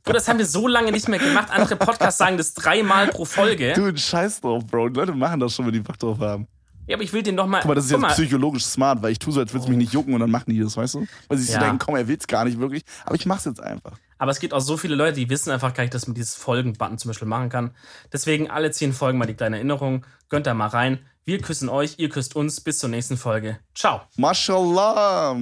Bro, 0.03 0.13
das 0.13 0.27
haben 0.27 0.39
wir 0.39 0.45
so 0.45 0.67
lange 0.67 0.91
nicht 0.91 1.07
mehr 1.07 1.19
gemacht. 1.19 1.47
Andere 1.51 1.75
Podcasts 1.75 2.17
sagen 2.17 2.37
das 2.37 2.53
dreimal 2.53 3.07
pro 3.07 3.25
Folge. 3.25 3.73
Du, 3.73 3.95
scheiß 3.97 4.41
drauf, 4.41 4.65
Bro. 4.65 4.89
Die 4.89 4.99
Leute 4.99 5.13
machen 5.13 5.39
das 5.39 5.53
schon, 5.55 5.65
wenn 5.65 5.73
die 5.73 5.79
Bock 5.79 5.97
drauf 5.99 6.19
haben. 6.19 6.47
Ja, 6.89 6.95
aber 6.95 7.03
ich 7.03 7.13
will 7.13 7.21
den 7.21 7.35
noch 7.35 7.45
mal. 7.45 7.59
Guck 7.59 7.69
mal, 7.69 7.75
das 7.75 7.85
ist 7.85 7.91
jetzt 7.91 7.99
mal, 8.01 8.09
psychologisch 8.11 8.65
smart, 8.65 9.01
weil 9.03 9.11
ich 9.11 9.19
tue 9.19 9.31
so, 9.31 9.39
als 9.39 9.53
würde 9.53 9.63
es 9.63 9.69
mich 9.69 9.77
nicht 9.77 9.93
jucken 9.93 10.13
und 10.15 10.19
dann 10.21 10.31
machen 10.31 10.51
die 10.51 10.59
das, 10.59 10.75
weißt 10.75 10.95
du? 10.95 11.07
Weil 11.27 11.37
sie 11.37 11.43
sich 11.43 11.53
Ja. 11.53 11.59
so 11.59 11.65
denken, 11.67 11.79
komm, 11.79 11.95
er 11.95 12.07
will's 12.07 12.25
gar 12.25 12.45
nicht 12.45 12.59
wirklich. 12.59 12.83
Aber 13.05 13.13
ich 13.15 13.27
mach's 13.27 13.45
jetzt 13.45 13.61
einfach. 13.61 13.93
Aber 14.17 14.31
es 14.31 14.39
gibt 14.39 14.53
auch 14.55 14.59
so 14.59 14.75
viele 14.75 14.95
Leute, 14.95 15.13
die 15.13 15.29
wissen 15.29 15.51
einfach 15.51 15.73
gar 15.75 15.83
nicht, 15.83 15.93
dass 15.93 16.07
man 16.07 16.15
dieses 16.15 16.33
Folgen-Button 16.33 16.97
zum 16.97 17.09
Beispiel 17.09 17.27
machen 17.27 17.49
kann. 17.49 17.71
Deswegen 18.11 18.49
alle 18.49 18.71
zehn 18.71 18.91
Folgen 18.91 19.19
mal 19.19 19.27
die 19.27 19.35
kleine 19.35 19.57
Erinnerung. 19.57 20.03
Gönnt 20.29 20.47
da 20.47 20.53
mal 20.55 20.67
rein. 20.67 20.99
Wir 21.25 21.39
küssen 21.39 21.69
euch, 21.69 21.95
ihr 21.99 22.09
küsst 22.09 22.35
uns. 22.35 22.59
Bis 22.59 22.79
zur 22.79 22.89
nächsten 22.89 23.17
Folge. 23.17 23.59
Ciao. 23.75 24.01
Mashallah. 24.17 25.37